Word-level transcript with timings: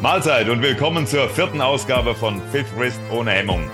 Mahlzeit 0.00 0.48
und 0.48 0.62
willkommen 0.62 1.06
zur 1.06 1.28
vierten 1.28 1.60
Ausgabe 1.60 2.14
von 2.14 2.40
Fifth 2.50 2.74
Wrist 2.78 2.98
ohne 3.12 3.32
Hemmung. 3.32 3.70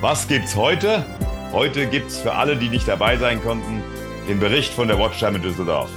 Was 0.00 0.26
gibt's 0.26 0.56
heute? 0.56 1.06
Heute 1.52 1.86
gibt's 1.86 2.18
für 2.18 2.34
alle, 2.34 2.56
die 2.56 2.68
nicht 2.68 2.88
dabei 2.88 3.16
sein 3.18 3.40
konnten, 3.40 3.80
den 4.28 4.40
Bericht 4.40 4.72
von 4.72 4.88
der 4.88 4.98
Watchtime 4.98 5.36
in 5.36 5.42
Düsseldorf. 5.42 5.88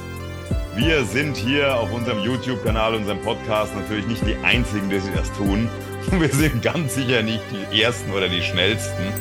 Wir 0.76 1.04
sind 1.04 1.36
hier 1.36 1.74
auf 1.74 1.92
unserem 1.92 2.20
YouTube-Kanal, 2.20 2.94
unserem 2.94 3.20
Podcast 3.22 3.74
natürlich 3.74 4.06
nicht 4.06 4.24
die 4.24 4.36
Einzigen, 4.44 4.90
die 4.90 5.00
das 5.12 5.32
tun. 5.32 5.68
Wir 6.12 6.28
sind 6.28 6.62
ganz 6.62 6.94
sicher 6.94 7.24
nicht 7.24 7.42
die 7.50 7.82
Ersten 7.82 8.12
oder 8.12 8.28
die 8.28 8.42
Schnellsten. 8.42 9.12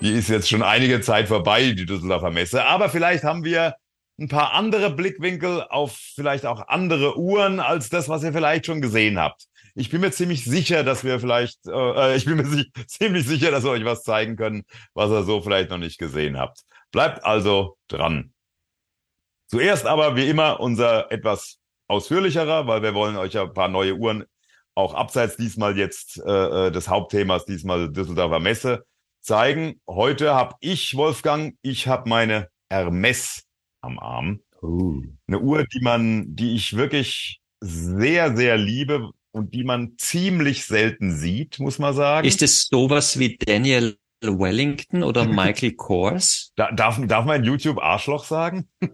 Die 0.00 0.10
ist 0.10 0.28
jetzt 0.28 0.48
schon 0.48 0.64
einige 0.64 1.02
Zeit 1.02 1.28
vorbei, 1.28 1.70
die 1.70 1.86
Düsseldorfer 1.86 2.32
Messe. 2.32 2.64
Aber 2.64 2.88
vielleicht 2.88 3.22
haben 3.22 3.44
wir 3.44 3.76
ein 4.18 4.28
paar 4.28 4.54
andere 4.54 4.90
Blickwinkel 4.90 5.62
auf 5.62 5.96
vielleicht 6.16 6.46
auch 6.46 6.66
andere 6.66 7.16
Uhren 7.16 7.60
als 7.60 7.90
das, 7.90 8.08
was 8.08 8.24
ihr 8.24 8.32
vielleicht 8.32 8.66
schon 8.66 8.80
gesehen 8.80 9.20
habt. 9.20 9.46
Ich 9.76 9.90
bin 9.90 10.00
mir 10.00 10.12
ziemlich 10.12 10.44
sicher, 10.44 10.84
dass 10.84 11.02
wir 11.02 11.18
vielleicht, 11.18 11.66
äh, 11.66 11.72
äh 12.12 12.16
ich 12.16 12.24
bin 12.24 12.36
mir 12.36 12.46
si 12.46 12.70
ziemlich 12.86 13.26
sicher, 13.26 13.50
dass 13.50 13.64
wir 13.64 13.70
euch 13.70 13.84
was 13.84 14.04
zeigen 14.04 14.36
können, 14.36 14.64
was 14.94 15.10
ihr 15.10 15.24
so 15.24 15.40
vielleicht 15.42 15.70
noch 15.70 15.78
nicht 15.78 15.98
gesehen 15.98 16.38
habt. 16.38 16.60
Bleibt 16.92 17.24
also 17.24 17.76
dran. 17.88 18.32
Zuerst 19.48 19.86
aber 19.86 20.16
wie 20.16 20.28
immer 20.28 20.60
unser 20.60 21.10
etwas 21.10 21.58
ausführlicherer, 21.88 22.66
weil 22.66 22.82
wir 22.82 22.94
wollen 22.94 23.16
euch 23.16 23.34
ja 23.34 23.42
ein 23.42 23.52
paar 23.52 23.68
neue 23.68 23.94
Uhren 23.94 24.24
auch 24.74 24.94
abseits 24.94 25.36
diesmal 25.36 25.76
jetzt 25.76 26.20
äh, 26.24 26.66
äh 26.66 26.70
des 26.70 26.88
Hauptthemas, 26.88 27.44
diesmal 27.44 27.92
Düsseldorfer 27.92 28.40
Messe 28.40 28.84
zeigen. 29.20 29.80
Heute 29.88 30.34
habe 30.34 30.54
ich, 30.60 30.96
Wolfgang, 30.96 31.56
ich 31.62 31.88
habe 31.88 32.08
meine 32.08 32.48
Hermes 32.70 33.44
am 33.80 33.98
Arm. 33.98 34.40
Uh. 34.62 35.02
Eine 35.26 35.40
Uhr, 35.40 35.64
die 35.64 35.80
man, 35.80 36.34
die 36.34 36.54
ich 36.54 36.76
wirklich 36.76 37.40
sehr, 37.60 38.36
sehr 38.36 38.56
liebe, 38.56 39.10
und 39.34 39.52
die 39.52 39.64
man 39.64 39.94
ziemlich 39.98 40.64
selten 40.64 41.12
sieht, 41.12 41.58
muss 41.58 41.80
man 41.80 41.92
sagen. 41.92 42.26
Ist 42.26 42.40
es 42.40 42.68
sowas 42.70 43.18
wie 43.18 43.36
Daniel 43.36 43.98
Wellington 44.22 45.02
oder 45.02 45.24
Michael 45.26 45.72
Kors? 45.72 46.52
Da, 46.54 46.70
darf, 46.70 47.00
darf 47.06 47.24
man 47.24 47.42
YouTube 47.42 47.82
Arschloch 47.82 48.24
sagen? 48.24 48.68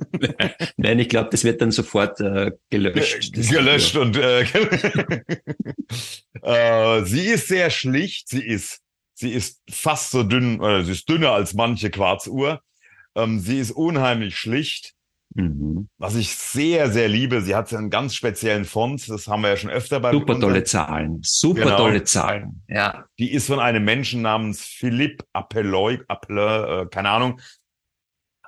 Nein, 0.78 0.98
ich 0.98 1.10
glaube, 1.10 1.28
das 1.30 1.44
wird 1.44 1.60
dann 1.60 1.72
sofort 1.72 2.20
äh, 2.20 2.52
gelöscht. 2.70 3.34
gelöscht 3.34 3.96
und 3.96 4.16
äh, 4.16 4.42
äh, 6.42 7.04
sie 7.04 7.26
ist 7.26 7.48
sehr 7.48 7.68
schlicht. 7.68 8.30
Sie 8.30 8.42
ist 8.42 8.80
sie 9.12 9.32
ist 9.32 9.60
fast 9.70 10.10
so 10.10 10.22
dünn 10.22 10.58
oder 10.58 10.84
sie 10.84 10.92
ist 10.92 11.08
dünner 11.08 11.32
als 11.32 11.52
manche 11.52 11.90
Quarzuhr. 11.90 12.62
Ähm, 13.14 13.40
sie 13.40 13.58
ist 13.58 13.72
unheimlich 13.72 14.36
schlicht. 14.36 14.94
Mhm. 15.34 15.88
Was 15.98 16.16
ich 16.16 16.34
sehr, 16.36 16.90
sehr 16.90 17.08
liebe, 17.08 17.40
sie 17.40 17.54
hat 17.54 17.72
einen 17.72 17.90
ganz 17.90 18.14
speziellen 18.14 18.64
Font, 18.64 19.08
das 19.08 19.28
haben 19.28 19.42
wir 19.42 19.50
ja 19.50 19.56
schon 19.56 19.70
öfter 19.70 20.00
bei 20.00 20.10
Super 20.10 20.40
tolle 20.40 20.64
Zahlen, 20.64 21.20
super 21.22 21.62
genau. 21.62 21.76
tolle 21.76 22.02
Zahlen, 22.02 22.62
ja. 22.68 23.04
Die 23.18 23.30
ist 23.30 23.46
von 23.46 23.60
einem 23.60 23.84
Menschen 23.84 24.22
namens 24.22 24.62
Philippe 24.62 25.24
Appeloy, 25.32 26.00
Appeleur, 26.08 26.82
äh, 26.82 26.86
keine 26.86 27.10
Ahnung, 27.10 27.40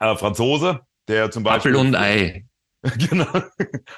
äh, 0.00 0.16
Franzose, 0.16 0.80
der 1.06 1.30
zum 1.30 1.44
Beispiel... 1.44 1.72
Apfel 1.72 1.86
und 1.86 1.94
Ei. 1.94 2.46
genau. 2.98 3.28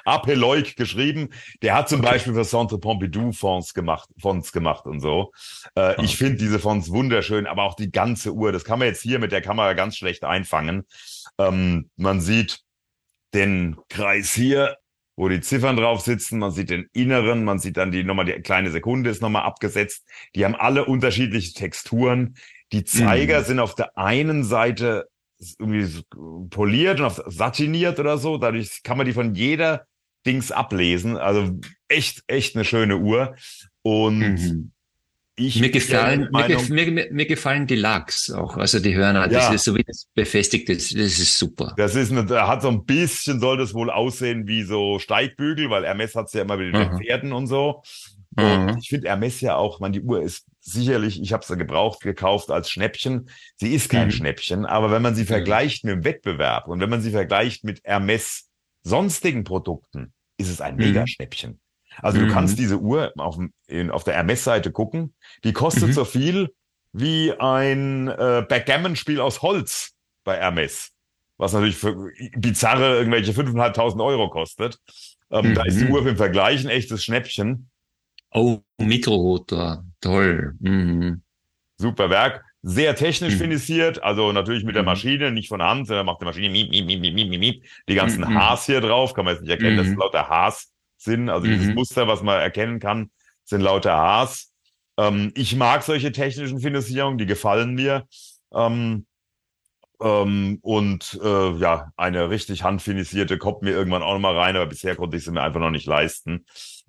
Apeloik 0.03 0.75
geschrieben. 0.75 1.29
Der 1.63 1.73
hat 1.73 1.89
zum 1.89 2.01
okay. 2.01 2.11
Beispiel 2.11 2.35
für 2.35 2.43
Centre 2.43 2.77
Pompidou 2.77 3.31
Fonds 3.31 3.73
gemacht, 3.73 4.09
Fonds 4.19 4.51
gemacht 4.51 4.85
und 4.85 4.99
so. 4.99 5.31
Äh, 5.73 5.95
oh. 5.97 6.01
Ich 6.03 6.17
finde 6.17 6.37
diese 6.37 6.59
Fonds 6.59 6.91
wunderschön, 6.91 7.47
aber 7.47 7.63
auch 7.63 7.73
die 7.73 7.91
ganze 7.91 8.33
Uhr, 8.33 8.51
das 8.51 8.63
kann 8.63 8.77
man 8.77 8.87
jetzt 8.87 9.01
hier 9.01 9.17
mit 9.17 9.31
der 9.31 9.41
Kamera 9.41 9.73
ganz 9.73 9.97
schlecht 9.97 10.23
einfangen. 10.23 10.83
Ähm, 11.39 11.89
man 11.95 12.21
sieht 12.21 12.64
den 13.33 13.77
Kreis 13.89 14.33
hier, 14.33 14.77
wo 15.15 15.29
die 15.29 15.41
Ziffern 15.41 15.77
drauf 15.77 16.01
sitzen. 16.01 16.39
Man 16.39 16.51
sieht 16.51 16.69
den 16.69 16.87
inneren, 16.93 17.43
man 17.43 17.59
sieht 17.59 17.77
dann 17.77 17.91
die 17.91 18.03
nochmal, 18.03 18.25
die 18.25 18.33
kleine 18.41 18.71
Sekunde 18.71 19.09
ist 19.09 19.21
nochmal 19.21 19.43
abgesetzt. 19.43 20.07
Die 20.35 20.45
haben 20.45 20.55
alle 20.55 20.85
unterschiedliche 20.85 21.53
Texturen. 21.53 22.35
Die 22.71 22.83
Zeiger 22.83 23.41
mhm. 23.41 23.45
sind 23.45 23.59
auf 23.59 23.75
der 23.75 23.97
einen 23.97 24.43
Seite 24.43 25.07
irgendwie 25.59 26.03
poliert 26.49 26.99
und 26.99 27.05
auf 27.05 27.21
satiniert 27.27 27.99
oder 27.99 28.17
so. 28.17 28.37
Dadurch 28.37 28.83
kann 28.83 28.97
man 28.97 29.05
die 29.05 29.13
von 29.13 29.35
jeder 29.35 29.85
Dings 30.25 30.51
ablesen. 30.51 31.17
Also 31.17 31.59
echt, 31.87 32.23
echt 32.27 32.55
eine 32.55 32.65
schöne 32.65 32.97
Uhr. 32.97 33.35
Und 33.81 34.19
mhm. 34.19 34.71
Ich 35.37 35.59
mir 35.59 35.69
gefallen, 35.69 36.29
mir, 36.31 36.91
mir, 36.91 37.07
mir, 37.11 37.25
gefallen 37.25 37.67
die 37.67 37.75
Lachs 37.75 38.31
auch, 38.31 38.55
also 38.55 38.79
die 38.79 38.95
Hörner, 38.95 39.23
ja. 39.23 39.27
das 39.27 39.53
ist 39.53 39.65
so 39.65 39.75
wie 39.75 39.83
das 39.83 40.07
befestigt 40.13 40.69
ist, 40.69 40.93
das 40.93 41.19
ist 41.19 41.37
super. 41.37 41.73
Das 41.75 41.93
ist 41.93 42.09
eine, 42.09 42.25
hat 42.47 42.61
so 42.61 42.69
ein 42.69 42.85
bisschen, 42.85 43.41
soll 43.41 43.57
das 43.57 43.73
wohl 43.73 43.89
aussehen 43.89 44.47
wie 44.47 44.63
so 44.63 44.97
Steigbügel, 44.97 45.69
weil 45.69 45.83
Hermes 45.83 46.15
hat's 46.15 46.31
ja 46.31 46.43
immer 46.43 46.55
mit 46.55 46.73
den 46.73 46.93
mhm. 46.93 46.97
Pferden 46.99 47.33
und 47.33 47.47
so. 47.47 47.83
Und 48.37 48.65
mhm. 48.65 48.77
ich 48.79 48.87
finde 48.87 49.09
Hermes 49.09 49.41
ja 49.41 49.55
auch, 49.55 49.81
man, 49.81 49.91
die 49.91 50.01
Uhr 50.01 50.21
ist 50.21 50.45
sicherlich, 50.61 51.21
ich 51.21 51.33
habe 51.33 51.45
sie 51.45 51.57
gebraucht, 51.57 52.01
gekauft 52.01 52.49
als 52.49 52.69
Schnäppchen. 52.69 53.29
Sie 53.57 53.73
ist 53.73 53.89
kein 53.89 54.07
mhm. 54.07 54.11
Schnäppchen, 54.11 54.65
aber 54.65 54.89
wenn 54.89 55.01
man 55.01 55.15
sie 55.15 55.25
vergleicht 55.25 55.83
mit 55.83 55.95
dem 55.95 56.03
Wettbewerb 56.05 56.67
und 56.67 56.79
wenn 56.79 56.89
man 56.89 57.01
sie 57.01 57.11
vergleicht 57.11 57.65
mit 57.65 57.81
Hermes 57.83 58.49
sonstigen 58.83 59.43
Produkten, 59.43 60.13
ist 60.37 60.49
es 60.49 60.61
ein 60.61 60.75
mhm. 60.75 60.85
Mega-Schnäppchen. 60.85 61.59
Also 62.01 62.19
mhm. 62.19 62.27
du 62.27 62.33
kannst 62.33 62.59
diese 62.59 62.79
Uhr 62.79 63.13
auf, 63.17 63.37
in, 63.67 63.91
auf 63.91 64.03
der 64.03 64.15
Hermes-Seite 64.15 64.71
gucken. 64.71 65.13
Die 65.43 65.53
kostet 65.53 65.87
mhm. 65.87 65.93
so 65.93 66.05
viel 66.05 66.49
wie 66.93 67.33
ein 67.33 68.07
äh, 68.07 68.45
Backgammon-Spiel 68.47 69.19
aus 69.19 69.41
Holz 69.41 69.93
bei 70.23 70.37
Hermes. 70.37 70.91
Was 71.37 71.51
natürlich 71.51 71.75
für 71.75 72.11
bizarre 72.37 72.97
irgendwelche 72.97 73.33
5.500 73.33 74.03
Euro 74.03 74.29
kostet. 74.29 74.79
Ähm, 75.29 75.49
mhm. 75.49 75.55
Da 75.55 75.63
ist 75.63 75.79
die 75.79 75.85
mhm. 75.85 75.91
Uhr 75.91 76.07
im 76.07 76.15
Vergleich 76.15 76.63
ein 76.63 76.69
echtes 76.69 77.03
Schnäppchen. 77.03 77.69
Oh, 78.31 78.59
Mikrorotor. 78.77 79.83
Toll. 79.99 80.53
Mhm. 80.59 81.21
Super 81.77 82.09
Werk. 82.09 82.43
Sehr 82.61 82.95
technisch 82.95 83.35
mhm. 83.35 83.39
finisiert, 83.39 84.01
also 84.01 84.31
natürlich 84.31 84.63
mit 84.63 84.75
der 84.75 84.81
mhm. 84.81 84.87
Maschine, 84.87 85.31
nicht 85.31 85.49
von 85.49 85.61
Hand, 85.61 85.87
sondern 85.87 86.05
macht 86.05 86.21
die 86.21 86.25
Maschine 86.25 86.49
miep, 86.49 86.71
miep, 86.71 86.85
miep, 86.85 86.99
miep, 86.99 87.13
miep, 87.13 87.39
miep. 87.39 87.65
Die 87.87 87.95
ganzen 87.95 88.21
mhm. 88.21 88.33
Haars 88.33 88.65
hier 88.65 88.81
drauf, 88.81 89.13
kann 89.13 89.25
man 89.25 89.35
jetzt 89.35 89.41
nicht 89.41 89.51
erkennen, 89.51 89.77
das 89.77 89.87
sind 89.87 89.99
lauter 89.99 90.27
Haars 90.27 90.71
sind. 90.97 91.29
Also 91.29 91.47
mhm. 91.47 91.51
dieses 91.51 91.75
Muster, 91.75 92.07
was 92.07 92.21
man 92.21 92.39
erkennen 92.39 92.79
kann, 92.79 93.11
sind 93.43 93.61
lauter 93.61 93.93
A's. 93.93 94.51
Ähm, 94.97 95.31
ich 95.35 95.55
mag 95.55 95.83
solche 95.83 96.11
technischen 96.11 96.59
Finanzierungen, 96.59 97.17
die 97.17 97.25
gefallen 97.25 97.75
mir. 97.75 98.07
Ähm, 98.53 99.05
ähm, 100.01 100.59
und 100.61 101.19
äh, 101.23 101.51
ja, 101.53 101.91
eine 101.95 102.29
richtig 102.29 102.63
handfinisierte 102.63 103.37
kommt 103.37 103.61
mir 103.61 103.71
irgendwann 103.71 104.03
auch 104.03 104.13
noch 104.13 104.19
mal 104.19 104.37
rein, 104.37 104.55
aber 104.55 104.65
bisher 104.65 104.95
konnte 104.95 105.17
ich 105.17 105.23
sie 105.23 105.31
mir 105.31 105.41
einfach 105.41 105.59
noch 105.59 105.69
nicht 105.69 105.87
leisten. 105.87 106.45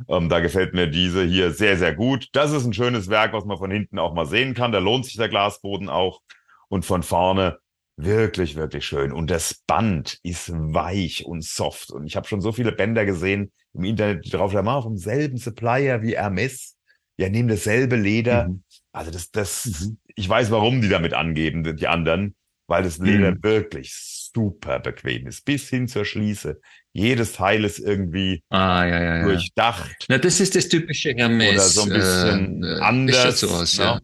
Ähm, 0.08 0.28
da 0.28 0.40
gefällt 0.40 0.74
mir 0.74 0.88
diese 0.88 1.24
hier 1.24 1.52
sehr, 1.52 1.76
sehr 1.76 1.94
gut. 1.94 2.28
Das 2.32 2.52
ist 2.52 2.64
ein 2.64 2.72
schönes 2.72 3.08
Werk, 3.08 3.32
was 3.32 3.44
man 3.44 3.58
von 3.58 3.70
hinten 3.70 3.98
auch 3.98 4.14
mal 4.14 4.26
sehen 4.26 4.54
kann. 4.54 4.72
Da 4.72 4.78
lohnt 4.78 5.04
sich 5.04 5.16
der 5.16 5.28
Glasboden 5.28 5.88
auch. 5.88 6.20
Und 6.68 6.84
von 6.84 7.04
vorne 7.04 7.58
wirklich, 7.96 8.56
wirklich 8.56 8.84
schön. 8.84 9.12
Und 9.12 9.30
das 9.30 9.54
Band 9.66 10.18
ist 10.22 10.50
weich 10.52 11.24
und 11.24 11.44
soft. 11.44 11.92
Und 11.92 12.06
ich 12.06 12.16
habe 12.16 12.26
schon 12.26 12.40
so 12.40 12.52
viele 12.52 12.72
Bänder 12.72 13.06
gesehen, 13.06 13.52
im 13.76 13.84
Internet 13.84 14.32
drauf, 14.32 14.52
da 14.52 14.62
mal 14.62 14.82
vom 14.82 14.96
selben 14.96 15.36
Supplier 15.38 16.02
wie 16.02 16.16
Hermes. 16.16 16.76
Ja, 17.18 17.28
nehmen 17.28 17.48
dasselbe 17.48 17.96
Leder. 17.96 18.48
Mhm. 18.48 18.62
Also 18.92 19.10
das, 19.10 19.30
das, 19.30 19.66
mhm. 19.66 19.98
ich 20.14 20.28
weiß, 20.28 20.50
warum 20.50 20.80
die 20.80 20.88
damit 20.88 21.14
angeben, 21.14 21.76
die 21.76 21.88
anderen, 21.88 22.34
weil 22.66 22.82
das 22.82 22.98
Leder 22.98 23.32
mhm. 23.32 23.42
wirklich 23.42 23.94
super 24.34 24.80
bequem 24.80 25.26
ist, 25.26 25.44
bis 25.44 25.68
hin 25.68 25.88
zur 25.88 26.04
Schließe. 26.04 26.60
Jedes 26.92 27.32
Teil 27.32 27.64
ist 27.64 27.78
irgendwie 27.78 28.42
ah, 28.50 28.84
ja, 28.84 29.02
ja, 29.02 29.16
ja. 29.18 29.24
durchdacht. 29.24 30.06
Na, 30.08 30.18
das 30.18 30.40
ist 30.40 30.54
das 30.54 30.68
typische 30.68 31.14
Hermes. 31.14 31.52
Oder 31.52 31.60
so 31.60 31.82
ein 31.82 31.88
bisschen 31.90 32.64
äh, 32.64 32.80
anders. 32.80 33.40
So 33.40 33.48
aus, 33.48 33.78
ne? 33.78 33.84
ja. 33.84 34.00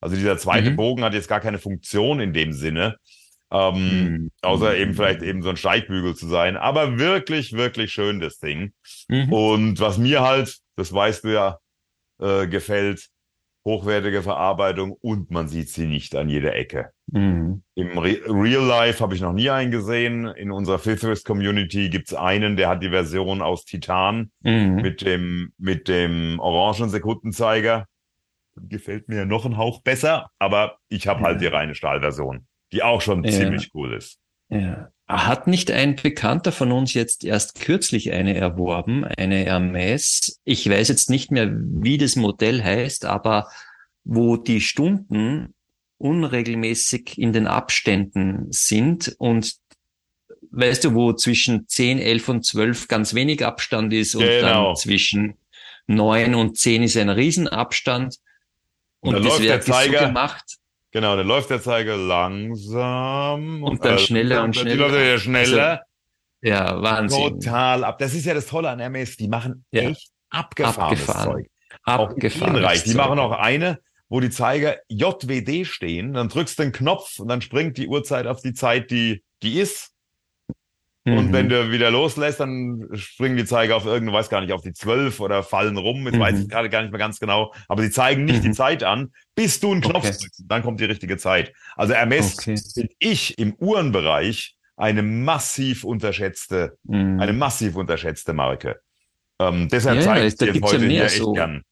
Also 0.00 0.16
dieser 0.16 0.38
zweite 0.38 0.70
mhm. 0.70 0.76
Bogen 0.76 1.04
hat 1.04 1.14
jetzt 1.14 1.28
gar 1.28 1.40
keine 1.40 1.58
Funktion 1.58 2.20
in 2.20 2.32
dem 2.32 2.52
Sinne. 2.52 2.96
Ähm, 3.50 4.04
mhm. 4.04 4.30
Außer 4.42 4.76
eben 4.76 4.94
vielleicht 4.94 5.22
eben 5.22 5.42
so 5.42 5.50
ein 5.50 5.56
Steigbügel 5.56 6.14
zu 6.14 6.26
sein. 6.26 6.56
Aber 6.56 6.98
wirklich, 6.98 7.52
wirklich 7.52 7.92
schön, 7.92 8.20
das 8.20 8.38
Ding. 8.38 8.72
Mhm. 9.08 9.32
Und 9.32 9.80
was 9.80 9.98
mir 9.98 10.22
halt, 10.22 10.58
das 10.76 10.92
weißt 10.92 11.24
du 11.24 11.32
ja, 11.32 11.58
äh, 12.20 12.46
gefällt, 12.48 13.08
hochwertige 13.64 14.22
Verarbeitung 14.22 14.92
und 14.92 15.30
man 15.30 15.48
sieht 15.48 15.68
sie 15.68 15.86
nicht 15.86 16.14
an 16.14 16.28
jeder 16.28 16.54
Ecke. 16.54 16.92
Mhm. 17.08 17.62
Im 17.74 17.98
Re 17.98 18.20
Real 18.26 18.64
Life 18.64 19.00
habe 19.02 19.14
ich 19.14 19.20
noch 19.20 19.32
nie 19.32 19.50
einen 19.50 19.72
gesehen. 19.72 20.26
In 20.26 20.52
unserer 20.52 20.78
Fifth 20.78 21.24
Community 21.24 21.88
gibt's 21.88 22.14
einen, 22.14 22.56
der 22.56 22.68
hat 22.68 22.82
die 22.82 22.90
Version 22.90 23.42
aus 23.42 23.64
Titan 23.64 24.30
mhm. 24.42 24.76
mit 24.76 25.02
dem, 25.02 25.52
mit 25.58 25.88
dem 25.88 26.38
orangen 26.38 26.88
Sekundenzeiger. 26.88 27.86
Gefällt 28.56 29.08
mir 29.08 29.26
noch 29.26 29.44
ein 29.44 29.56
Hauch 29.56 29.82
besser, 29.82 30.30
aber 30.38 30.78
ich 30.88 31.08
habe 31.08 31.20
halt 31.20 31.40
die 31.40 31.46
reine 31.46 31.74
Stahlversion 31.74 32.46
die 32.72 32.82
auch 32.82 33.00
schon 33.00 33.24
ja. 33.24 33.30
ziemlich 33.30 33.70
cool 33.74 33.94
ist. 33.94 34.18
Ja. 34.48 34.90
Hat 35.08 35.46
nicht 35.46 35.70
ein 35.70 35.94
Bekannter 35.96 36.50
von 36.50 36.72
uns 36.72 36.92
jetzt 36.94 37.24
erst 37.24 37.60
kürzlich 37.60 38.12
eine 38.12 38.34
erworben, 38.34 39.04
eine 39.04 39.36
Hermes? 39.44 40.40
Ich 40.44 40.68
weiß 40.68 40.88
jetzt 40.88 41.10
nicht 41.10 41.30
mehr, 41.30 41.52
wie 41.52 41.96
das 41.96 42.16
Modell 42.16 42.62
heißt, 42.62 43.04
aber 43.04 43.48
wo 44.02 44.36
die 44.36 44.60
Stunden 44.60 45.54
unregelmäßig 45.98 47.18
in 47.18 47.32
den 47.32 47.46
Abständen 47.46 48.46
sind 48.50 49.14
und 49.18 49.54
weißt 50.50 50.84
du, 50.84 50.94
wo 50.94 51.12
zwischen 51.12 51.68
10, 51.68 51.98
11 51.98 52.28
und 52.28 52.44
12 52.44 52.88
ganz 52.88 53.14
wenig 53.14 53.44
Abstand 53.44 53.92
ist 53.92 54.14
und 54.14 54.22
genau. 54.24 54.68
dann 54.68 54.76
zwischen 54.76 55.36
neun 55.86 56.34
und 56.34 56.58
zehn 56.58 56.82
ist 56.82 56.96
ein 56.96 57.10
Riesenabstand. 57.10 58.16
Und, 59.00 59.14
Und, 59.14 59.22
da 59.24 59.28
das 59.28 59.38
läuft 59.38 59.48
der 59.48 59.58
ist 59.58 59.66
so 59.66 59.72
Zeiger- 59.72 60.06
gemacht. 60.06 60.56
Genau, 60.96 61.14
dann 61.14 61.26
läuft 61.26 61.50
der 61.50 61.60
Zeiger 61.60 61.94
langsam. 61.98 63.62
Und 63.62 63.84
dann 63.84 63.98
schneller 63.98 64.44
und 64.44 64.56
dann 64.56 64.62
schneller. 64.62 64.76
läuft 64.88 64.94
er 64.94 65.02
wieder 65.02 65.18
schneller. 65.18 65.82
Ja, 66.40 66.80
Wahnsinn. 66.80 67.38
Total 67.38 67.84
ab. 67.84 67.98
Das 67.98 68.14
ist 68.14 68.24
ja 68.24 68.32
das 68.32 68.46
Tolle 68.46 68.70
an 68.70 68.78
Hermes. 68.78 69.18
Die 69.18 69.28
machen 69.28 69.66
Ja. 69.72 69.90
echt 69.90 70.08
abgefahrenes 70.30 71.02
Abgefahren. 71.06 71.32
Zeug. 71.32 71.50
Auch 71.84 72.08
Abgefahren. 72.08 72.56
Reich. 72.56 72.84
Die 72.84 72.94
machen 72.94 73.18
auch 73.18 73.32
eine, 73.32 73.78
wo 74.08 74.20
die 74.20 74.30
Zeiger 74.30 74.78
JWD 74.88 75.66
stehen. 75.66 76.14
Dann 76.14 76.30
drückst 76.30 76.58
du 76.58 76.62
den 76.62 76.72
Knopf 76.72 77.18
und 77.18 77.28
dann 77.28 77.42
springt 77.42 77.76
die 77.76 77.88
Uhrzeit 77.88 78.26
auf 78.26 78.40
die 78.40 78.54
Zeit, 78.54 78.90
die, 78.90 79.22
die 79.42 79.58
ist. 79.60 79.90
Und 81.06 81.28
Mhm. 81.28 81.32
wenn 81.32 81.48
du 81.48 81.70
wieder 81.70 81.90
loslässt, 81.92 82.40
dann 82.40 82.88
springen 82.94 83.36
die 83.36 83.44
Zeiger 83.44 83.76
auf 83.76 83.86
irgendeine, 83.86 84.18
weiß 84.18 84.28
gar 84.28 84.40
nicht, 84.40 84.52
auf 84.52 84.62
die 84.62 84.72
12 84.72 85.20
oder 85.20 85.44
fallen 85.44 85.76
rum. 85.76 86.04
Ich 86.08 86.14
Mhm. 86.14 86.18
weiß 86.18 86.38
es 86.40 86.48
gerade 86.48 86.68
gar 86.68 86.82
nicht 86.82 86.90
mehr 86.90 86.98
ganz 86.98 87.20
genau. 87.20 87.54
Aber 87.68 87.80
sie 87.82 87.90
zeigen 87.92 88.24
nicht 88.24 88.42
die 88.42 88.48
Mhm. 88.48 88.54
Zeit 88.54 88.82
an, 88.82 89.12
bis 89.36 89.60
du 89.60 89.70
einen 89.70 89.82
Knopf 89.82 90.04
Okay. 90.04 90.16
drückst. 90.20 90.42
Dann 90.48 90.62
kommt 90.64 90.80
die 90.80 90.84
richtige 90.84 91.16
Zeit. 91.16 91.52
Also 91.76 91.94
Hermes 91.94 92.36
Okay. 92.38 92.56
finde 92.74 92.92
ich 92.98 93.38
im 93.38 93.54
Uhrenbereich 93.54 94.56
eine 94.76 95.02
massiv 95.02 95.84
unterschätzte, 95.84 96.76
Mhm. 96.84 97.20
eine 97.20 97.32
massiv 97.32 97.76
unterschätzte 97.76 98.32
Marke. 98.32 98.80
Ähm, 99.38 99.68
deshalb 99.70 99.98
Ja, 99.98 100.02
zeige 100.02 100.26
ich 100.26 100.34
dir 100.36 100.52
gibt's 100.52 100.72
ja 100.72 100.78
heute 100.78 100.86
mehr 100.86 100.90
hier 100.90 101.04
echt 101.04 101.16
so. 101.18 101.32
gern. 101.34 101.62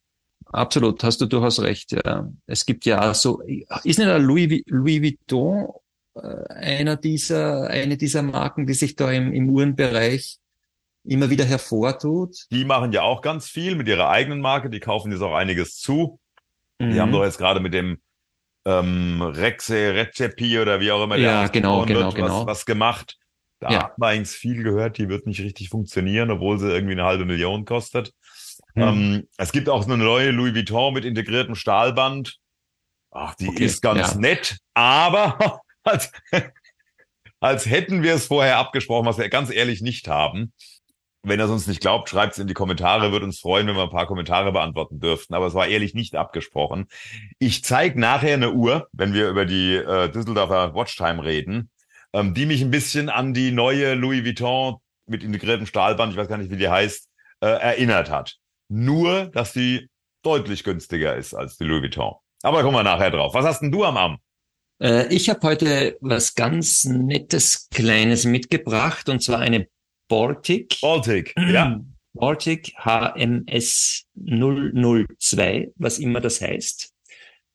Absolut, 0.53 1.03
hast 1.03 1.21
du 1.21 1.27
durchaus 1.27 1.61
recht. 1.61 1.91
Ja. 1.93 2.29
Es 2.47 2.65
gibt 2.65 2.85
ja 2.85 3.13
so, 3.15 3.41
ist 3.83 3.99
nicht 3.99 4.01
ein 4.09 4.23
Louis, 4.23 4.63
Louis 4.67 5.03
Vuitton 5.03 5.69
einer 6.15 6.97
dieser, 6.97 7.69
eine 7.69 7.97
dieser 7.97 8.23
Marken, 8.23 8.67
die 8.67 8.75
sich 8.75 8.97
da 8.97 9.11
im, 9.11 9.33
im 9.33 9.49
Uhrenbereich 9.51 10.39
immer 11.05 11.31
wieder 11.31 11.45
hervortut? 11.45 12.47
Die 12.51 12.65
machen 12.65 12.93
ja 12.93 13.03
auch 13.03 13.21
ganz 13.21 13.49
viel 13.49 13.75
mit 13.75 13.89
ihrer 13.89 14.09
eigenen 14.09 14.41
Marke. 14.41 14.71
Die 14.71 14.81
kaufen 14.81 15.13
jetzt 15.13 15.23
auch 15.23 15.35
einiges 15.35 15.77
zu. 15.79 16.19
Die 16.81 16.87
Mhm. 16.87 17.01
haben 17.01 17.13
doch 17.13 17.25
jetzt 17.25 17.39
gerade 17.39 17.61
mit 17.61 17.73
dem 17.73 17.99
ähm, 18.65 19.21
Rexe 19.23 19.95
Recepi 19.95 20.59
oder 20.59 20.81
wie 20.81 20.91
auch 20.91 21.05
immer 21.05 21.17
Ja, 21.17 21.43
ausgesprochen 21.43 21.53
genau, 21.53 21.85
genau, 21.87 22.01
wird, 22.07 22.15
genau. 22.17 22.41
Was, 22.41 22.47
was 22.47 22.67
gemacht. 22.67 23.19
Da 23.61 23.71
Ja. 23.71 23.83
hat 23.85 23.99
man 23.99 24.11
eigentlich 24.11 24.37
viel 24.37 24.63
gehört, 24.63 24.99
die 24.99 25.09
wird 25.09 25.27
nicht 25.27 25.41
richtig 25.41 25.69
funktionieren, 25.69 26.31
obwohl 26.31 26.59
sie 26.59 26.71
irgendwie 26.71 26.93
eine 26.93 27.05
halbe 27.05 27.25
Million 27.25 27.65
kostet. 27.65 28.13
Mhm. 28.75 28.83
Ähm, 28.83 29.29
es 29.37 29.53
gibt 29.53 29.69
auch 29.69 29.85
eine 29.85 29.97
neue 29.97 30.31
Louis 30.31 30.55
Vuitton 30.55 30.95
mit 30.95 31.05
integriertem 31.05 31.55
Stahlband. 31.55 32.39
Ach, 33.11 33.35
die 33.35 33.49
Okay, 33.49 33.67
ist 33.67 33.81
ganz 33.83 34.15
ja. 34.15 34.19
nett, 34.21 34.57
aber 34.75 35.61
als, 35.85 36.13
als 37.41 37.67
hätten 37.67 38.03
wir 38.03 38.15
es 38.15 38.27
vorher 38.27 38.59
abgesprochen, 38.59 39.07
was 39.07 39.19
wir 39.19 39.29
ganz 39.29 39.51
ehrlich 39.51 39.81
nicht 39.81 40.09
haben. 40.09 40.53
Wenn 41.27 41.41
ihr 41.41 41.47
es 41.47 41.51
uns 41.51 41.67
nicht 41.67 41.81
glaubt, 41.81 42.11
schreibt 42.11 42.35
es 42.35 42.39
in 42.39 42.47
die 42.47 42.55
Kommentare. 42.55 43.11
Würde 43.11 43.25
uns 43.25 43.41
freuen, 43.41 43.67
wenn 43.67 43.77
wir 43.77 43.85
ein 43.85 43.91
paar 43.91 44.07
Kommentare 44.07 44.53
beantworten 44.53 45.01
dürften. 45.01 45.33
Aber 45.33 45.47
es 45.47 45.55
war 45.55 45.67
ehrlich 45.67 45.95
nicht 45.95 46.17
abgesprochen. 46.17 46.87
Ich 47.39 47.65
zeige 47.65 47.99
nachher 47.99 48.35
eine 48.35 48.53
Uhr, 48.53 48.89
wenn 48.93 49.15
wir 49.15 49.31
über 49.31 49.47
die 49.47 49.75
äh, 49.75 50.11
Düsseldorfer 50.11 50.75
Watchtime 50.75 51.25
reden, 51.25 51.71
ähm, 52.13 52.35
die 52.35 52.45
mich 52.45 52.61
ein 52.61 52.71
bisschen 52.71 53.09
an 53.09 53.33
die 53.33 53.53
neue 53.53 53.95
Louis 53.95 54.23
Vuitton 54.23 54.77
mit 55.07 55.25
integriertem 55.25 55.67
Stahlband, 55.67 56.13
ich 56.13 56.19
weiß 56.19 56.29
gar 56.29 56.37
nicht, 56.37 56.51
wie 56.51 56.59
die 56.59 56.69
heißt, 56.69 57.09
äh, 57.41 57.47
erinnert 57.47 58.11
hat. 58.11 58.37
Nur, 58.69 59.27
dass 59.27 59.55
die 59.55 59.89
deutlich 60.23 60.63
günstiger 60.63 61.17
ist 61.17 61.33
als 61.33 61.57
die 61.57 61.65
Louis 61.65 61.83
Vuitton. 61.83 62.15
Aber 62.43 62.59
da 62.59 62.63
kommen 62.63 62.77
wir 62.77 62.83
nachher 62.83 63.11
drauf. 63.11 63.33
Was 63.33 63.47
hast 63.47 63.61
denn 63.61 63.73
du 63.73 63.85
am 63.85 63.97
Arm? 63.97 64.19
Äh, 64.81 65.13
ich 65.15 65.29
habe 65.31 65.47
heute 65.47 65.97
was 66.01 66.35
ganz 66.35 66.85
Nettes, 66.85 67.69
Kleines 67.71 68.25
mitgebracht, 68.25 69.09
und 69.09 69.23
zwar 69.23 69.41
eine 69.41 69.69
Baltic. 70.09 70.79
Baltic. 70.81 71.35
Ja. 71.37 71.81
Baltic 72.17 72.73
HMS 72.79 74.05
002, 74.15 75.73
was 75.77 75.99
immer 75.99 76.21
das 76.21 76.41
heißt. 76.41 76.93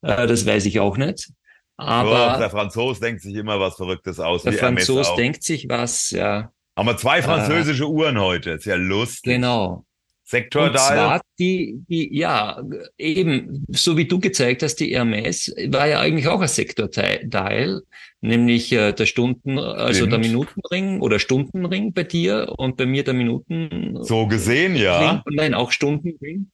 Äh, 0.01 0.27
das 0.27 0.45
weiß 0.45 0.65
ich 0.65 0.79
auch 0.79 0.97
nicht. 0.97 1.31
Aber 1.77 2.17
Aber 2.17 2.37
der 2.39 2.49
Franzos 2.49 2.99
denkt 2.99 3.21
sich 3.21 3.35
immer 3.35 3.57
was 3.59 3.75
Verrücktes 3.75 4.19
aus. 4.19 4.43
der 4.43 4.51
Franzos 4.53 5.15
denkt 5.15 5.43
sich 5.43 5.69
was, 5.69 6.11
ja, 6.11 6.51
Haben 6.75 6.87
wir 6.87 6.97
zwei 6.97 7.21
französische 7.21 7.87
Uhren 7.87 8.19
heute. 8.19 8.51
Ist 8.51 8.65
ja 8.65 8.75
lustig. 8.75 9.35
genau. 9.35 9.85
Sektor 10.25 10.67
Und 10.67 10.77
zwar 10.77 11.21
die, 11.39 11.79
die, 11.87 12.15
ja, 12.15 12.61
eben, 12.97 13.65
so 13.69 13.97
wie 13.97 14.05
du 14.05 14.19
gezeigt 14.19 14.61
hast, 14.61 14.75
die 14.75 14.93
Hermes 14.93 15.53
war 15.67 15.87
ja 15.87 15.99
eigentlich 15.99 16.27
auch 16.27 16.41
ein 16.41 16.47
Sektorteil, 16.47 17.81
nämlich 18.21 18.71
äh, 18.73 18.91
der 18.91 19.05
Stunden, 19.05 19.57
also 19.57 20.05
der 20.05 20.17
Stimmt. 20.21 20.25
Minutenring 20.25 20.99
oder 21.01 21.19
Stundenring 21.19 21.93
bei 21.93 22.03
dir 22.03 22.53
und 22.57 22.77
bei 22.77 22.85
mir 22.85 23.03
der 23.03 23.13
Minuten. 23.13 23.97
So 24.03 24.27
gesehen, 24.27 24.75
ja. 24.75 25.11
Ring, 25.11 25.21
nein, 25.35 25.53
auch 25.53 25.71
Stundenring 25.71 26.51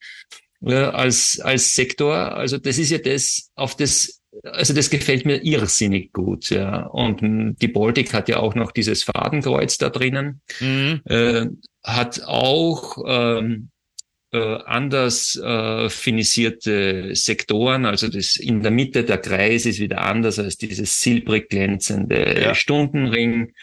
äh, 0.64 0.76
als, 0.76 1.40
als 1.44 1.74
Sektor. 1.74 2.16
Also 2.16 2.58
das 2.58 2.78
ist 2.78 2.92
ja 2.92 3.00
das, 3.00 3.50
auf 3.56 3.76
das, 3.76 4.22
also 4.44 4.74
das 4.74 4.90
gefällt 4.90 5.26
mir 5.26 5.44
irrsinnig 5.44 6.14
gut, 6.14 6.50
ja. 6.50 6.86
Und 6.88 7.22
mh, 7.22 7.54
die 7.62 7.68
Baltic 7.70 8.14
hat 8.14 8.30
ja 8.30 8.38
auch 8.38 8.54
noch 8.54 8.72
dieses 8.72 9.04
Fadenkreuz 9.04 9.78
da 9.78 9.90
drinnen 9.90 10.42
Mhm. 10.60 11.02
äh, 11.06 11.48
hat 11.84 12.24
auch 12.24 12.98
ähm, 13.08 13.70
äh, 13.70 13.75
anders 14.66 15.36
äh, 15.36 15.90
finisierte 15.90 17.16
Sektoren, 17.16 17.86
also 17.86 18.08
das 18.08 18.36
in 18.36 18.62
der 18.62 18.72
Mitte 18.72 19.04
der 19.04 19.18
Kreis 19.18 19.66
ist 19.66 19.80
wieder 19.80 20.02
anders 20.02 20.40
als 20.40 20.58
dieses 20.58 21.02
silbrig 21.02 21.50
glänzende 21.50 22.42
Ja. 22.42 22.56
Stundenring. 22.56 23.54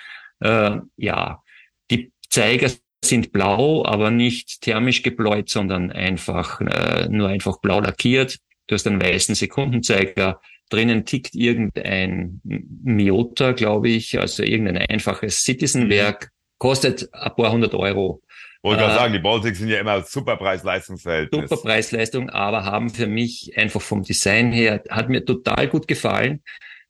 Äh, 0.41 0.79
ja, 0.97 1.43
die 1.91 2.13
Zeiger 2.31 2.71
sind 3.05 3.33
blau, 3.33 3.85
aber 3.85 4.11
nicht 4.11 4.61
thermisch 4.61 5.03
gebläut, 5.03 5.49
sondern 5.49 5.91
einfach 5.91 6.61
äh, 6.61 7.09
nur 7.09 7.29
einfach 7.29 7.61
blau 7.61 7.81
lackiert. 7.81 8.39
Du 8.67 8.75
hast 8.75 8.87
einen 8.87 9.03
weißen 9.03 9.35
Sekundenzeiger. 9.35 10.41
Drinnen 10.71 11.05
tickt 11.05 11.35
irgendein 11.35 12.41
Miota, 12.45 13.53
glaube 13.53 13.91
ich, 13.91 14.19
also 14.19 14.43
irgendein 14.43 14.79
einfaches 14.79 15.43
Citizenwerk. 15.43 16.31
Kostet 16.59 17.13
ein 17.13 17.35
paar 17.35 17.53
hundert 17.53 17.75
Euro. 17.75 18.23
Wollte 18.63 18.83
gerade 18.83 18.95
Äh, 18.95 18.99
sagen, 18.99 19.13
die 19.13 19.19
Baltics 19.19 19.59
sind 19.59 19.69
ja 19.69 19.81
immer 19.81 20.03
super 20.03 20.37
Preis-Leistungsverhältnis. 20.37 21.51
Super 21.51 21.63
Preis-Leistung, 21.63 22.31
aber 22.31 22.65
haben 22.65 22.91
für 22.91 23.07
mich 23.09 23.53
einfach 23.57 23.83
vom 23.83 24.03
Design 24.03 24.53
her, 24.53 24.83
hat 24.89 25.09
mir 25.09 25.25
total 25.25 25.69
gut 25.69 25.89
gefallen. 25.89 26.43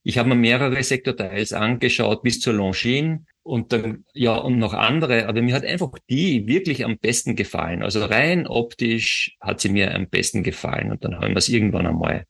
Ich 0.03 0.19
habe 0.19 0.29
mir 0.29 0.35
mehrere 0.35 0.83
Sektorteils 0.83 1.53
angeschaut 1.53 2.23
bis 2.23 2.41
zur 2.41 2.55
Longines 2.55 3.21
und 3.43 3.73
dann, 3.73 4.05
ja, 4.13 4.35
und 4.35 4.59
noch 4.59 4.75
andere, 4.75 5.27
aber 5.29 5.43
mir 5.43 5.55
hat 5.55 5.65
einfach 5.65 5.93
die 6.11 6.47
wirklich 6.47 6.85
am 6.85 6.99
besten 6.99 7.37
gefallen. 7.37 7.83
Also 7.83 8.05
rein 8.05 8.47
optisch 8.47 9.37
hat 9.41 9.61
sie 9.61 9.69
mir 9.71 9.95
am 9.95 10.09
besten 10.09 10.43
gefallen 10.43 10.91
und 10.91 11.05
dann 11.05 11.17
haben 11.17 11.31
wir 11.31 11.37
es 11.37 11.49
irgendwann 11.49 11.87
einmal, 11.87 12.27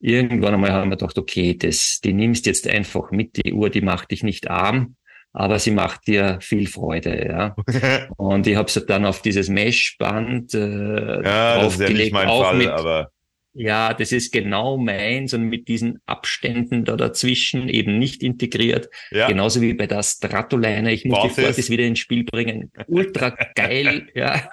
irgendwann 0.00 0.54
einmal 0.54 0.72
haben 0.72 0.90
wir 0.90 0.96
gedacht, 0.96 1.16
okay, 1.16 1.56
das, 1.56 2.00
die 2.04 2.12
nimmst 2.12 2.44
jetzt 2.46 2.68
einfach 2.68 3.10
mit, 3.10 3.36
die 3.42 3.52
Uhr, 3.54 3.70
die 3.70 3.80
macht 3.80 4.10
dich 4.10 4.22
nicht 4.22 4.50
arm, 4.50 4.96
aber 5.36 5.58
sie 5.58 5.70
macht 5.70 6.06
dir 6.06 6.38
viel 6.40 6.66
Freude, 6.66 7.26
ja. 7.28 7.56
Und 8.16 8.46
ich 8.46 8.56
habe 8.56 8.70
sie 8.70 8.86
dann 8.86 9.04
auf 9.04 9.20
dieses 9.20 9.48
Meshband 9.50 10.54
äh, 10.54 11.22
ja, 11.22 11.62
das 11.62 11.74
ist 11.74 11.80
ja 11.80 11.88
nicht 11.88 12.12
draufgelegt, 12.12 12.12
mein 12.14 12.28
auch 12.28 12.42
Fall, 12.44 12.56
mit, 12.56 12.68
aber 12.68 13.10
ja, 13.52 13.94
das 13.94 14.12
ist 14.12 14.32
genau 14.32 14.76
meins 14.76 15.32
und 15.32 15.44
mit 15.44 15.68
diesen 15.68 15.98
Abständen 16.04 16.84
da 16.84 16.94
dazwischen 16.94 17.70
eben 17.70 17.98
nicht 17.98 18.22
integriert. 18.22 18.90
ja. 19.10 19.28
Genauso 19.28 19.62
wie 19.62 19.72
bei 19.72 19.86
der 19.86 20.02
Stratoliner. 20.02 20.90
Ich 20.90 21.06
muss 21.06 21.22
die 21.22 21.28
Fortis. 21.28 21.44
Fortis 21.44 21.70
wieder 21.70 21.84
ins 21.84 21.98
Spiel 21.98 22.24
bringen. 22.24 22.70
Ultra 22.86 23.30
geil, 23.54 24.08
ja. 24.14 24.50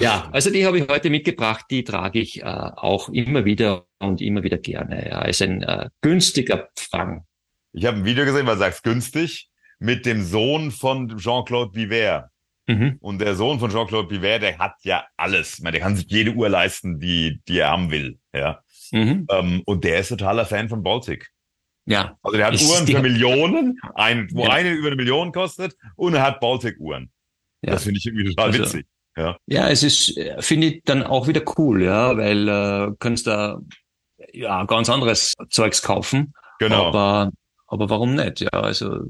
Ja, 0.00 0.28
also 0.32 0.50
die 0.50 0.66
habe 0.66 0.78
ich 0.78 0.88
heute 0.88 1.10
mitgebracht, 1.10 1.66
die 1.70 1.84
trage 1.84 2.18
ich 2.18 2.42
äh, 2.42 2.44
auch 2.44 3.08
immer 3.08 3.44
wieder 3.44 3.86
und 4.00 4.20
immer 4.20 4.42
wieder 4.42 4.58
gerne. 4.58 5.08
Ja, 5.08 5.22
ist 5.22 5.40
ein 5.40 5.62
äh, 5.62 5.88
günstiger 6.02 6.70
Fang. 6.76 7.24
Ich 7.72 7.84
habe 7.84 7.98
ein 7.98 8.04
Video 8.04 8.24
gesehen, 8.24 8.46
weil 8.46 8.56
sagst 8.58 8.82
günstig, 8.82 9.48
mit 9.78 10.06
dem 10.06 10.22
Sohn 10.24 10.70
von 10.70 11.16
Jean-Claude 11.18 11.70
Biver. 11.72 12.30
Mhm. 12.66 12.96
Und 13.00 13.20
der 13.20 13.34
Sohn 13.34 13.58
von 13.60 13.70
Jean-Claude 13.70 14.08
Biver, 14.08 14.38
der 14.38 14.58
hat 14.58 14.74
ja 14.82 15.06
alles. 15.16 15.54
Ich 15.58 15.62
meine, 15.62 15.72
der 15.72 15.80
kann 15.82 15.96
sich 15.96 16.06
jede 16.08 16.32
Uhr 16.32 16.48
leisten, 16.48 16.98
die, 16.98 17.40
die 17.48 17.58
er 17.58 17.70
haben 17.70 17.90
will. 17.90 18.18
Ja. 18.34 18.60
Mhm. 18.90 19.26
Ähm, 19.30 19.62
und 19.66 19.84
der 19.84 19.98
ist 20.00 20.08
totaler 20.08 20.44
Fan 20.46 20.68
von 20.68 20.82
Baltic. 20.82 21.30
Ja, 21.86 22.18
Also 22.22 22.36
der 22.36 22.46
hat 22.46 22.54
Ist 22.54 22.68
Uhren 22.70 22.86
für 22.86 23.00
Millionen, 23.00 23.78
ein, 23.94 24.28
wo 24.32 24.44
Ja. 24.44 24.50
eine 24.50 24.72
über 24.72 24.88
eine 24.88 24.96
Million 24.96 25.32
kostet, 25.32 25.74
und 25.96 26.14
er 26.14 26.22
hat 26.22 26.40
Baltic-Uhren. 26.40 27.10
Ja. 27.62 27.72
Das 27.72 27.84
finde 27.84 27.98
ich 27.98 28.06
irgendwie 28.06 28.28
total 28.34 28.50
Also- 28.50 28.62
witzig. 28.64 28.86
Ja, 29.46 29.68
es 29.68 29.82
ist, 29.82 30.16
finde 30.38 30.68
ich 30.68 30.82
dann 30.84 31.02
auch 31.02 31.26
wieder 31.26 31.42
cool, 31.56 31.82
ja, 31.82 32.16
weil 32.16 32.48
äh, 32.48 32.92
kannst 33.00 33.26
da 33.26 33.58
ja 34.32 34.64
ganz 34.64 34.88
anderes 34.88 35.34
Zeugs 35.50 35.82
kaufen. 35.82 36.34
Genau. 36.60 36.86
Aber, 36.86 37.32
aber 37.68 37.88
warum 37.88 38.14
nicht? 38.14 38.40
Ja, 38.40 38.50
also 38.50 39.04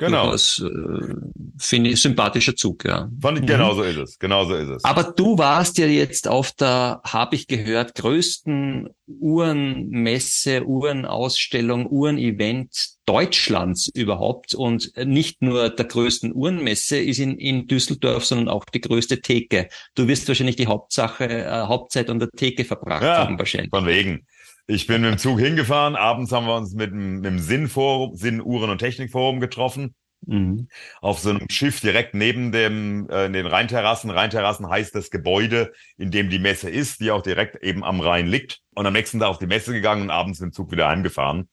Genau. 0.00 0.32
Das 0.32 0.58
äh, 0.64 1.14
finde 1.58 1.90
ich 1.90 2.00
sympathischer 2.00 2.56
Zug, 2.56 2.86
ja. 2.86 3.10
Fand 3.20 3.36
ich, 3.36 3.42
mhm. 3.42 3.48
Genau 3.48 3.74
so 3.74 3.82
ist 3.82 3.98
es. 3.98 4.18
Genau 4.18 4.46
so 4.46 4.54
ist 4.54 4.70
es. 4.70 4.84
Aber 4.84 5.04
du 5.04 5.36
warst 5.36 5.76
ja 5.76 5.86
jetzt 5.86 6.26
auf 6.26 6.52
der, 6.52 7.02
habe 7.04 7.36
ich 7.36 7.46
gehört, 7.46 7.94
größten 7.96 8.88
Uhrenmesse, 9.06 10.64
Uhrenausstellung, 10.64 11.86
Uhrenevent 11.90 12.94
Deutschlands 13.04 13.88
überhaupt. 13.88 14.54
Und 14.54 14.90
nicht 15.04 15.42
nur 15.42 15.68
der 15.68 15.84
größten 15.84 16.32
Uhrenmesse 16.34 16.96
ist 16.96 17.18
in, 17.18 17.36
in 17.36 17.66
Düsseldorf, 17.66 18.24
sondern 18.24 18.48
auch 18.48 18.64
die 18.64 18.80
größte 18.80 19.20
Theke. 19.20 19.68
Du 19.94 20.08
wirst 20.08 20.26
wahrscheinlich 20.28 20.56
die 20.56 20.66
Hauptsache, 20.66 21.28
äh, 21.28 21.66
Hauptzeit 21.66 22.08
an 22.08 22.20
der 22.20 22.30
Theke 22.30 22.64
verbracht 22.64 23.02
ja, 23.02 23.18
haben 23.18 23.38
wahrscheinlich. 23.38 23.68
Von 23.68 23.86
wegen. 23.86 24.26
Ich 24.70 24.86
bin 24.86 25.02
mit 25.02 25.10
dem 25.10 25.18
Zug 25.18 25.40
hingefahren. 25.40 25.96
Abends 25.96 26.30
haben 26.30 26.46
wir 26.46 26.54
uns 26.54 26.74
mit 26.74 26.92
dem, 26.92 27.16
mit 27.16 27.24
dem 27.24 27.38
Sinnforum, 27.40 28.14
Sinn 28.14 28.40
Uhren- 28.40 28.70
und 28.70 28.78
Technikforum 28.78 29.40
getroffen. 29.40 29.96
Mhm. 30.24 30.68
Auf 31.00 31.18
so 31.18 31.30
einem 31.30 31.50
Schiff 31.50 31.80
direkt 31.80 32.14
neben 32.14 32.52
dem, 32.52 33.08
äh, 33.10 33.28
den 33.28 33.46
Rheinterrassen. 33.46 34.10
Rheinterrassen 34.10 34.68
heißt 34.68 34.94
das 34.94 35.10
Gebäude, 35.10 35.72
in 35.96 36.12
dem 36.12 36.30
die 36.30 36.38
Messe 36.38 36.70
ist, 36.70 37.00
die 37.00 37.10
auch 37.10 37.22
direkt 37.22 37.60
eben 37.64 37.82
am 37.82 38.00
Rhein 38.00 38.28
liegt. 38.28 38.60
Und 38.76 38.86
am 38.86 38.92
nächsten 38.92 39.18
Tag 39.18 39.30
auf 39.30 39.38
die 39.38 39.48
Messe 39.48 39.72
gegangen 39.72 40.02
und 40.02 40.10
abends 40.10 40.38
mit 40.38 40.50
dem 40.50 40.52
Zug 40.52 40.70
wieder 40.70 40.86
heimgefahren. 40.86 41.48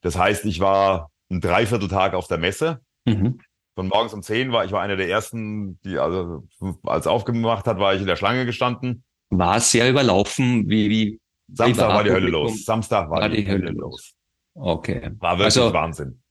Das 0.00 0.16
heißt, 0.16 0.46
ich 0.46 0.58
war 0.58 1.10
ein 1.30 1.42
Dreivierteltag 1.42 2.14
auf 2.14 2.26
der 2.26 2.38
Messe. 2.38 2.80
Mhm. 3.04 3.38
Von 3.74 3.88
morgens 3.88 4.14
um 4.14 4.22
zehn 4.22 4.50
war 4.50 4.64
ich 4.64 4.72
war 4.72 4.80
einer 4.80 4.96
der 4.96 5.10
ersten, 5.10 5.78
die 5.82 5.98
also 5.98 6.46
als 6.84 7.06
aufgemacht 7.06 7.66
hat, 7.66 7.78
war 7.78 7.94
ich 7.94 8.00
in 8.00 8.06
der 8.06 8.16
Schlange 8.16 8.46
gestanden. 8.46 9.04
War 9.28 9.56
es 9.56 9.70
sehr 9.70 9.90
überlaufen? 9.90 10.68
Wie, 10.68 10.88
wie 10.88 11.21
Samstag 11.48 11.88
war 11.88 12.04
die 12.04 12.10
Hölle 12.10 12.28
los. 12.28 12.64
Samstag 12.64 13.10
war, 13.10 13.20
war 13.20 13.28
die, 13.28 13.44
die, 13.44 13.50
Hölle 13.50 13.70
los. 13.70 14.14
Okay. 14.54 15.10
War 15.18 15.38
wirklich 15.38 15.44
also, 15.44 15.72
Wahnsinn 15.72 16.22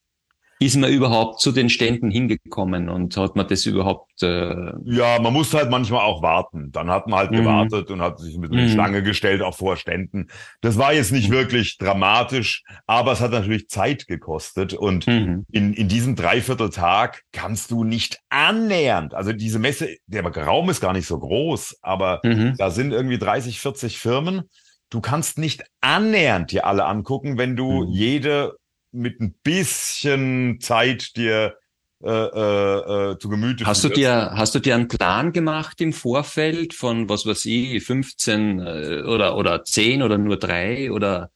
ist 0.62 0.78
man 0.78 0.92
überhaupt 0.92 1.42
zu 1.42 1.52
den 1.52 1.70
Ständen 1.70 2.12
hingekommen 2.12 2.88
und 2.88 3.18
hat 3.18 3.36
man 3.36 3.48
das 3.48 3.66
überhaupt? 3.66 4.22
Äh 4.22 4.54
ja, 4.86 5.20
man 5.20 5.34
muss 5.34 5.52
halt 5.56 5.72
manchmal 5.72 6.02
auch 6.02 6.22
warten. 6.22 6.72
Dann 6.72 6.92
hat 6.92 7.08
man 7.08 7.18
halt 7.18 7.32
mhm. 7.32 7.38
gewartet 7.38 7.90
und 7.90 8.00
hat 8.00 8.20
sich 8.20 8.38
mit 8.38 8.52
einer 8.52 8.68
mhm. 8.68 8.70
Schlange 8.70 9.02
gestellt, 9.02 9.42
auch 9.42 9.56
vor 9.56 9.76
Ständen. 9.76 10.28
Das 10.62 10.78
war 10.78 10.94
jetzt 10.94 11.12
nicht 11.12 11.30
mhm. 11.30 11.34
wirklich 11.34 11.80
dramatisch, 11.80 12.64
aber 12.86 13.14
es 13.14 13.22
hat 13.22 13.32
natürlich 13.32 13.70
Zeit 13.70 14.06
gekostet. 14.06 14.76
Und 14.76 15.08
mhm. 15.08 15.48
in, 15.52 15.74
in 15.74 15.88
diesem 15.88 16.16
Dreivierteltag 16.16 17.24
kannst 17.32 17.72
du 17.72 17.84
nicht 17.84 18.20
annähernd, 18.30 19.16
also 19.16 19.34
diese 19.34 19.58
Messe, 19.58 19.98
der 20.06 20.24
Raum 20.24 20.70
ist 20.70 20.80
gar 20.80 20.94
nicht 20.94 21.08
so 21.08 21.18
groß, 21.18 21.80
aber 21.82 22.20
mhm. 22.24 22.54
da 22.60 22.70
sind 22.70 22.92
irgendwie 22.92 23.18
30, 23.18 23.60
40 23.60 23.98
Firmen. 23.98 24.44
Du 24.92 25.00
kannst 25.00 25.38
nicht 25.38 25.64
annähernd 25.80 26.52
dir 26.52 26.68
alle 26.68 26.86
angucken, 26.86 27.38
wenn 27.38 27.56
du 27.56 27.86
mhm. 27.86 27.92
jede 27.92 28.58
mit 28.92 29.22
ein 29.22 29.34
bisschen 29.42 30.60
Zeit 30.60 31.16
dir 31.16 31.56
äh, 32.04 32.10
äh, 32.10 33.12
äh, 33.12 33.20
zu 33.20 33.30
Gemüte 33.30 33.66
hast 33.66 33.84
du 33.84 33.90
dir 33.90 34.32
hast 34.34 34.56
du 34.56 34.60
dir 34.60 34.74
einen 34.74 34.88
Plan 34.88 35.32
gemacht 35.32 35.80
im 35.82 35.94
Vorfeld 35.94 36.74
von 36.74 37.08
was 37.08 37.28
weiß 37.28 37.46
ich 37.46 37.84
15 37.84 38.60
äh, 38.60 39.04
oder 39.04 39.38
oder 39.38 39.64
10 39.64 40.02
oder 40.02 40.18
nur 40.18 40.38
drei 40.38 40.92
oder 40.92 41.30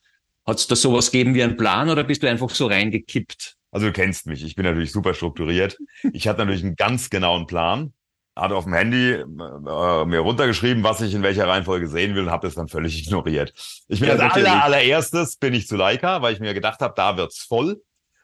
hat 0.44 0.58
es 0.58 0.68
da 0.68 0.76
sowas 0.76 1.12
gegeben 1.12 1.36
wie 1.36 1.44
einen 1.44 1.56
Plan 1.56 1.90
oder 1.90 2.04
bist 2.04 2.24
du 2.24 2.30
einfach 2.30 2.50
so 2.50 2.66
reingekippt? 2.66 3.56
Also 3.72 3.88
du 3.88 3.94
kennst 3.94 4.26
mich, 4.26 4.44
ich 4.44 4.56
bin 4.56 4.66
natürlich 4.66 4.92
super 4.92 5.14
strukturiert. 5.14 5.78
Ich 6.14 6.28
hatte 6.28 6.40
natürlich 6.40 6.64
einen 6.64 6.76
ganz 6.76 7.10
genauen 7.10 7.46
Plan 7.46 7.94
hatte 8.36 8.56
auf 8.56 8.66
dem 8.66 8.74
Handy 8.74 9.14
äh, 9.14 10.06
mir 10.06 10.20
runtergeschrieben, 10.20 10.84
was 10.84 11.02
ich 11.02 11.14
in 11.14 11.24
welcher 11.24 11.48
Reihenfolge 11.48 11.88
sehen 11.88 12.16
will 12.16 12.24
und 12.24 12.32
habe 12.32 12.48
das 12.48 12.56
dann 12.56 12.68
völlig 12.68 13.00
ignoriert. 13.06 13.54
Ich 13.88 14.00
bin 14.00 14.10
ja, 14.10 14.16
als 14.16 14.36
aller, 14.36 14.64
allererstes 14.64 15.38
bin 15.38 15.54
ich 15.54 15.68
zu 15.68 15.76
Leica, 15.76 16.22
weil 16.22 16.34
ich 16.34 16.40
mir 16.40 16.54
gedacht 16.54 16.82
habe, 16.82 16.94
da 16.96 17.18
wird's 17.18 17.40
voll 17.40 17.82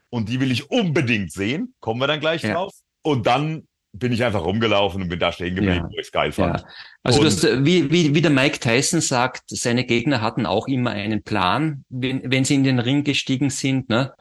und 0.09 0.29
die 0.29 0.39
will 0.39 0.51
ich 0.51 0.69
unbedingt 0.69 1.31
sehen. 1.31 1.73
Kommen 1.79 1.99
wir 1.99 2.07
dann 2.07 2.19
gleich 2.19 2.43
ja. 2.43 2.53
drauf. 2.53 2.73
Und 3.03 3.25
dann 3.25 3.67
bin 3.93 4.11
ich 4.11 4.23
einfach 4.23 4.43
rumgelaufen 4.43 5.01
und 5.01 5.09
bin 5.09 5.19
da 5.19 5.31
stehen 5.31 5.55
geblieben, 5.55 5.75
ja. 5.75 5.89
wo 5.89 5.99
ich 5.99 6.07
es 6.07 6.11
geil 6.11 6.31
fand. 6.31 6.61
Ja. 6.61 6.67
Also 7.03 7.23
das, 7.23 7.43
wie, 7.43 7.91
wie, 7.91 8.13
wie 8.15 8.21
der 8.21 8.31
Mike 8.31 8.59
Tyson 8.59 9.01
sagt, 9.01 9.43
seine 9.47 9.85
Gegner 9.85 10.21
hatten 10.21 10.45
auch 10.45 10.67
immer 10.67 10.91
einen 10.91 11.23
Plan, 11.23 11.83
wenn, 11.89 12.21
wenn 12.31 12.45
sie 12.45 12.55
in 12.55 12.63
den 12.63 12.79
Ring 12.79 13.03
gestiegen 13.03 13.49
sind, 13.49 13.89
ne? 13.89 14.13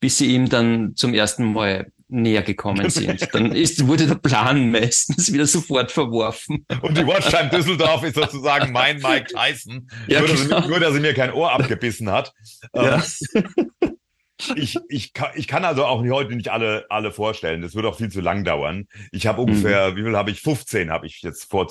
bis 0.00 0.18
sie 0.18 0.34
ihm 0.34 0.48
dann 0.48 0.94
zum 0.94 1.14
ersten 1.14 1.52
Mal 1.52 1.90
näher 2.08 2.42
gekommen 2.42 2.88
sind. 2.90 3.28
Dann 3.34 3.52
ist, 3.52 3.86
wurde 3.86 4.06
der 4.06 4.14
Plan 4.16 4.70
meistens 4.70 5.32
wieder 5.32 5.46
sofort 5.46 5.92
verworfen. 5.92 6.66
Und 6.82 6.96
die 6.96 7.06
Watchtime 7.06 7.50
Düsseldorf 7.50 8.02
ist 8.02 8.16
sozusagen 8.16 8.72
mein 8.72 9.00
Mike 9.00 9.26
Tyson. 9.34 9.88
Ja, 10.06 10.20
nur, 10.20 10.28
genau. 10.28 10.56
dass 10.56 10.64
er, 10.64 10.68
nur, 10.68 10.80
dass 10.80 10.94
er 10.94 11.00
mir 11.00 11.14
kein 11.14 11.32
Ohr 11.32 11.52
abgebissen 11.52 12.10
hat. 12.10 12.32
Ja. 12.74 13.02
Ähm, 13.34 13.70
ich, 14.54 14.78
ich, 14.88 15.12
kann, 15.12 15.30
ich 15.34 15.48
kann 15.48 15.64
also 15.64 15.84
auch 15.84 16.02
heute 16.04 16.34
nicht 16.34 16.50
alle, 16.50 16.86
alle 16.88 17.12
vorstellen. 17.12 17.60
Das 17.60 17.74
wird 17.74 17.86
auch 17.86 17.96
viel 17.96 18.10
zu 18.10 18.20
lang 18.20 18.44
dauern. 18.44 18.86
Ich 19.10 19.26
habe 19.26 19.40
ungefähr, 19.40 19.90
mhm. 19.90 19.96
wie 19.96 20.02
viel 20.04 20.16
habe 20.16 20.30
ich? 20.30 20.40
15 20.40 20.90
habe 20.90 21.06
ich 21.06 21.22
jetzt 21.22 21.50
vor. 21.50 21.66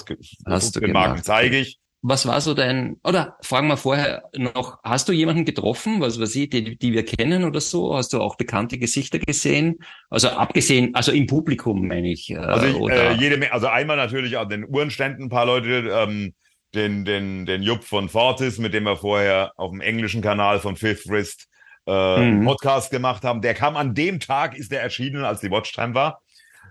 Hast 0.46 0.74
15 0.74 0.92
Marken 0.92 1.24
zeige 1.24 1.58
ich 1.58 1.80
was 2.10 2.26
war 2.26 2.40
so 2.40 2.54
dein, 2.54 2.96
oder 3.04 3.36
fragen 3.42 3.68
wir 3.68 3.76
vorher 3.76 4.24
noch, 4.34 4.80
hast 4.84 5.10
du 5.10 5.14
jemanden 5.14 5.44
getroffen, 5.44 6.00
was 6.00 6.20
weiß 6.20 6.36
ich, 6.36 6.50
die, 6.50 6.78
die 6.78 6.94
wir 6.94 7.04
kennen 7.04 7.44
oder 7.44 7.60
so? 7.60 7.96
Hast 7.96 8.14
du 8.14 8.22
auch 8.22 8.38
bekannte 8.38 8.78
Gesichter 8.78 9.20
gesehen? 9.20 9.80
Also 10.10 10.30
abgesehen, 10.30 10.96
also 10.96 11.12
im 11.12 11.28
Publikum 11.28 11.86
meine 11.86 12.10
ich. 12.10 12.30
Äh, 12.30 12.38
also, 12.38 12.88
ich, 12.88 12.94
äh, 12.94 13.12
jede, 13.14 13.52
also 13.52 13.68
einmal 13.68 13.98
natürlich 13.98 14.38
an 14.38 14.48
den 14.48 14.66
Uhrenständen 14.66 15.26
ein 15.26 15.30
paar 15.30 15.46
Leute, 15.46 15.90
ähm, 15.92 16.34
den, 16.74 17.04
den, 17.04 17.46
den 17.46 17.62
Jupp 17.62 17.84
von 17.84 18.08
Fortis, 18.08 18.58
mit 18.58 18.74
dem 18.74 18.86
wir 18.86 18.96
vorher 18.96 19.52
auf 19.58 19.72
dem 19.72 19.82
englischen 19.82 20.22
Kanal 20.22 20.60
von 20.60 20.78
Fifth 20.78 21.10
Wrist 21.10 21.48
äh, 21.88 22.26
mhm. 22.26 22.46
Podcast 22.46 22.90
gemacht 22.90 23.24
haben. 23.24 23.42
Der 23.42 23.54
kam 23.54 23.76
an 23.76 23.94
dem 23.94 24.22
Tag, 24.22 24.58
ist 24.58 24.72
der 24.72 24.82
erschienen, 24.82 25.26
als 25.26 25.42
die 25.42 25.52
Watchtime 25.52 25.94
war 25.94 26.22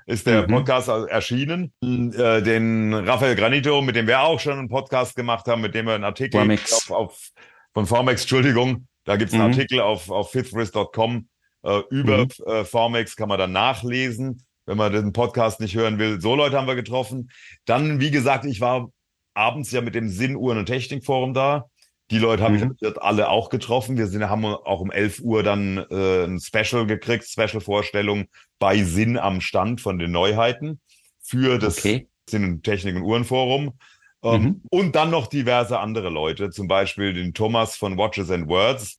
ist 0.06 0.26
der 0.26 0.42
mhm. 0.42 0.52
Podcast 0.52 0.88
erschienen. 0.88 1.72
Äh, 1.82 2.42
den 2.42 2.94
Raphael 2.94 3.34
Granito, 3.34 3.82
mit 3.82 3.96
dem 3.96 4.06
wir 4.06 4.20
auch 4.20 4.40
schon 4.40 4.58
einen 4.58 4.68
Podcast 4.68 5.16
gemacht 5.16 5.46
haben, 5.46 5.60
mit 5.60 5.74
dem 5.74 5.86
wir 5.86 5.94
einen 5.94 6.04
Artikel 6.04 6.40
auf, 6.40 6.90
auf, 6.90 7.30
von 7.74 7.86
Formex, 7.86 8.22
Entschuldigung, 8.22 8.86
da 9.04 9.16
gibt's 9.16 9.34
einen 9.34 9.44
mhm. 9.44 9.52
Artikel 9.52 9.80
auf, 9.80 10.10
auf 10.10 10.30
fifthwrist.com 10.30 11.28
äh, 11.64 11.80
über 11.90 12.18
mhm. 12.18 12.28
äh, 12.46 12.64
Formex, 12.64 13.16
kann 13.16 13.28
man 13.28 13.38
dann 13.38 13.52
nachlesen, 13.52 14.44
wenn 14.64 14.76
man 14.76 14.92
den 14.92 15.12
Podcast 15.12 15.60
nicht 15.60 15.74
hören 15.74 15.98
will. 15.98 16.20
So 16.20 16.36
Leute 16.36 16.56
haben 16.56 16.68
wir 16.68 16.76
getroffen. 16.76 17.30
Dann, 17.64 18.00
wie 18.00 18.12
gesagt, 18.12 18.44
ich 18.44 18.60
war 18.60 18.90
abends 19.34 19.72
ja 19.72 19.80
mit 19.80 19.94
dem 19.94 20.08
Sinn 20.08 20.36
Uhren- 20.36 20.58
und 20.58 20.66
Technikforum 20.66 21.34
da. 21.34 21.66
Die 22.12 22.18
Leute 22.18 22.44
habe 22.44 22.54
mhm. 22.54 22.76
ich 22.80 23.02
alle 23.02 23.28
auch 23.28 23.48
getroffen. 23.48 23.96
Wir 23.96 24.06
sind, 24.06 24.22
haben 24.28 24.44
auch 24.44 24.80
um 24.80 24.92
11 24.92 25.20
Uhr 25.20 25.42
dann 25.42 25.78
äh, 25.90 26.24
ein 26.24 26.38
Special 26.38 26.86
gekriegt, 26.86 27.28
Special-Vorstellung 27.28 28.26
bei 28.58 28.82
Sinn 28.82 29.18
am 29.18 29.40
Stand 29.40 29.80
von 29.80 29.98
den 29.98 30.12
Neuheiten 30.12 30.80
für 31.22 31.58
das 31.58 31.78
okay. 31.78 32.08
Sinn- 32.28 32.62
Technik- 32.62 32.96
und 32.96 33.02
Uhrenforum. 33.02 33.78
Ähm, 34.22 34.42
mhm. 34.42 34.62
Und 34.70 34.96
dann 34.96 35.10
noch 35.10 35.26
diverse 35.26 35.78
andere 35.78 36.08
Leute, 36.08 36.50
zum 36.50 36.68
Beispiel 36.68 37.12
den 37.12 37.34
Thomas 37.34 37.76
von 37.76 37.96
Watches 37.96 38.30
and 38.30 38.48
Words. 38.48 38.98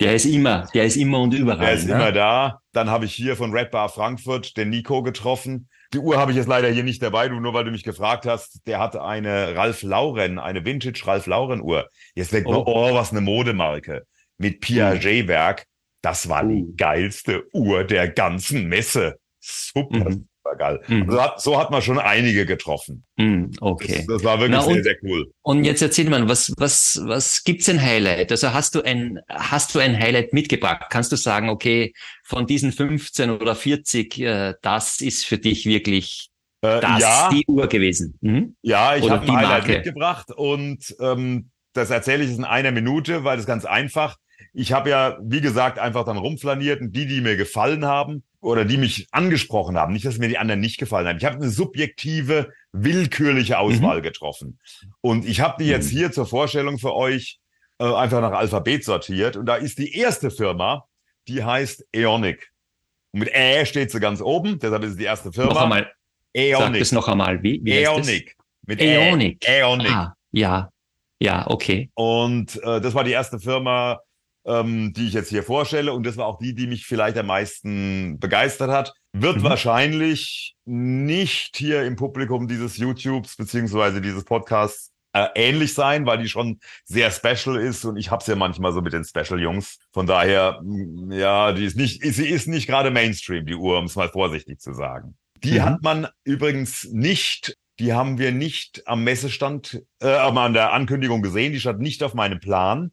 Der 0.00 0.14
ist 0.14 0.24
immer, 0.24 0.68
der 0.74 0.84
ist 0.84 0.96
immer 0.96 1.20
und 1.20 1.34
überall. 1.34 1.58
Der 1.58 1.72
ist 1.74 1.86
ne? 1.86 1.94
immer 1.94 2.12
da. 2.12 2.60
Dann 2.72 2.90
habe 2.90 3.04
ich 3.04 3.14
hier 3.14 3.36
von 3.36 3.52
Red 3.52 3.70
Bar 3.70 3.88
Frankfurt 3.88 4.56
den 4.56 4.70
Nico 4.70 5.02
getroffen. 5.02 5.68
Die 5.92 5.98
Uhr 5.98 6.16
habe 6.16 6.30
ich 6.30 6.38
jetzt 6.38 6.48
leider 6.48 6.68
hier 6.68 6.84
nicht 6.84 7.02
dabei, 7.02 7.28
du 7.28 7.38
nur 7.38 7.54
weil 7.54 7.64
du 7.64 7.70
mich 7.70 7.84
gefragt 7.84 8.24
hast. 8.26 8.66
Der 8.66 8.80
hatte 8.80 9.02
eine 9.02 9.54
Ralph 9.54 9.82
Lauren, 9.82 10.38
eine 10.38 10.64
Vintage 10.64 11.02
Ralph 11.06 11.26
Lauren 11.26 11.60
Uhr. 11.60 11.88
Jetzt 12.14 12.32
denkt 12.32 12.48
oh. 12.48 12.52
man, 12.52 12.62
oh, 12.66 12.94
was 12.94 13.10
eine 13.10 13.20
Modemarke. 13.20 14.06
Mit 14.38 14.60
Piaget-Werk. 14.60 15.66
Das 16.02 16.28
war 16.28 16.44
die 16.44 16.64
uh. 16.64 16.74
geilste 16.76 17.44
Uhr 17.52 17.84
der 17.84 18.08
ganzen 18.08 18.68
Messe. 18.68 19.18
Super, 19.40 20.10
mhm. 20.10 20.28
super 20.42 20.56
geil. 20.56 20.80
Mhm. 20.88 21.08
Also 21.08 21.22
hat, 21.22 21.40
so 21.40 21.58
hat 21.58 21.70
man 21.70 21.82
schon 21.82 21.98
einige 21.98 22.44
getroffen. 22.46 23.04
Mhm, 23.16 23.52
okay. 23.60 24.04
Das, 24.06 24.06
das, 24.06 24.24
war 24.24 24.38
wirklich 24.40 24.60
Na, 24.60 24.66
und, 24.66 24.74
sehr, 24.74 24.82
sehr 24.82 24.96
cool. 25.02 25.32
Und 25.42 25.64
jetzt 25.64 25.82
erzähl 25.82 26.08
mal, 26.10 26.28
was, 26.28 26.52
was, 26.56 27.00
was 27.04 27.44
gibt's 27.44 27.68
ein 27.68 27.80
Highlight? 27.80 28.30
Also 28.30 28.52
hast 28.52 28.74
du 28.74 28.82
ein, 28.82 29.20
hast 29.28 29.74
du 29.74 29.78
ein 29.78 29.98
Highlight 29.98 30.32
mitgebracht? 30.32 30.86
Kannst 30.90 31.12
du 31.12 31.16
sagen, 31.16 31.48
okay, 31.48 31.92
von 32.24 32.46
diesen 32.46 32.72
15 32.72 33.30
oder 33.30 33.54
40, 33.54 34.18
äh, 34.18 34.54
das 34.62 35.00
ist 35.00 35.24
für 35.24 35.38
dich 35.38 35.66
wirklich 35.66 36.30
äh, 36.62 36.80
das 36.80 37.00
ja, 37.00 37.30
die 37.32 37.44
Uhr 37.46 37.68
gewesen? 37.68 38.18
Mhm. 38.20 38.56
Ja, 38.62 38.96
ich 38.96 39.08
habe 39.08 39.24
ein 39.24 39.36
Highlight 39.36 39.48
Marke. 39.48 39.72
mitgebracht 39.72 40.30
und 40.30 40.94
ähm, 41.00 41.50
das 41.72 41.90
erzähle 41.90 42.24
ich 42.24 42.30
in 42.30 42.44
einer 42.44 42.70
Minute, 42.70 43.24
weil 43.24 43.36
das 43.36 43.46
ganz 43.46 43.64
einfach. 43.64 44.16
Ich 44.54 44.72
habe 44.72 44.90
ja, 44.90 45.18
wie 45.22 45.40
gesagt, 45.40 45.78
einfach 45.78 46.04
dann 46.04 46.18
rumflaniert 46.18 46.80
und 46.80 46.92
die, 46.92 47.06
die 47.06 47.20
mir 47.20 47.36
gefallen 47.36 47.86
haben 47.86 48.22
oder 48.40 48.64
die 48.64 48.76
mich 48.76 49.06
angesprochen 49.10 49.78
haben, 49.78 49.92
nicht, 49.92 50.04
dass 50.04 50.18
mir 50.18 50.28
die 50.28 50.38
anderen 50.38 50.60
nicht 50.60 50.78
gefallen 50.78 51.06
haben. 51.06 51.16
Ich 51.16 51.24
habe 51.24 51.36
eine 51.36 51.48
subjektive, 51.48 52.50
willkürliche 52.72 53.58
Auswahl 53.58 53.98
mhm. 53.98 54.02
getroffen. 54.02 54.58
Und 55.00 55.26
ich 55.26 55.40
habe 55.40 55.62
die 55.62 55.70
jetzt 55.70 55.92
mhm. 55.92 55.96
hier 55.96 56.12
zur 56.12 56.26
Vorstellung 56.26 56.78
für 56.78 56.94
euch 56.94 57.38
äh, 57.78 57.84
einfach 57.84 58.20
nach 58.20 58.32
Alphabet 58.32 58.84
sortiert. 58.84 59.36
Und 59.36 59.46
da 59.46 59.56
ist 59.56 59.78
die 59.78 59.96
erste 59.96 60.30
Firma, 60.30 60.84
die 61.28 61.42
heißt 61.44 61.86
Eonic. 61.92 62.52
Und 63.12 63.20
mit 63.20 63.30
Ä 63.34 63.64
steht 63.64 63.90
sie 63.90 64.00
ganz 64.00 64.20
oben, 64.20 64.58
deshalb 64.58 64.82
ist 64.84 64.92
es 64.92 64.96
die 64.96 65.04
erste 65.04 65.32
Firma. 65.32 65.54
Noch 65.54 65.62
einmal. 65.62 65.92
Eonic. 66.34 66.58
Sag 66.58 66.78
das 66.78 66.92
noch 66.92 67.08
einmal. 67.08 67.42
Wie? 67.42 67.60
wie 67.62 67.72
Eonic. 67.72 68.36
Mit 68.66 68.80
Eonic. 68.80 69.46
Eonic. 69.48 69.90
Ah, 69.90 70.14
ja. 70.30 70.70
Ja, 71.20 71.46
okay. 71.48 71.90
Und 71.94 72.60
äh, 72.64 72.80
das 72.80 72.94
war 72.94 73.04
die 73.04 73.12
erste 73.12 73.38
Firma, 73.38 74.00
ähm, 74.46 74.92
die 74.92 75.06
ich 75.06 75.14
jetzt 75.14 75.28
hier 75.28 75.42
vorstelle. 75.42 75.92
Und 75.92 76.04
das 76.04 76.16
war 76.16 76.26
auch 76.26 76.38
die, 76.38 76.54
die 76.54 76.66
mich 76.66 76.86
vielleicht 76.86 77.16
am 77.18 77.26
meisten 77.26 78.18
begeistert 78.18 78.70
hat. 78.70 78.92
wird 79.12 79.38
mhm. 79.38 79.44
wahrscheinlich 79.44 80.54
nicht 80.64 81.56
hier 81.56 81.84
im 81.84 81.96
Publikum 81.96 82.48
dieses 82.48 82.76
YouTubes 82.76 83.36
beziehungsweise 83.36 84.00
dieses 84.00 84.24
Podcasts 84.24 84.92
äh, 85.12 85.28
ähnlich 85.34 85.74
sein, 85.74 86.06
weil 86.06 86.18
die 86.18 86.28
schon 86.28 86.58
sehr 86.84 87.10
special 87.10 87.56
ist 87.56 87.84
und 87.84 87.96
ich 87.96 88.10
hab's 88.10 88.26
ja 88.26 88.36
manchmal 88.36 88.72
so 88.72 88.80
mit 88.80 88.92
den 88.92 89.04
Special-Jungs. 89.04 89.78
Von 89.92 90.06
daher, 90.06 90.60
mm, 90.62 91.12
ja, 91.12 91.52
die 91.52 91.66
ist 91.66 91.76
nicht, 91.76 92.02
sie 92.02 92.28
ist 92.28 92.48
nicht 92.48 92.66
gerade 92.66 92.90
Mainstream, 92.90 93.44
die 93.44 93.54
Uhr, 93.54 93.78
um 93.78 93.84
es 93.84 93.96
mal 93.96 94.08
vorsichtig 94.08 94.60
zu 94.60 94.72
sagen. 94.72 95.16
Die 95.44 95.58
mhm. 95.58 95.64
hat 95.64 95.82
man 95.82 96.08
übrigens 96.24 96.88
nicht, 96.90 97.56
die 97.78 97.92
haben 97.92 98.18
wir 98.18 98.32
nicht 98.32 98.86
am 98.86 99.04
Messestand, 99.04 99.82
äh, 100.00 100.08
aber 100.08 100.42
an 100.42 100.54
der 100.54 100.72
Ankündigung 100.72 101.20
gesehen, 101.20 101.52
die 101.52 101.60
stand 101.60 101.80
nicht 101.80 102.02
auf 102.02 102.14
meinem 102.14 102.40
Plan. 102.40 102.92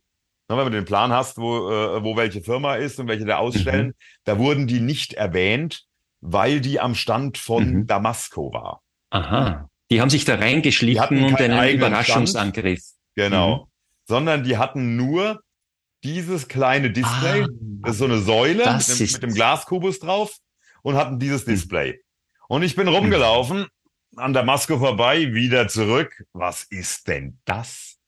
Wenn 0.50 0.66
du 0.66 0.72
den 0.72 0.86
Plan 0.86 1.12
hast, 1.12 1.38
wo, 1.38 1.70
äh, 1.70 2.04
wo 2.04 2.18
welche 2.18 2.42
Firma 2.42 2.76
ist 2.76 3.00
und 3.00 3.08
welche 3.08 3.26
da 3.26 3.38
ausstellen, 3.38 3.88
mhm. 3.88 3.94
da 4.24 4.40
wurden 4.40 4.66
die 4.66 4.80
nicht 4.80 5.14
erwähnt, 5.14 5.86
weil 6.22 6.60
die 6.60 6.80
am 6.80 6.96
Stand 6.96 7.38
von 7.38 7.72
mhm. 7.72 7.88
Damasco 7.88 8.52
war. 8.52 8.82
Aha. 9.12 9.70
Die 9.92 10.02
haben 10.02 10.10
sich 10.10 10.26
da 10.26 10.36
reingeschlichen 10.36 11.24
und 11.24 11.40
einen 11.40 11.76
Überraschungsangriff. 11.76 12.80
Stand, 12.80 13.00
genau. 13.16 13.58
Mhm. 13.58 13.70
Sondern 14.08 14.44
die 14.44 14.58
hatten 14.58 14.96
nur 14.96 15.40
dieses 16.04 16.48
kleine 16.48 16.92
Display, 16.92 17.44
ah, 17.44 17.48
das 17.82 17.94
ist 17.94 18.00
so 18.00 18.06
eine 18.06 18.20
Säule 18.20 18.74
mit 18.74 18.88
dem, 18.88 19.12
mit 19.12 19.24
dem, 19.24 19.34
Glaskubus 19.34 20.00
drauf 20.00 20.36
und 20.82 20.96
hatten 20.96 21.20
dieses 21.20 21.46
mhm. 21.46 21.52
Display. 21.52 22.02
Und 22.48 22.64
ich 22.64 22.76
bin 22.76 22.88
rumgelaufen, 22.88 23.68
an 24.16 24.34
der 24.34 24.44
Maske 24.44 24.80
vorbei, 24.80 25.34
wieder 25.34 25.68
zurück. 25.68 26.24
Was 26.34 26.64
ist 26.64 27.08
denn 27.08 27.38
das? 27.46 27.99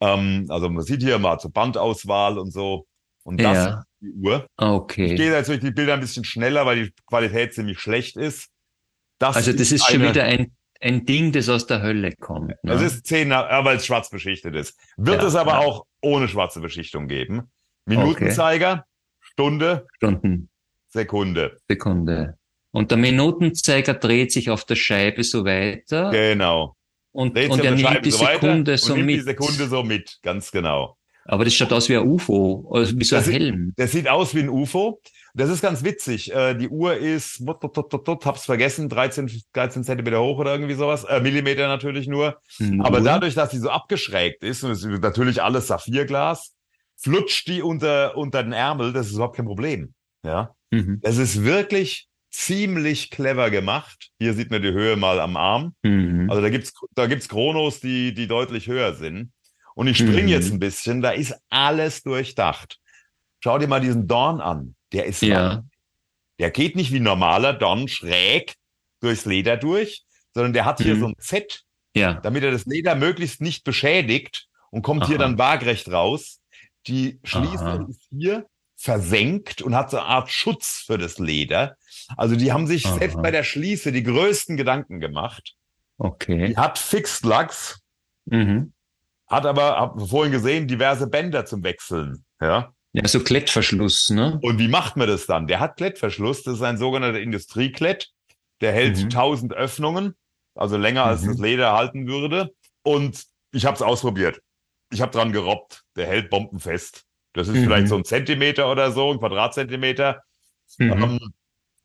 Ähm, 0.00 0.46
also 0.48 0.68
man 0.68 0.84
sieht 0.84 1.02
hier 1.02 1.18
mal 1.18 1.38
zur 1.38 1.52
Bandauswahl 1.52 2.38
und 2.38 2.52
so. 2.52 2.86
Und 3.24 3.40
das 3.40 3.56
ja. 3.56 3.78
ist 3.78 3.86
die 4.00 4.12
Uhr. 4.12 4.46
Okay. 4.56 5.12
Ich 5.12 5.16
gehe 5.16 5.32
jetzt 5.32 5.48
durch 5.48 5.60
die 5.60 5.70
Bilder 5.70 5.94
ein 5.94 6.00
bisschen 6.00 6.24
schneller, 6.24 6.64
weil 6.66 6.84
die 6.84 6.92
Qualität 7.06 7.54
ziemlich 7.54 7.78
schlecht 7.78 8.16
ist. 8.16 8.48
Das 9.18 9.36
also 9.36 9.52
das 9.52 9.60
ist, 9.60 9.72
ist 9.72 9.90
schon 9.90 10.02
wieder 10.02 10.24
ein 10.24 10.52
ein 10.80 11.04
Ding, 11.04 11.32
das 11.32 11.48
aus 11.48 11.66
der 11.66 11.82
Hölle 11.82 12.12
kommt. 12.12 12.54
Ne? 12.62 12.72
Es 12.72 12.82
ist 12.82 13.06
zehn, 13.06 13.30
weil 13.30 13.76
es 13.76 13.86
schwarz 13.86 14.10
beschichtet 14.10 14.54
ist. 14.54 14.78
Wird 14.96 15.22
ja, 15.22 15.28
es 15.28 15.34
aber 15.34 15.52
ja. 15.52 15.58
auch 15.58 15.86
ohne 16.02 16.28
schwarze 16.28 16.60
Beschichtung 16.60 17.08
geben. 17.08 17.50
Minutenzeiger, 17.84 18.72
okay. 18.72 18.82
Stunde, 19.20 19.86
Stunden, 19.96 20.50
Sekunde. 20.88 21.58
Sekunde. 21.68 22.38
Und 22.70 22.90
der 22.90 22.98
Minutenzeiger 22.98 23.94
dreht 23.94 24.30
sich 24.30 24.50
auf 24.50 24.64
der 24.64 24.76
Scheibe 24.76 25.24
so 25.24 25.44
weiter. 25.44 26.10
Genau. 26.10 26.76
Und, 27.18 27.36
und 27.36 27.64
er 27.64 27.72
nimmt 27.72 28.04
die 28.04 28.12
Sekunde 28.12 28.78
so, 28.78 28.94
mit. 28.94 29.08
Die 29.08 29.20
Sekunde 29.22 29.66
so 29.66 29.82
mit, 29.82 30.20
ganz 30.22 30.52
genau. 30.52 30.96
Aber 31.24 31.44
das 31.44 31.52
schaut 31.52 31.72
aus 31.72 31.88
wie 31.88 31.96
ein 31.96 32.06
UFO, 32.06 32.70
also 32.72 32.96
wie 32.96 33.02
so 33.02 33.16
ein 33.16 33.24
das 33.24 33.32
Helm. 33.32 33.66
Sieht, 33.66 33.78
das 33.78 33.90
sieht 33.90 34.08
aus 34.08 34.36
wie 34.36 34.38
ein 34.38 34.48
UFO. 34.48 35.00
Das 35.34 35.50
ist 35.50 35.60
ganz 35.60 35.82
witzig. 35.82 36.32
Äh, 36.32 36.54
die 36.54 36.68
Uhr 36.68 36.96
ist, 36.96 37.42
hab's 37.44 38.44
vergessen, 38.44 38.88
13, 38.88 39.28
13 39.52 39.82
Zentimeter 39.82 40.22
hoch 40.22 40.38
oder 40.38 40.52
irgendwie 40.52 40.74
sowas. 40.74 41.02
Äh, 41.02 41.20
Millimeter 41.20 41.66
natürlich 41.66 42.06
nur. 42.06 42.40
Mhm. 42.60 42.82
Aber 42.82 43.00
dadurch, 43.00 43.34
dass 43.34 43.50
sie 43.50 43.58
so 43.58 43.68
abgeschrägt 43.68 44.44
ist, 44.44 44.62
und 44.62 44.70
es 44.70 44.84
ist 44.84 45.02
natürlich 45.02 45.42
alles 45.42 45.66
Saphirglas, 45.66 46.54
flutscht 46.96 47.48
die 47.48 47.62
unter, 47.62 48.16
unter 48.16 48.44
den 48.44 48.52
Ärmel. 48.52 48.92
Das 48.92 49.08
ist 49.08 49.14
überhaupt 49.14 49.34
kein 49.34 49.46
Problem. 49.46 49.92
Ja. 50.22 50.54
Mhm. 50.70 51.00
Es 51.02 51.18
ist 51.18 51.42
wirklich 51.42 52.07
ziemlich 52.30 53.10
clever 53.10 53.50
gemacht. 53.50 54.10
Hier 54.18 54.34
sieht 54.34 54.50
man 54.50 54.62
die 54.62 54.72
Höhe 54.72 54.96
mal 54.96 55.20
am 55.20 55.36
Arm. 55.36 55.74
Mhm. 55.82 56.30
Also 56.30 56.42
da 56.42 56.50
gibt's, 56.50 56.72
da 56.94 57.06
gibt's 57.06 57.28
Chronos, 57.28 57.80
die, 57.80 58.14
die 58.14 58.26
deutlich 58.26 58.66
höher 58.66 58.94
sind. 58.94 59.32
Und 59.74 59.86
ich 59.86 59.98
springe 59.98 60.22
mhm. 60.22 60.28
jetzt 60.28 60.52
ein 60.52 60.58
bisschen, 60.58 61.02
da 61.02 61.10
ist 61.10 61.34
alles 61.48 62.02
durchdacht. 62.02 62.78
Schau 63.42 63.58
dir 63.58 63.68
mal 63.68 63.80
diesen 63.80 64.08
Dorn 64.08 64.40
an. 64.40 64.74
Der 64.92 65.06
ist 65.06 65.22
ja. 65.22 65.48
Lang. 65.48 65.70
Der 66.38 66.50
geht 66.50 66.76
nicht 66.76 66.92
wie 66.92 67.00
normaler 67.00 67.52
Don 67.52 67.88
schräg 67.88 68.54
durchs 69.00 69.24
Leder 69.24 69.56
durch, 69.56 70.04
sondern 70.34 70.52
der 70.52 70.64
hat 70.64 70.80
hier 70.80 70.94
mhm. 70.94 71.00
so 71.00 71.06
ein 71.06 71.14
Z, 71.18 71.62
ja. 71.94 72.14
damit 72.14 72.44
er 72.44 72.50
das 72.50 72.64
Leder 72.66 72.94
möglichst 72.94 73.40
nicht 73.40 73.64
beschädigt 73.64 74.46
und 74.70 74.82
kommt 74.82 75.02
Aha. 75.02 75.08
hier 75.08 75.18
dann 75.18 75.38
waagrecht 75.38 75.90
raus. 75.90 76.40
Die 76.86 77.18
Schließe 77.24 77.64
Aha. 77.64 77.86
ist 77.88 78.08
hier 78.10 78.46
versenkt 78.76 79.62
und 79.62 79.74
hat 79.74 79.90
so 79.90 79.98
eine 79.98 80.06
Art 80.06 80.30
Schutz 80.30 80.84
für 80.86 80.98
das 80.98 81.18
Leder. 81.18 81.76
Also 82.16 82.36
die 82.36 82.52
haben 82.52 82.66
sich 82.66 82.86
Aha. 82.86 82.98
selbst 82.98 83.20
bei 83.20 83.30
der 83.30 83.44
Schließe 83.44 83.92
die 83.92 84.02
größten 84.02 84.56
Gedanken 84.56 85.00
gemacht. 85.00 85.54
Okay. 85.98 86.48
Die 86.48 86.56
hat 86.56 86.78
Fixed 86.78 87.24
Lux, 87.24 87.80
mhm. 88.26 88.72
hat 89.26 89.46
aber, 89.46 89.78
hab 89.78 90.08
vorhin 90.08 90.32
gesehen, 90.32 90.68
diverse 90.68 91.08
Bänder 91.08 91.44
zum 91.44 91.62
Wechseln. 91.62 92.24
Ja. 92.40 92.72
Ja, 92.92 93.06
so 93.06 93.20
Klettverschluss, 93.20 94.10
ne? 94.10 94.38
Und 94.42 94.58
wie 94.58 94.68
macht 94.68 94.96
man 94.96 95.08
das 95.08 95.26
dann? 95.26 95.46
Der 95.46 95.60
hat 95.60 95.76
Klettverschluss, 95.76 96.42
das 96.42 96.54
ist 96.54 96.62
ein 96.62 96.78
sogenannter 96.78 97.20
Industrieklett. 97.20 98.10
Der 98.60 98.72
hält 98.72 98.96
mhm. 98.96 99.04
1000 99.04 99.52
Öffnungen, 99.52 100.14
also 100.54 100.76
länger 100.76 101.04
mhm. 101.04 101.10
als 101.10 101.24
das 101.24 101.38
Leder 101.38 101.72
halten 101.74 102.06
würde. 102.08 102.52
Und 102.82 103.24
ich 103.52 103.66
habe 103.66 103.76
es 103.76 103.82
ausprobiert. 103.82 104.40
Ich 104.90 105.02
habe 105.02 105.12
dran 105.12 105.32
gerobbt. 105.32 105.84
Der 105.96 106.06
hält 106.06 106.30
bombenfest. 106.30 107.04
Das 107.34 107.48
ist 107.48 107.56
mhm. 107.56 107.64
vielleicht 107.64 107.88
so 107.88 107.96
ein 107.96 108.04
Zentimeter 108.04 108.70
oder 108.70 108.90
so, 108.90 109.12
ein 109.12 109.18
Quadratzentimeter 109.18 110.22
mhm. 110.78 110.92
ähm, 110.92 111.18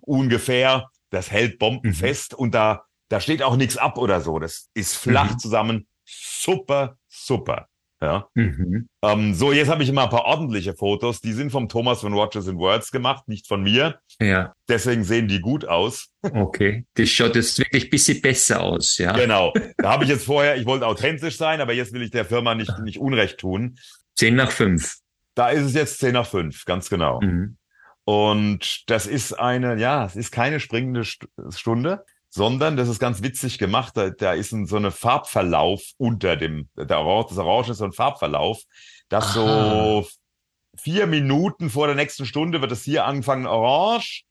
ungefähr. 0.05 0.89
Das 1.09 1.31
hält 1.31 1.59
bombenfest 1.59 2.33
mhm. 2.33 2.39
und 2.39 2.55
da, 2.55 2.85
da 3.09 3.19
steht 3.19 3.43
auch 3.43 3.55
nichts 3.55 3.77
ab 3.77 3.97
oder 3.97 4.21
so. 4.21 4.39
Das 4.39 4.69
ist 4.73 4.95
flach 4.95 5.33
mhm. 5.33 5.39
zusammen. 5.39 5.87
Super, 6.05 6.97
super. 7.07 7.67
Ja. 8.03 8.27
Mhm. 8.33 8.89
Ähm, 9.01 9.33
so, 9.33 9.53
jetzt 9.53 9.69
habe 9.69 9.81
ich 9.81 9.87
immer 9.87 10.03
ein 10.03 10.09
paar 10.09 10.25
ordentliche 10.25 10.73
Fotos. 10.73 11.21
Die 11.21 11.31
sind 11.31 11.51
vom 11.51 11.69
Thomas 11.69 12.01
von 12.01 12.13
Watches 12.13 12.49
and 12.49 12.59
Words 12.59 12.91
gemacht, 12.91 13.29
nicht 13.29 13.47
von 13.47 13.63
mir. 13.63 13.99
Ja. 14.19 14.53
Deswegen 14.67 15.05
sehen 15.05 15.29
die 15.29 15.39
gut 15.39 15.63
aus. 15.65 16.09
Okay. 16.21 16.85
Das 16.95 17.07
schaut 17.09 17.35
jetzt 17.35 17.57
wirklich 17.59 17.85
ein 17.85 17.89
bisschen 17.89 18.21
besser 18.21 18.61
aus, 18.61 18.97
ja. 18.97 19.13
Genau. 19.13 19.53
Da 19.77 19.91
habe 19.91 20.03
ich 20.03 20.09
jetzt 20.09 20.25
vorher, 20.25 20.57
ich 20.57 20.65
wollte 20.65 20.85
authentisch 20.85 21.37
sein, 21.37 21.61
aber 21.61 21.73
jetzt 21.73 21.93
will 21.93 22.01
ich 22.01 22.11
der 22.11 22.25
Firma 22.25 22.55
nicht, 22.55 22.77
nicht 22.79 22.99
Unrecht 22.99 23.37
tun. 23.37 23.77
Zehn 24.15 24.35
nach 24.35 24.51
fünf. 24.51 24.97
Da 25.35 25.49
ist 25.49 25.63
es 25.63 25.73
jetzt 25.73 25.99
zehn 25.99 26.13
nach 26.13 26.27
fünf, 26.27 26.65
ganz 26.65 26.89
genau. 26.89 27.21
Mhm. 27.21 27.57
Und 28.05 28.89
das 28.89 29.07
ist 29.07 29.33
eine, 29.33 29.77
ja, 29.77 30.05
es 30.05 30.15
ist 30.15 30.31
keine 30.31 30.59
springende 30.59 31.03
Stunde 31.05 32.03
sondern 32.35 32.77
das 32.77 32.89
ist 32.89 32.97
ganz 32.97 33.21
witzig 33.21 33.59
gemacht. 33.59 33.95
Da, 33.95 34.09
da 34.09 34.33
ist 34.33 34.53
ein, 34.53 34.65
so 34.65 34.75
eine 34.75 34.89
Farbverlauf 34.89 35.83
unter 35.97 36.35
dem, 36.35 36.67
der 36.75 36.99
Orange, 36.99 37.29
das 37.29 37.37
Orange 37.37 37.69
ist 37.69 37.77
so 37.77 37.85
ein 37.85 37.93
Farbverlauf, 37.93 38.59
dass 39.07 39.37
Aha. 39.37 40.01
so 40.01 40.07
vier 40.75 41.05
Minuten 41.05 41.69
vor 41.69 41.85
der 41.85 41.95
nächsten 41.95 42.25
Stunde 42.25 42.59
wird 42.59 42.71
es 42.71 42.83
hier 42.83 43.05
anfangen 43.05 43.45
orange 43.45 44.23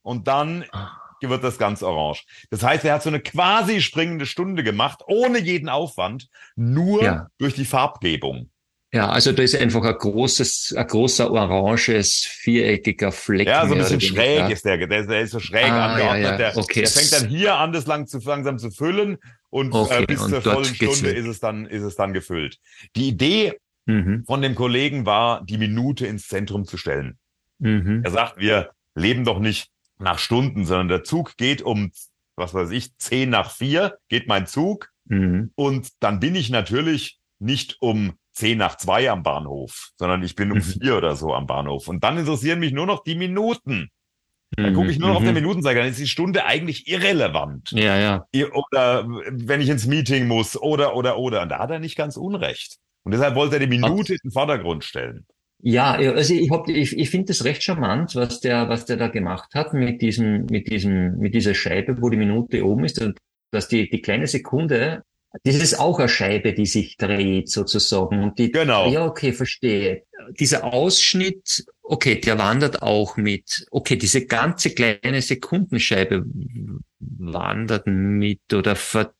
und 0.00 0.26
dann 0.26 0.64
ah. 0.72 0.96
wird 1.20 1.44
das 1.44 1.58
ganz 1.58 1.82
orange. 1.82 2.24
Das 2.48 2.62
heißt, 2.62 2.82
er 2.86 2.94
hat 2.94 3.02
so 3.02 3.10
eine 3.10 3.20
quasi 3.20 3.82
springende 3.82 4.24
Stunde 4.24 4.64
gemacht, 4.64 5.02
ohne 5.06 5.38
jeden 5.38 5.68
Aufwand, 5.68 6.28
nur 6.56 7.02
ja. 7.02 7.26
durch 7.36 7.54
die 7.54 7.66
Farbgebung. 7.66 8.50
Ja, 8.92 9.08
also 9.08 9.30
da 9.30 9.42
ist 9.42 9.54
einfach 9.54 9.84
ein 9.84 9.94
großes, 9.94 10.74
ein 10.76 10.86
großer 10.86 11.30
oranges, 11.30 12.24
viereckiger 12.24 13.12
Fleck. 13.12 13.46
Ja, 13.46 13.64
so 13.66 13.74
ein 13.74 13.78
bisschen 13.78 14.00
schräg 14.00 14.50
ist 14.50 14.64
der, 14.64 14.84
der, 14.84 15.06
der 15.06 15.20
ist 15.20 15.30
so 15.30 15.38
schräg 15.38 15.70
ah, 15.70 15.92
angeordnet. 15.92 16.24
Ja, 16.24 16.30
ja. 16.32 16.36
Der, 16.36 16.56
okay. 16.56 16.80
der 16.80 16.90
fängt 16.90 17.12
dann 17.12 17.28
hier 17.28 17.54
an, 17.54 17.72
das 17.72 17.86
lang 17.86 18.08
zu, 18.08 18.18
langsam 18.18 18.58
zu 18.58 18.72
füllen 18.72 19.18
und 19.48 19.72
äh, 19.74 19.78
okay. 19.78 20.02
äh, 20.02 20.06
bis 20.06 20.20
und 20.20 20.30
zur 20.30 20.42
vollen 20.42 20.64
Stunde 20.64 21.10
ist 21.10 21.26
es 21.26 21.38
dann, 21.38 21.66
ist 21.66 21.84
es 21.84 21.94
dann 21.94 22.12
gefüllt. 22.12 22.58
Die 22.96 23.08
Idee 23.08 23.60
mhm. 23.86 24.24
von 24.26 24.42
dem 24.42 24.56
Kollegen 24.56 25.06
war, 25.06 25.44
die 25.44 25.58
Minute 25.58 26.08
ins 26.08 26.26
Zentrum 26.26 26.64
zu 26.66 26.76
stellen. 26.76 27.16
Mhm. 27.60 28.00
Er 28.02 28.10
sagt, 28.10 28.38
wir 28.38 28.70
leben 28.96 29.24
doch 29.24 29.38
nicht 29.38 29.70
nach 29.98 30.18
Stunden, 30.18 30.64
sondern 30.64 30.88
der 30.88 31.04
Zug 31.04 31.36
geht 31.36 31.62
um, 31.62 31.92
was 32.34 32.54
weiß 32.54 32.70
ich, 32.70 32.96
zehn 32.96 33.30
nach 33.30 33.52
vier 33.52 33.98
geht 34.08 34.26
mein 34.26 34.48
Zug. 34.48 34.90
Mhm. 35.04 35.52
Und 35.54 35.90
dann 36.00 36.18
bin 36.18 36.34
ich 36.34 36.50
natürlich 36.50 37.20
nicht 37.38 37.76
um 37.80 38.14
zehn 38.40 38.58
nach 38.58 38.76
zwei 38.76 39.10
am 39.10 39.22
Bahnhof, 39.22 39.90
sondern 39.96 40.22
ich 40.22 40.34
bin 40.34 40.50
um 40.50 40.58
mhm. 40.58 40.62
vier 40.62 40.96
oder 40.96 41.14
so 41.14 41.34
am 41.34 41.46
Bahnhof. 41.46 41.86
Und 41.88 42.02
dann 42.02 42.18
interessieren 42.18 42.58
mich 42.58 42.72
nur 42.72 42.86
noch 42.86 43.04
die 43.04 43.14
Minuten. 43.14 43.90
Dann 44.56 44.74
gucke 44.74 44.90
ich 44.90 44.98
nur 44.98 45.10
noch 45.10 45.16
auf 45.16 45.22
den 45.22 45.28
mhm. 45.28 45.42
Minutenzeiger, 45.42 45.80
dann 45.80 45.90
ist 45.90 46.00
die 46.00 46.08
Stunde 46.08 46.44
eigentlich 46.44 46.88
irrelevant. 46.88 47.70
Ja, 47.70 47.96
ja. 47.96 48.26
Oder 48.52 49.06
wenn 49.30 49.60
ich 49.60 49.68
ins 49.68 49.86
Meeting 49.86 50.26
muss, 50.26 50.60
oder, 50.60 50.96
oder, 50.96 51.18
oder. 51.18 51.42
Und 51.42 51.50
da 51.50 51.60
hat 51.60 51.70
er 51.70 51.78
nicht 51.78 51.96
ganz 51.96 52.16
unrecht. 52.16 52.78
Und 53.04 53.12
deshalb 53.12 53.36
wollte 53.36 53.56
er 53.56 53.60
die 53.60 53.68
Minute 53.68 54.14
in 54.14 54.18
den 54.24 54.32
Vordergrund 54.32 54.82
stellen. 54.82 55.24
Ja, 55.62 55.92
also 55.92 56.34
ich, 56.34 56.50
hab, 56.50 56.68
ich, 56.68 56.98
ich 56.98 57.10
finde 57.10 57.26
das 57.26 57.44
recht 57.44 57.62
charmant, 57.62 58.16
was 58.16 58.40
der, 58.40 58.68
was 58.68 58.86
der 58.86 58.96
da 58.96 59.08
gemacht 59.08 59.54
hat 59.54 59.74
mit 59.74 60.00
diesem, 60.00 60.46
mit 60.46 60.68
diesem, 60.68 61.18
mit 61.18 61.34
dieser 61.34 61.54
Scheibe, 61.54 62.00
wo 62.00 62.08
die 62.08 62.16
Minute 62.16 62.64
oben 62.64 62.84
ist, 62.84 63.04
dass 63.52 63.68
die, 63.68 63.88
die 63.88 64.00
kleine 64.00 64.26
Sekunde 64.26 65.04
das 65.44 65.56
ist 65.56 65.78
auch 65.78 65.98
eine 65.98 66.08
Scheibe, 66.08 66.52
die 66.52 66.66
sich 66.66 66.96
dreht 66.96 67.48
sozusagen. 67.48 68.22
Und 68.22 68.38
die, 68.38 68.50
genau. 68.50 68.90
Ja, 68.90 69.04
okay, 69.06 69.32
verstehe. 69.32 70.02
Dieser 70.38 70.64
Ausschnitt, 70.64 71.64
okay, 71.82 72.20
der 72.20 72.38
wandert 72.38 72.82
auch 72.82 73.16
mit. 73.16 73.64
Okay, 73.70 73.96
diese 73.96 74.26
ganze 74.26 74.70
kleine 74.70 75.22
Sekundenscheibe 75.22 76.24
wandert 76.98 77.86
mit 77.86 78.40
oder 78.52 78.76
ver, 78.76 79.12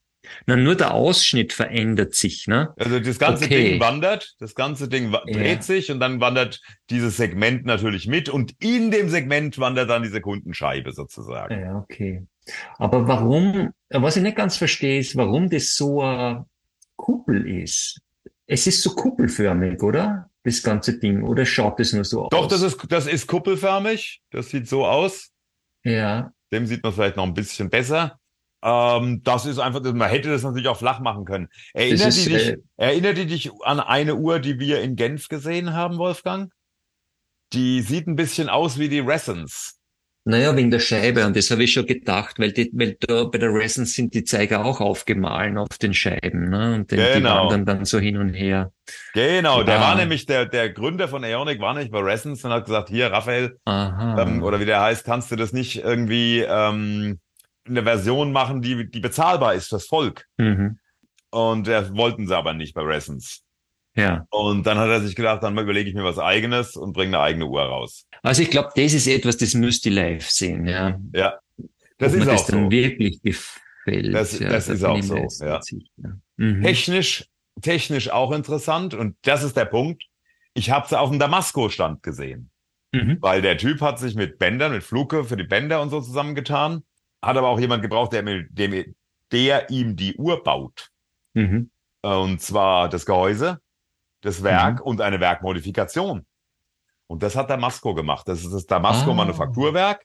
Na, 0.46 0.54
nur 0.56 0.74
der 0.76 0.92
Ausschnitt 0.94 1.52
verändert 1.52 2.14
sich, 2.14 2.46
ne? 2.46 2.72
Also 2.76 3.00
das 3.00 3.18
ganze 3.18 3.46
Okay. 3.46 3.70
Ding 3.70 3.80
wandert, 3.80 4.34
das 4.38 4.54
ganze 4.54 4.88
Ding 4.88 5.12
wa- 5.12 5.22
Ja. 5.26 5.38
dreht 5.38 5.64
sich 5.64 5.90
und 5.90 5.98
dann 6.00 6.20
wandert 6.20 6.60
dieses 6.90 7.16
Segment 7.16 7.64
natürlich 7.64 8.06
mit 8.06 8.28
und 8.28 8.54
in 8.62 8.90
dem 8.90 9.08
Segment 9.08 9.58
wandert 9.58 9.88
dann 9.90 10.02
die 10.02 10.08
Sekundenscheibe 10.10 10.92
sozusagen. 10.92 11.60
Ja, 11.60 11.76
okay. 11.78 12.26
Aber 12.78 13.06
warum, 13.06 13.70
was 13.90 14.16
ich 14.16 14.22
nicht 14.22 14.36
ganz 14.36 14.56
verstehe, 14.56 15.00
ist, 15.00 15.16
warum 15.16 15.50
das 15.50 15.74
so 15.74 16.02
eine 16.02 16.46
Kuppel 16.96 17.48
ist. 17.48 18.00
Es 18.46 18.66
ist 18.66 18.82
so 18.82 18.94
kuppelförmig, 18.94 19.82
oder? 19.82 20.30
Das 20.42 20.62
ganze 20.62 20.98
Ding. 20.98 21.22
Oder 21.22 21.46
schaut 21.46 21.80
es 21.80 21.92
nur 21.92 22.04
so 22.04 22.28
Doch, 22.30 22.44
aus? 22.44 22.48
das 22.48 22.62
ist, 22.62 22.86
das 22.88 23.06
ist 23.06 23.26
kuppelförmig. 23.26 24.22
Das 24.30 24.50
sieht 24.50 24.68
so 24.68 24.86
aus. 24.86 25.30
Ja, 25.84 26.32
Dem 26.52 26.66
sieht 26.66 26.82
man 26.82 26.92
vielleicht 26.92 27.16
noch 27.16 27.24
ein 27.24 27.34
bisschen 27.34 27.70
besser. 27.70 28.18
Ähm, 28.62 29.22
das 29.22 29.46
ist 29.46 29.58
einfach, 29.58 29.80
man 29.82 30.08
hätte 30.10 30.28
das 30.30 30.42
natürlich 30.42 30.68
auch 30.68 30.76
flach 30.76 31.00
machen 31.00 31.24
können. 31.24 31.48
Erinnert, 31.72 32.08
ist, 32.08 32.26
die 32.26 32.30
dich, 32.30 32.48
äh, 32.48 32.58
erinnert 32.76 33.16
die 33.16 33.26
dich 33.26 33.50
an 33.62 33.80
eine 33.80 34.16
Uhr, 34.16 34.38
die 34.40 34.58
wir 34.58 34.82
in 34.82 34.96
Genf 34.96 35.28
gesehen 35.28 35.72
haben, 35.72 35.96
Wolfgang? 35.96 36.52
Die 37.52 37.80
sieht 37.80 38.06
ein 38.06 38.16
bisschen 38.16 38.48
aus 38.48 38.78
wie 38.78 38.88
die 38.88 39.00
Ressence. 39.00 39.79
Naja, 40.24 40.54
wegen 40.56 40.70
der 40.70 40.78
Scheibe. 40.80 41.26
Und 41.26 41.34
das 41.36 41.50
habe 41.50 41.64
ich 41.64 41.72
schon 41.72 41.86
gedacht, 41.86 42.38
weil, 42.38 42.52
die, 42.52 42.70
weil 42.74 42.96
da 43.00 43.24
bei 43.24 43.38
der 43.38 43.52
Resonance 43.52 43.94
sind 43.94 44.14
die 44.14 44.24
Zeiger 44.24 44.64
auch 44.64 44.80
aufgemahlen 44.80 45.56
auf 45.58 45.78
den 45.80 45.94
Scheiben, 45.94 46.50
ne? 46.50 46.74
Und 46.76 46.90
die, 46.90 46.96
die 46.96 47.02
Genau. 47.02 47.44
wandern 47.44 47.64
dann 47.64 47.84
so 47.84 47.98
hin 47.98 48.16
und 48.18 48.34
her. 48.34 48.72
Genau, 49.14 49.62
der 49.62 49.76
Ja. 49.76 49.80
war 49.80 49.94
nämlich, 49.96 50.26
der, 50.26 50.46
der 50.46 50.70
Gründer 50.70 51.08
von 51.08 51.24
Aeonic 51.24 51.60
war 51.60 51.72
nämlich 51.72 51.90
bei 51.90 52.00
Ressence 52.00 52.44
und 52.44 52.50
hat 52.50 52.66
gesagt, 52.66 52.88
hier, 52.90 53.10
Raphael, 53.10 53.56
ähm, 53.66 54.42
oder 54.42 54.60
wie 54.60 54.66
der 54.66 54.80
heißt, 54.80 55.04
kannst 55.04 55.30
du 55.30 55.36
das 55.36 55.52
nicht 55.52 55.82
irgendwie 55.82 56.40
ähm, 56.46 57.18
eine 57.66 57.82
Version 57.82 58.32
machen, 58.32 58.62
die, 58.62 58.90
die 58.90 59.00
bezahlbar 59.00 59.54
ist 59.54 59.68
fürs 59.68 59.86
Volk? 59.86 60.26
mhm. 60.38 60.78
Und 61.32 61.68
das 61.68 61.94
wollten 61.94 62.26
sie 62.26 62.36
aber 62.36 62.54
nicht 62.54 62.74
bei 62.74 62.82
Ressence. 62.82 63.42
Ja. 63.96 64.26
Und 64.30 64.66
dann 64.66 64.78
hat 64.78 64.88
er 64.88 65.00
sich 65.00 65.16
gedacht, 65.16 65.42
dann 65.42 65.58
überlege 65.58 65.88
ich 65.88 65.94
mir 65.96 66.04
was 66.04 66.18
eigenes 66.18 66.76
und 66.76 66.92
bringe 66.92 67.16
eine 67.16 67.24
eigene 67.24 67.46
Uhr 67.46 67.62
raus. 67.62 68.06
Also 68.22 68.42
ich 68.42 68.50
glaube, 68.50 68.70
das 68.76 68.92
ist 68.94 69.06
etwas, 69.06 69.36
das 69.36 69.54
müsst 69.54 69.84
ihr 69.86 69.92
live 69.92 70.28
sehen, 70.28 70.66
ja. 70.66 70.98
Ja, 71.12 71.38
das 71.98 72.14
Ob 72.14 72.20
ist 72.20 72.28
auch 72.28 72.32
das 72.32 72.46
dann 72.46 72.64
so. 72.64 72.70
wirklich 72.70 73.20
gefällt. 73.22 74.14
Das- 74.14 74.38
ja, 74.38 74.48
das 74.50 74.66
da 74.66 74.72
ist 74.74 74.84
auch 74.84 75.02
so, 75.02 75.16
ja. 75.44 75.60
Mhm. 76.36 76.62
Technisch, 76.62 77.26
technisch 77.60 78.10
auch 78.10 78.30
interessant. 78.32 78.94
Und 78.94 79.16
das 79.22 79.42
ist 79.42 79.56
der 79.56 79.64
Punkt. 79.64 80.04
Ich 80.54 80.70
habe 80.70 80.86
sie 80.88 80.98
auf 80.98 81.10
dem 81.10 81.18
Damasco-Stand 81.18 82.02
gesehen. 82.02 82.50
Mhm. 82.92 83.18
Weil 83.20 83.42
der 83.42 83.56
Typ 83.58 83.80
hat 83.80 83.98
sich 83.98 84.14
mit 84.14 84.38
Bändern, 84.38 84.72
mit 84.72 84.82
Fluke 84.82 85.24
für 85.24 85.36
die 85.36 85.44
Bänder 85.44 85.80
und 85.82 85.90
so 85.90 86.00
zusammengetan. 86.00 86.82
Hat 87.22 87.36
aber 87.36 87.48
auch 87.48 87.60
jemand 87.60 87.82
gebraucht, 87.82 88.12
der, 88.12 88.22
mir- 88.22 88.46
dem, 88.50 88.94
der 89.32 89.70
ihm 89.70 89.96
die 89.96 90.14
Uhr 90.16 90.42
baut. 90.42 90.88
Mhm. 91.34 91.70
Und 92.02 92.40
zwar 92.40 92.88
das 92.88 93.04
Gehäuse, 93.04 93.60
das 94.20 94.42
Werk 94.42 94.80
und 94.80 95.00
eine 95.00 95.20
Werkmodifikation. 95.20 96.26
Und 97.06 97.22
das 97.22 97.34
hat 97.36 97.50
Damasco 97.50 97.94
gemacht. 97.94 98.28
Das 98.28 98.40
ist 98.44 98.52
das 98.52 98.66
Damasco 98.66 99.10
Ah. 99.10 99.14
Manufakturwerk. 99.14 100.04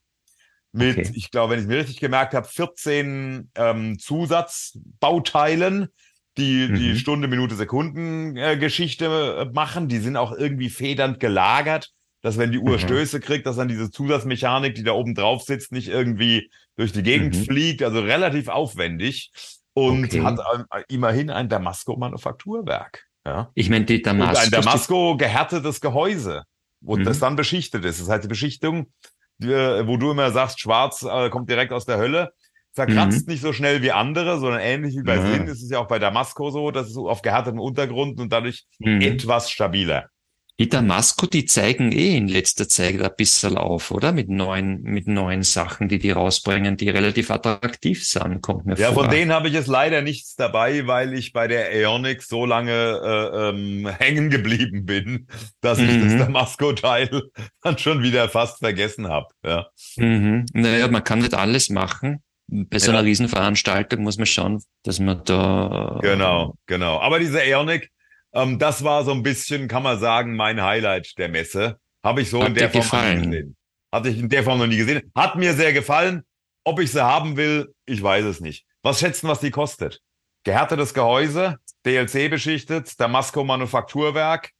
Mit, 0.71 0.97
Okay. 0.97 1.11
ich 1.13 1.31
glaube, 1.31 1.53
wenn 1.53 1.61
ich 1.61 1.67
mir 1.67 1.77
richtig 1.77 1.99
gemerkt 1.99 2.33
habe, 2.33 2.47
14 2.47 3.49
ähm, 3.55 3.97
Zusatzbauteilen, 3.99 5.89
die 6.37 6.67
die 6.73 6.89
Mhm. 6.91 6.95
Stunde, 6.97 7.27
Minute, 7.29 7.55
Sekunden 7.55 8.35
äh, 8.35 8.57
Geschichte 8.57 9.05
äh, 9.49 9.53
machen. 9.53 9.87
Die 9.87 9.99
sind 9.99 10.17
auch 10.17 10.33
irgendwie 10.33 10.69
federnd 10.69 11.19
gelagert, 11.21 11.91
dass 12.21 12.37
wenn 12.37 12.51
die 12.51 12.59
Uhr 12.59 12.73
Mhm. 12.73 12.79
Stöße 12.79 13.19
kriegt, 13.21 13.45
dass 13.45 13.55
dann 13.55 13.69
diese 13.69 13.89
Zusatzmechanik, 13.89 14.75
die 14.75 14.83
da 14.83 14.91
oben 14.93 15.15
drauf 15.15 15.43
sitzt, 15.43 15.71
nicht 15.71 15.87
irgendwie 15.87 16.49
durch 16.75 16.91
die 16.91 17.03
Gegend 17.03 17.35
Mhm. 17.35 17.43
fliegt. 17.45 17.83
Also 17.83 18.01
relativ 18.01 18.49
aufwendig. 18.49 19.31
Und 19.73 20.05
Okay. 20.05 20.21
hat 20.23 20.39
ähm, 20.53 20.65
immerhin 20.89 21.29
ein 21.29 21.47
Damasco 21.47 21.95
Manufakturwerk. 21.95 23.05
Ja. 23.25 23.51
Ich 23.55 23.69
meine, 23.69 23.85
die 23.85 23.97
Und 23.97 24.05
Damaskus, 24.05 24.43
ein 24.45 24.51
Damasco 24.51 25.17
gehärtetes 25.17 25.81
Gehäuse, 25.81 26.43
wo 26.81 26.95
Mhm. 26.95 27.03
das 27.05 27.19
dann 27.19 27.35
beschichtet 27.35 27.83
ist. 27.85 27.99
Das 27.99 28.09
heißt, 28.09 28.23
die 28.23 28.27
Beschichtung, 28.27 28.91
die, 29.39 29.47
wo 29.49 29.97
du 29.97 30.11
immer 30.11 30.31
sagst, 30.31 30.59
schwarz 30.59 31.03
äh, 31.03 31.29
kommt 31.29 31.49
direkt 31.49 31.73
aus 31.73 31.85
der 31.85 31.97
Hölle, 31.97 32.31
verkratzt 32.73 33.27
nicht 33.27 33.41
so 33.41 33.53
schnell 33.53 33.81
wie 33.81 33.91
andere, 33.91 34.37
sondern 34.39 34.59
ähnlich 34.59 34.95
wie 34.95 35.03
bei 35.03 35.17
Mhm. 35.17 35.31
Sinn 35.31 35.47
ist 35.47 35.63
es 35.63 35.69
ja 35.69 35.79
auch 35.79 35.87
bei 35.87 35.97
Damasco 35.97 36.51
so, 36.51 36.71
dass 36.71 36.87
es 36.89 36.97
auf 36.97 37.21
gehärtetem 37.21 37.59
Untergrund 37.59 38.19
und 38.19 38.31
dadurch 38.31 38.65
mhm. 38.79 39.01
etwas 39.01 39.49
stabiler. 39.49 40.09
Die 40.57 40.69
Damasco, 40.69 41.25
die 41.27 41.43
zeigen 41.45 41.91
eh 41.91 42.15
in 42.15 42.29
letzter 42.29 42.69
Zeit 42.69 43.01
ein 43.01 43.11
bisschen 43.17 43.57
auf, 43.57 43.91
oder? 43.91 44.13
Mit 44.13 44.29
neuen, 44.29 44.81
mit 44.83 45.05
neuen 45.05 45.43
Sachen, 45.43 45.89
die 45.89 45.99
die 45.99 46.11
rausbringen, 46.11 46.77
die 46.77 46.89
relativ 46.89 47.29
attraktiv 47.29 48.05
sind, 48.07 48.41
kommt 48.41 48.65
mir 48.65 48.75
Ja, 48.77 48.93
vor. 48.93 49.03
von 49.03 49.11
denen 49.11 49.33
habe 49.33 49.49
ich 49.49 49.53
jetzt 49.53 49.67
leider 49.67 50.01
nichts 50.01 50.35
dabei, 50.35 50.87
weil 50.87 51.13
ich 51.13 51.33
bei 51.33 51.47
der 51.49 51.65
Aeonic 51.71 52.23
so 52.23 52.45
lange 52.45 52.71
äh, 52.71 53.49
ähm, 53.49 53.87
hängen 53.99 54.29
geblieben 54.29 54.85
bin, 54.85 55.27
dass 55.59 55.77
ich 55.79 55.91
Mhm. 55.91 56.01
das 56.17 56.17
Damasco-Teil 56.25 57.23
dann 57.61 57.77
schon 57.77 58.01
wieder 58.01 58.29
fast 58.29 58.59
vergessen 58.59 59.09
habe. 59.09 59.27
Ja. 59.45 59.67
Mhm. 59.97 60.45
Naja, 60.53 60.87
man 60.87 61.03
kann 61.03 61.19
nicht 61.19 61.33
alles 61.33 61.69
machen. 61.69 62.21
Bei 62.47 62.79
so 62.79 62.91
Ja. 62.91 62.99
einer 62.99 63.07
Riesenveranstaltung 63.07 64.03
muss 64.03 64.17
man 64.17 64.25
schauen, 64.27 64.63
dass 64.83 64.99
man 64.99 65.21
da 65.25 65.99
Genau, 66.01 66.53
genau. 66.65 66.99
Aber 66.99 67.19
diese 67.19 67.39
Aeonic, 67.41 67.89
ähm, 68.35 68.59
das 68.59 68.83
war 68.83 69.03
so 69.03 69.11
ein 69.11 69.23
bisschen, 69.23 69.67
kann 69.67 69.83
man 69.83 69.99
sagen, 69.99 70.35
mein 70.35 70.61
Highlight 70.61 71.17
der 71.17 71.29
Messe. 71.29 71.79
Habe 72.03 72.21
ich 72.21 72.29
so 72.29 72.41
Hat 72.41 72.49
in 72.49 72.53
der 72.55 72.69
Form 72.69 72.85
noch 72.91 73.15
nie 73.15 73.25
gesehen. 73.31 73.55
Hatte 73.91 74.09
ich 74.09 74.19
in 74.19 74.29
der 74.29 74.43
Form 74.43 74.59
noch 74.59 74.67
nie 74.67 74.77
gesehen. 74.77 75.11
Hat 75.15 75.35
mir 75.37 75.53
sehr 75.53 75.73
gefallen. 75.73 76.23
Ob 76.63 76.79
ich 76.79 76.91
sie 76.91 77.03
haben 77.03 77.37
will, 77.37 77.73
ich 77.85 78.01
weiß 78.01 78.25
es 78.25 78.39
nicht. 78.41 78.65
Was 78.83 78.99
schätzen, 78.99 79.27
was 79.27 79.39
die 79.39 79.51
kostet? 79.51 80.01
Gehärtetes 80.43 80.93
Gehäuse, 80.93 81.57
DLC 81.85 82.29
beschichtet, 82.29 82.99
Damasco 82.99 83.43
Manufakturwerk 83.43 84.51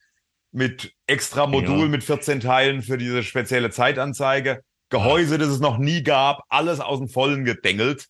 mit 0.51 0.93
extra 1.05 1.45
Modul 1.45 1.81
Ja. 1.81 1.87
mit 1.87 2.03
14 2.03 2.39
Teilen 2.39 2.81
für 2.81 2.97
diese 2.97 3.21
spezielle 3.23 3.69
Zeitanzeige. 3.69 4.63
Gehäuse, 4.89 5.37
das 5.37 5.49
es 5.49 5.59
noch 5.59 5.77
nie 5.77 6.01
gab, 6.01 6.43
alles 6.49 6.79
aus 6.79 6.99
dem 6.99 7.09
Vollen 7.09 7.43
gedengelt. 7.45 8.07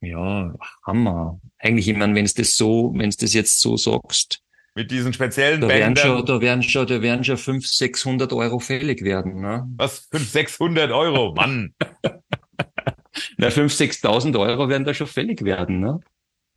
Ja, 0.00 0.52
Hammer. 0.84 1.40
Eigentlich, 1.58 1.88
ich 1.88 1.96
meine, 1.96 2.14
wenn 2.14 2.24
es 2.24 2.34
das 2.34 2.56
so, 2.56 2.92
wenn 2.94 3.08
es 3.08 3.16
das 3.16 3.32
jetzt 3.32 3.60
so 3.60 3.76
sagst, 3.76 4.41
Mit 4.74 4.90
diesen 4.90 5.12
speziellen 5.12 5.60
da 5.60 5.68
werden 5.68 5.94
Bändern. 5.94 6.16
schon, 6.18 6.26
da 6.26 6.40
werden 6.40 6.62
schon, 6.62 6.86
da 6.86 7.02
werden 7.02 7.24
schon 7.24 7.36
500, 7.36 7.64
600 7.66 8.32
Euro 8.32 8.58
fällig 8.58 9.02
werden, 9.04 9.40
ne? 9.40 9.68
Was? 9.76 10.08
500, 10.10 10.30
600 10.30 10.90
Euro? 10.92 11.34
Mann. 11.34 11.74
Na, 13.36 13.48
5.000, 13.48 14.02
6.000 14.02 14.38
Euro 14.40 14.68
werden 14.70 14.84
da 14.84 14.94
schon 14.94 15.06
fällig 15.06 15.44
werden, 15.44 15.80
ne? 15.80 16.00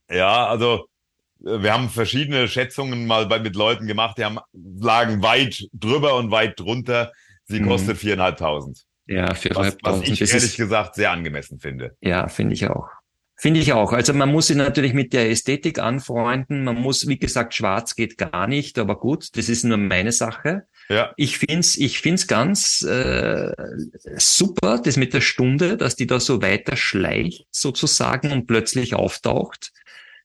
Ja, 0.09 0.47
also 0.47 0.87
äh, 1.45 1.61
wir 1.61 1.73
haben 1.73 1.89
verschiedene 1.89 2.47
Schätzungen 2.47 3.05
mal 3.05 3.25
bei, 3.25 3.39
mit 3.39 3.55
Leuten 3.55 3.87
gemacht, 3.87 4.17
die 4.17 4.23
haben, 4.23 4.39
lagen 4.53 5.21
weit 5.21 5.67
drüber 5.73 6.15
und 6.15 6.31
weit 6.31 6.57
drunter. 6.59 7.11
Sie 7.45 7.59
Mhm. 7.59 7.67
kostet 7.67 7.97
viereinhalbtausend. 7.97 8.83
Ja, 9.07 9.33
für 9.35 9.53
Was, 9.55 9.77
was 9.83 10.01
ich 10.01 10.19
ehrlich 10.21 10.55
gesagt 10.57 10.95
sehr 10.95 11.11
angemessen 11.11 11.59
finde. 11.59 11.95
ja, 12.01 12.27
finde 12.27 12.53
ich 12.53 12.67
auch. 12.69 12.87
Finde 13.37 13.59
ich 13.59 13.73
auch. 13.73 13.91
Also 13.91 14.13
man 14.13 14.31
muss 14.31 14.47
sich 14.47 14.55
natürlich 14.55 14.93
mit 14.93 15.11
der 15.11 15.29
Ästhetik 15.29 15.79
anfreunden. 15.79 16.63
Man 16.63 16.81
muss, 16.81 17.07
wie 17.07 17.19
gesagt, 17.19 17.53
schwarz 17.53 17.95
geht 17.95 18.17
gar 18.17 18.47
nicht, 18.47 18.79
aber 18.79 18.97
gut, 18.97 19.35
das 19.35 19.49
ist 19.49 19.65
nur 19.65 19.77
meine 19.77 20.13
Sache. 20.13 20.67
Ja, 20.87 21.13
Ich 21.17 21.37
find's, 21.37 21.75
ich 21.75 21.99
find's 21.99 22.27
ganz 22.27 22.81
äh, 22.83 23.51
super, 24.17 24.79
das 24.83 24.95
mit 24.95 25.13
der 25.13 25.21
Stunde, 25.21 25.75
dass 25.77 25.95
die 25.95 26.07
da 26.07 26.19
so 26.19 26.41
weiter 26.41 26.77
schleicht 26.77 27.47
sozusagen 27.51 28.31
und 28.31 28.47
plötzlich 28.47 28.93
auftaucht. 28.93 29.73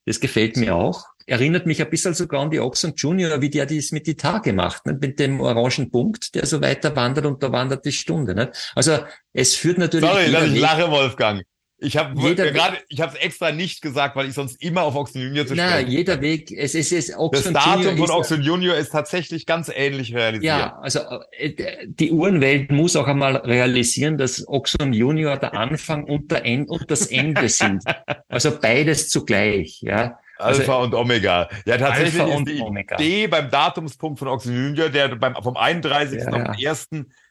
Das 0.07 0.21
gefällt 0.21 0.57
mir 0.57 0.77
auch. 0.77 1.07
Erinnert 1.27 1.67
mich 1.67 1.81
ein 1.81 1.91
bisschen 1.91 2.15
sogar 2.15 2.43
an 2.43 2.51
die 2.51 2.61
Oxon 2.61 2.95
Junior, 2.97 3.41
wie 3.41 3.51
der 3.51 3.67
das 3.67 3.93
mit 3.93 4.07
die 4.07 4.17
Tage 4.17 4.53
macht, 4.53 4.87
ne? 4.87 4.99
mit 5.01 5.19
dem 5.19 5.41
orangen 5.41 5.91
Punkt, 5.91 6.35
der 6.35 6.47
so 6.47 6.61
weiter 6.61 6.95
wandert 6.95 7.27
und 7.27 7.43
da 7.43 7.53
wandert 7.53 7.85
die 7.85 7.93
Stunde. 7.93 8.35
Ne? 8.35 8.53
Also 8.75 8.99
es 9.33 9.55
führt 9.55 9.79
natürlich 9.79 10.09
sorry, 10.09 10.31
dass 10.31 10.47
ich 10.47 10.61
lache, 10.61 10.91
Wolfgang. 10.91 11.45
Ich 11.83 11.97
habe 11.97 12.21
Jeder- 12.21 12.51
gerade, 12.51 12.77
ich 12.89 13.01
habe 13.01 13.13
es 13.17 13.23
extra 13.25 13.53
nicht 13.53 13.81
gesagt, 13.81 14.15
weil 14.15 14.29
ich 14.29 14.35
sonst 14.35 14.63
immer 14.63 14.83
auf 14.83 14.95
Oxen 14.95 15.23
Junior 15.23 15.47
zu 15.47 15.55
Na, 15.55 15.71
sprechen. 15.71 15.91
jeder 15.91 16.21
Weg, 16.21 16.53
es 16.53 16.75
ist, 16.75 16.93
es 16.93 17.09
ist 17.09 17.17
Das 17.33 17.45
Datum 17.53 17.83
Junior 17.83 18.07
von 18.07 18.17
Oxen 18.17 18.43
Junior 18.43 18.77
ist 18.77 18.91
tatsächlich 18.91 19.47
ganz 19.47 19.71
ähnlich 19.75 20.15
realisiert. 20.15 20.45
Ja, 20.45 20.79
also 20.83 21.01
äh, 21.33 21.87
die 21.87 22.13
Uhrenwelt 22.13 22.71
muss 22.71 22.97
auch 22.97 23.07
einmal 23.07 23.37
realisieren, 23.37 24.19
dass 24.19 24.47
Oxon 24.47 24.93
Junior 24.93 25.39
der 25.39 25.55
Anfang 25.55 26.05
und, 26.05 26.31
der 26.31 26.45
End 26.45 26.69
und 26.69 26.91
das 26.91 27.07
Ende 27.07 27.49
sind. 27.49 27.83
Also 28.29 28.53
beides 28.61 29.09
zugleich, 29.09 29.81
ja. 29.83 30.19
Also 30.39 30.61
Alpha 30.61 30.77
und 30.85 30.95
Omega. 30.95 31.49
Ja, 31.67 31.77
tatsächlich 31.79 32.21
Alpha 32.21 32.33
ist 32.33 32.39
und 32.39 32.49
die 32.49 32.61
Omega. 32.61 32.95
Idee 32.97 33.27
beim 33.27 33.51
Datumspunkt 33.51 34.19
von 34.21 34.29
Oxen 34.29 34.55
Junior, 34.55 34.89
der 34.89 35.09
beim, 35.17 35.35
vom 35.35 35.57
31. 35.57 36.21
Ja, 36.21 36.29
auf 36.29 36.35
den 36.35 36.55
ja. 36.59 36.71
1. 36.71 36.89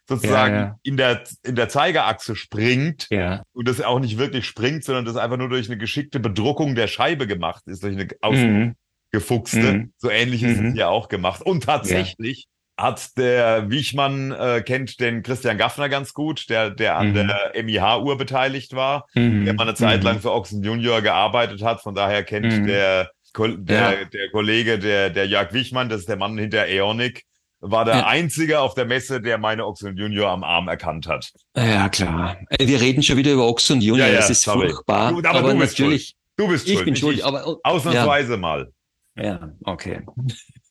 sozusagen 0.10 0.54
Ja, 0.56 0.62
ja. 0.62 0.76
in 0.84 0.98
der, 0.98 1.24
in 1.44 1.56
der 1.56 1.70
Zeigerachse 1.70 2.36
springt 2.36 3.08
Ja. 3.10 3.44
und 3.54 3.68
das 3.68 3.80
auch 3.82 4.00
nicht 4.00 4.18
wirklich 4.18 4.46
springt, 4.46 4.84
sondern 4.84 5.06
das 5.06 5.16
einfach 5.16 5.38
nur 5.38 5.48
durch 5.50 5.68
eine 5.70 5.78
geschickte 5.78 6.20
Bedruckung 6.20 6.76
der 6.76 6.88
Scheibe 6.88 7.28
gemacht 7.28 7.64
ist, 7.68 7.84
durch 7.84 7.96
eine 7.96 8.06
Mhm. 8.06 8.76
ausgefuchste. 9.14 9.74
Mhm. 9.74 9.94
So 9.98 10.10
ähnlich 10.10 10.44
ist 10.44 10.60
Mhm. 10.60 10.68
es 10.68 10.74
hier 10.74 10.90
auch 10.90 11.08
gemacht. 11.08 11.42
Und 11.42 11.64
tatsächlich 11.64 12.48
hat 12.78 13.18
der 13.18 13.70
Wiechmann 13.70 14.32
äh, 14.32 14.62
kennt 14.66 15.00
den 15.00 15.22
Christian 15.22 15.58
Gaffner 15.58 15.90
ganz 15.90 16.14
gut, 16.14 16.50
der 16.50 16.70
der 16.70 16.96
an 16.98 17.10
mhm. 17.10 17.14
der 17.28 17.52
MIH-Uhr 17.64 18.18
beteiligt 18.18 18.74
war, 18.74 19.06
mhm. 19.14 19.46
der 19.46 19.54
mal 19.54 19.64
eine 19.64 19.76
Zeit 19.76 20.00
mhm. 20.00 20.06
lang 20.06 20.20
für 20.22 20.32
Ochsen 20.32 20.64
Junior 20.64 21.02
gearbeitet 21.02 21.62
hat. 21.62 21.82
Von 21.82 21.94
daher 21.94 22.24
kennt 22.24 22.46
mhm. 22.46 22.68
der 22.68 23.12
der, 23.38 24.02
ja. 24.02 24.06
der 24.06 24.30
Kollege, 24.32 24.80
der 24.80 25.10
der 25.12 25.28
Jörg 25.28 25.54
Wiechmann, 25.54 25.88
das 25.90 26.02
ist 26.02 26.10
der 26.10 26.18
Mann 26.18 26.38
hinter 26.38 26.66
Eonic, 26.68 27.26
war 27.62 27.86
der 27.86 27.96
ja. 27.98 28.08
einzige 28.08 28.60
auf 28.60 28.74
der 28.74 28.86
Messe, 28.86 29.22
der 29.22 29.38
meine 29.38 29.66
Ochsen 29.66 29.98
Junior 29.98 30.30
am 30.30 30.44
Arm 30.44 30.68
erkannt 30.68 31.08
hat. 31.08 31.32
Ja 31.56 31.90
klar. 31.90 32.38
Wir 32.58 32.80
reden 32.80 33.04
schon 33.04 33.18
wieder 33.18 33.34
über 33.34 33.48
Ochsen 33.48 33.82
Junior. 33.82 34.08
Ja, 34.08 34.14
ja, 34.14 34.20
das 34.20 34.30
ist 34.30 34.42
sorry. 34.42 34.70
furchtbar. 34.70 35.12
Du, 35.12 35.20
aber, 35.20 35.40
aber 35.40 35.54
du 35.54 35.60
bist 35.60 35.78
natürlich. 35.78 36.04
Schuld. 36.08 36.16
Du 36.38 36.48
bist 36.48 36.68
ich 36.68 36.74
schuld. 36.74 36.86
Bin 36.86 36.96
schuld, 36.96 37.22
aber 37.22 37.60
ausnahmsweise 37.64 38.38
mal. 38.38 38.72
Ja, 39.16 39.52
okay. 39.66 40.02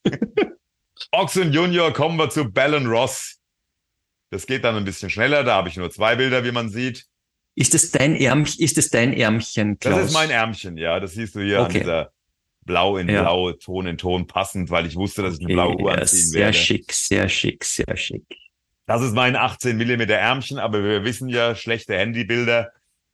Oxen 1.11 1.53
Junior 1.53 1.93
kommen 1.93 2.17
wir 2.17 2.29
zu 2.29 2.45
Ballon 2.45 2.87
Ross. 2.87 3.37
Das 4.31 4.45
geht 4.45 4.63
dann 4.63 4.75
ein 4.75 4.85
bisschen 4.85 5.09
schneller. 5.09 5.43
Da 5.43 5.55
habe 5.55 5.69
ich 5.69 5.77
nur 5.77 5.89
zwei 5.91 6.15
Bilder, 6.15 6.43
wie 6.43 6.51
man 6.51 6.69
sieht. 6.69 7.05
Ist 7.55 7.75
es 7.75 7.91
dein 7.91 8.15
Ärmchen? 8.15 8.63
Ist 8.63 8.77
es 8.77 8.89
dein 8.89 9.13
Ärmchen, 9.13 9.79
Klaus? 9.79 9.95
Das 9.95 10.07
ist 10.07 10.13
mein 10.13 10.29
Ärmchen, 10.29 10.77
ja. 10.77 10.99
Das 10.99 11.13
siehst 11.13 11.35
du 11.35 11.41
hier 11.41 11.61
okay. 11.61 11.65
an 11.65 11.73
dieser 11.73 12.11
Blau 12.69 12.97
in 12.97 13.09
ja. 13.09 13.23
Blau, 13.23 13.51
Ton 13.53 13.87
in 13.87 13.97
Ton 13.97 14.27
passend, 14.27 14.69
weil 14.69 14.85
ich 14.85 14.95
wusste, 14.95 15.23
dass 15.23 15.39
ich 15.39 15.45
eine 15.45 15.53
blaue 15.55 15.75
Uhr 15.75 15.91
anziehen 15.91 16.19
sehr 16.19 16.41
werde. 16.41 16.53
Sehr 16.53 16.63
schick, 16.63 16.93
sehr 16.93 17.27
schick, 17.27 17.65
sehr 17.65 17.97
schick. 17.97 18.25
Das 18.85 19.01
ist 19.01 19.15
mein 19.15 19.35
18 19.35 19.75
Millimeter 19.75 20.13
Ärmchen, 20.13 20.59
aber 20.59 20.83
wir 20.83 21.03
wissen 21.03 21.29
ja, 21.29 21.55
schlechte 21.55 21.97
Handybilder 21.97 22.71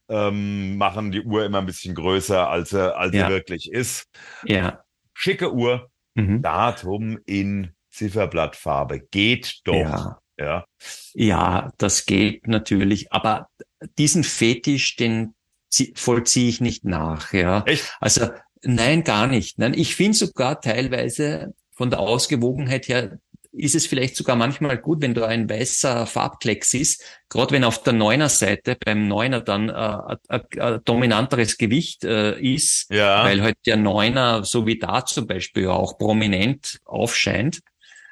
ähm, 0.09 0.77
machen 0.77 1.11
die 1.11 1.21
Uhr 1.21 1.45
immer 1.45 1.59
ein 1.59 1.65
bisschen 1.65 1.95
größer, 1.95 2.49
als 2.49 2.71
sie, 2.71 2.95
als 2.95 3.15
ja. 3.15 3.27
sie 3.27 3.33
wirklich 3.33 3.71
ist. 3.71 4.07
Ja. 4.43 4.83
Schicke 5.13 5.53
Uhr, 5.53 5.89
mhm. 6.15 6.41
Datum 6.41 7.17
in 7.25 7.71
Zifferblattfarbe. 7.91 8.99
Geht 8.99 9.61
doch. 9.63 9.75
Ja. 9.75 10.19
ja. 10.37 10.65
Ja, 11.13 11.71
das 11.77 12.05
geht 12.05 12.47
natürlich. 12.47 13.13
Aber 13.13 13.47
diesen 13.97 14.25
Fetisch, 14.25 14.97
den 14.97 15.33
vollziehe 15.95 16.49
ich 16.49 16.59
nicht 16.59 16.83
nach. 16.83 17.31
Ja. 17.31 17.63
Echt? 17.65 17.95
Also 18.01 18.29
nein, 18.65 19.03
gar 19.03 19.27
nicht. 19.27 19.59
Nein, 19.59 19.73
ich 19.73 19.95
finde 19.95 20.17
sogar 20.17 20.61
teilweise 20.61 21.53
von 21.71 21.89
der 21.89 21.99
Ausgewogenheit 21.99 22.87
her 22.87 23.19
ist 23.57 23.75
es 23.75 23.87
vielleicht 23.87 24.17
sogar 24.17 24.35
manchmal 24.35 24.77
gut, 24.77 25.01
wenn 25.01 25.13
da 25.13 25.27
ein 25.27 25.49
weißer 25.49 26.05
Farbklecks 26.07 26.73
ist, 26.73 27.03
gerade 27.29 27.51
wenn 27.53 27.63
auf 27.63 27.81
der 27.83 27.93
Neuner 27.93 28.27
Seite 28.27 28.75
beim 28.83 29.07
Neuner 29.07 29.39
dann 29.39 29.69
äh, 29.69 30.17
ein 30.27 30.81
dominanteres 30.83 31.57
Gewicht 31.57 32.03
äh, 32.03 32.37
ist, 32.37 32.91
ja. 32.91 33.23
weil 33.23 33.41
halt 33.41 33.55
der 33.65 33.77
Neuner, 33.77 34.43
so 34.43 34.67
wie 34.67 34.77
da 34.77 35.05
zum 35.05 35.25
Beispiel 35.25 35.69
auch 35.69 35.97
prominent 35.97 36.79
aufscheint. 36.83 37.61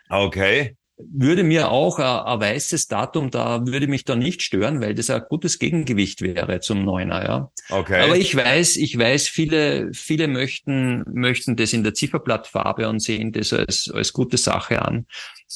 Okay 0.09 0.77
würde 0.97 1.43
mir 1.43 1.71
auch 1.71 1.99
ein, 1.99 2.05
ein, 2.05 2.39
weißes 2.39 2.87
Datum 2.87 3.31
da 3.31 3.65
würde 3.65 3.87
mich 3.87 4.05
da 4.05 4.15
nicht 4.15 4.41
stören, 4.41 4.81
weil 4.81 4.93
das 4.93 5.09
ein 5.09 5.23
gutes 5.27 5.59
Gegengewicht 5.59 6.21
wäre 6.21 6.59
zum 6.59 6.85
Neuner, 6.85 7.23
ja. 7.23 7.51
Okay. 7.69 8.01
Aber 8.01 8.17
ich 8.17 8.35
weiß, 8.35 8.77
ich 8.77 8.97
weiß, 8.97 9.27
viele, 9.27 9.91
viele 9.93 10.27
möchten, 10.27 11.03
möchten 11.11 11.55
das 11.55 11.73
in 11.73 11.83
der 11.83 11.93
Zifferblattfarbe 11.93 12.87
und 12.89 12.99
sehen 12.99 13.31
das 13.31 13.53
als, 13.53 13.89
als 13.93 14.13
gute 14.13 14.37
Sache 14.37 14.81
an. 14.81 15.07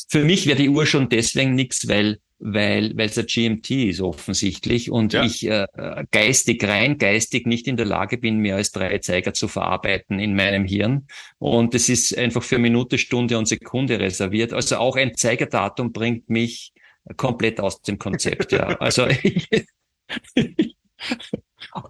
Für 0.10 0.24
mich 0.24 0.48
wäre 0.48 0.58
die 0.58 0.70
Uhr 0.70 0.86
schon 0.86 1.10
deswegen 1.10 1.56
nichts, 1.56 1.88
weil 1.88 2.20
weil 2.40 2.96
weil 2.96 3.08
es 3.08 3.18
ein 3.18 3.26
GMT 3.26 3.72
ist 3.72 4.02
offensichtlich 4.02 4.92
und 4.92 5.14
ja. 5.14 5.24
ich 5.24 5.48
äh, 5.48 5.66
geistig 6.12 6.64
rein 6.64 6.98
geistig 6.98 7.48
nicht 7.48 7.68
in 7.68 7.78
der 7.78 7.86
Lage 7.86 8.18
bin 8.18 8.38
mehr 8.38 8.58
als 8.58 8.72
drei 8.72 9.00
Zeiger 9.00 9.34
zu 9.34 9.48
verarbeiten 9.48 10.20
in 10.20 10.36
meinem 10.36 10.66
Hirn 10.66 11.08
und 11.40 11.74
es 11.74 11.90
ist 11.90 12.16
einfach 12.18 12.44
für 12.44 12.60
Minute 12.60 13.00
Stunde 13.00 13.38
und 13.38 13.48
Sekunde 13.48 14.00
reserviert 14.00 14.54
also 14.54 14.78
auch 14.78 14.96
ein 14.96 15.16
Zeigerdatum 15.16 15.92
bringt 15.92 16.30
mich 16.30 16.74
komplett 17.16 17.60
aus 17.60 17.82
dem 17.82 17.98
Konzept 17.98 18.52
ja 18.52 18.68
also 18.80 19.08
ich, 20.36 20.78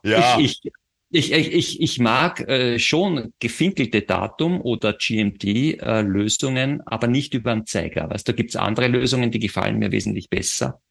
ja. 0.03 0.39
ich, 0.39 0.61
ich 0.63 0.71
ich, 1.09 1.31
ich, 1.31 1.81
ich 1.81 1.99
mag 1.99 2.41
äh, 2.49 2.79
schon 2.79 3.33
gefinkelte 3.39 4.01
Datum 4.01 4.59
oder 4.59 4.93
GMT-Lösungen, 4.93 6.79
äh, 6.79 6.83
aber 6.85 7.07
nicht 7.07 7.33
über 7.33 7.51
einen 7.53 7.65
Zeiger. 7.65 8.09
Weißt, 8.09 8.27
da 8.27 8.33
gibt's 8.33 8.57
andere 8.57 8.87
Lösungen, 8.87 9.31
die 9.31 9.39
gefallen 9.39 9.79
mir 9.79 9.91
wesentlich 9.91 10.29
besser. 10.29 10.81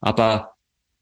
Aber 0.00 0.54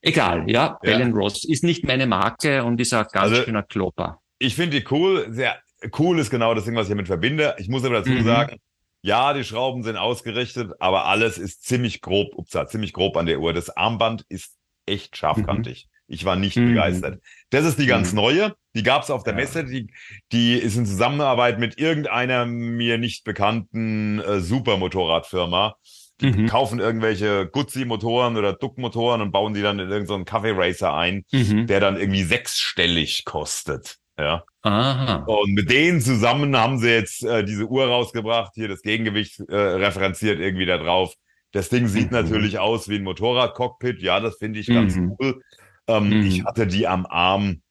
egal, 0.03 0.51
ja, 0.51 0.79
ja. 0.83 0.99
Bell 0.99 1.11
Ross 1.13 1.45
ist 1.45 1.65
nicht 1.65 1.85
meine 1.85 2.07
Marke 2.07 2.63
und 2.65 2.81
ist 2.81 2.93
ein 2.93 3.07
ganz 3.11 3.31
also, 3.31 3.43
schöner 3.43 3.63
Klopper. 3.63 4.21
Ich 4.39 4.55
finde 4.55 4.81
die 4.81 4.87
cool. 4.91 5.29
Sehr 5.31 5.59
cool 5.99 6.19
ist 6.19 6.31
genau 6.31 6.55
das 6.55 6.65
Ding, 6.65 6.75
was 6.75 6.87
ich 6.87 6.91
damit 6.91 7.07
verbinde. 7.07 7.55
Ich 7.59 7.69
muss 7.69 7.85
aber 7.85 7.97
dazu 7.97 8.11
mhm. 8.11 8.25
sagen, 8.25 8.57
ja, 9.01 9.33
die 9.33 9.45
Schrauben 9.45 9.83
sind 9.83 9.97
ausgerichtet, 9.97 10.73
aber 10.81 11.07
alles 11.07 11.39
ist 11.39 11.65
ziemlich 11.65 12.03
grob, 12.03 12.35
ups, 12.37 12.57
ziemlich 12.67 12.93
grob 12.93 13.17
an 13.17 13.27
der 13.27 13.41
Uhr. 13.41 13.53
Das 13.55 13.71
Armband 13.71 14.27
ist 14.29 14.57
echt 14.87 15.17
scharfkantig. 15.17 15.87
Mhm. 15.87 15.98
Ich 16.09 16.25
war 16.25 16.37
nicht 16.37 16.57
mhm. 16.57 16.71
begeistert. 16.71 17.23
Das 17.51 17.65
ist 17.65 17.79
die 17.79 17.87
ganz 17.87 18.13
mhm. 18.13 18.17
neue. 18.17 18.55
Die 18.75 18.83
gab 18.83 19.03
es 19.03 19.11
auf 19.11 19.23
der 19.23 19.35
ja. 19.35 19.41
Messe. 19.41 19.65
Die, 19.65 19.93
die 20.33 20.55
ist 20.55 20.77
in 20.77 20.87
Zusammenarbeit 20.87 21.59
mit 21.59 21.79
irgendeiner 21.79 22.47
mir 22.47 22.99
nicht 22.99 23.25
bekannten 23.25 24.19
äh, 24.21 24.41
Supermotorradfirma. 24.41 25.77
Die 26.21 26.33
mhm. 26.33 26.47
kaufen 26.47 26.81
irgendwelche 26.81 27.47
Guzzi-Motoren 27.47 28.37
oder 28.37 28.53
Duck-Motoren 28.53 29.21
und 29.21 29.31
bauen 29.31 29.55
die 29.55 29.63
dann 29.63 29.79
in 29.79 29.89
irgendeinen 29.89 30.25
Kaffee-Racer 30.25 30.93
ein, 30.93 31.25
mhm. 31.31 31.67
der 31.67 31.79
dann 31.79 31.97
irgendwie 31.97 32.25
sechsstellig 32.25 33.25
kostet. 33.25 33.99
Ja. 34.19 34.43
Aha. 34.63 35.25
Und 35.27 35.53
mit 35.53 35.71
denen 35.71 36.01
zusammen 36.01 36.57
haben 36.57 36.79
sie 36.79 36.91
jetzt 36.91 37.23
äh, 37.23 37.45
diese 37.45 37.67
Uhr 37.67 37.87
rausgebracht, 37.87 38.53
hier 38.55 38.67
das 38.67 38.83
Gegengewicht 38.83 39.39
äh, 39.49 39.57
referenziert 39.57 40.41
irgendwie 40.41 40.67
da 40.67 40.79
drauf. 40.79 41.15
Das 41.53 41.69
Ding 41.69 41.87
sieht 41.87 42.11
mhm. 42.11 42.19
natürlich 42.19 42.59
aus 42.59 42.89
wie 42.89 42.97
ein 42.97 43.05
Motorradcockpit. 43.05 44.03
Ja, 44.03 44.19
das 44.19 44.39
finde 44.39 44.59
ich 44.59 44.67
ganz 44.67 44.97
mhm. 44.97 45.17
cool. 45.21 45.41
Ähm, 45.89 46.11
mhm. 46.11 46.27
Ich 46.27 46.45
hatte 46.45 46.67
die 46.67 46.87
am 46.87 47.07
Arm. 47.07 47.63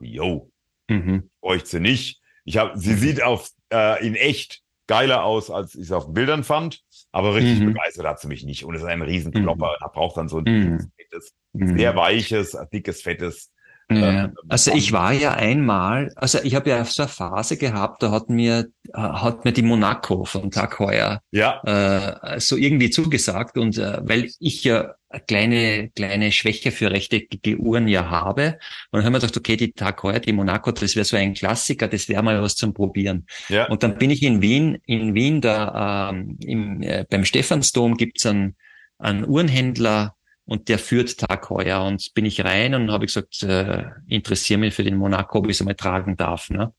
Jo, 0.00 0.50
mhm. 0.88 1.30
bräuchte 1.40 1.68
sie 1.68 1.80
nicht. 1.80 2.20
Ich 2.44 2.56
habe, 2.58 2.78
sie 2.78 2.92
mhm. 2.92 2.98
sieht 2.98 3.22
auf 3.22 3.50
äh, 3.72 4.06
in 4.06 4.14
echt 4.14 4.62
geiler 4.86 5.24
aus, 5.24 5.50
als 5.50 5.74
ich 5.74 5.82
es 5.82 5.92
auf 5.92 6.04
den 6.04 6.14
Bildern 6.14 6.44
fand. 6.44 6.82
Aber 7.10 7.34
richtig 7.34 7.60
mhm. 7.60 7.72
begeistert 7.72 8.06
hat 8.06 8.20
sie 8.20 8.28
mich 8.28 8.44
nicht. 8.44 8.64
Und 8.64 8.74
es 8.74 8.82
ist 8.82 8.88
ein 8.88 9.02
Riesenklopper. 9.02 9.72
Mhm. 9.72 9.76
Da 9.80 9.88
braucht 9.88 10.16
dann 10.16 10.28
so 10.28 10.38
ein 10.38 10.44
mhm. 10.44 10.92
fettes, 10.96 11.34
sehr 11.52 11.96
weiches, 11.96 12.56
dickes, 12.72 13.02
fettes 13.02 13.50
ja. 13.90 14.24
Ähm, 14.24 14.34
also 14.48 14.72
ich 14.72 14.92
war 14.92 15.12
ja 15.12 15.32
einmal, 15.32 16.12
also 16.16 16.38
ich 16.42 16.54
habe 16.54 16.68
ja 16.68 16.84
so 16.84 17.04
eine 17.04 17.08
Phase 17.08 17.56
gehabt, 17.56 18.02
da 18.02 18.10
hat 18.10 18.28
mir 18.28 18.68
äh, 18.92 18.98
hat 18.98 19.44
mir 19.46 19.52
die 19.52 19.62
Monaco 19.62 20.24
von 20.24 20.50
Tag 20.50 20.78
heuer 20.78 21.22
ja. 21.30 21.60
äh, 21.64 22.38
so 22.38 22.56
irgendwie 22.56 22.90
zugesagt 22.90 23.56
und 23.56 23.78
äh, 23.78 23.98
weil 24.02 24.28
ich 24.40 24.64
ja 24.64 24.94
eine 25.08 25.22
kleine 25.22 25.88
kleine 25.90 26.32
Schwäche 26.32 26.70
für 26.70 26.90
rechteckige 26.90 27.56
Uhren 27.56 27.88
ja 27.88 28.10
habe 28.10 28.58
und 28.90 28.98
dann 28.98 29.04
haben 29.06 29.14
wir 29.14 29.20
gedacht, 29.20 29.38
okay, 29.38 29.56
die 29.56 29.72
Tag 29.72 30.02
heuer, 30.02 30.20
die 30.20 30.34
Monaco, 30.34 30.70
das 30.70 30.94
wäre 30.94 31.06
so 31.06 31.16
ein 31.16 31.32
Klassiker, 31.32 31.88
das 31.88 32.10
wäre 32.10 32.22
mal 32.22 32.42
was 32.42 32.56
zum 32.56 32.74
Probieren. 32.74 33.26
Ja. 33.48 33.68
Und 33.68 33.82
dann 33.82 33.96
bin 33.96 34.10
ich 34.10 34.22
in 34.22 34.42
Wien, 34.42 34.78
in 34.84 35.14
Wien 35.14 35.40
da 35.40 36.10
ähm, 36.10 36.36
im, 36.44 36.82
äh, 36.82 37.06
beim 37.08 37.24
Stephansdom 37.24 37.96
gibt's 37.96 38.26
einen, 38.26 38.54
einen 38.98 39.26
Uhrenhändler 39.26 40.17
und 40.48 40.68
der 40.70 40.78
führt 40.78 41.18
Tag 41.18 41.50
heuer 41.50 41.84
und 41.84 42.14
bin 42.14 42.24
ich 42.24 42.42
rein 42.42 42.74
und 42.74 42.90
habe 42.90 43.04
gesagt, 43.04 43.42
äh, 43.42 43.84
interessiere 44.06 44.58
mich 44.58 44.74
für 44.74 44.82
den 44.82 44.96
Monaco, 44.96 45.38
ob 45.38 45.44
ich 45.46 45.52
es 45.52 45.60
einmal 45.60 45.74
tragen 45.74 46.16
darf, 46.16 46.48
ne? 46.48 46.72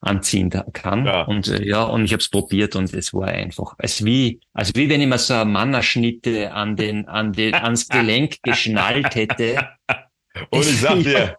anziehen 0.00 0.48
kann. 0.72 1.04
Ja. 1.04 1.22
Und 1.24 1.48
äh, 1.48 1.62
ja, 1.62 1.82
und 1.82 2.06
ich 2.06 2.12
habe 2.12 2.22
es 2.22 2.30
probiert 2.30 2.74
und 2.76 2.94
es 2.94 3.12
war 3.12 3.28
einfach, 3.28 3.74
als 3.76 4.02
wie, 4.04 4.40
als 4.54 4.74
wie 4.74 4.88
wenn 4.88 5.02
ich 5.02 5.06
mir 5.06 5.18
so 5.18 5.34
eine 5.34 5.44
Mannerschnitte 5.44 6.50
an 6.52 6.76
den, 6.76 7.06
an 7.06 7.34
den, 7.34 7.54
ans 7.54 7.86
Gelenk 7.88 8.36
geschnallt 8.42 9.14
hätte. 9.14 9.68
Und 10.48 10.62
ich 10.62 10.80
sag 10.80 11.00
dir, 11.00 11.36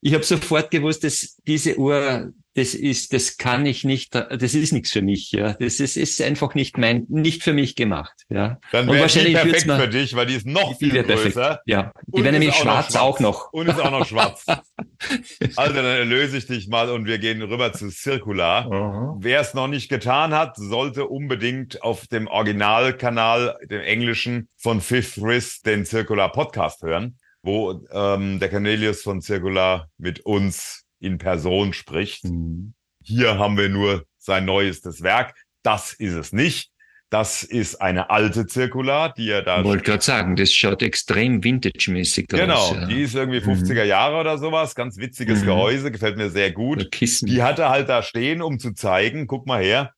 ich 0.00 0.14
habe 0.14 0.24
sofort 0.24 0.70
gewusst, 0.70 1.04
dass 1.04 1.36
diese 1.46 1.78
Uhr, 1.78 2.32
das 2.58 2.74
ist, 2.74 3.12
das 3.12 3.36
kann 3.36 3.64
ich 3.66 3.84
nicht, 3.84 4.14
das 4.14 4.54
ist 4.54 4.72
nichts 4.72 4.90
für 4.90 5.00
mich, 5.00 5.30
ja. 5.30 5.52
Das 5.52 5.78
ist, 5.78 5.96
ist 5.96 6.20
einfach 6.20 6.54
nicht 6.54 6.76
mein, 6.76 7.06
nicht 7.08 7.44
für 7.44 7.52
mich 7.52 7.76
gemacht, 7.76 8.24
ja. 8.28 8.58
Dann 8.72 8.88
wäre 8.88 9.06
die 9.06 9.32
perfekt 9.32 9.66
mal, 9.66 9.80
für 9.80 9.88
dich, 9.88 10.16
weil 10.16 10.26
die 10.26 10.34
ist 10.34 10.46
noch 10.46 10.76
viel 10.76 10.90
größer. 10.90 11.04
Perfekt, 11.04 11.62
ja. 11.66 11.92
Die 12.06 12.24
wäre 12.24 12.32
nämlich 12.32 12.56
schwarz 12.56 12.96
auch 12.96 13.20
noch. 13.20 13.52
Und 13.52 13.68
ist 13.68 13.80
auch 13.80 13.92
noch 13.92 14.06
schwarz. 14.06 14.44
also 15.56 15.72
dann 15.72 15.84
erlöse 15.84 16.38
ich 16.38 16.46
dich 16.46 16.68
mal 16.68 16.90
und 16.90 17.06
wir 17.06 17.18
gehen 17.18 17.40
rüber 17.42 17.72
zu 17.72 17.90
Circular. 17.90 18.66
Uh 18.66 18.72
-huh. 18.72 19.16
Wer 19.20 19.40
es 19.40 19.54
noch 19.54 19.68
nicht 19.68 19.88
getan 19.88 20.34
hat, 20.34 20.56
sollte 20.56 21.06
unbedingt 21.06 21.82
auf 21.82 22.08
dem 22.08 22.26
Originalkanal, 22.26 23.56
dem 23.70 23.82
englischen, 23.82 24.48
von 24.56 24.80
Fifth 24.80 25.22
Wrist 25.22 25.64
den 25.64 25.86
Circular 25.86 26.32
Podcast 26.32 26.82
hören, 26.82 27.18
wo 27.42 27.86
ähm, 27.92 28.40
der 28.40 28.50
Cornelius 28.50 29.02
von 29.02 29.20
Circular 29.20 29.88
mit 29.96 30.20
uns 30.20 30.87
in 31.00 31.18
Person 31.18 31.72
spricht. 31.72 32.24
Mhm. 32.24 32.74
Hier 33.02 33.38
haben 33.38 33.56
wir 33.56 33.68
nur 33.68 34.04
sein 34.18 34.44
neuestes 34.44 35.02
Werk. 35.02 35.34
Das 35.62 35.92
ist 35.92 36.14
es 36.14 36.32
nicht. 36.32 36.70
Das 37.10 37.42
ist 37.42 37.80
eine 37.80 38.10
alte 38.10 38.46
Zirkular, 38.46 39.14
die 39.14 39.30
er 39.30 39.40
da. 39.40 39.60
Ich 39.60 39.64
wollte 39.64 39.84
gerade 39.84 40.04
sagen, 40.04 40.36
das 40.36 40.52
schaut 40.52 40.82
extrem 40.82 41.42
vintage-mäßig 41.42 42.26
aus. 42.34 42.38
Genau, 42.38 42.74
ja. 42.74 42.84
die 42.84 43.00
ist 43.00 43.14
irgendwie 43.14 43.38
50er 43.38 43.82
mhm. 43.82 43.88
Jahre 43.88 44.20
oder 44.20 44.36
sowas. 44.36 44.74
Ganz 44.74 44.98
witziges 44.98 45.40
mhm. 45.40 45.46
Gehäuse, 45.46 45.90
gefällt 45.90 46.18
mir 46.18 46.28
sehr 46.28 46.52
gut. 46.52 46.90
Die 47.22 47.42
hat 47.42 47.58
er 47.58 47.70
halt 47.70 47.88
da 47.88 48.02
stehen, 48.02 48.42
um 48.42 48.58
zu 48.58 48.74
zeigen, 48.74 49.26
guck 49.26 49.46
mal 49.46 49.62
her, 49.62 49.94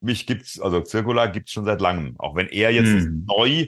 mich 0.00 0.26
gibt's, 0.26 0.58
also 0.58 0.82
Circular 0.82 1.28
gibt's 1.28 1.52
schon 1.52 1.66
seit 1.66 1.82
langem. 1.82 2.14
Auch 2.18 2.34
wenn 2.34 2.48
er 2.48 2.70
jetzt 2.70 2.88
Mhm. 2.88 3.24
neu 3.26 3.66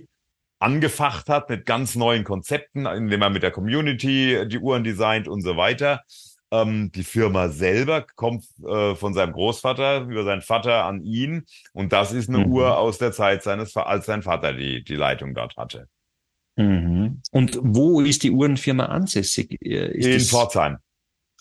angefacht 0.58 1.28
hat 1.28 1.50
mit 1.50 1.66
ganz 1.66 1.96
neuen 1.96 2.24
Konzepten, 2.24 2.86
indem 2.86 3.20
er 3.20 3.28
mit 3.28 3.42
der 3.42 3.50
Community 3.50 4.46
die 4.46 4.58
Uhren 4.58 4.84
designt 4.84 5.28
und 5.28 5.42
so 5.42 5.58
weiter. 5.58 6.02
Ähm, 6.52 6.92
die 6.92 7.02
Firma 7.02 7.48
selber 7.48 8.02
kommt 8.14 8.44
äh, 8.64 8.94
von 8.94 9.14
seinem 9.14 9.32
Großvater 9.32 10.02
über 10.02 10.22
seinen 10.24 10.42
Vater 10.42 10.84
an 10.84 11.02
ihn 11.02 11.44
und 11.72 11.92
das 11.92 12.12
ist 12.12 12.28
eine 12.28 12.38
Mhm. 12.46 12.52
Uhr 12.52 12.78
aus 12.78 12.98
der 12.98 13.10
Zeit 13.12 13.42
seines, 13.42 13.76
als 13.76 14.06
sein 14.06 14.22
Vater 14.22 14.52
die, 14.52 14.84
die 14.84 14.94
Leitung 14.94 15.34
dort 15.34 15.56
hatte. 15.56 15.88
Mhm. 16.56 17.20
Und 17.32 17.58
wo 17.62 18.00
ist 18.00 18.22
die 18.22 18.30
Uhrenfirma 18.30 18.86
ansässig? 18.86 19.58
Äh, 19.60 19.96
Ist 19.98 20.06
In 20.06 20.20
Pforzheim. 20.20 20.78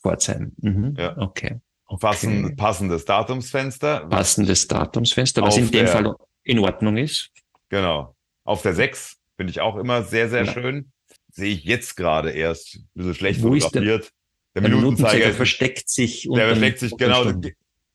Pforzheim. 0.02 0.54
Mhm. 0.62 0.96
Ja. 0.98 1.16
Okay. 1.18 1.60
Okay. 1.88 2.54
passendes 2.58 3.06
Datumsfenster. 3.06 4.08
Passendes 4.08 4.68
Datumsfenster, 4.68 5.44
was 5.44 5.56
in 5.58 5.66
dem 5.66 5.86
der- 5.86 5.88
Fall 5.88 6.16
in 6.44 6.58
Ordnung 6.60 6.98
ist. 6.98 7.30
Genau. 7.70 8.16
Auf 8.44 8.64
der 8.64 8.74
6 8.74 9.18
finde 9.38 9.52
ich 9.52 9.62
auch 9.62 9.76
immer 9.76 10.02
sehr, 10.04 10.30
sehr 10.30 10.46
Ja. 10.46 10.52
schön. 10.52 10.92
Sehe 11.32 11.54
ich 11.54 11.64
jetzt 11.64 11.96
gerade 11.96 12.32
erst. 12.32 12.76
Ein 12.78 12.88
bisschen 12.96 13.14
schlecht 13.16 13.44
Wo 13.44 13.54
ist 13.54 13.70
der- 13.76 13.84
fotografiert. 13.84 14.12
Der, 14.56 14.62
Der 14.62 14.72
Minutenzeiger, 14.72 15.26
ist, 15.28 15.36
versteckt 15.36 15.90
sich 15.90 16.28
der 16.34 16.48
versteckt 16.48 16.80
sich, 16.80 16.96
genau. 16.98 17.26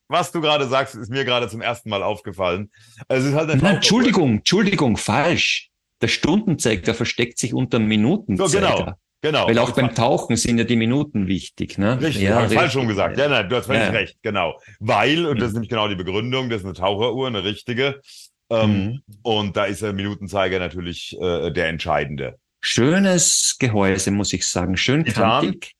Was 0.08 0.32
du 0.32 0.40
gerade 0.40 0.66
sagst, 0.68 0.94
ist 0.96 1.08
mir 1.10 1.24
gerade 1.24 1.48
zum 1.48 1.60
ersten 1.62 1.88
Mal 1.88 2.02
aufgefallen. 2.02 2.70
Also 3.08 3.26
es 3.28 3.32
ist 3.32 3.38
halt 3.38 3.50
eine 3.50 3.62
Nein. 3.62 3.76
Entschuldigung, 3.76 4.38
Entschuldigung, 4.38 4.96
falsch. 4.96 5.70
Der 6.02 6.08
Stundenzeiger 6.08 6.94
versteckt 6.94 7.38
sich 7.38 7.54
unter 7.54 7.78
dem 7.78 7.86
Minutenzeiger. 7.88 8.48
So, 8.48 8.58
genau. 8.58 8.92
Genau. 9.22 9.46
Weil 9.48 9.58
auch 9.58 9.70
beim 9.72 9.94
Tauchen 9.94 10.36
sind 10.36 10.56
ja 10.58 10.64
die 10.64 10.76
Minuten 10.76 11.26
wichtig, 11.26 11.76
ne? 11.76 12.00
Richtig, 12.00 12.22
ja, 12.22 12.36
habe 12.36 12.46
ich 12.46 12.58
falsch 12.58 12.72
schon 12.72 12.88
gesagt. 12.88 13.18
Ja, 13.18 13.28
nein, 13.28 13.48
du 13.50 13.56
hast 13.56 13.66
völlig 13.66 13.82
Ja. 13.82 13.90
recht, 13.90 14.16
genau. 14.22 14.58
Weil, 14.78 15.26
und 15.26 15.38
das 15.38 15.48
ist 15.48 15.52
Mhm. 15.52 15.56
nämlich 15.56 15.68
genau 15.68 15.88
die 15.88 15.94
Begründung, 15.94 16.48
das 16.48 16.60
ist 16.60 16.64
eine 16.64 16.72
Taucheruhr, 16.74 17.26
eine 17.26 17.44
richtige. 17.44 18.00
Ähm, 18.48 18.70
Mhm. 18.70 19.00
Und 19.22 19.56
da 19.58 19.66
ist 19.66 19.82
der 19.82 19.92
Minutenzeiger 19.92 20.58
natürlich 20.58 21.16
äh, 21.20 21.50
der 21.50 21.68
entscheidende. 21.68 22.38
Schönes 22.62 23.56
Gehäuse, 23.58 24.10
muss 24.10 24.32
ich 24.32 24.46
sagen. 24.46 24.76
Schön 24.78 25.04
kantig. 25.04 25.72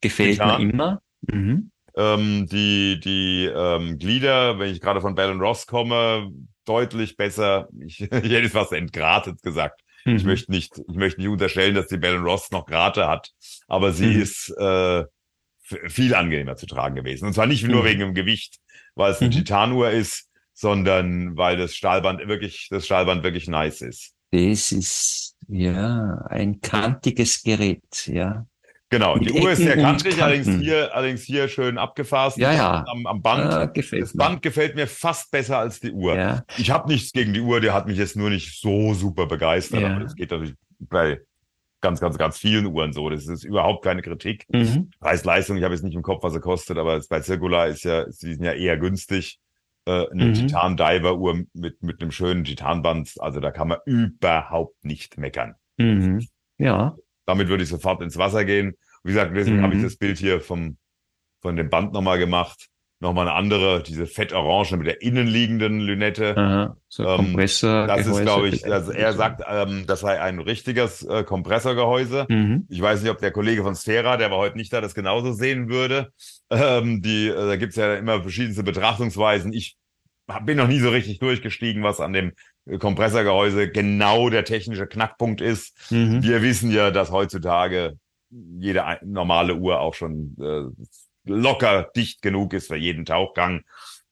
Gefällt 0.00 0.32
Titan. 0.32 0.62
mir 0.62 0.70
immer. 0.70 1.02
Mhm. 1.22 1.70
Ähm, 1.96 2.46
die 2.46 3.00
die 3.00 3.46
ähm, 3.46 3.98
Glieder, 3.98 4.58
wenn 4.58 4.70
ich 4.72 4.80
gerade 4.80 5.00
von 5.00 5.14
Bell 5.14 5.32
Ross 5.32 5.66
komme, 5.66 6.30
deutlich 6.64 7.16
besser. 7.16 7.68
Ich, 7.84 8.00
ich 8.00 8.08
hätte 8.10 8.42
es 8.46 8.52
fast 8.52 8.72
entgratet 8.72 9.42
gesagt. 9.42 9.80
Ich 10.06 10.22
Mhm. 10.22 10.28
möchte 10.30 10.50
nicht, 10.50 10.78
ich 10.88 10.96
möchte 10.96 11.20
nicht 11.20 11.28
unterstellen, 11.28 11.74
dass 11.74 11.88
die 11.88 11.98
Bell 11.98 12.16
Ross 12.16 12.50
noch 12.52 12.64
Grate 12.66 13.06
hat, 13.08 13.30
aber 13.68 13.92
sie 13.92 14.06
Mhm. 14.14 14.22
ist 14.22 14.50
äh, 14.58 15.04
viel 15.88 16.14
angenehmer 16.14 16.56
zu 16.56 16.66
tragen 16.66 16.94
gewesen. 16.96 17.26
Und 17.26 17.34
zwar 17.34 17.46
nicht 17.46 17.66
nur 17.66 17.82
Mhm. 17.82 17.86
wegen 17.86 18.00
dem 18.00 18.14
Gewicht, 18.14 18.56
weil 18.94 19.12
es 19.12 19.20
eine 19.20 19.28
Mhm. 19.28 19.34
Titanuhr 19.34 19.90
ist, 19.90 20.28
sondern 20.54 21.36
weil 21.36 21.56
das 21.56 21.74
Stahlband 21.74 22.26
wirklich, 22.28 22.68
das 22.70 22.86
Stahlband 22.86 23.22
wirklich 23.24 23.46
nice 23.48 23.82
ist. 23.82 24.12
Das 24.30 24.72
ist, 24.72 25.36
ja, 25.48 26.24
ein 26.28 26.60
kantiges 26.60 27.42
Gerät, 27.42 28.06
ja. 28.06 28.46
Genau, 28.90 29.16
die 29.18 29.32
Uhr 29.32 29.52
ist 29.52 29.58
sehr 29.58 29.76
und 29.76 29.82
kantig, 29.82 30.20
allerdings 30.20 30.48
hier, 30.48 30.94
allerdings 30.94 31.22
hier 31.22 31.46
schön 31.48 31.78
abgefasst 31.78 32.36
Ja, 32.38 32.52
ja. 32.52 32.84
am, 32.88 33.06
am 33.06 33.22
Band. 33.22 33.44
Ah, 33.52 33.66
gefällt 33.66 34.02
das 34.02 34.14
mir. 34.14 34.18
Band 34.24 34.42
gefällt 34.42 34.74
mir 34.74 34.88
fast 34.88 35.30
besser 35.30 35.58
als 35.58 35.78
die 35.78 35.92
Uhr. 35.92 36.16
Ja. 36.16 36.42
Ich 36.58 36.70
habe 36.72 36.88
nichts 36.90 37.12
gegen 37.12 37.32
die 37.32 37.40
Uhr, 37.40 37.60
die 37.60 37.70
hat 37.70 37.86
mich 37.86 37.98
jetzt 37.98 38.16
nur 38.16 38.30
nicht 38.30 38.60
so 38.60 38.92
super 38.94 39.26
begeistert, 39.26 39.80
Ja. 39.82 39.90
aber 39.92 40.00
das 40.00 40.16
geht 40.16 40.30
natürlich 40.32 40.54
bei 40.80 41.20
ganz, 41.80 42.00
ganz, 42.00 42.18
ganz 42.18 42.36
vielen 42.38 42.66
Uhren 42.66 42.92
so. 42.92 43.08
Das 43.08 43.26
ist 43.28 43.44
überhaupt 43.44 43.84
keine 43.84 44.02
Kritik. 44.02 44.44
Mhm. 44.48 44.90
Preis-Leistung, 44.98 45.56
ich 45.56 45.62
habe 45.62 45.72
jetzt 45.72 45.84
nicht 45.84 45.94
im 45.94 46.02
Kopf, 46.02 46.22
was 46.24 46.32
sie 46.34 46.40
kostet, 46.40 46.76
aber 46.76 47.00
bei 47.08 47.22
Circular 47.22 47.68
ist 47.68 47.84
ja, 47.84 48.04
die 48.06 48.34
sind 48.34 48.42
ja 48.42 48.52
eher 48.54 48.76
günstig. 48.76 49.38
Äh, 49.86 50.06
eine 50.10 50.24
Mhm. 50.26 50.34
Titan-Diver-Uhr 50.34 51.44
mit, 51.54 51.82
mit 51.82 52.02
einem 52.02 52.10
schönen 52.10 52.44
Titanband, 52.44 53.14
also 53.20 53.38
da 53.40 53.50
kann 53.52 53.68
man 53.68 53.78
überhaupt 53.86 54.84
nicht 54.84 55.16
meckern. 55.16 55.54
Mhm. 55.78 56.26
Ja. 56.58 56.96
Damit 57.30 57.48
würde 57.48 57.62
ich 57.62 57.68
sofort 57.68 58.02
ins 58.02 58.16
Wasser 58.18 58.44
gehen. 58.44 58.74
Wie 59.04 59.12
gesagt, 59.12 59.34
deswegen 59.36 59.58
Mhm. 59.58 59.62
habe 59.62 59.74
ich 59.76 59.82
das 59.82 59.96
Bild 59.96 60.18
hier 60.18 60.40
vom, 60.40 60.76
von 61.40 61.54
dem 61.56 61.70
Band 61.70 61.92
nochmal 61.92 62.18
gemacht. 62.18 62.66
Nochmal 63.02 63.28
eine 63.28 63.34
andere, 63.34 63.82
diese 63.82 64.06
fett-orange 64.06 64.76
mit 64.76 64.86
der 64.86 65.00
innenliegenden 65.00 65.80
Lünette. 65.80 66.36
Aha. 66.36 66.76
So 66.88 67.02
Ähm, 67.08 67.16
Kompressor. 67.16 67.86
Das 67.86 68.06
ist, 68.06 68.20
glaube 68.20 68.48
ich, 68.48 68.70
also 68.70 68.92
er 68.92 69.14
sagt, 69.14 69.40
ähm, 69.48 69.84
das 69.86 70.00
sei 70.00 70.20
ein 70.20 70.38
richtiges 70.38 71.02
äh, 71.04 71.24
Kompressorgehäuse. 71.24 72.26
Mhm. 72.28 72.66
Ich 72.68 72.82
weiß 72.82 73.00
nicht, 73.00 73.10
ob 73.10 73.16
der 73.18 73.30
Kollege 73.30 73.62
von 73.62 73.74
Sphera, 73.74 74.18
der 74.18 74.30
war 74.30 74.36
heute 74.36 74.58
nicht 74.58 74.70
da, 74.72 74.82
das 74.82 74.94
genauso 74.94 75.32
sehen 75.32 75.70
würde. 75.70 76.12
Ähm, 76.50 77.00
die, 77.00 77.28
äh, 77.28 77.34
da 77.34 77.56
gibt's 77.56 77.76
ja 77.76 77.94
immer 77.94 78.20
verschiedenste 78.20 78.64
Betrachtungsweisen. 78.64 79.54
Ich 79.54 79.76
bin 80.44 80.58
noch 80.58 80.68
nie 80.68 80.78
so 80.80 80.90
richtig 80.90 81.20
durchgestiegen, 81.20 81.82
was 81.82 82.00
an 82.00 82.12
dem 82.12 82.32
Kompressorgehäuse 82.78 83.70
genau 83.70 84.30
der 84.30 84.44
technische 84.44 84.86
Knackpunkt 84.86 85.40
ist. 85.40 85.90
Mhm. 85.90 86.22
Wir 86.22 86.42
wissen 86.42 86.70
ja, 86.70 86.90
dass 86.90 87.10
heutzutage 87.10 87.98
jede 88.30 88.84
normale 89.02 89.54
Uhr 89.56 89.80
auch 89.80 89.94
schon 89.94 90.36
äh, 90.40 90.84
locker 91.24 91.90
dicht 91.96 92.22
genug 92.22 92.52
ist 92.52 92.68
für 92.68 92.76
jeden 92.76 93.04
Tauchgang. 93.04 93.62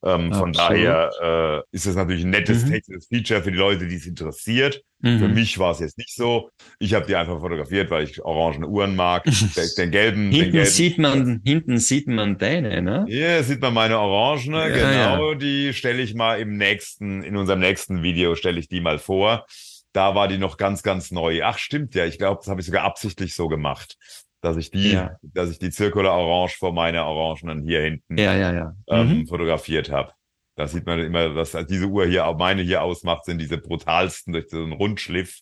Ähm, 0.04 0.32
von 0.32 0.52
daher 0.52 1.10
äh, 1.20 1.74
ist 1.76 1.86
es 1.86 1.96
natürlich 1.96 2.24
ein 2.24 2.30
nettes 2.30 2.64
Mhm. 2.64 2.70
technisches 2.70 3.08
Feature 3.08 3.42
für 3.42 3.50
die 3.50 3.58
Leute, 3.58 3.88
die 3.88 3.96
es 3.96 4.06
interessiert. 4.06 4.82
Mhm. 5.00 5.18
Für 5.18 5.28
mich 5.28 5.58
war 5.58 5.72
es 5.72 5.80
jetzt 5.80 5.98
nicht 5.98 6.14
so. 6.14 6.50
Ich 6.78 6.94
habe 6.94 7.06
die 7.06 7.16
einfach 7.16 7.40
fotografiert, 7.40 7.90
weil 7.90 8.04
ich 8.04 8.22
orangene 8.22 8.68
Uhren 8.68 8.94
mag. 8.94 9.24
Den, 9.24 9.32
den 9.76 9.90
gelben, 9.90 10.30
den 10.30 10.32
Hinten 10.32 10.52
gelben. 10.52 10.70
sieht 10.70 10.98
man, 10.98 11.40
hinten 11.44 11.78
sieht 11.78 12.06
man 12.06 12.38
deine, 12.38 12.80
ne? 12.80 13.06
Hier 13.08 13.42
sieht 13.42 13.60
man 13.60 13.74
meine 13.74 13.98
orangene, 13.98 14.68
Ja, 14.70 15.14
genau. 15.16 15.34
Die 15.34 15.72
stelle 15.74 16.00
ich 16.02 16.14
mal 16.14 16.38
im 16.38 16.56
nächsten, 16.56 17.22
in 17.24 17.36
unserem 17.36 17.58
nächsten 17.60 18.02
Video 18.04 18.36
stelle 18.36 18.60
ich 18.60 18.68
die 18.68 18.80
mal 18.80 18.98
vor. 19.00 19.46
Da 19.92 20.14
war 20.14 20.28
die 20.28 20.38
noch 20.38 20.58
ganz, 20.58 20.82
ganz 20.84 21.10
neu. 21.10 21.42
Ach, 21.42 21.58
stimmt 21.58 21.94
ja. 21.96 22.04
Ich 22.04 22.18
glaube, 22.18 22.38
das 22.40 22.48
habe 22.48 22.60
ich 22.60 22.66
sogar 22.66 22.84
absichtlich 22.84 23.34
so 23.34 23.48
gemacht, 23.48 23.96
dass 24.40 24.56
ich 24.56 24.70
die, 24.70 24.92
Ja. 24.92 25.16
dass 25.22 25.50
ich 25.50 25.58
die 25.58 25.70
Circular 25.70 26.16
Orange 26.16 26.56
vor 26.58 26.72
meiner 26.72 27.04
orangenen 27.06 27.62
hier 27.62 27.82
hinten 27.82 28.16
Ja, 28.18 28.34
ja, 28.36 28.52
ja. 28.52 28.74
ähm, 28.88 29.20
Mhm. 29.20 29.26
fotografiert 29.26 29.90
habe. 29.90 30.12
Da 30.56 30.66
sieht 30.66 30.86
man 30.86 30.98
immer, 31.00 31.34
was 31.36 31.56
diese 31.68 31.86
Uhr 31.86 32.06
hier, 32.06 32.26
auch 32.26 32.36
meine 32.36 32.62
hier 32.62 32.82
ausmacht, 32.82 33.24
sind 33.24 33.38
diese 33.38 33.58
brutalsten 33.58 34.32
durch 34.32 34.48
so 34.50 34.56
einen 34.58 34.72
Rundschliff. 34.72 35.40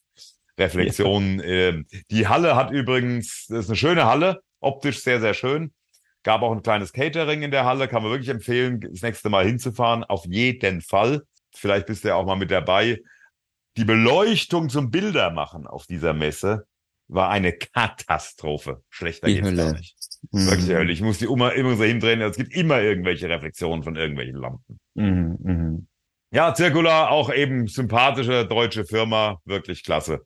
Reflexionen. 0.59 1.41
Ähm, 1.45 1.87
die 2.11 2.29
Halle 2.29 2.57
hat 2.57 2.71
übrigens, 2.71 3.47
das 3.49 3.61
ist 3.65 3.69
eine 3.69 3.77
schöne 3.77 4.07
Halle, 4.07 4.41
optisch 4.61 5.01
sehr, 5.03 5.21
sehr 5.21 5.35
schön. 5.35 5.73
Gab 6.23 6.43
auch 6.43 6.53
ein 6.53 6.63
kleines 6.63 6.93
Catering 6.93 7.43
in 7.43 7.51
der 7.51 7.65
Halle, 7.67 7.89
kann 7.89 8.03
man 8.03 8.11
wirklich 8.11 8.31
empfehlen, 8.31 8.81
das 8.81 9.03
nächste 9.03 9.29
Mal 9.29 9.45
hinzufahren. 9.47 10.03
Auf 10.05 10.25
jeden 10.27 10.81
Fall. 10.81 11.23
Vielleicht 11.55 11.87
bist 11.87 12.05
du 12.05 12.09
ja 12.09 12.15
auch 12.17 12.27
mal 12.27 12.37
mit 12.37 12.51
dabei. 12.51 13.01
Die 13.77 13.85
Beleuchtung 13.85 14.69
zum 14.71 14.91
Bildermachen 14.91 15.67
auf 15.67 15.87
dieser 15.87 16.15
Messe 16.15 16.67
war 17.09 17.31
eine 17.31 17.53
Katastrophe. 17.53 18.83
Schlechter 18.91 19.29
Die 19.29 19.35
geht's 19.41 19.57
gar 19.57 19.73
nicht. 19.73 19.97
Mhm. 20.33 20.47
Wirklich 20.51 20.69
Hölle. 20.71 20.93
Ich 20.93 21.01
muss 21.03 21.19
die 21.19 21.27
immer, 21.27 21.53
immer 21.55 21.77
so 21.77 21.85
hindrehen. 21.85 22.21
Es 22.21 22.37
gibt 22.37 22.55
immer 22.55 22.81
irgendwelche 22.81 23.29
Reflexionen 23.29 23.83
von 23.83 23.97
irgendwelchen 23.97 24.37
Lampen. 24.37 24.81
Mhm. 24.95 25.37
Mhm. 25.43 25.89
Ja, 26.33 26.55
Circular, 26.55 27.11
auch 27.11 27.33
eben 27.33 27.67
sympathische 27.69 28.45
deutsche 28.47 28.85
Firma, 28.85 29.41
wirklich 29.45 29.85
klasse. 29.85 30.21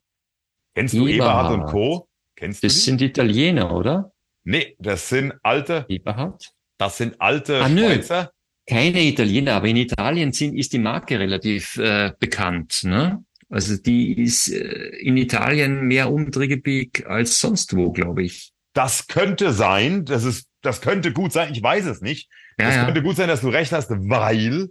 Kennst 0.75 0.95
du 0.95 1.07
Eberhard. 1.07 1.51
Eberhard 1.51 1.61
und 1.61 1.66
Co? 1.71 2.09
Kennst 2.37 2.62
du 2.62 2.66
Das 2.66 2.75
die? 2.75 2.81
sind 2.81 3.03
Italiener, 3.03 3.73
oder? 3.77 4.12
Nee, 4.45 4.75
das 4.79 5.09
sind 5.11 5.35
alte, 5.43 5.85
Eberhard? 5.88 6.51
das 6.79 6.97
sind 6.97 7.21
alte 7.21 7.61
Ah, 7.62 7.69
nö. 7.69 7.85
Schweizer. 7.85 8.33
Keine 8.66 9.03
Italiener, 9.03 9.55
aber 9.55 9.66
in 9.66 9.77
Italien 9.77 10.33
sind, 10.33 10.55
ist 10.57 10.73
die 10.73 10.79
Marke 10.79 11.19
relativ 11.19 11.77
äh, 11.77 12.12
bekannt. 12.19 12.83
Ne? 12.85 13.23
Also 13.50 13.76
die 13.76 14.18
ist 14.18 14.48
äh, 14.48 14.88
in 15.00 15.16
Italien 15.16 15.86
mehr 15.86 16.10
umtriebig 16.10 17.04
als 17.06 17.40
sonst 17.40 17.76
wo, 17.76 17.90
glaube 17.90 18.22
ich. 18.22 18.52
Das 18.72 19.08
könnte 19.08 19.52
sein, 19.52 20.04
das 20.04 20.24
ist, 20.24 20.48
das 20.62 20.80
könnte 20.80 21.12
gut 21.12 21.32
sein, 21.32 21.52
ich 21.52 21.62
weiß 21.62 21.86
es 21.86 22.00
nicht. 22.00 22.30
Ja, 22.58 22.68
es 22.68 22.76
ja. 22.76 22.84
könnte 22.84 23.02
gut 23.02 23.16
sein, 23.16 23.28
dass 23.28 23.40
du 23.40 23.48
recht 23.48 23.72
hast, 23.72 23.90
weil 23.90 24.68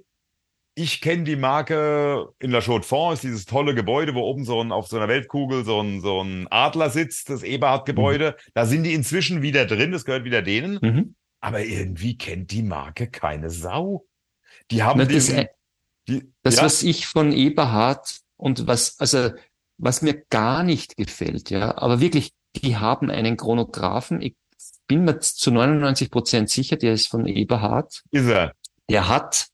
ich 0.75 1.01
kenne 1.01 1.25
die 1.25 1.35
Marke 1.35 2.29
in 2.39 2.51
La 2.51 2.61
Chaux-de-Fonds, 2.61 3.15
ist 3.15 3.23
dieses 3.23 3.45
tolle 3.45 3.75
Gebäude, 3.75 4.15
wo 4.15 4.21
oben 4.21 4.45
so 4.45 4.61
ein, 4.61 4.71
auf 4.71 4.87
so 4.87 4.95
einer 4.95 5.09
Weltkugel 5.09 5.65
so 5.65 5.81
ein, 5.81 5.99
so 5.99 6.21
ein 6.21 6.47
Adler 6.49 6.89
sitzt, 6.89 7.29
das 7.29 7.43
Eberhard-Gebäude. 7.43 8.37
Da 8.53 8.65
sind 8.65 8.83
die 8.83 8.93
inzwischen 8.93 9.41
wieder 9.41 9.65
drin, 9.65 9.91
das 9.91 10.05
gehört 10.05 10.23
wieder 10.23 10.41
denen. 10.41 10.79
Mhm. 10.81 11.15
Aber 11.41 11.65
irgendwie 11.65 12.17
kennt 12.17 12.51
die 12.51 12.63
Marke 12.63 13.09
keine 13.09 13.49
Sau. 13.49 14.05
Die 14.71 14.83
haben 14.83 14.99
Na, 14.99 15.05
das, 15.05 15.13
diesen, 15.13 15.37
äh, 15.39 15.47
die, 16.07 16.31
das 16.43 16.57
ja, 16.57 16.63
was 16.63 16.83
ich 16.83 17.07
von 17.07 17.33
Eberhard 17.33 18.21
und 18.39 18.67
was, 18.67 18.99
also 18.99 19.32
was 19.78 20.02
mir 20.02 20.23
gar 20.30 20.63
nicht 20.63 20.97
gefällt, 20.97 21.49
ja, 21.49 21.78
aber 21.78 21.99
wirklich, 21.99 22.32
die 22.56 22.78
haben 22.78 23.12
einen 23.12 23.38
Chronographen. 23.38 24.21
Ich 24.21 24.36
bin 24.88 25.04
mir 25.04 25.19
zu 25.19 25.52
99 25.52 26.10
Prozent 26.10 26.49
sicher, 26.49 26.78
der 26.78 26.93
ist 26.93 27.08
von 27.08 27.25
Eberhard. 27.25 28.02
ist 28.12 28.28
er. 28.28 28.54
Der 28.89 29.08
hat, 29.08 29.47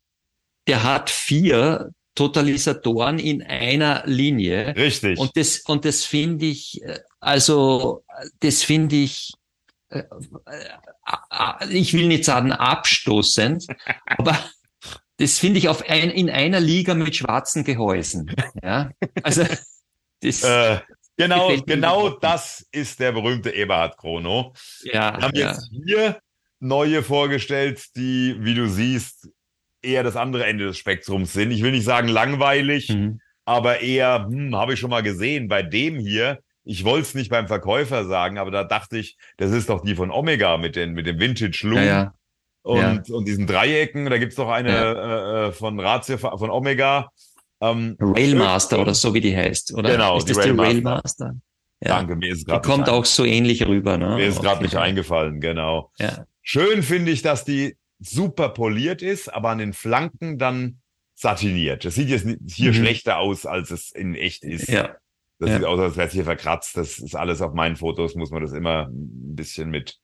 der 0.67 0.83
hat 0.83 1.09
vier 1.09 1.91
Totalisatoren 2.15 3.19
in 3.19 3.43
einer 3.43 4.03
Linie. 4.05 4.75
Richtig. 4.75 5.19
Und 5.19 5.35
das, 5.35 5.59
und 5.65 5.83
das 5.83 6.05
finde 6.05 6.45
ich, 6.45 6.81
äh, 6.83 6.99
also, 7.19 8.03
das 8.39 8.63
finde 8.63 8.95
ich, 8.95 9.33
äh, 9.89 10.03
äh, 10.05 11.67
ich 11.69 11.93
will 11.93 12.07
nicht 12.07 12.23
sagen 12.23 12.53
abstoßend, 12.53 13.67
aber, 14.05 14.37
das 15.17 15.39
finde 15.39 15.59
ich 15.59 15.69
auf 15.69 15.87
ein, 15.89 16.09
in 16.09 16.29
einer 16.29 16.59
Liga 16.59 16.93
mit 16.93 17.15
schwarzen 17.15 17.63
Gehäusen. 17.63 18.31
Ja, 18.63 18.91
also 19.23 19.43
das. 20.21 20.43
Äh, 20.43 20.79
genau, 21.17 21.55
genau 21.65 22.09
das 22.09 22.65
ist 22.71 22.99
der 22.99 23.11
berühmte 23.11 23.51
Eberhard 23.51 23.97
Chrono. 23.97 24.53
Ja. 24.83 25.17
Wir 25.17 25.21
haben 25.21 25.35
ja. 25.35 25.51
jetzt 25.51 25.69
hier 25.71 26.19
neue 26.59 27.03
vorgestellt, 27.03 27.95
die, 27.95 28.35
wie 28.39 28.55
du 28.55 28.67
siehst, 28.67 29.29
eher 29.81 30.03
das 30.03 30.15
andere 30.15 30.45
Ende 30.45 30.65
des 30.65 30.77
Spektrums 30.77 31.33
sind. 31.33 31.51
Ich 31.51 31.61
will 31.61 31.71
nicht 31.71 31.85
sagen 31.85 32.07
langweilig, 32.07 32.89
mhm. 32.89 33.19
aber 33.45 33.81
eher, 33.81 34.25
hm, 34.29 34.55
habe 34.55 34.73
ich 34.73 34.79
schon 34.79 34.89
mal 34.89 35.03
gesehen, 35.03 35.47
bei 35.47 35.61
dem 35.61 35.99
hier, 35.99 36.39
ich 36.63 36.83
wollte 36.83 37.03
es 37.03 37.13
nicht 37.13 37.29
beim 37.29 37.47
Verkäufer 37.47 38.05
sagen, 38.05 38.39
aber 38.39 38.49
da 38.49 38.63
dachte 38.63 38.97
ich, 38.97 39.17
das 39.37 39.51
ist 39.51 39.69
doch 39.69 39.83
die 39.83 39.95
von 39.95 40.09
Omega 40.09 40.57
mit, 40.57 40.75
den, 40.75 40.93
mit 40.93 41.05
dem 41.05 41.19
Vintage 41.19 41.59
Loom. 41.63 41.77
Ja, 41.77 41.83
ja. 41.83 42.13
Und, 42.65 43.07
ja. 43.07 43.15
und 43.15 43.27
diesen 43.27 43.45
Dreiecken, 43.45 44.09
da 44.09 44.17
gibt's 44.17 44.35
doch 44.35 44.49
eine 44.49 44.71
äh, 44.71 45.47
äh, 45.47 45.51
von 45.51 45.79
Ratio, 45.79 46.17
von 46.17 46.49
Omega. 46.49 47.11
Ähm, 47.61 47.95
Railmaster 47.99 48.79
oder 48.79 48.95
so 48.95 49.13
wie 49.13 49.21
die 49.21 49.37
heißt, 49.37 49.75
oder? 49.75 49.91
Genau, 49.91 50.17
ist 50.17 50.27
das 50.27 50.39
die 50.39 50.49
Railmaster? 50.49 51.25
Railmaster? 51.25 51.35
Ja. 51.81 51.89
Danke, 51.89 52.15
mir 52.15 52.33
ist 52.33 52.47
gerade. 52.47 52.61
Die 52.61 52.67
kommt 52.67 52.89
auch 52.89 53.05
so 53.05 53.23
ähnlich 53.23 53.67
rüber, 53.67 53.99
ne? 53.99 54.15
Mir 54.15 54.25
ist 54.25 54.41
gerade 54.41 54.63
nicht 54.63 54.75
eingefallen, 54.77 55.41
genau. 55.41 55.91
Ja. 55.99 56.25
Schön 56.41 56.81
finde 56.81 57.11
ich, 57.11 57.21
dass 57.21 57.45
die 57.45 57.77
super 57.99 58.49
poliert 58.49 59.03
ist, 59.03 59.31
aber 59.31 59.49
an 59.49 59.59
den 59.59 59.73
Flanken 59.73 60.39
dann 60.39 60.79
satiniert. 61.13 61.85
Das 61.85 61.93
sieht 61.93 62.09
jetzt 62.09 62.27
hier 62.47 62.71
mhm. 62.71 62.77
schlechter 62.77 63.19
aus, 63.19 63.45
als 63.45 63.69
es 63.69 63.91
in 63.91 64.15
echt 64.15 64.43
ist. 64.43 64.69
Ja. 64.69 64.95
Das 65.37 65.49
ja. 65.49 65.57
sieht 65.57 65.65
aus, 65.65 65.79
als 65.79 65.97
wäre 65.97 66.07
es 66.07 66.13
hier 66.13 66.23
verkratzt. 66.23 66.75
Das 66.77 66.97
ist 66.97 67.15
alles 67.15 67.41
auf 67.43 67.53
meinen 67.53 67.75
Fotos, 67.75 68.15
muss 68.15 68.31
man 68.31 68.41
das 68.41 68.53
immer 68.53 68.87
ein 68.87 69.35
bisschen 69.35 69.69
mit, 69.69 69.99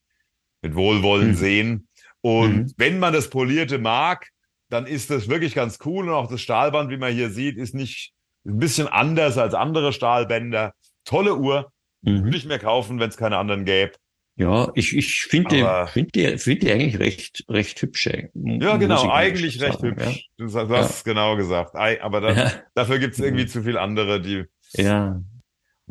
mit 0.61 0.75
Wohlwollen 0.75 1.29
mhm. 1.29 1.35
sehen. 1.35 1.87
Und 2.21 2.55
mhm. 2.55 2.73
wenn 2.77 2.99
man 2.99 3.13
das 3.13 3.29
Polierte 3.29 3.77
mag, 3.77 4.29
dann 4.69 4.85
ist 4.85 5.09
das 5.09 5.27
wirklich 5.27 5.53
ganz 5.53 5.79
cool. 5.85 6.07
Und 6.07 6.13
auch 6.13 6.29
das 6.29 6.41
Stahlband, 6.41 6.89
wie 6.89 6.97
man 6.97 7.13
hier 7.13 7.29
sieht, 7.29 7.57
ist 7.57 7.75
nicht 7.75 8.13
ein 8.45 8.57
bisschen 8.57 8.87
anders 8.87 9.37
als 9.37 9.53
andere 9.53 9.93
Stahlbänder. 9.93 10.73
Tolle 11.03 11.35
Uhr. 11.35 11.71
Mhm. 12.01 12.23
Würde 12.23 12.37
ich 12.37 12.45
mir 12.45 12.59
kaufen, 12.59 12.99
wenn 12.99 13.09
es 13.09 13.17
keine 13.17 13.37
anderen 13.37 13.65
gäbe. 13.65 13.93
Ja, 14.35 14.71
ich, 14.73 14.95
ich 14.95 15.23
finde 15.23 15.87
find 15.91 16.15
die, 16.15 16.37
find 16.37 16.63
die 16.63 16.71
eigentlich 16.71 16.99
recht, 16.99 17.43
recht 17.49 17.81
hübsch. 17.81 18.09
Ja, 18.33 18.77
genau, 18.77 19.09
eigentlich 19.11 19.61
recht 19.61 19.81
sagen, 19.81 19.89
hübsch. 19.89 20.29
Ja. 20.37 20.45
Du 20.47 20.53
hast 20.53 20.69
ja. 20.69 20.79
es 20.79 21.03
genau 21.03 21.35
gesagt. 21.35 21.75
Aber 21.75 22.21
das, 22.21 22.37
ja. 22.37 22.51
dafür 22.73 22.97
gibt 22.97 23.13
es 23.13 23.19
irgendwie 23.19 23.45
zu 23.45 23.61
viel 23.61 23.77
andere, 23.77 24.21
die. 24.21 24.45
Ja. 24.73 25.21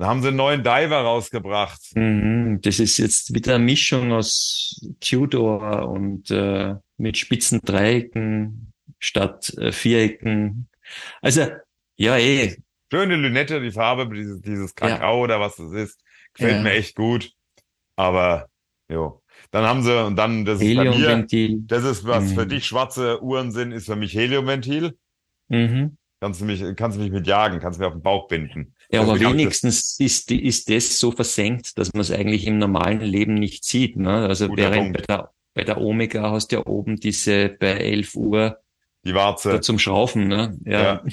Da 0.01 0.07
haben 0.07 0.23
sie 0.23 0.29
einen 0.29 0.39
neuen 0.39 0.63
Diver 0.63 1.03
rausgebracht. 1.03 1.95
Mhm, 1.95 2.61
das 2.63 2.81
ist 2.81 2.97
jetzt 2.97 3.35
wieder 3.35 3.57
eine 3.57 3.65
Mischung 3.65 4.13
aus 4.13 4.81
Tudor 4.99 5.91
und 5.91 6.31
äh, 6.31 6.77
mit 6.97 7.19
spitzen 7.19 7.61
Dreiecken 7.63 8.73
statt 8.99 9.53
äh, 9.59 9.73
Vierecken. 9.73 10.71
Also, 11.21 11.49
ja, 11.97 12.17
eh. 12.17 12.57
Schöne 12.91 13.17
Lünette, 13.17 13.61
die 13.61 13.73
Farbe, 13.73 14.09
dieses, 14.09 14.41
dieses 14.41 14.75
Kakao 14.75 15.19
ja. 15.19 15.23
oder 15.23 15.39
was 15.39 15.57
das 15.57 15.73
ist. 15.73 16.01
Gefällt 16.33 16.57
ja. 16.57 16.63
mir 16.63 16.73
echt 16.73 16.97
gut. 16.97 17.33
Aber, 17.95 18.49
jo. 18.89 19.21
Dann 19.51 19.67
haben 19.67 19.83
sie, 19.83 20.07
und 20.07 20.17
dann, 20.17 20.47
das 20.47 20.63
ist 20.63 20.77
bei 20.77 20.85
mir, 20.85 21.27
das 21.67 21.85
ist, 21.85 22.07
was 22.07 22.25
mhm. 22.25 22.35
für 22.37 22.47
dich 22.47 22.65
schwarze 22.65 23.23
Uhren 23.23 23.53
sind, 23.53 23.73
ist 23.73 23.85
für 23.85 23.97
mich 23.97 24.15
Heliumventil. 24.15 24.97
Mhm. 25.49 25.99
Kannst 26.21 26.43
du 26.43 26.45
mich, 26.45 26.63
kannst 26.77 26.99
du 26.99 27.03
mich 27.03 27.11
mit 27.11 27.27
jagen, 27.27 27.61
kannst 27.61 27.79
du 27.79 27.83
mir 27.83 27.89
auf 27.89 27.95
den 27.95 28.03
Bauch 28.03 28.29
binden. 28.29 28.75
Ja, 28.93 29.01
aber 29.01 29.19
wenigstens 29.19 29.99
ist, 29.99 30.31
ist 30.31 30.69
das 30.69 30.99
so 30.99 31.13
versenkt, 31.13 31.79
dass 31.79 31.93
man 31.95 32.03
es 32.03 32.11
eigentlich 32.11 32.47
im 32.47 32.59
normalen 32.59 33.01
Leben 33.01 33.35
nicht 33.35 33.65
sieht. 33.65 33.97
Ne? 33.97 34.27
Also 34.27 34.49
Guter 34.49 34.71
während 34.71 34.97
bei 34.97 35.03
der, 35.03 35.31
bei 35.55 35.65
der 35.65 35.81
Omega 35.81 36.31
hast 36.31 36.53
du 36.53 36.57
ja 36.57 36.67
oben 36.67 36.97
diese 36.97 37.49
bei 37.49 37.73
11 37.73 38.15
Uhr 38.17 38.59
die 39.05 39.15
Warze 39.15 39.63
zum 39.63 39.79
Schrauben. 39.79 40.29
Ne? 40.29 40.59
Ja. 40.67 40.83
ja. 40.83 41.05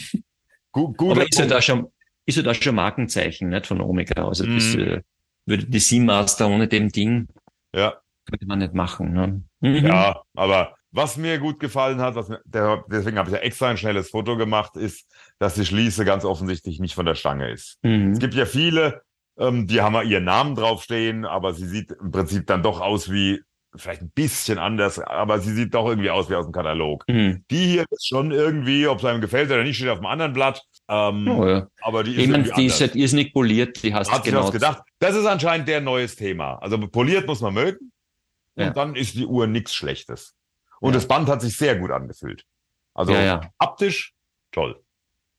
Gut, 0.74 0.98
gut. 0.98 1.12
Aber 1.12 1.24
ist 1.24 1.40
ja 1.40 1.46
da 1.46 1.62
schon, 1.62 1.88
ist 2.26 2.36
ja 2.36 2.44
da 2.44 2.54
schon 2.54 2.76
Markenzeichen 2.76 3.48
nicht 3.48 3.66
von 3.66 3.80
Omega. 3.80 4.28
Also 4.28 4.46
mhm. 4.46 4.56
das 4.56 4.76
äh, 4.76 5.02
würde 5.46 5.66
die 5.66 5.80
Seamaster 5.80 6.50
ohne 6.50 6.68
dem 6.68 6.92
Ding 6.92 7.30
ja. 7.74 7.96
könnte 8.30 8.46
man 8.46 8.60
nicht 8.60 8.74
machen. 8.74 9.14
Ne? 9.14 9.44
Mhm. 9.62 9.86
Ja, 9.88 10.22
aber 10.36 10.77
was 10.98 11.16
mir 11.16 11.38
gut 11.38 11.60
gefallen 11.60 12.02
hat, 12.02 12.16
was 12.16 12.28
mir, 12.28 12.42
der, 12.44 12.84
deswegen 12.90 13.18
habe 13.18 13.30
ich 13.30 13.36
ja 13.36 13.42
extra 13.42 13.70
ein 13.70 13.78
schnelles 13.78 14.10
Foto 14.10 14.36
gemacht, 14.36 14.76
ist, 14.76 15.06
dass 15.40 15.54
die 15.54 15.66
Schließe 15.66 16.04
ganz 16.04 16.26
offensichtlich 16.26 16.80
nicht 16.80 16.96
von 16.96 17.06
der 17.06 17.16
Stange 17.16 17.52
ist. 17.52 17.78
Mhm. 17.84 18.12
Es 18.12 18.20
gibt 18.20 18.34
ja 18.34 18.46
viele, 18.46 19.04
ähm, 19.38 19.68
die 19.68 19.82
haben 19.82 19.94
ja 19.94 20.02
ihren 20.02 20.24
Namen 20.26 20.56
draufstehen, 20.56 21.24
aber 21.24 21.54
sie 21.54 21.68
sieht 21.68 21.92
im 21.92 22.12
Prinzip 22.12 22.48
dann 22.48 22.64
doch 22.64 22.82
aus 22.82 23.12
wie, 23.12 23.42
vielleicht 23.76 24.02
ein 24.02 24.10
bisschen 24.10 24.58
anders, 24.58 24.98
aber 25.00 25.40
sie 25.40 25.54
sieht 25.54 25.76
doch 25.76 25.88
irgendwie 25.88 26.10
aus 26.10 26.32
wie 26.32 26.36
aus 26.36 26.46
dem 26.46 26.52
Katalog. 26.52 27.04
Mhm. 27.08 27.44
Die 27.52 27.68
hier 27.68 27.86
ist 27.92 28.08
schon 28.08 28.32
irgendwie, 28.32 28.88
ob 28.88 28.98
es 28.98 29.06
einem 29.06 29.22
gefällt 29.22 29.52
oder 29.52 29.64
nicht, 29.64 29.78
steht 29.78 29.90
auf 29.90 30.00
dem 30.00 30.08
anderen 30.08 30.34
Blatt. 30.34 30.64
Ähm, 30.90 31.28
oh 31.28 31.48
ja. 31.48 31.68
Aber 31.82 32.04
die 32.04 32.16
ist, 32.16 32.24
ich 32.24 32.28
meine, 32.28 32.44
die 32.44 32.66
ist 32.66 32.82
halt 32.82 32.96
irrsinnig 32.96 33.34
poliert, 33.34 33.84
die 33.84 33.94
hast 33.94 34.12
Hat 34.12 34.24
genau. 34.24 34.44
was 34.44 34.52
gedacht. 34.52 34.82
Das 35.00 35.16
ist 35.16 35.26
anscheinend 35.26 35.68
der 35.68 35.82
neues 35.82 36.16
Thema. 36.16 36.56
Also 36.56 36.80
poliert 36.88 37.28
muss 37.28 37.42
man 37.42 37.54
mögen. 37.54 37.92
Ja. 38.56 38.70
Und 38.70 38.78
dann 38.78 38.96
ist 38.96 39.14
die 39.14 39.28
Uhr 39.28 39.46
nichts 39.46 39.76
Schlechtes. 39.76 40.34
Und 40.80 40.92
ja. 40.92 40.96
das 40.96 41.08
Band 41.08 41.28
hat 41.30 41.42
sich 41.42 41.56
sehr 41.56 41.78
gut 41.78 41.92
angefühlt. 41.92 42.46
Also 42.94 43.14
ja, 43.14 43.24
ja. 43.24 43.42
haptisch, 43.62 44.14
toll. 44.52 44.82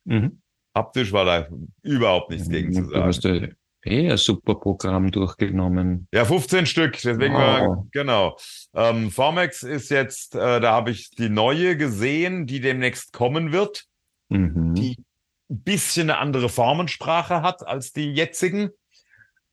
Mhm. 0.04 0.40
Haptisch 0.74 1.12
war 1.12 1.24
da 1.24 1.48
überhaupt 1.82 2.30
nichts 2.30 2.48
gegen 2.48 2.72
zu 2.72 2.84
sagen. 2.84 2.92
Du 2.92 3.04
hast 3.04 3.24
eh 3.84 4.10
ein 4.10 4.16
super 4.16 4.54
Programm 4.54 5.10
durchgenommen. 5.10 6.08
Ja, 6.12 6.24
15 6.24 6.66
Stück, 6.66 6.92
deswegen 7.02 7.34
wow. 7.34 7.40
war, 7.40 7.86
genau. 7.90 8.36
Ähm, 8.74 9.10
Formex 9.10 9.62
ist 9.62 9.90
jetzt, 9.90 10.34
äh, 10.34 10.60
da 10.60 10.72
habe 10.72 10.90
ich 10.90 11.10
die 11.10 11.28
neue 11.28 11.76
gesehen, 11.76 12.46
die 12.46 12.60
demnächst 12.60 13.12
kommen 13.12 13.52
wird, 13.52 13.86
mhm. 14.28 14.74
die 14.74 14.96
ein 15.50 15.62
bisschen 15.62 16.10
eine 16.10 16.18
andere 16.18 16.48
Formensprache 16.48 17.42
hat 17.42 17.66
als 17.66 17.92
die 17.92 18.12
jetzigen 18.12 18.70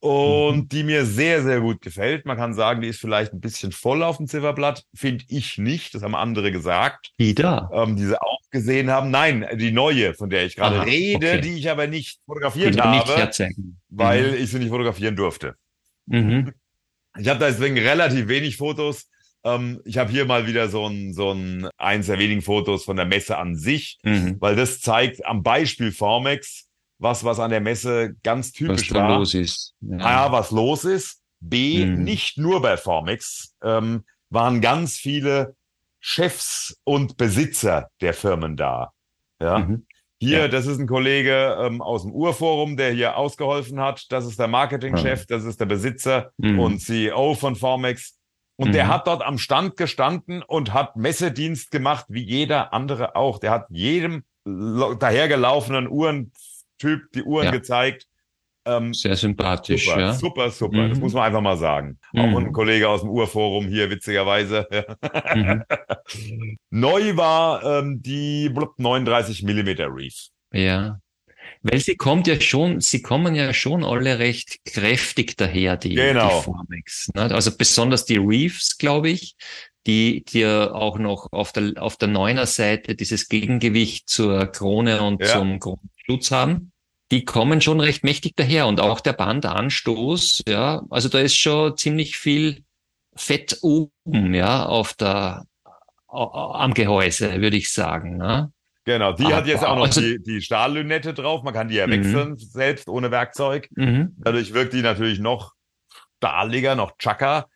und 0.05 0.71
die 0.71 0.83
mir 0.83 1.03
sehr, 1.03 1.41
sehr 1.41 1.61
gut 1.61 1.81
gefällt. 1.81 2.27
Man 2.27 2.37
kann 2.37 2.53
sagen, 2.53 2.81
die 2.81 2.89
ist 2.89 2.99
vielleicht 2.99 3.33
ein 3.33 3.41
bisschen 3.41 3.71
voll 3.71 4.03
auf 4.03 4.17
dem 4.17 4.27
Zifferblatt. 4.27 4.83
Finde 4.93 5.25
ich 5.29 5.57
nicht. 5.57 5.95
Das 5.95 6.03
haben 6.03 6.13
andere 6.13 6.51
gesagt. 6.51 7.11
Die 7.19 7.33
da? 7.33 7.71
Ähm, 7.73 7.95
die 7.95 8.05
sie 8.05 8.21
auch 8.21 8.37
gesehen 8.51 8.91
haben. 8.91 9.09
Nein, 9.09 9.47
die 9.55 9.71
neue, 9.71 10.13
von 10.13 10.29
der 10.29 10.45
ich 10.45 10.57
gerade 10.57 10.85
rede, 10.85 11.31
okay. 11.31 11.41
die 11.41 11.57
ich 11.57 11.71
aber 11.71 11.87
nicht 11.87 12.19
fotografiert 12.27 12.79
habe, 12.79 12.97
nicht 12.97 13.55
weil 13.89 14.33
mhm. 14.33 14.43
ich 14.43 14.51
sie 14.51 14.59
nicht 14.59 14.69
fotografieren 14.69 15.15
durfte. 15.15 15.55
Mhm. 16.05 16.53
Ich 17.17 17.27
habe 17.27 17.39
da 17.39 17.47
deswegen 17.47 17.79
relativ 17.79 18.27
wenig 18.27 18.57
Fotos. 18.57 19.09
Ähm, 19.43 19.81
ich 19.85 19.97
habe 19.97 20.11
hier 20.11 20.25
mal 20.25 20.45
wieder 20.45 20.69
so 20.69 20.85
ein, 20.85 21.15
so 21.15 21.31
ein, 21.31 21.67
eins 21.77 22.05
der 22.05 22.19
wenigen 22.19 22.43
Fotos 22.43 22.83
von 22.83 22.95
der 22.95 23.07
Messe 23.07 23.39
an 23.39 23.55
sich, 23.55 23.97
mhm. 24.03 24.35
weil 24.39 24.55
das 24.55 24.81
zeigt 24.81 25.25
am 25.25 25.41
Beispiel 25.41 25.91
Formex, 25.91 26.67
was, 26.97 27.23
was 27.23 27.39
an 27.39 27.51
der 27.51 27.61
Messe 27.61 28.15
ganz 28.23 28.51
typisch 28.51 28.91
was 28.91 28.99
war. 28.99 29.17
los 29.17 29.33
ist. 29.33 29.75
Ja. 29.81 30.27
A, 30.27 30.31
was 30.31 30.51
los 30.51 30.85
ist. 30.85 31.21
B, 31.39 31.85
mhm. 31.85 32.03
nicht 32.03 32.37
nur 32.37 32.61
bei 32.61 32.77
Formex, 32.77 33.55
ähm, 33.61 34.03
waren 34.29 34.61
ganz 34.61 34.95
viele 34.95 35.55
Chefs 35.99 36.79
und 36.83 37.17
Besitzer 37.17 37.89
der 38.01 38.13
Firmen 38.13 38.55
da. 38.57 38.93
Ja. 39.41 39.59
Mhm. 39.59 39.85
Hier, 40.19 40.39
ja. 40.39 40.47
das 40.47 40.65
ist 40.65 40.79
ein 40.79 40.87
Kollege 40.87 41.57
ähm, 41.59 41.81
aus 41.81 42.03
dem 42.03 42.11
Urforum, 42.11 42.77
der 42.77 42.91
hier 42.91 43.17
ausgeholfen 43.17 43.79
hat. 43.79 44.05
Das 44.11 44.25
ist 44.25 44.39
der 44.39 44.47
Marketingchef, 44.47 45.21
mhm. 45.21 45.25
das 45.27 45.43
ist 45.43 45.59
der 45.59 45.65
Besitzer 45.65 46.31
mhm. 46.37 46.59
und 46.59 46.79
CEO 46.79 47.35
von 47.35 47.55
Formex. 47.55 48.17
Und 48.57 48.73
der 48.73 48.85
mhm. 48.85 48.89
hat 48.89 49.07
dort 49.07 49.21
am 49.21 49.37
Stand 49.37 49.75
gestanden 49.75 50.41
und 50.41 50.73
hat 50.73 50.95
Messedienst 50.95 51.71
gemacht, 51.71 52.05
wie 52.07 52.23
jeder 52.23 52.73
andere 52.73 53.15
auch. 53.15 53.39
Der 53.39 53.51
hat 53.51 53.65
jedem 53.69 54.23
dahergelaufenen 54.45 55.89
Uhren 55.89 56.31
Typ 56.77 57.11
die 57.13 57.23
Uhren 57.23 57.45
ja. 57.45 57.51
gezeigt. 57.51 58.07
Ähm, 58.67 58.93
Sehr 58.93 59.15
sympathisch, 59.15 59.85
super, 59.85 59.99
ja. 59.99 60.13
Super, 60.13 60.49
super. 60.49 60.77
Mhm. 60.77 60.89
Das 60.89 60.99
muss 60.99 61.13
man 61.13 61.23
einfach 61.23 61.41
mal 61.41 61.57
sagen. 61.57 61.99
Mhm. 62.13 62.19
Auch 62.19 62.39
ein 62.39 62.51
Kollege 62.51 62.89
aus 62.89 63.01
dem 63.01 63.09
Urforum 63.11 63.67
hier, 63.67 63.89
witzigerweise. 63.89 64.67
Mhm. 65.35 65.63
Neu 66.69 67.17
war 67.17 67.63
ähm, 67.63 68.01
die 68.01 68.49
39 68.77 69.43
Millimeter 69.43 69.87
Reef. 69.89 70.27
Ja. 70.53 70.99
Weil 71.61 71.79
sie 71.79 71.95
kommt 71.95 72.27
ja 72.27 72.39
schon, 72.39 72.79
sie 72.79 73.01
kommen 73.01 73.35
ja 73.35 73.53
schon 73.53 73.83
alle 73.83 74.19
recht 74.19 74.63
kräftig 74.65 75.35
daher, 75.35 75.77
die, 75.77 75.95
genau. 75.95 76.39
die 76.39 76.43
Formex. 76.43 77.11
Ne? 77.13 77.33
Also 77.33 77.55
besonders 77.55 78.05
die 78.05 78.17
Reefs, 78.17 78.77
glaube 78.77 79.09
ich, 79.09 79.35
die, 79.87 80.23
ja 80.31 80.71
auch 80.71 80.97
noch 80.97 81.31
auf 81.31 81.51
der, 81.51 81.73
auf 81.77 81.97
der 81.97 82.07
Neuner 82.07 82.45
Seite 82.45 82.95
dieses 82.95 83.29
Gegengewicht 83.29 84.09
zur 84.09 84.47
Krone 84.47 85.01
und 85.01 85.21
ja. 85.21 85.27
zum 85.27 85.59
Schutz 86.05 86.31
haben, 86.31 86.71
die 87.11 87.25
kommen 87.25 87.61
schon 87.61 87.79
recht 87.79 88.03
mächtig 88.03 88.33
daher 88.35 88.67
und 88.67 88.79
auch 88.79 88.99
der 88.99 89.13
Bandanstoß, 89.13 90.43
ja, 90.47 90.83
also 90.89 91.09
da 91.09 91.19
ist 91.19 91.35
schon 91.35 91.77
ziemlich 91.77 92.17
viel 92.17 92.63
Fett 93.15 93.59
oben, 93.61 94.33
ja, 94.33 94.65
auf 94.65 94.93
der, 94.93 95.45
am 96.07 96.73
Gehäuse, 96.73 97.41
würde 97.41 97.57
ich 97.57 97.71
sagen, 97.71 98.17
ne? 98.17 98.51
Genau, 98.85 99.13
die 99.13 99.25
Aber, 99.25 99.37
hat 99.37 99.47
jetzt 99.47 99.65
auch 99.65 99.77
noch 99.77 99.87
also, 99.87 99.99
die, 99.99 100.21
die 100.21 100.41
Stahllünette 100.41 101.15
drauf. 101.15 101.41
Man 101.41 101.55
kann 101.55 101.69
die 101.69 101.75
ja 101.75 101.89
wechseln 101.89 102.31
mhm. 102.31 102.37
selbst 102.37 102.87
ohne 102.87 103.09
Werkzeug. 103.09 103.67
Mhm. 103.71 104.13
Dadurch 104.19 104.53
wirkt 104.53 104.73
die 104.73 104.83
natürlich 104.83 105.17
noch 105.17 105.53
stahliger, 106.17 106.75
noch 106.75 106.95
tschacker. 106.97 107.47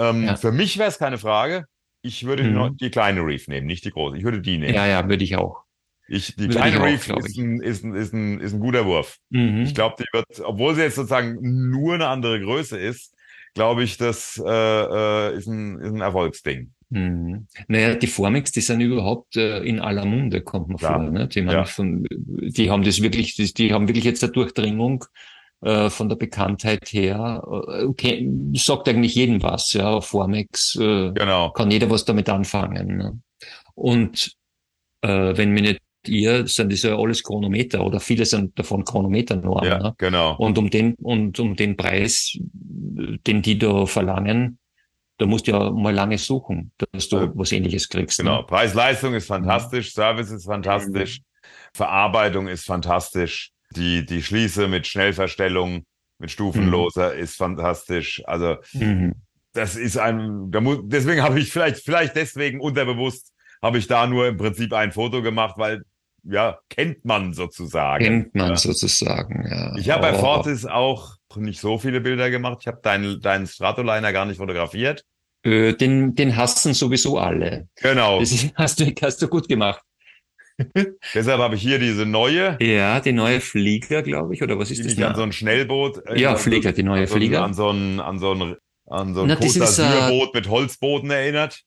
Ähm, 0.00 0.24
ja. 0.24 0.34
Für 0.34 0.50
mich 0.50 0.78
wäre 0.78 0.88
es 0.88 0.98
keine 0.98 1.18
Frage. 1.18 1.66
Ich 2.02 2.26
würde 2.26 2.42
mhm. 2.42 2.76
die 2.78 2.90
kleine 2.90 3.20
Reef 3.20 3.46
nehmen, 3.46 3.68
nicht 3.68 3.84
die 3.84 3.90
große. 3.90 4.16
Ich 4.16 4.24
würde 4.24 4.40
die 4.40 4.58
nehmen. 4.58 4.74
Ja, 4.74 4.86
ja, 4.86 5.08
würde 5.08 5.22
ich 5.22 5.36
auch. 5.36 5.61
Ich, 6.08 6.36
die 6.36 6.48
kleine 6.48 6.82
Reef 6.82 7.08
ist 7.08 7.38
ein, 7.38 7.60
ist, 7.60 7.84
ein, 7.84 7.94
ist, 7.94 8.12
ein, 8.12 8.40
ist 8.40 8.52
ein 8.52 8.60
guter 8.60 8.84
Wurf. 8.84 9.18
Mhm. 9.30 9.62
Ich 9.62 9.74
glaube, 9.74 9.96
die 9.98 10.04
wird, 10.12 10.26
obwohl 10.44 10.74
sie 10.74 10.82
jetzt 10.82 10.96
sozusagen 10.96 11.38
nur 11.40 11.94
eine 11.94 12.08
andere 12.08 12.40
Größe 12.40 12.78
ist, 12.78 13.14
glaube 13.54 13.84
ich, 13.84 13.96
das 13.96 14.42
äh, 14.44 14.50
äh, 14.50 15.36
ist, 15.36 15.46
ein, 15.46 15.78
ist 15.78 15.92
ein 15.92 16.00
Erfolgsding. 16.00 16.72
Mhm. 16.90 17.46
Naja, 17.68 17.94
die 17.94 18.06
Formix, 18.06 18.52
die 18.52 18.60
sind 18.60 18.80
überhaupt 18.80 19.36
äh, 19.36 19.60
in 19.60 19.80
aller 19.80 20.04
Munde, 20.04 20.42
kommt 20.42 20.68
man 20.68 20.78
ja. 20.78 20.92
vor. 20.92 21.02
Ne? 21.02 21.28
Die, 21.28 21.40
ja. 21.40 21.64
von, 21.64 22.04
die 22.10 22.70
haben 22.70 22.82
das 22.82 23.00
wirklich, 23.00 23.34
die, 23.34 23.52
die 23.52 23.72
haben 23.72 23.88
wirklich 23.88 24.04
jetzt 24.04 24.22
eine 24.22 24.32
Durchdringung 24.32 25.04
äh, 25.62 25.88
von 25.88 26.08
der 26.08 26.16
Bekanntheit 26.16 26.92
her. 26.92 27.42
Äh, 27.46 27.84
okay, 27.84 28.28
sagt 28.54 28.88
eigentlich 28.88 29.14
jedem 29.14 29.42
was, 29.42 29.72
ja. 29.72 30.00
Formex 30.00 30.76
äh, 30.76 31.12
genau. 31.12 31.50
kann 31.52 31.70
jeder 31.70 31.88
was 31.88 32.04
damit 32.04 32.28
anfangen. 32.28 32.96
Ne? 32.98 33.18
Und 33.74 34.36
äh, 35.00 35.36
wenn 35.36 35.52
mir 35.52 35.62
nicht 35.62 35.80
ihr, 36.06 36.46
sind 36.46 36.72
das 36.72 36.82
ja 36.82 36.96
alles 36.96 37.22
Chronometer 37.22 37.84
oder 37.84 38.00
viele 38.00 38.24
sind 38.24 38.58
davon 38.58 38.84
Chronometernormen. 38.84 39.70
Ja, 39.70 39.78
ne? 39.78 39.94
genau. 39.98 40.36
Und 40.36 40.58
um 40.58 40.70
den, 40.70 40.94
und 40.94 41.38
um 41.38 41.56
den 41.56 41.76
Preis, 41.76 42.36
den 42.52 43.42
die 43.42 43.58
da 43.58 43.86
verlangen, 43.86 44.58
da 45.18 45.26
musst 45.26 45.46
du 45.46 45.52
ja 45.52 45.70
mal 45.70 45.94
lange 45.94 46.18
suchen, 46.18 46.72
dass 46.92 47.08
du 47.08 47.18
also, 47.18 47.32
was 47.36 47.52
ähnliches 47.52 47.88
kriegst. 47.88 48.18
Genau. 48.18 48.38
Ne? 48.38 48.46
Preis-Leistung 48.46 49.14
ist 49.14 49.26
fantastisch, 49.26 49.92
Service 49.92 50.30
ist 50.30 50.46
fantastisch, 50.46 51.20
Verarbeitung 51.72 52.48
ist 52.48 52.64
fantastisch, 52.64 53.52
die, 53.70 54.04
die 54.04 54.22
Schließe 54.22 54.68
mit 54.68 54.86
Schnellverstellung, 54.86 55.84
mit 56.18 56.30
Stufenloser 56.30 57.14
mhm. 57.14 57.20
ist 57.20 57.36
fantastisch. 57.36 58.22
Also, 58.26 58.56
mhm. 58.72 59.14
das 59.52 59.76
ist 59.76 59.98
ein, 59.98 60.50
da 60.50 60.60
muss, 60.60 60.78
deswegen 60.84 61.22
habe 61.22 61.38
ich 61.38 61.52
vielleicht, 61.52 61.84
vielleicht 61.84 62.16
deswegen 62.16 62.60
unterbewusst 62.60 63.32
habe 63.62 63.78
ich 63.78 63.86
da 63.86 64.06
nur 64.06 64.26
im 64.26 64.36
Prinzip 64.36 64.72
ein 64.72 64.92
Foto 64.92 65.22
gemacht, 65.22 65.54
weil 65.56 65.84
ja, 66.24 66.58
kennt 66.68 67.04
man 67.04 67.32
sozusagen. 67.32 68.04
Kennt 68.04 68.34
man 68.34 68.50
ja. 68.50 68.56
sozusagen, 68.56 69.46
ja. 69.48 69.74
Ich 69.76 69.90
habe 69.90 70.06
oh. 70.06 70.10
bei 70.12 70.18
Fortis 70.18 70.66
auch 70.66 71.16
nicht 71.36 71.60
so 71.60 71.78
viele 71.78 72.00
Bilder 72.00 72.30
gemacht. 72.30 72.58
Ich 72.60 72.66
habe 72.66 72.80
deinen 72.82 73.20
deinen 73.20 73.46
Stratoliner 73.46 74.12
gar 74.12 74.24
nicht 74.24 74.38
fotografiert. 74.38 75.04
Äh, 75.44 75.72
den, 75.74 76.14
den 76.14 76.36
hassen 76.36 76.74
sowieso 76.74 77.18
alle. 77.18 77.68
Genau. 77.76 78.20
Das 78.20 78.46
hast 78.54 78.80
du, 78.80 78.92
hast 79.02 79.22
du 79.22 79.28
gut 79.28 79.48
gemacht. 79.48 79.82
Deshalb 81.14 81.40
habe 81.40 81.56
ich 81.56 81.62
hier 81.62 81.78
diese 81.78 82.06
neue. 82.06 82.56
Ja, 82.60 83.00
die 83.00 83.12
neue 83.12 83.40
Flieger, 83.40 84.02
glaube 84.02 84.34
ich, 84.34 84.42
oder 84.42 84.58
was 84.58 84.70
ist 84.70 84.84
das? 84.84 84.94
Die 84.94 85.02
an 85.02 85.14
so 85.14 85.22
ein 85.22 85.32
Schnellboot. 85.32 86.06
Äh, 86.06 86.20
ja, 86.20 86.36
Flieger, 86.36 86.72
die 86.72 86.82
neue 86.82 87.02
an 87.02 87.06
so 87.06 87.14
Flieger. 87.14 87.42
An 87.42 87.54
so 87.54 87.70
ein, 87.70 88.00
an 88.00 88.18
so 88.18 88.34
ein, 88.34 88.56
an 88.86 89.14
so 89.14 89.22
ein 89.22 89.30
Côte 89.32 90.30
mit 90.34 90.48
Holzbooten 90.48 91.10
erinnert. 91.10 91.62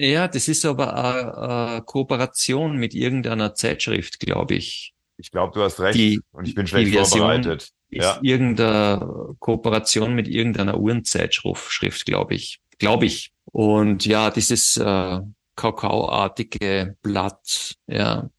Ja, 0.00 0.28
das 0.28 0.46
ist 0.46 0.64
aber 0.64 0.94
eine, 0.94 1.36
eine 1.36 1.82
Kooperation 1.82 2.76
mit 2.76 2.94
irgendeiner 2.94 3.56
Zeitschrift, 3.56 4.20
glaube 4.20 4.54
ich. 4.54 4.94
Ich 5.16 5.32
glaube, 5.32 5.52
du 5.52 5.60
hast 5.60 5.80
recht. 5.80 5.98
Die, 5.98 6.20
und 6.30 6.46
ich 6.46 6.54
bin 6.54 6.68
schlecht 6.68 6.94
vorbereitet. 6.94 7.72
Ist 7.90 8.04
ja. 8.04 8.20
irgendeine 8.22 9.34
Kooperation 9.40 10.14
mit 10.14 10.28
irgendeiner 10.28 10.78
Uhrenzeitschrift, 10.78 12.06
glaube 12.06 12.34
ich. 12.34 12.60
Glaube 12.78 13.06
ich. 13.06 13.32
Und 13.46 14.06
ja, 14.06 14.30
dieses 14.30 14.76
äh, 14.76 15.18
Kakaoartige 15.56 16.96
Blatt, 17.02 17.74
ja. 17.88 18.30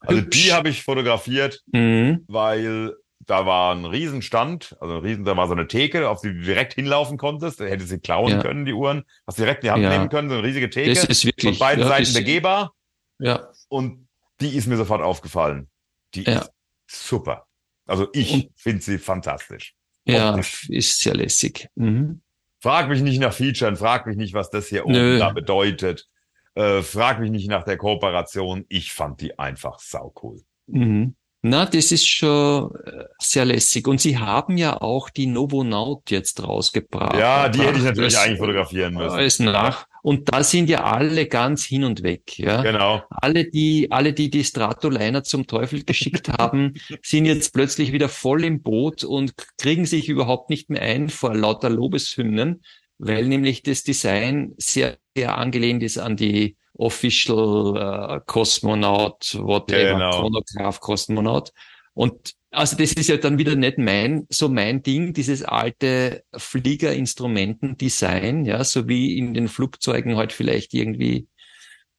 Also 0.00 0.20
die 0.20 0.52
habe 0.52 0.68
ich 0.68 0.82
fotografiert, 0.82 1.62
mhm. 1.72 2.24
weil 2.28 2.94
da 3.30 3.46
war 3.46 3.74
ein 3.74 3.84
Riesenstand, 3.84 4.76
also 4.80 4.96
ein 4.96 5.02
Riesen, 5.02 5.24
da 5.24 5.36
war 5.36 5.46
so 5.46 5.52
eine 5.52 5.68
Theke, 5.68 6.08
auf 6.08 6.20
die 6.20 6.34
du 6.34 6.40
direkt 6.40 6.74
hinlaufen 6.74 7.16
konntest. 7.16 7.60
Da 7.60 7.64
hättest 7.64 7.90
sie 7.90 8.00
klauen 8.00 8.32
ja. 8.32 8.42
können, 8.42 8.64
die 8.64 8.72
Uhren. 8.72 9.04
Hast 9.24 9.38
direkt 9.38 9.62
in 9.62 9.68
die 9.68 9.70
Hand 9.70 9.82
ja. 9.84 9.90
nehmen 9.90 10.08
können, 10.08 10.28
so 10.28 10.34
eine 10.34 10.44
riesige 10.44 10.68
Theke. 10.68 10.92
Das 10.92 11.04
ist 11.04 11.24
wirklich, 11.24 11.56
von 11.56 11.66
beiden 11.66 11.84
ja, 11.84 11.88
Seiten 11.88 12.12
begehbar. 12.12 12.74
Ja. 13.20 13.48
Und 13.68 14.08
die 14.40 14.56
ist 14.56 14.66
mir 14.66 14.76
sofort 14.76 15.00
aufgefallen. 15.00 15.68
Die 16.14 16.24
ja. 16.24 16.40
ist 16.40 16.50
super. 16.88 17.46
Also 17.86 18.08
ich 18.12 18.50
finde 18.56 18.82
sie 18.82 18.98
fantastisch. 18.98 19.74
Ja, 20.04 20.30
Optisch. 20.34 20.68
ist 20.68 20.98
sehr 20.98 21.14
lässig. 21.14 21.68
Mhm. 21.76 22.22
Frag 22.58 22.88
mich 22.88 23.00
nicht 23.00 23.20
nach 23.20 23.32
Featuren, 23.32 23.76
frag 23.76 24.06
mich 24.06 24.16
nicht, 24.16 24.34
was 24.34 24.50
das 24.50 24.66
hier 24.66 24.84
oben 24.84 24.94
Nö. 24.94 25.18
da 25.18 25.30
bedeutet. 25.30 26.08
Äh, 26.54 26.82
frag 26.82 27.20
mich 27.20 27.30
nicht 27.30 27.48
nach 27.48 27.62
der 27.62 27.76
Kooperation. 27.76 28.64
Ich 28.68 28.92
fand 28.92 29.20
die 29.20 29.38
einfach 29.38 29.78
saucool. 29.78 30.42
Mhm. 30.66 31.14
Na, 31.42 31.64
das 31.64 31.90
ist 31.90 32.06
schon 32.06 32.70
äh, 32.84 33.04
sehr 33.18 33.46
lässig. 33.46 33.88
Und 33.88 34.00
sie 34.00 34.18
haben 34.18 34.58
ja 34.58 34.80
auch 34.80 35.08
die 35.08 35.26
Novonaut 35.26 36.10
jetzt 36.10 36.42
rausgebracht. 36.42 37.16
Ja, 37.18 37.48
die 37.48 37.60
hätte 37.60 37.78
ich 37.78 37.84
natürlich 37.84 38.14
das, 38.14 38.22
eigentlich 38.22 38.38
fotografieren 38.38 38.94
müssen. 38.94 39.18
Ist 39.18 39.40
nach. 39.40 39.86
Und 40.02 40.32
da 40.32 40.42
sind 40.42 40.68
ja 40.68 40.84
alle 40.84 41.26
ganz 41.26 41.64
hin 41.64 41.84
und 41.84 42.02
weg. 42.02 42.38
Ja, 42.38 42.62
genau. 42.62 43.02
Alle, 43.10 43.48
die, 43.48 43.90
alle, 43.90 44.12
die 44.12 44.30
die 44.30 44.44
Stratoliner 44.44 45.22
zum 45.24 45.46
Teufel 45.46 45.84
geschickt 45.84 46.28
haben, 46.38 46.74
sind 47.02 47.24
jetzt 47.24 47.54
plötzlich 47.54 47.92
wieder 47.92 48.08
voll 48.08 48.44
im 48.44 48.62
Boot 48.62 49.04
und 49.04 49.34
kriegen 49.58 49.86
sich 49.86 50.08
überhaupt 50.08 50.50
nicht 50.50 50.68
mehr 50.68 50.82
ein 50.82 51.08
vor 51.08 51.34
lauter 51.34 51.70
Lobeshymnen, 51.70 52.62
weil 52.98 53.26
nämlich 53.26 53.62
das 53.62 53.82
Design 53.82 54.54
sehr, 54.58 54.98
sehr 55.16 55.38
angelehnt 55.38 55.82
ist 55.82 55.98
an 55.98 56.16
die 56.16 56.56
Official 56.80 57.76
äh, 57.76 58.20
Kosmonaut, 58.26 59.38
whatever, 59.38 59.92
genau. 59.92 60.20
Chronograph 60.20 60.80
Kosmonaut. 60.80 61.52
Und 61.92 62.34
also 62.50 62.76
das 62.76 62.94
ist 62.94 63.08
ja 63.08 63.16
dann 63.16 63.38
wieder 63.38 63.54
nicht 63.54 63.78
mein, 63.78 64.26
so 64.28 64.48
mein 64.48 64.82
Ding, 64.82 65.12
dieses 65.12 65.44
alte 65.44 66.24
Fliegerinstrumentendesign, 66.34 68.44
ja, 68.44 68.64
so 68.64 68.88
wie 68.88 69.16
in 69.18 69.34
den 69.34 69.46
Flugzeugen 69.48 70.16
halt 70.16 70.32
vielleicht 70.32 70.74
irgendwie 70.74 71.28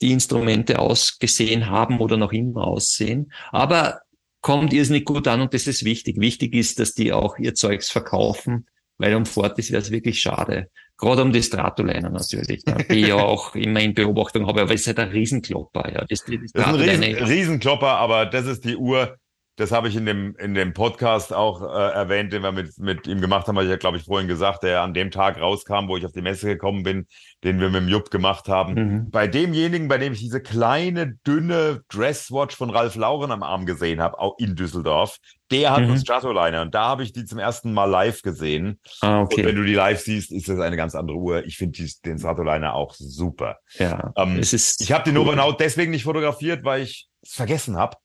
die 0.02 0.12
Instrumente 0.12 0.80
ausgesehen 0.80 1.70
haben 1.70 2.00
oder 2.00 2.18
noch 2.18 2.34
immer 2.34 2.66
aussehen. 2.66 3.32
Aber 3.52 4.02
kommt 4.42 4.74
irrsinnig 4.74 5.06
gut 5.06 5.28
an 5.28 5.42
und 5.42 5.54
das 5.54 5.68
ist 5.68 5.86
wichtig. 5.86 6.20
Wichtig 6.20 6.56
ist, 6.56 6.80
dass 6.80 6.94
die 6.94 7.14
auch 7.14 7.38
ihr 7.38 7.54
Zeugs 7.54 7.92
verkaufen, 7.92 8.66
weil 8.98 9.14
um 9.16 9.28
Fortis 9.28 9.72
wäre 9.72 9.82
es 9.82 9.92
wirklich 9.92 10.20
schade. 10.20 10.70
Gerade 11.02 11.24
um 11.24 11.34
die 11.34 11.42
Stratoliner 11.42 12.12
natürlich, 12.12 12.64
ne? 12.66 12.78
die 12.88 13.02
ja 13.02 13.16
auch 13.16 13.56
immer 13.56 13.80
in 13.80 13.96
Beobachtung 13.96 14.46
habe, 14.46 14.62
aber 14.62 14.74
es 14.74 14.82
ist 14.82 14.88
halt 14.88 15.00
ein 15.00 15.10
Riesenklopper. 15.10 15.92
Ja. 15.92 16.06
Das, 16.08 16.24
die 16.26 16.38
das 16.38 16.52
ist 16.52 16.56
ein 16.56 16.76
Riesen, 16.76 17.04
Riesenklopper, 17.04 17.88
aber 17.88 18.28
das 18.28 18.46
ist 18.46 18.64
die 18.66 18.76
Uhr, 18.76 19.18
das 19.62 19.72
habe 19.72 19.88
ich 19.88 19.96
in 19.96 20.08
dem, 20.08 20.36
in 20.38 20.56
dem 20.56 20.74
Podcast 20.74 21.32
auch 21.34 21.62
äh, 21.62 21.94
erwähnt, 21.94 22.34
den 22.34 22.42
wir 22.42 22.52
mit, 22.52 22.80
mit 22.80 23.06
ihm 23.06 23.22
gemacht 23.22 23.48
haben, 23.48 23.56
habe 23.58 23.66
ich 23.66 23.70
ja, 23.70 23.78
glaube 23.78 23.98
ich, 23.98 24.04
vorhin 24.04 24.28
gesagt, 24.28 24.64
der 24.64 24.82
an 24.82 24.96
dem 24.96 25.12
Tag 25.12 25.40
rauskam, 25.40 25.88
wo 25.88 25.98
ich 25.98 26.06
auf 26.06 26.14
die 26.14 26.24
Messe 26.24 26.48
gekommen 26.48 26.82
bin, 26.82 27.06
den 27.44 27.60
wir 27.60 27.70
mit 27.70 27.82
dem 27.82 27.88
Jupp 27.88 28.10
gemacht 28.10 28.48
haben. 28.48 28.74
Mhm. 28.74 29.12
Bei 29.12 29.28
demjenigen, 29.28 29.88
bei 29.88 30.00
dem 30.00 30.14
ich 30.14 30.20
diese 30.20 30.42
kleine, 30.42 31.14
dünne 31.28 31.84
Dresswatch 31.90 32.56
von 32.56 32.72
Ralf 32.72 32.96
Lauren 32.96 33.32
am 33.32 33.44
Arm 33.44 33.68
gesehen 33.68 34.02
habe, 34.02 34.20
auch 34.20 34.36
in 34.40 34.56
Düsseldorf, 34.56 35.18
der 35.52 35.72
hat 35.72 35.82
mhm. 35.82 35.90
einen 35.90 36.00
Stratoliner 36.00 36.64
und 36.64 36.74
da 36.74 36.86
habe 36.86 37.04
ich 37.04 37.14
die 37.14 37.26
zum 37.26 37.38
ersten 37.38 37.72
Mal 37.72 37.86
live 37.86 38.24
gesehen. 38.24 38.80
Ah, 39.02 39.22
okay. 39.22 39.42
Und 39.42 39.48
wenn 39.48 39.56
du 39.56 39.64
die 39.64 39.76
live 39.76 40.02
siehst, 40.02 40.32
ist 40.32 40.50
das 40.50 40.60
eine 40.60 40.76
ganz 40.76 40.96
andere 40.96 41.18
Uhr. 41.18 41.46
Ich 41.46 41.58
finde 41.58 41.84
den 42.04 42.18
Stratoliner 42.18 42.74
auch 42.74 42.96
super. 42.96 43.58
Ja, 43.78 44.12
ähm, 44.16 44.40
es 44.40 44.54
ist 44.54 44.82
ich 44.82 44.92
habe 44.92 45.04
die 45.04 45.12
Nova 45.12 45.36
Now 45.36 45.52
deswegen 45.52 45.92
nicht 45.92 46.06
fotografiert, 46.06 46.64
weil 46.64 46.82
ich 46.82 47.08
es 47.22 47.34
vergessen 47.34 47.78
habe, 47.78 47.98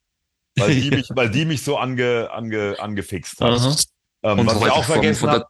weil 0.58 0.74
die 0.74 0.90
mich, 0.96 1.08
weil 1.14 1.30
die 1.30 1.44
mich 1.44 1.62
so 1.62 1.76
ange, 1.76 2.28
ange, 2.30 2.76
angefixt 2.78 3.40
hat. 3.40 3.86
Ähm, 4.22 4.40
und 4.40 4.46
was 4.46 4.56
ich 4.56 4.70
auch 4.70 4.84
vergessen 4.84 5.30
habe. 5.30 5.46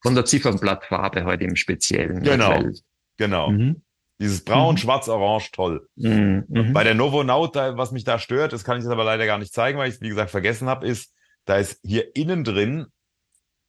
Von 0.00 0.14
der 0.14 0.24
Ziffernblattfarbe 0.24 1.24
heute 1.24 1.44
im 1.44 1.56
Speziellen. 1.56 2.22
Genau, 2.22 2.50
weil, 2.50 2.72
genau. 3.16 3.50
Mhm. 3.50 3.82
Dieses 4.20 4.44
Braun, 4.44 4.74
mhm. 4.74 4.78
Schwarz, 4.78 5.08
Orange, 5.08 5.50
toll. 5.52 5.88
Mhm. 5.96 6.44
mhm. 6.48 6.72
Bei 6.72 6.84
der 6.84 6.94
Novo 6.94 7.24
Naut, 7.24 7.56
was 7.56 7.90
mich 7.92 8.04
da 8.04 8.18
stört, 8.18 8.52
das 8.52 8.64
kann 8.64 8.78
ich 8.78 8.84
jetzt 8.84 8.92
aber 8.92 9.04
leider 9.04 9.26
gar 9.26 9.38
nicht 9.38 9.52
zeigen, 9.52 9.78
weil 9.78 9.88
ich 9.88 9.96
es, 9.96 10.00
wie 10.00 10.08
gesagt, 10.08 10.30
vergessen 10.30 10.68
habe, 10.68 10.86
ist, 10.86 11.12
da 11.46 11.56
ist 11.56 11.80
hier 11.82 12.14
innen 12.14 12.44
drin 12.44 12.86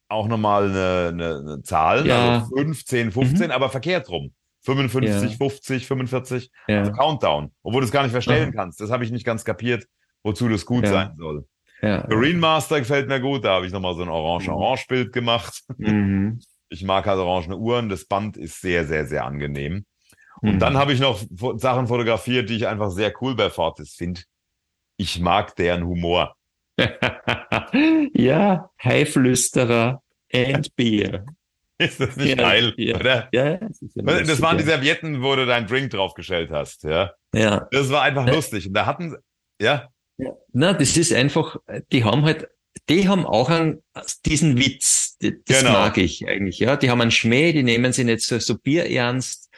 auch 0.08 0.26
nochmal 0.26 0.68
eine, 0.68 1.08
eine, 1.08 1.38
eine 1.38 1.62
Zahl, 1.62 2.06
ja. 2.06 2.40
also 2.40 2.56
5, 2.56 2.84
10, 2.84 3.12
15, 3.12 3.46
mhm. 3.46 3.52
aber 3.52 3.70
verkehrt 3.70 4.08
rum. 4.08 4.32
55, 4.62 5.30
ja. 5.30 5.36
50, 5.36 5.86
45, 5.86 6.50
ja. 6.68 6.80
also 6.80 6.92
Countdown, 6.92 7.52
obwohl 7.62 7.80
du 7.80 7.86
es 7.86 7.92
gar 7.92 8.02
nicht 8.02 8.12
verstellen 8.12 8.52
kannst. 8.52 8.80
Das 8.80 8.90
habe 8.90 9.04
ich 9.04 9.10
nicht 9.10 9.24
ganz 9.24 9.44
kapiert, 9.44 9.86
wozu 10.22 10.48
das 10.48 10.64
gut 10.64 10.84
ja. 10.84 10.90
sein 10.90 11.14
soll. 11.16 11.44
Ja. 11.82 12.06
Marine 12.08 12.38
Master 12.38 12.78
gefällt 12.78 13.08
mir 13.08 13.20
gut, 13.20 13.44
da 13.44 13.54
habe 13.54 13.66
ich 13.66 13.72
nochmal 13.72 13.94
so 13.94 14.02
ein 14.02 14.08
Orange-Orange-Bild 14.08 15.12
gemacht. 15.12 15.62
Mhm. 15.78 16.40
Ich 16.72 16.84
mag 16.84 17.04
halt 17.04 17.18
orangene 17.18 17.56
Uhren, 17.56 17.88
das 17.88 18.04
Band 18.04 18.36
ist 18.36 18.60
sehr, 18.60 18.84
sehr, 18.86 19.04
sehr 19.04 19.24
angenehm. 19.24 19.86
Und 20.40 20.54
mhm. 20.54 20.58
dann 20.60 20.76
habe 20.76 20.92
ich 20.92 21.00
noch 21.00 21.20
Sachen 21.56 21.88
fotografiert, 21.88 22.48
die 22.48 22.54
ich 22.54 22.68
einfach 22.68 22.92
sehr 22.92 23.12
cool 23.20 23.34
bei 23.34 23.50
Fortis 23.50 23.94
finde. 23.94 24.20
Ich 24.96 25.18
mag 25.18 25.56
deren 25.56 25.84
Humor. 25.84 26.36
ja, 28.14 28.70
Haiflüsterer 28.84 30.00
and 30.32 30.76
Beer. 30.76 31.26
Ist 31.78 31.98
das 31.98 32.14
nicht 32.16 32.28
ja, 32.28 32.34
geil, 32.36 32.74
ja. 32.76 32.96
oder? 32.96 33.28
Ja, 33.32 33.56
das, 33.56 33.80
ja 33.80 34.02
lustig, 34.02 34.26
das 34.28 34.42
waren 34.42 34.58
die 34.58 34.64
Servietten, 34.64 35.22
wo 35.22 35.34
du 35.34 35.46
deinen 35.46 35.66
Drink 35.66 35.90
draufgestellt 35.90 36.50
hast, 36.50 36.84
ja. 36.84 37.14
Ja. 37.34 37.66
Das 37.70 37.90
war 37.90 38.02
einfach 38.02 38.26
lustig. 38.26 38.66
Und 38.66 38.74
da 38.74 38.84
hatten, 38.84 39.16
ja. 39.60 39.88
Ja. 40.20 40.36
Na, 40.52 40.72
das 40.72 40.96
ist 40.96 41.12
einfach, 41.12 41.56
die 41.92 42.04
haben 42.04 42.22
halt, 42.24 42.48
die 42.88 43.08
haben 43.08 43.26
auch 43.26 43.50
einen, 43.50 43.82
diesen 44.24 44.58
Witz. 44.58 45.16
Das 45.20 45.60
genau. 45.60 45.72
mag 45.72 45.98
ich 45.98 46.26
eigentlich, 46.26 46.58
ja. 46.58 46.76
Die 46.76 46.90
haben 46.90 47.00
einen 47.00 47.10
Schmäh, 47.10 47.52
die 47.52 47.62
nehmen 47.62 47.92
sie 47.92 48.04
nicht 48.04 48.22
so, 48.22 48.38
so 48.38 48.56
bierernst. 48.56 49.50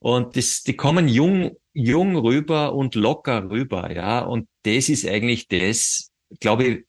Und 0.00 0.36
das, 0.36 0.62
die 0.62 0.76
kommen 0.76 1.08
jung, 1.08 1.56
jung 1.72 2.16
rüber 2.16 2.74
und 2.74 2.94
locker 2.94 3.50
rüber, 3.50 3.92
ja. 3.92 4.20
Und 4.20 4.48
das 4.62 4.88
ist 4.88 5.06
eigentlich 5.06 5.48
das, 5.48 6.10
glaube 6.40 6.64
ich, 6.64 6.84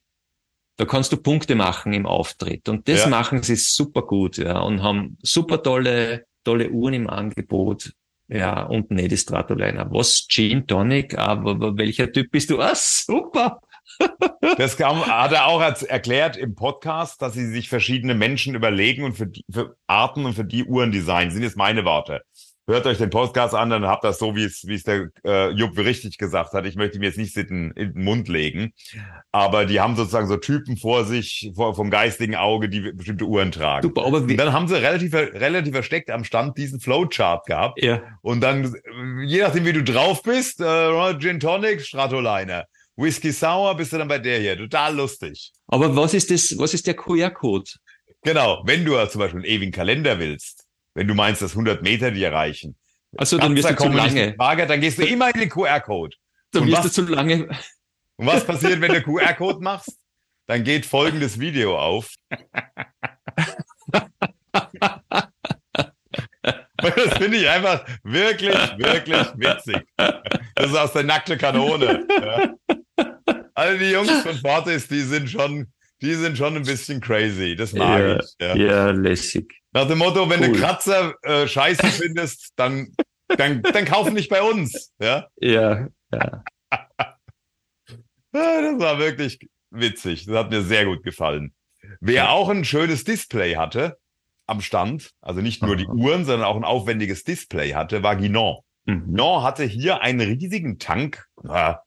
da 0.78 0.86
kannst 0.86 1.12
du 1.12 1.18
Punkte 1.18 1.56
machen 1.56 1.92
im 1.94 2.06
Auftritt. 2.06 2.70
Und 2.70 2.88
das 2.88 3.02
ja. 3.02 3.10
machen 3.10 3.44
sie 3.44 3.56
super 3.56 4.04
gut, 4.04 4.38
ja. 4.38 4.60
Und 4.60 4.82
haben 4.82 5.18
super 5.22 5.62
tolle, 5.62 6.26
tolle 6.44 6.70
Uhren 6.70 6.94
im 6.94 7.10
Angebot. 7.10 7.94
Ja, 8.30 8.64
und 8.64 8.92
nicht 8.92 9.12
die 9.12 9.18
Stratoliner. 9.18 9.88
Was? 9.92 10.28
Gin 10.28 10.68
Tonic? 10.68 11.18
Aber 11.18 11.78
welcher 11.78 12.12
Typ 12.12 12.32
bist 12.32 12.50
du? 12.52 12.60
Ah, 12.60 12.76
super! 12.76 13.62
Das 14.58 14.78
kam, 14.78 15.06
hat 15.06 15.34
er 15.34 15.48
auch 15.48 15.62
erklärt 15.62 16.38
im 16.38 16.56
Podcast, 16.56 17.22
dass 17.22 17.34
sie 17.34 17.48
sich 17.48 17.70
verschiedene 17.70 18.16
Menschen 18.16 18.56
überlegen 18.56 19.04
und 19.04 19.14
für, 19.14 19.28
die, 19.28 19.44
für 19.52 19.76
Arten 19.88 20.26
und 20.26 20.34
für 20.34 20.46
die 20.46 20.64
Uhren 20.64 20.92
designen. 20.92 21.32
Sind 21.32 21.44
jetzt 21.44 21.58
meine 21.58 21.86
Worte. 21.86 22.22
Hört 22.70 22.86
euch 22.86 23.00
den 23.00 23.10
Podcast 23.10 23.56
an, 23.56 23.72
dann 23.72 23.88
habt 23.88 24.04
das 24.04 24.20
so, 24.20 24.36
wie 24.36 24.44
es, 24.44 24.68
wie 24.68 24.76
es 24.76 24.84
der 24.84 25.10
äh, 25.26 25.50
Jupp 25.50 25.76
richtig 25.80 26.20
gesagt 26.20 26.54
hat. 26.54 26.68
Ich 26.68 26.76
möchte 26.76 27.00
mir 27.00 27.08
jetzt 27.08 27.18
nicht 27.18 27.36
in, 27.36 27.72
in 27.72 27.94
den 27.96 28.04
Mund 28.04 28.28
legen, 28.28 28.74
aber 29.32 29.66
die 29.66 29.80
haben 29.80 29.96
sozusagen 29.96 30.28
so 30.28 30.38
Typen 30.38 30.78
vor 30.78 31.04
sich, 31.04 31.52
vor, 31.56 31.74
vom 31.74 31.90
geistigen 31.90 32.36
Auge, 32.36 32.70
die 32.70 32.92
bestimmte 32.92 33.26
Uhren 33.26 33.52
tragen. 33.52 33.82
Super, 33.82 34.06
aber 34.06 34.18
und 34.18 34.38
dann 34.38 34.54
haben 34.54 34.68
sie 34.68 34.80
relativ, 34.80 35.16
relativ 35.16 35.74
versteckt 35.74 36.12
am 36.12 36.24
Stand 36.24 36.60
diesen 36.60 36.80
Flowchart 36.80 37.48
gehabt. 37.48 37.82
Ja. 37.82 38.04
Und 38.22 38.42
dann, 38.42 38.76
je 39.26 39.42
nachdem, 39.42 39.66
wie 39.66 39.74
du 39.74 39.84
drauf 39.84 40.22
bist, 40.22 40.62
äh, 40.62 41.18
Gin 41.18 41.40
Tonic, 41.40 41.82
Stratoliner. 41.82 42.66
Whisky 42.96 43.32
Sour 43.32 43.76
bist 43.78 43.94
du 43.94 43.98
dann 43.98 44.08
bei 44.08 44.20
der 44.20 44.42
hier. 44.42 44.56
Total 44.56 44.96
lustig. 44.96 45.54
Aber 45.66 45.96
was 45.96 46.14
ist 46.14 46.30
das, 46.30 46.56
was 46.56 46.76
ist 46.76 46.86
der 46.86 46.94
QR-Code? 46.94 47.72
Genau. 48.22 48.62
Wenn 48.66 48.86
du 48.86 49.04
zum 49.08 49.20
Beispiel 49.20 49.40
einen 49.40 49.50
ewigen 49.50 49.72
Kalender 49.72 50.20
willst, 50.20 50.59
wenn 51.00 51.08
du 51.08 51.16
meinst, 51.16 51.42
dass 51.42 51.52
100 51.52 51.82
Meter 51.82 52.12
die 52.12 52.22
erreichen. 52.22 52.76
Also 53.16 53.38
dann 53.38 53.56
wirst 53.56 53.70
du 53.70 53.76
zu 53.78 53.88
lange. 53.88 54.34
Frage, 54.36 54.68
dann 54.68 54.82
gehst 54.82 55.00
du 55.00 55.06
immer 55.06 55.34
in 55.34 55.40
den 55.40 55.50
QR-Code. 55.50 56.18
Dann 56.52 56.68
wirst 56.68 56.84
du 56.84 56.90
zu 56.90 57.04
lange. 57.04 57.48
Und 58.18 58.28
was 58.28 58.46
passiert, 58.46 58.82
wenn 58.82 58.92
du 58.92 59.02
QR-Code 59.02 59.62
machst? 59.62 59.98
Dann 60.48 60.66
geht 60.66 60.86
folgendes 60.86 61.40
Video 61.40 61.80
auf. 61.80 62.14
das 66.82 67.18
finde 67.18 67.38
ich 67.38 67.48
einfach 67.48 67.86
wirklich, 68.04 68.58
wirklich 68.78 69.26
witzig. 69.38 69.88
Das 69.96 70.66
ist 70.70 70.76
aus 70.76 70.92
der 70.92 71.04
nackte 71.04 71.38
Kanone. 71.38 72.06
Ja. 72.10 72.54
Also 73.54 73.78
die 73.78 73.92
Jungs 73.92 74.22
von 74.22 74.36
Fortis, 74.36 74.90
die 74.90 75.00
sind 75.00 75.30
schon, 75.30 75.72
die 76.02 76.16
sind 76.16 76.38
schon 76.38 76.58
ein 76.58 76.64
bisschen 76.64 77.00
crazy. 77.00 77.56
Das 77.56 77.72
mag 77.72 78.02
ja, 78.02 78.20
ich. 78.20 78.36
Ja. 78.42 78.56
ja, 78.56 78.92
lässig. 78.92 79.59
Nach 79.72 79.88
dem 79.88 80.00
Motto, 80.00 80.30
wenn 80.30 80.42
cool. 80.42 80.54
du 80.54 80.60
Kratzer 80.60 81.14
äh, 81.22 81.48
scheiße 81.48 81.88
findest, 81.88 82.54
dann, 82.56 82.94
dann, 83.28 83.62
dann 83.62 83.86
kauf 83.86 84.12
nicht 84.12 84.30
bei 84.30 84.42
uns. 84.42 84.92
Ja, 85.00 85.28
ja. 85.38 85.88
ja. 86.12 86.44
das 88.32 88.80
war 88.80 89.00
wirklich 89.00 89.40
witzig. 89.70 90.26
Das 90.26 90.36
hat 90.36 90.50
mir 90.50 90.64
sehr 90.64 90.86
gut 90.86 91.04
gefallen. 91.04 91.54
Wer 92.00 92.32
auch 92.32 92.50
ein 92.50 92.66
schönes 92.66 93.04
Display 93.04 93.56
hatte 93.56 93.98
am 94.48 94.62
Stand, 94.62 95.12
also 95.22 95.42
nicht 95.42 95.62
nur 95.62 95.76
die 95.76 95.86
Uhren, 95.86 96.26
sondern 96.26 96.48
auch 96.48 96.56
ein 96.56 96.64
aufwendiges 96.64 97.24
Display 97.24 97.74
hatte, 97.74 98.02
war 98.02 98.16
Guinan. 98.16 98.58
Mhm. 98.86 99.06
Guinan 99.06 99.44
hatte 99.44 99.64
hier 99.64 100.02
einen 100.02 100.22
riesigen 100.22 100.80
Tank, 100.80 101.28
ja, 101.44 101.84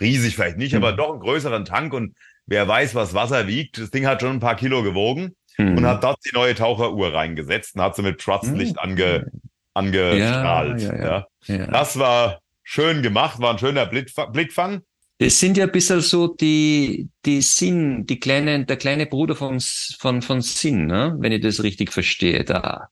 riesig 0.00 0.34
vielleicht 0.34 0.56
nicht, 0.56 0.72
mhm. 0.72 0.78
aber 0.78 0.92
doch 0.92 1.10
einen 1.10 1.20
größeren 1.20 1.66
Tank 1.66 1.92
und 1.92 2.16
wer 2.46 2.66
weiß, 2.66 2.94
was 2.94 3.12
Wasser 3.12 3.46
wiegt. 3.46 3.76
Das 3.76 3.90
Ding 3.90 4.06
hat 4.06 4.22
schon 4.22 4.36
ein 4.36 4.40
paar 4.40 4.56
Kilo 4.56 4.82
gewogen 4.82 5.36
mhm. 5.58 5.76
und 5.76 5.86
hat 5.86 6.02
dort 6.02 6.18
die 6.24 6.34
neue 6.34 6.54
Taucheruhr 6.54 7.12
reingesetzt 7.12 7.76
und 7.76 7.82
hat 7.82 7.96
sie 7.96 8.02
mit 8.02 8.20
Trustlicht 8.20 8.74
mhm. 8.74 8.78
ange, 8.78 9.30
angestrahlt. 9.74 10.80
Ja, 10.80 10.96
ja, 10.96 11.26
ja. 11.46 11.66
Das 11.66 11.98
war 11.98 12.40
schön 12.62 13.02
gemacht, 13.02 13.40
war 13.40 13.52
ein 13.52 13.58
schöner 13.58 13.86
Blickfang. 13.86 14.82
Es 15.20 15.40
sind 15.40 15.56
ja 15.56 15.64
ein 15.64 15.72
bisschen 15.72 16.00
so 16.00 16.28
die, 16.28 17.08
die 17.26 17.42
Sinn, 17.42 18.06
die 18.06 18.20
kleinen, 18.20 18.66
der 18.66 18.76
kleine 18.76 19.06
Bruder 19.06 19.34
von, 19.34 19.58
von, 19.98 20.22
von 20.22 20.40
Sinn, 20.42 20.86
ne? 20.86 21.16
wenn 21.18 21.32
ich 21.32 21.40
das 21.40 21.62
richtig 21.62 21.92
verstehe, 21.92 22.44
da. 22.44 22.88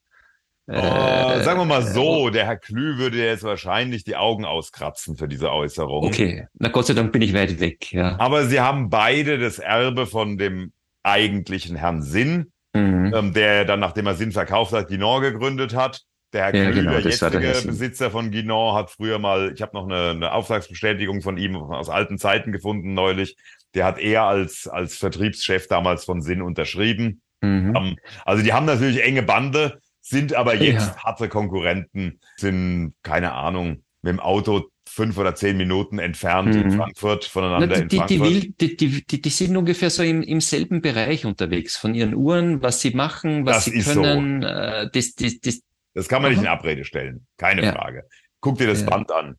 Oh, 0.69 0.73
äh, 0.73 1.45
sagen 1.45 1.61
wir 1.61 1.65
mal 1.65 1.83
so, 1.83 2.27
äh, 2.27 2.33
der 2.33 2.47
Herr 2.47 2.57
Klü 2.57 2.99
würde 2.99 3.19
jetzt 3.19 3.45
wahrscheinlich 3.45 4.03
die 4.03 4.17
Augen 4.17 4.45
auskratzen 4.45 5.17
für 5.17 5.29
diese 5.29 5.53
Äußerung. 5.53 6.05
Okay, 6.05 6.49
na 6.55 6.71
Gott 6.71 6.89
sei 6.89 6.95
Dank 6.95 7.13
bin 7.13 7.23
ich 7.23 7.33
weit 7.33 7.61
weg, 7.61 7.93
ja. 7.93 8.19
Aber 8.19 8.47
sie 8.47 8.59
haben 8.59 8.91
beide 8.91 9.39
das 9.39 9.61
Erbe 9.61 10.07
von 10.07 10.39
dem 10.39 10.73
eigentlichen 11.05 11.77
Herrn 11.77 12.03
Sinn, 12.03 12.51
mhm. 12.77 13.15
ähm, 13.15 13.33
der 13.33 13.65
dann, 13.65 13.81
nachdem 13.81 14.07
er 14.07 14.15
Sinn 14.15 14.33
verkauft 14.33 14.73
hat, 14.73 14.89
Guinan 14.89 15.23
gegründet 15.23 15.75
hat. 15.75 16.03
Der 16.33 16.45
Herr 16.45 16.55
ja, 16.55 16.71
Klü, 16.71 16.81
genau, 16.81 16.93
der 16.93 17.01
jetzige 17.03 17.67
Besitzer 17.67 18.11
von 18.11 18.31
Guinan, 18.31 18.75
hat 18.75 18.91
früher 18.91 19.19
mal, 19.19 19.53
ich 19.55 19.63
habe 19.63 19.77
noch 19.77 19.85
eine, 19.85 20.11
eine 20.11 20.33
Auftragsbestätigung 20.33 21.23
von 21.23 21.39
ihm 21.39 21.57
aus 21.57 21.89
alten 21.89 22.19
Zeiten 22.19 22.53
gefunden 22.53 22.95
neulich. 22.95 23.37
Der 23.75 23.85
hat 23.85 23.99
er 23.99 24.25
als, 24.25 24.67
als 24.67 24.97
Vertriebschef 24.97 25.69
damals 25.69 26.05
von 26.05 26.21
Sinn 26.21 26.43
unterschrieben. 26.43 27.23
Mhm. 27.41 27.75
Ähm, 27.77 27.97
also 28.25 28.43
die 28.43 28.53
haben 28.53 28.67
natürlich 28.67 29.03
enge 29.03 29.23
Bande 29.23 29.79
sind 30.09 30.35
aber 30.35 30.55
jetzt 30.55 30.95
ja. 30.95 31.05
harte 31.05 31.29
Konkurrenten, 31.29 32.21
sind, 32.37 32.95
keine 33.03 33.33
Ahnung, 33.33 33.83
mit 34.03 34.13
dem 34.13 34.21
Auto 34.21 34.69
fünf 34.97 35.19
oder 35.19 35.35
zehn 35.35 35.59
Minuten 35.59 35.99
entfernt 35.99 36.55
mhm. 36.55 36.63
in 36.63 36.71
Frankfurt 36.71 37.27
voneinander 37.27 37.67
Na, 37.67 37.85
die, 37.85 37.97
in 37.97 38.01
Frankfurt. 38.01 38.61
Die, 38.61 38.77
die, 38.77 39.07
die, 39.07 39.23
die, 39.23 39.29
sind 39.29 39.55
ungefähr 39.55 39.91
so 39.91 40.03
im, 40.03 40.23
im 40.23 40.41
selben 40.41 40.81
Bereich 40.81 41.27
unterwegs, 41.27 41.77
von 41.77 41.95
ihren 41.95 42.15
Uhren, 42.15 42.63
was 42.63 42.81
sie 42.81 42.93
machen, 42.93 43.45
was 43.45 43.67
das 43.67 43.75
sie 43.75 43.83
können. 43.83 44.41
So. 44.41 44.49
Äh, 44.49 44.91
das, 44.91 45.15
das, 45.15 45.39
das, 45.41 45.61
das 45.93 46.09
kann 46.09 46.23
man 46.23 46.33
nicht 46.33 46.41
in 46.41 46.49
Abrede 46.49 46.85
stellen, 46.87 47.27
keine 47.37 47.63
ja. 47.63 47.73
Frage. 47.73 48.05
Guck 48.41 48.57
dir 48.57 48.67
das 48.67 48.81
ja. 48.81 48.87
Band 48.87 49.13
an. 49.13 49.37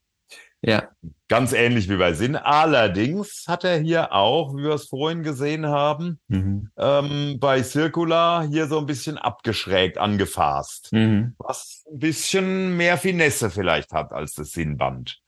Ja. 0.61 0.89
Ganz 1.27 1.53
ähnlich 1.53 1.89
wie 1.89 1.97
bei 1.97 2.13
Sinn. 2.13 2.35
Allerdings 2.35 3.45
hat 3.47 3.63
er 3.63 3.79
hier 3.79 4.13
auch, 4.13 4.55
wie 4.55 4.63
wir 4.63 4.73
es 4.73 4.87
vorhin 4.87 5.23
gesehen 5.23 5.65
haben, 5.65 6.19
mhm. 6.27 6.69
ähm, 6.77 7.37
bei 7.39 7.63
Circular 7.63 8.47
hier 8.47 8.67
so 8.67 8.79
ein 8.79 8.85
bisschen 8.85 9.17
abgeschrägt 9.17 9.97
angefasst. 9.97 10.89
Mhm. 10.91 11.33
Was 11.39 11.83
ein 11.91 11.99
bisschen 11.99 12.77
mehr 12.77 12.97
Finesse 12.97 13.49
vielleicht 13.49 13.91
hat 13.91 14.13
als 14.13 14.33
das 14.33 14.51
Sinnband. 14.51 15.19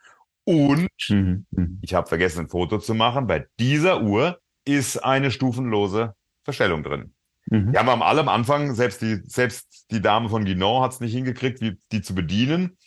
Und 0.49 0.89
mhm. 1.09 1.45
mhm. 1.51 1.77
ich 1.83 1.93
habe 1.93 2.07
vergessen, 2.07 2.39
ein 2.39 2.49
Foto 2.49 2.79
zu 2.79 2.95
machen. 2.95 3.27
Bei 3.27 3.45
dieser 3.59 4.01
Uhr 4.01 4.39
ist 4.65 4.97
eine 4.97 5.29
stufenlose 5.29 6.15
Verstellung 6.43 6.81
drin. 6.81 7.13
Mhm. 7.51 7.71
Die 7.71 7.77
haben 7.77 7.87
am 7.87 8.01
allem 8.01 8.27
Anfang, 8.27 8.73
selbst 8.73 9.03
die, 9.03 9.19
selbst 9.25 9.85
die 9.91 10.01
Dame 10.01 10.27
von 10.27 10.45
Guinan 10.45 10.81
hat 10.81 10.93
es 10.93 11.01
nicht 11.01 11.13
hingekriegt, 11.13 11.61
die, 11.61 11.77
die 11.91 12.01
zu 12.01 12.15
bedienen. 12.15 12.79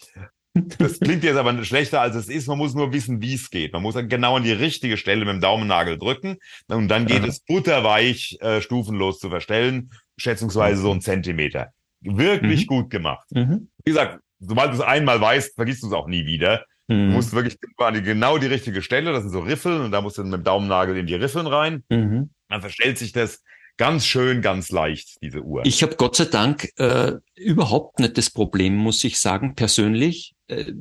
Das 0.54 0.98
klingt 1.00 1.22
jetzt 1.22 1.36
aber 1.36 1.64
schlechter, 1.64 2.00
als 2.00 2.16
es 2.16 2.28
ist. 2.28 2.48
Man 2.48 2.58
muss 2.58 2.74
nur 2.74 2.92
wissen, 2.92 3.22
wie 3.22 3.34
es 3.34 3.48
geht. 3.48 3.72
Man 3.74 3.82
muss 3.82 3.94
genau 3.94 4.38
an 4.38 4.42
die 4.42 4.50
richtige 4.50 4.96
Stelle 4.96 5.24
mit 5.24 5.34
dem 5.34 5.40
Daumennagel 5.40 5.98
drücken 5.98 6.38
und 6.66 6.88
dann 6.88 7.06
geht 7.06 7.22
ja. 7.22 7.28
es 7.28 7.44
butterweich 7.44 8.38
äh, 8.40 8.60
stufenlos 8.60 9.20
zu 9.20 9.30
verstellen, 9.30 9.92
schätzungsweise 10.16 10.82
so 10.82 10.90
ein 10.90 11.00
Zentimeter. 11.00 11.68
Wirklich 12.00 12.62
mhm. 12.62 12.66
gut 12.66 12.90
gemacht. 12.90 13.28
Mhm. 13.30 13.70
Wie 13.84 13.92
gesagt, 13.92 14.18
sobald 14.40 14.72
du 14.72 14.78
es 14.78 14.80
einmal 14.80 15.20
weißt, 15.20 15.54
vergisst 15.54 15.84
du 15.84 15.86
es 15.86 15.92
auch 15.92 16.08
nie 16.08 16.26
wieder. 16.26 16.64
Mhm. 16.92 17.10
Du 17.10 17.16
musst 17.16 17.32
wirklich 17.32 17.58
genau 17.76 18.38
die 18.38 18.46
richtige 18.46 18.82
Stelle, 18.82 19.12
das 19.12 19.22
sind 19.22 19.32
so 19.32 19.40
Riffeln 19.40 19.80
und 19.80 19.90
da 19.90 20.00
musst 20.00 20.18
du 20.18 20.24
mit 20.24 20.32
dem 20.32 20.44
Daumennagel 20.44 20.96
in 20.96 21.06
die 21.06 21.14
Riffeln 21.14 21.46
rein. 21.46 21.84
Mhm. 21.88 22.30
Dann 22.48 22.60
verstellt 22.60 22.98
sich 22.98 23.12
das 23.12 23.42
ganz 23.76 24.06
schön, 24.06 24.42
ganz 24.42 24.70
leicht, 24.70 25.20
diese 25.22 25.42
Uhr. 25.42 25.62
Ich 25.64 25.82
habe 25.82 25.96
Gott 25.96 26.16
sei 26.16 26.26
Dank 26.26 26.68
äh, 26.76 27.14
überhaupt 27.34 28.00
nicht 28.00 28.18
das 28.18 28.30
Problem, 28.30 28.76
muss 28.76 29.02
ich 29.04 29.18
sagen, 29.18 29.54
persönlich. 29.54 30.34
Äh, 30.48 30.72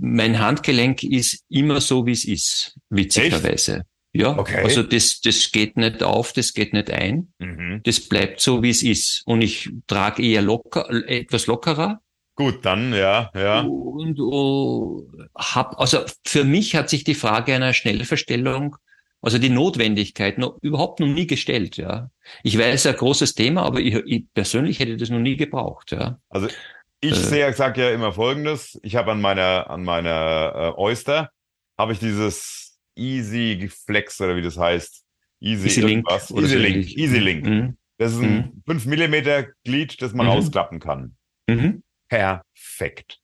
mein 0.00 0.38
Handgelenk 0.40 1.02
ist 1.02 1.44
immer 1.48 1.80
so, 1.80 2.06
wie 2.06 2.12
es 2.12 2.24
ist, 2.24 2.78
witzigerweise. 2.88 3.76
Echt? 3.76 3.86
Ja, 4.12 4.36
okay. 4.36 4.64
also 4.64 4.82
das, 4.82 5.20
das 5.20 5.52
geht 5.52 5.76
nicht 5.76 6.02
auf, 6.02 6.32
das 6.32 6.52
geht 6.52 6.72
nicht 6.72 6.90
ein. 6.90 7.32
Mhm. 7.38 7.80
Das 7.84 8.00
bleibt 8.00 8.40
so, 8.40 8.62
wie 8.62 8.70
es 8.70 8.82
ist. 8.82 9.22
Und 9.24 9.40
ich 9.40 9.70
trage 9.86 10.22
eher 10.22 10.42
locker, 10.42 10.90
etwas 11.08 11.46
lockerer. 11.46 12.00
Gut, 12.36 12.64
dann, 12.64 12.94
ja, 12.94 13.30
ja. 13.34 13.60
Und 13.62 14.18
uh, 14.18 15.06
hab, 15.34 15.78
also 15.78 16.00
für 16.26 16.44
mich 16.44 16.74
hat 16.74 16.88
sich 16.88 17.04
die 17.04 17.14
Frage 17.14 17.54
einer 17.54 17.74
Schnellverstellung 17.74 18.76
also 19.22 19.38
die 19.38 19.50
Notwendigkeit 19.50 20.38
noch, 20.38 20.56
überhaupt 20.62 21.00
noch 21.00 21.06
nie 21.06 21.26
gestellt, 21.26 21.76
ja. 21.76 22.10
Ich 22.42 22.56
weiß, 22.58 22.86
ein 22.86 22.96
großes 22.96 23.34
Thema, 23.34 23.64
aber 23.64 23.80
ich, 23.80 23.94
ich 23.94 24.24
persönlich 24.32 24.78
hätte 24.78 24.96
das 24.96 25.10
noch 25.10 25.18
nie 25.18 25.36
gebraucht, 25.36 25.92
ja. 25.92 26.18
Also 26.30 26.48
ich 27.02 27.32
äh, 27.32 27.52
sage 27.52 27.82
ja 27.82 27.90
immer 27.90 28.12
Folgendes: 28.12 28.78
Ich 28.82 28.96
habe 28.96 29.12
an 29.12 29.20
meiner 29.20 29.68
an 29.70 29.84
meiner 29.84 30.74
äh, 30.76 30.80
Oyster 30.80 31.30
habe 31.78 31.92
ich 31.92 31.98
dieses 31.98 32.78
Easy 32.96 33.70
Flex 33.70 34.20
oder 34.20 34.36
wie 34.36 34.42
das 34.42 34.58
heißt, 34.58 35.04
Easy, 35.40 35.66
Easy 35.66 35.80
Link, 35.80 36.06
Easy 36.10 36.56
Link, 36.56 36.96
Easy 36.96 37.18
Link. 37.18 37.46
Mhm. 37.46 37.76
Das 37.98 38.12
ist 38.12 38.20
ein 38.20 38.52
mhm. 38.54 38.62
5 38.66 38.86
Millimeter 38.86 39.46
Glied, 39.64 40.00
das 40.00 40.14
man 40.14 40.26
mhm. 40.26 40.32
rausklappen 40.32 40.80
kann. 40.80 41.16
Mhm. 41.46 41.82
Perfekt. 42.10 43.18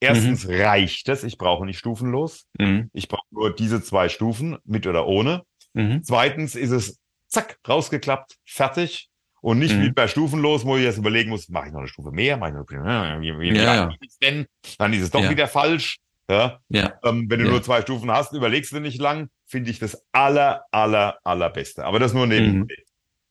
Erstens 0.00 0.44
mhm. 0.46 0.54
reicht 0.60 1.08
es, 1.08 1.24
ich 1.24 1.38
brauche 1.38 1.64
nicht 1.64 1.78
stufenlos. 1.78 2.44
Mhm. 2.58 2.90
Ich 2.92 3.08
brauche 3.08 3.26
nur 3.30 3.54
diese 3.54 3.82
zwei 3.82 4.08
Stufen, 4.10 4.58
mit 4.64 4.86
oder 4.86 5.06
ohne. 5.06 5.44
Mhm. 5.72 6.02
Zweitens 6.04 6.54
ist 6.56 6.70
es 6.72 6.98
zack, 7.28 7.58
rausgeklappt, 7.66 8.36
fertig. 8.44 9.08
und 9.40 9.58
nicht 9.58 9.78
wie 9.78 9.90
bei 9.92 10.08
Stufen 10.08 10.40
los, 10.40 10.64
wo 10.64 10.76
ich 10.76 10.84
jetzt 10.84 10.96
überlegen 10.98 11.28
muss, 11.30 11.48
mache 11.50 11.66
ich 11.66 11.72
noch 11.72 11.80
eine 11.80 11.88
Stufe 11.88 12.10
mehr, 12.10 12.36
mache 12.38 12.50
ich 12.50 12.56
noch 12.56 12.66
wie, 12.66 13.38
wie, 13.38 13.52
wie 13.52 13.56
Ja, 13.58 13.90
denn? 14.22 14.46
Dann 14.78 14.92
ist 14.94 15.02
es 15.02 15.10
doch 15.10 15.22
Ja. 15.22 15.30
wieder 15.30 15.48
falsch. 15.48 15.98
Ja? 16.30 16.60
Ja. 16.70 16.94
Ähm, 17.04 17.26
wenn 17.28 17.40
du 17.40 17.44
Ja. 17.44 17.50
nur 17.50 17.62
zwei 17.62 17.82
Stufen 17.82 18.10
hast, 18.10 18.32
überlegst 18.32 18.72
du 18.72 18.80
nicht 18.80 18.98
lang, 18.98 19.28
finde 19.46 19.70
ich 19.70 19.78
das 19.78 20.02
aller, 20.12 20.64
aller, 20.70 21.18
allerbeste. 21.24 21.84
Aber 21.84 21.98
das 21.98 22.14
nur 22.14 22.26
neben. 22.26 22.66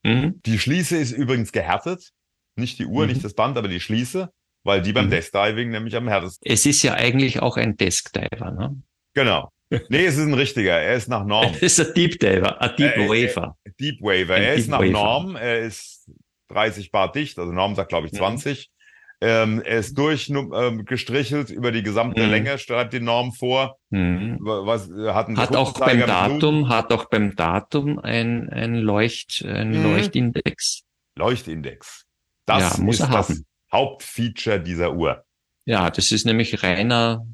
Mhm. 0.04 0.12
Mhm. 0.12 0.42
Die 0.46 0.60
Schließe 0.60 0.98
ist 0.98 1.12
übrigens 1.12 1.52
gehärtet. 1.52 2.12
Nicht 2.56 2.78
die 2.78 2.86
Uhr, 2.86 3.06
Mhm. 3.06 3.14
nicht 3.14 3.24
das 3.24 3.34
Band, 3.34 3.58
aber 3.58 3.68
die 3.68 3.80
Schließe, 3.80 4.32
weil 4.64 4.82
die 4.82 4.94
beim 4.94 5.06
Mhm. 5.08 5.12
Desk 5.12 5.32
Diving 5.34 5.70
nämlich 5.70 5.96
am 5.96 6.08
härtesten. 6.08 6.42
Es 6.52 6.66
ist 6.66 6.82
ja 6.84 6.94
eigentlich 6.94 7.42
auch 7.42 7.58
ein 7.58 7.76
Desk-Diver, 7.78 8.52
ne? 8.52 8.82
Genau. 9.14 9.50
Nee, 9.90 10.06
es 10.06 10.18
ist 10.18 10.26
ein 10.28 10.34
richtiger. 10.36 10.74
Er 10.80 10.96
ist 10.96 11.08
nach 11.10 11.26
Norm. 11.26 11.52
Es 11.62 11.80
ist 11.80 11.88
ein 11.90 11.94
Deep 11.96 12.20
Diver, 12.20 12.62
ein 12.62 12.76
Deep 12.78 12.96
Äh, 12.98 13.06
äh, 13.06 13.10
Waver. 13.36 13.58
Deep 13.80 14.02
Waver. 14.02 14.36
Ein 14.36 14.44
Er 14.44 14.54
ist 14.56 14.64
Deep 14.66 14.72
nach 14.72 14.80
Waver. 14.80 14.92
Norm. 14.92 15.36
Er 15.36 15.60
ist 15.60 16.10
30 16.50 16.92
Bar 16.92 17.12
dicht. 17.12 17.40
Also 17.40 17.52
Norm 17.52 17.76
sagt, 17.76 17.90
glaube 17.90 18.06
ich, 18.08 18.14
Mhm. 18.14 18.18
20. 18.18 18.70
Ähm, 19.22 19.62
er 19.62 19.80
ist 19.80 19.98
durch 19.98 20.30
ähm, 20.30 20.86
über 20.86 21.72
die 21.72 21.82
gesamte 21.82 22.24
Mhm. 22.24 22.30
Länge, 22.30 22.58
schreibt 22.58 22.92
die 22.94 23.00
Norm 23.00 23.32
vor. 23.32 23.78
Mhm. 23.90 24.38
Was 24.42 24.90
äh, 24.92 25.12
hatten 25.14 25.38
Hat 25.38 25.56
auch 25.56 25.74
beim 25.80 26.00
Datum, 26.02 26.68
hat 26.68 26.92
auch 26.92 27.06
beim 27.06 27.34
Datum 27.36 28.00
ein, 28.00 28.50
ein 28.50 28.76
Leucht, 28.76 29.44
ein 29.48 29.70
Mhm. 29.72 29.84
Leuchtindex. 29.84 30.82
Leuchtindex. 31.18 32.04
Das 32.46 32.78
Ja, 32.78 32.84
muss 32.84 32.96
ist 32.96 33.02
er 33.02 33.08
das 33.08 33.30
haben. 33.30 33.46
Hauptfeature 33.74 34.60
dieser 34.60 34.94
Uhr. 34.94 35.26
Ja, 35.66 35.90
das 35.90 36.12
ist 36.12 36.26
nämlich 36.26 36.64
reiner, 36.64 37.26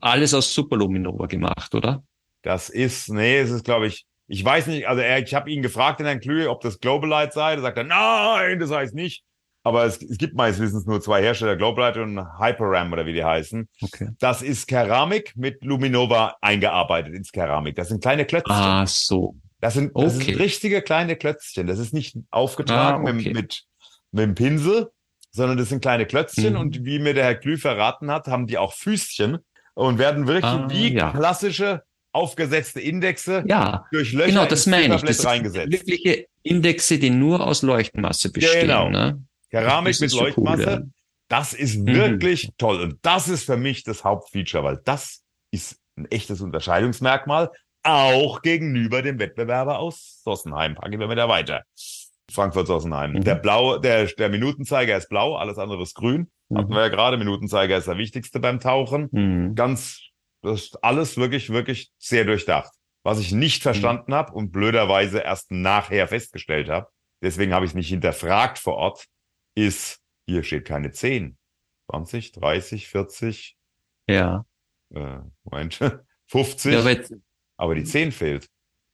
alles 0.00 0.34
aus 0.34 0.52
Superluminova 0.54 1.26
gemacht, 1.26 1.74
oder? 1.74 2.02
Das 2.42 2.70
ist, 2.70 3.08
nee, 3.10 3.38
es 3.38 3.50
ist, 3.50 3.64
glaube 3.64 3.86
ich, 3.86 4.06
ich 4.26 4.44
weiß 4.44 4.68
nicht, 4.68 4.88
also 4.88 5.02
er, 5.02 5.22
ich 5.22 5.34
habe 5.34 5.50
ihn 5.50 5.62
gefragt 5.62 6.00
in 6.00 6.06
Herrn 6.06 6.20
Klüge, 6.20 6.48
ob 6.48 6.60
das 6.62 6.80
Globalite 6.80 7.32
sei. 7.32 7.56
Da 7.56 7.62
sagt 7.62 7.76
er, 7.76 7.84
nein, 7.84 8.58
das 8.58 8.70
heißt 8.70 8.94
nicht. 8.94 9.24
Aber 9.64 9.84
es, 9.84 10.02
es 10.02 10.18
gibt 10.18 10.34
meines 10.34 10.58
Wissens 10.58 10.86
nur 10.86 11.00
zwei 11.00 11.22
Hersteller, 11.22 11.56
Globalite 11.56 12.02
und 12.02 12.18
Hyperram 12.38 12.92
oder 12.92 13.06
wie 13.06 13.12
die 13.12 13.24
heißen. 13.24 13.68
Okay. 13.80 14.08
Das 14.18 14.42
ist 14.42 14.66
Keramik 14.66 15.36
mit 15.36 15.62
Luminova 15.62 16.36
eingearbeitet 16.40 17.14
ins 17.14 17.30
Keramik. 17.30 17.76
Das 17.76 17.88
sind 17.88 18.02
kleine 18.02 18.24
Klötzchen. 18.24 18.56
Ah, 18.56 18.86
so. 18.86 19.36
Das 19.60 19.74
sind, 19.74 19.92
das 19.94 20.16
okay. 20.16 20.24
sind 20.24 20.40
richtige 20.40 20.82
kleine 20.82 21.14
Klötzchen. 21.14 21.68
Das 21.68 21.78
ist 21.78 21.92
nicht 21.94 22.16
aufgetragen 22.32 23.06
Ah, 23.06 23.10
okay. 23.10 23.12
mit, 23.12 23.34
mit, 23.34 23.62
mit 24.10 24.22
dem 24.24 24.34
Pinsel, 24.34 24.90
sondern 25.32 25.56
das 25.58 25.68
sind 25.70 25.80
kleine 25.80 26.06
Klötzchen. 26.06 26.54
Mhm. 26.54 26.60
Und 26.60 26.84
wie 26.84 26.98
mir 26.98 27.14
der 27.14 27.24
Herr 27.24 27.34
Klü 27.34 27.56
verraten 27.58 28.10
hat, 28.10 28.26
haben 28.28 28.46
die 28.46 28.58
auch 28.58 28.72
Füßchen 28.74 29.38
und 29.74 29.98
werden 29.98 30.26
wirklich 30.26 30.44
Ah, 30.44 30.66
wie 30.70 30.92
ja. 30.94 31.10
klassische 31.10 31.82
aufgesetzte 32.12 32.80
Indexe 32.80 33.42
Ja, 33.46 33.86
durch 33.90 34.12
Löcher 34.12 34.28
genau, 34.28 34.44
das 34.46 34.66
meine 34.66 34.96
ich. 34.96 35.02
Das 35.02 35.16
sind 35.18 35.26
reingesetzt. 35.26 35.72
wirkliche 35.72 36.26
Indexe, 36.42 36.98
die 36.98 37.08
nur 37.10 37.40
aus 37.46 37.62
Leuchtmasse 37.62 38.30
bestehen. 38.30 38.62
Genau. 38.62 38.90
Ne? 38.90 39.22
Keramik 39.50 39.98
mit 40.00 40.12
Leuchtmasse. 40.12 40.62
cool, 40.62 40.68
ja. 40.68 40.82
Das 41.28 41.54
ist 41.54 41.78
Mhm. 41.78 41.86
wirklich 41.86 42.50
toll. 42.58 42.80
Und 42.82 42.98
das 43.00 43.28
ist 43.28 43.44
für 43.44 43.56
mich 43.56 43.84
das 43.84 44.04
Hauptfeature, 44.04 44.62
weil 44.62 44.80
das 44.84 45.22
ist 45.50 45.78
ein 45.96 46.10
echtes 46.10 46.42
Unterscheidungsmerkmal, 46.42 47.50
auch 47.82 48.42
gegenüber 48.42 49.00
dem 49.02 49.18
Wettbewerber 49.18 49.78
aus 49.78 50.20
Sossenheim. 50.22 50.74
Packen 50.74 51.00
wir 51.00 51.08
wieder 51.08 51.28
weiter. 51.30 51.62
Frankfurt 52.30 52.66
Sossenheim. 52.66 53.12
Mhm. 53.12 53.24
Der 53.24 53.34
blaue, 53.34 53.80
der, 53.80 54.06
der 54.06 54.28
Minutenzeiger 54.28 54.96
ist 54.96 55.08
blau, 55.08 55.36
alles 55.36 55.58
andere 55.58 55.82
ist 55.82 55.94
grün. 55.94 56.30
Hatten 56.54 56.68
Mhm. 56.70 56.74
wir 56.74 56.80
ja 56.82 56.88
gerade. 56.88 57.16
Minutenzeiger 57.16 57.76
ist 57.76 57.88
der 57.88 57.98
wichtigste 57.98 58.40
beim 58.40 58.60
Tauchen. 58.60 59.08
Mhm. 59.12 59.54
Ganz, 59.54 60.00
das 60.42 60.62
ist 60.64 60.84
alles 60.84 61.16
wirklich, 61.16 61.50
wirklich 61.50 61.90
sehr 61.98 62.24
durchdacht. 62.24 62.70
Was 63.04 63.18
ich 63.18 63.32
nicht 63.32 63.62
verstanden 63.62 64.14
habe 64.14 64.32
und 64.32 64.52
blöderweise 64.52 65.18
erst 65.20 65.50
nachher 65.50 66.06
festgestellt 66.06 66.68
habe, 66.68 66.88
deswegen 67.22 67.52
habe 67.52 67.64
ich 67.64 67.72
es 67.72 67.74
nicht 67.74 67.88
hinterfragt 67.88 68.58
vor 68.58 68.74
Ort, 68.74 69.06
ist, 69.56 70.00
hier 70.26 70.44
steht 70.44 70.64
keine 70.66 70.92
10. 70.92 71.36
20, 71.90 72.32
30, 72.32 72.88
40, 72.88 73.56
Ja. 74.08 74.44
äh, 74.94 75.18
Moment, 75.44 75.80
50, 76.28 76.72
Ja, 76.72 76.80
aber, 76.80 76.96
aber 77.56 77.74
die 77.74 77.84
10 77.84 78.12
fehlt. 78.12 78.48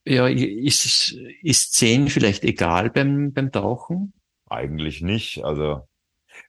Ja, 0.09 0.27
ist, 0.27 1.17
ist 1.43 1.75
10 1.75 2.09
vielleicht 2.09 2.45
egal 2.45 2.91
beim, 2.91 3.33
beim 3.33 3.53
Tauchen? 3.53 4.13
Eigentlich 4.49 5.03
nicht. 5.03 5.45
Also, 5.45 5.87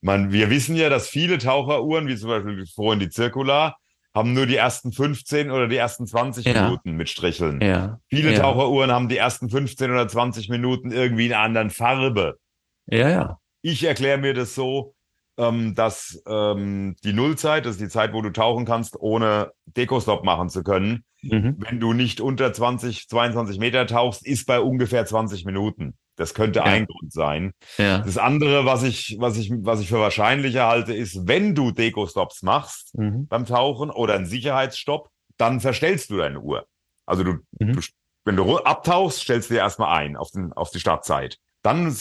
man, 0.01 0.31
wir 0.31 0.49
wissen 0.49 0.75
ja, 0.75 0.89
dass 0.89 1.09
viele 1.09 1.37
Taucheruhren, 1.37 2.07
wie 2.07 2.15
zum 2.15 2.29
Beispiel 2.29 2.65
vorhin 2.73 2.99
die 2.99 3.11
Circular, 3.11 3.77
haben 4.13 4.33
nur 4.33 4.45
die 4.45 4.55
ersten 4.55 4.91
15 4.91 5.51
oder 5.51 5.67
die 5.67 5.75
ersten 5.75 6.07
20 6.07 6.45
Ja. 6.45 6.63
Minuten 6.63 6.93
mit 6.93 7.09
Stricheln. 7.09 7.61
Ja. 7.61 7.99
Viele 8.07 8.33
ja. 8.33 8.39
Taucheruhren 8.39 8.91
haben 8.91 9.09
die 9.09 9.17
ersten 9.17 9.49
15 9.49 9.91
oder 9.91 10.07
20 10.07 10.49
Minuten 10.49 10.91
irgendwie 10.91 11.27
in 11.27 11.33
einer 11.33 11.43
anderen 11.43 11.69
Farbe. 11.69 12.39
Ja, 12.87 13.09
ja. 13.09 13.39
Ich 13.61 13.83
erkläre 13.83 14.17
mir 14.17 14.33
das 14.33 14.55
so, 14.55 14.95
ähm, 15.39 15.73
dass 15.73 16.21
ähm, 16.27 16.95
die 17.03 17.13
Nullzeit, 17.13 17.65
das 17.65 17.73
ist 17.73 17.81
die 17.81 17.87
Zeit, 17.89 18.13
wo 18.13 18.21
du 18.21 18.29
tauchen 18.31 18.65
kannst, 18.65 18.99
ohne 18.99 19.51
Dekostop 19.65 20.23
machen 20.23 20.49
zu 20.49 20.63
können, 20.63 21.03
Mhm. 21.21 21.55
wenn 21.57 21.81
du 21.81 21.91
nicht 21.91 22.21
unter 22.21 22.53
20, 22.53 23.09
22 23.09 23.59
Meter 23.59 23.85
tauchst, 23.87 24.25
ist 24.25 24.45
bei 24.45 24.61
ungefähr 24.61 25.05
20 25.05 25.43
Minuten. 25.43 25.95
Das 26.15 26.33
könnte 26.33 26.59
Ja. 26.59 26.65
ein 26.65 26.85
Grund 26.85 27.11
sein. 27.11 27.51
Ja. 27.77 27.97
Das 27.99 28.17
andere, 28.17 28.63
was 28.65 28.83
ich, 28.83 29.17
was 29.19 29.35
ich, 29.37 29.51
was 29.53 29.81
ich 29.81 29.89
für 29.89 29.99
wahrscheinlicher 29.99 30.67
halte, 30.67 30.93
ist, 30.93 31.27
wenn 31.27 31.55
du 31.55 31.71
Dekostops 31.71 32.41
machst 32.41 32.97
Mhm. 32.97 33.27
beim 33.27 33.45
Tauchen 33.45 33.89
oder 33.89 34.13
einen 34.15 34.27
Sicherheitsstopp, 34.27 35.09
dann 35.37 35.59
verstellst 35.59 36.09
du 36.09 36.17
deine 36.17 36.39
Uhr. 36.39 36.65
Also 37.05 37.23
du, 37.23 37.33
Mhm. 37.59 37.73
du 37.73 37.81
wenn 38.25 38.35
du 38.37 38.57
abtauchst, 38.59 39.19
stellst 39.21 39.49
du 39.49 39.55
dir 39.55 39.59
erstmal 39.61 39.97
ein 39.97 40.15
auf, 40.15 40.31
den, 40.31 40.53
auf 40.53 40.69
die 40.71 40.79
Startzeit. 40.79 41.37
Dann 41.61 41.95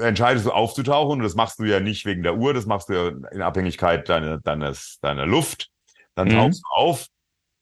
entscheidest 0.00 0.46
du 0.46 0.50
aufzutauchen 0.50 1.18
und 1.18 1.22
das 1.22 1.34
machst 1.34 1.58
du 1.58 1.64
ja 1.64 1.78
nicht 1.80 2.04
wegen 2.04 2.22
der 2.22 2.36
Uhr, 2.36 2.52
das 2.52 2.66
machst 2.66 2.88
du 2.88 2.92
ja 2.94 3.08
in 3.30 3.40
Abhängigkeit 3.42 4.08
deiner, 4.08 4.38
deines, 4.38 4.98
deiner 5.00 5.26
Luft. 5.26 5.68
Dann 6.14 6.28
Mhm. 6.28 6.32
tauchst 6.32 6.62
du 6.62 6.68
auf. 6.74 7.06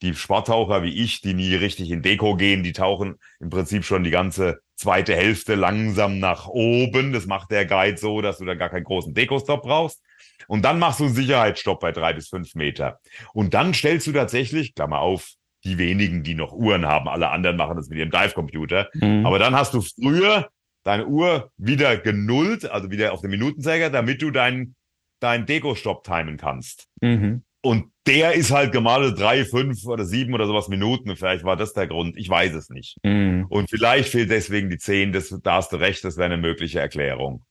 Die 0.01 0.15
Sporttaucher 0.15 0.81
wie 0.81 0.95
ich, 1.03 1.21
die 1.21 1.35
nie 1.35 1.53
richtig 1.53 1.91
in 1.91 2.01
Deko 2.01 2.35
gehen, 2.35 2.63
die 2.63 2.73
tauchen 2.73 3.19
im 3.39 3.51
Prinzip 3.51 3.85
schon 3.85 4.03
die 4.03 4.09
ganze 4.09 4.59
zweite 4.75 5.15
Hälfte 5.15 5.53
langsam 5.53 6.17
nach 6.17 6.47
oben. 6.47 7.13
Das 7.13 7.27
macht 7.27 7.51
der 7.51 7.67
Guide 7.67 7.97
so, 7.97 8.19
dass 8.21 8.39
du 8.39 8.45
dann 8.45 8.57
gar 8.57 8.69
keinen 8.69 8.83
großen 8.83 9.13
Dekostop 9.13 9.61
brauchst. 9.61 10.01
Und 10.47 10.65
dann 10.65 10.79
machst 10.79 11.01
du 11.01 11.03
einen 11.05 11.13
Sicherheitsstopp 11.13 11.79
bei 11.81 11.91
drei 11.91 12.13
bis 12.13 12.29
fünf 12.29 12.55
Meter. 12.55 12.99
Und 13.33 13.53
dann 13.53 13.75
stellst 13.75 14.07
du 14.07 14.11
tatsächlich, 14.11 14.73
Klammer 14.73 15.01
auf, 15.01 15.33
die 15.63 15.77
wenigen, 15.77 16.23
die 16.23 16.33
noch 16.33 16.51
Uhren 16.51 16.87
haben, 16.87 17.07
alle 17.07 17.29
anderen 17.29 17.55
machen 17.55 17.77
das 17.77 17.87
mit 17.87 17.99
ihrem 17.99 18.09
Dive-Computer. 18.09 18.89
Mhm. 18.95 19.23
Aber 19.23 19.37
dann 19.37 19.55
hast 19.55 19.75
du 19.75 19.81
früher 19.81 20.49
deine 20.83 21.07
Uhr 21.07 21.51
wieder 21.57 21.97
genullt, 21.97 22.69
also 22.69 22.89
wieder 22.89 23.13
auf 23.13 23.21
den 23.21 23.31
Minutenzeiger, 23.31 23.89
damit 23.89 24.21
du 24.21 24.31
deinen 24.31 24.75
deinen 25.19 25.45
Deko-Stopp 25.45 26.03
timen 26.03 26.37
kannst. 26.37 26.87
Mhm. 26.99 27.43
Und 27.63 27.91
der 28.07 28.33
ist 28.33 28.49
halt 28.49 28.71
gemalt 28.71 29.19
drei, 29.19 29.45
fünf 29.45 29.85
oder 29.85 30.03
sieben 30.03 30.33
oder 30.33 30.47
sowas 30.47 30.67
Minuten. 30.67 31.15
Vielleicht 31.15 31.43
war 31.43 31.55
das 31.55 31.73
der 31.73 31.87
Grund. 31.87 32.17
Ich 32.17 32.27
weiß 32.27 32.53
es 32.55 32.69
nicht. 32.69 32.97
Mhm. 33.03 33.45
Und 33.49 33.69
vielleicht 33.69 34.09
fehlt 34.09 34.31
deswegen 34.31 34.71
die 34.71 34.79
zehn. 34.79 35.13
Das, 35.13 35.29
da 35.43 35.55
hast 35.57 35.71
du 35.71 35.77
recht. 35.77 36.03
Das 36.03 36.17
wäre 36.17 36.25
eine 36.25 36.37
mögliche 36.37 36.79
Erklärung. 36.79 37.45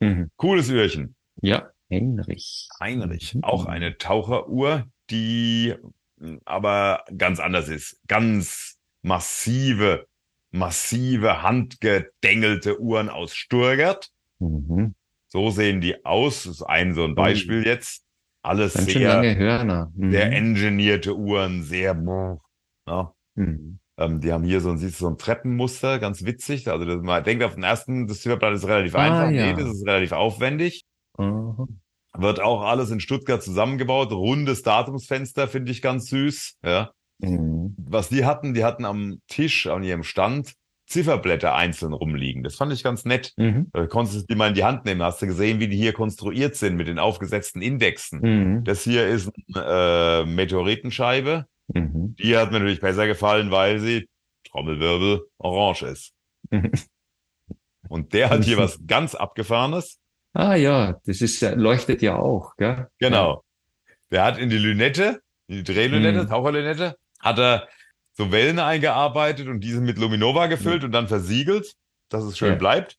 Mhm. 0.00 0.30
Cooles 0.36 0.70
Uhrchen. 0.70 1.16
Ja, 1.40 1.70
Heinrich. 1.90 2.68
Heinrich. 2.78 3.34
Mhm. 3.34 3.44
Auch 3.44 3.64
eine 3.64 3.96
Taucheruhr, 3.96 4.84
die 5.10 5.74
aber 6.44 7.04
ganz 7.16 7.40
anders 7.40 7.68
ist. 7.68 7.98
Ganz 8.06 8.76
massive, 9.02 10.06
massive, 10.54 11.42
handgedengelte 11.42 12.80
Uhren 12.80 13.08
aus 13.08 13.34
Sturgert. 13.34 14.10
Mhm. 14.38 14.94
So 15.28 15.50
sehen 15.50 15.80
die 15.80 16.04
aus. 16.04 16.44
Das 16.44 16.52
ist 16.56 16.62
ein 16.62 16.94
so 16.94 17.04
ein 17.04 17.14
Beispiel 17.14 17.66
jetzt. 17.66 18.02
Alles 18.42 18.74
Ganz 18.74 18.92
sehr, 18.92 19.14
lange 19.14 19.36
Hörner. 19.36 19.90
Mhm. 19.96 20.10
sehr 20.12 20.30
engineierte 20.32 21.16
Uhren, 21.16 21.62
sehr, 21.62 21.96
ja, 22.86 23.12
Mhm. 23.36 23.78
ähm, 23.98 24.20
die 24.20 24.32
haben 24.32 24.44
hier 24.44 24.60
so 24.60 24.70
ein, 24.70 24.78
siehst 24.78 25.00
du, 25.00 25.06
so 25.06 25.10
ein 25.10 25.18
Treppenmuster, 25.18 25.98
ganz 25.98 26.24
witzig. 26.24 26.68
Also 26.68 26.84
das, 26.84 27.02
man 27.02 27.24
denkt 27.24 27.42
auf 27.42 27.54
den 27.54 27.64
ersten, 27.64 28.06
das 28.06 28.20
Zifferblatt 28.20 28.54
ist 28.54 28.66
relativ 28.68 28.94
Ah, 28.94 28.98
einfach. 29.00 29.30
ja. 29.30 29.46
Nee, 29.46 29.54
das 29.60 29.74
ist 29.74 29.86
relativ 29.86 30.12
aufwendig. 30.12 30.84
Mhm. 31.18 31.80
Wird 32.16 32.40
auch 32.40 32.62
alles 32.62 32.90
in 32.90 33.00
Stuttgart 33.00 33.42
zusammengebaut. 33.42 34.12
Rundes 34.12 34.62
Datumsfenster 34.62 35.48
finde 35.48 35.72
ich 35.72 35.82
ganz 35.82 36.06
süß. 36.10 36.58
Ja. 36.64 36.92
Mhm. 37.18 37.74
Was 37.78 38.08
die 38.08 38.24
hatten, 38.24 38.54
die 38.54 38.64
hatten 38.64 38.84
am 38.84 39.20
Tisch, 39.28 39.66
an 39.66 39.82
ihrem 39.82 40.02
Stand, 40.04 40.54
Zifferblätter 40.86 41.54
einzeln 41.54 41.94
rumliegen. 41.94 42.42
Das 42.42 42.56
fand 42.56 42.72
ich 42.72 42.84
ganz 42.84 43.04
nett. 43.06 43.32
Mhm. 43.36 43.70
Da 43.72 43.86
konntest 43.86 44.20
du 44.22 44.26
die 44.26 44.34
mal 44.34 44.48
in 44.48 44.54
die 44.54 44.64
Hand 44.64 44.84
nehmen. 44.84 45.02
Hast 45.02 45.22
du 45.22 45.26
gesehen, 45.26 45.58
wie 45.58 45.68
die 45.68 45.78
hier 45.78 45.94
konstruiert 45.94 46.56
sind 46.56 46.76
mit 46.76 46.88
den 46.88 46.98
aufgesetzten 46.98 47.62
Indexen. 47.62 48.20
Mhm. 48.20 48.64
Das 48.64 48.84
hier 48.84 49.06
ist 49.08 49.30
eine 49.54 50.24
äh, 50.24 50.26
Meteoritenscheibe. 50.26 51.46
Mhm. 51.68 52.16
Die 52.16 52.36
hat 52.36 52.52
mir 52.52 52.58
natürlich 52.58 52.80
besser 52.82 53.06
gefallen, 53.06 53.50
weil 53.50 53.80
sie, 53.80 54.08
Trommelwirbel, 54.50 55.22
orange 55.38 55.84
ist. 55.84 56.12
Mhm. 56.50 56.72
Und 57.88 58.12
der 58.12 58.28
hat 58.28 58.44
hier 58.44 58.58
was 58.58 58.78
ganz 58.86 59.14
Abgefahrenes. 59.14 59.98
Ah 60.34 60.54
ja, 60.54 61.00
das 61.06 61.22
ist 61.22 61.40
ja, 61.40 61.54
leuchtet 61.54 62.02
ja 62.02 62.16
auch, 62.16 62.56
gell? 62.56 62.88
Genau. 62.98 63.42
Der 64.10 64.24
hat 64.24 64.36
in 64.36 64.50
die 64.50 64.58
Lünette, 64.58 65.22
in 65.48 65.56
die 65.56 65.64
Drehlünette, 65.64 66.24
Mhm. 66.24 66.28
Taucherlünette, 66.28 66.96
hat 67.24 67.38
er 67.38 67.68
so 68.12 68.30
Wellen 68.30 68.58
eingearbeitet 68.60 69.48
und 69.48 69.60
diese 69.60 69.80
mit 69.80 69.98
Luminova 69.98 70.46
gefüllt 70.46 70.84
und 70.84 70.92
dann 70.92 71.08
versiegelt, 71.08 71.74
dass 72.10 72.22
es 72.24 72.38
schön 72.38 72.50
Ja. 72.50 72.54
bleibt. 72.54 72.96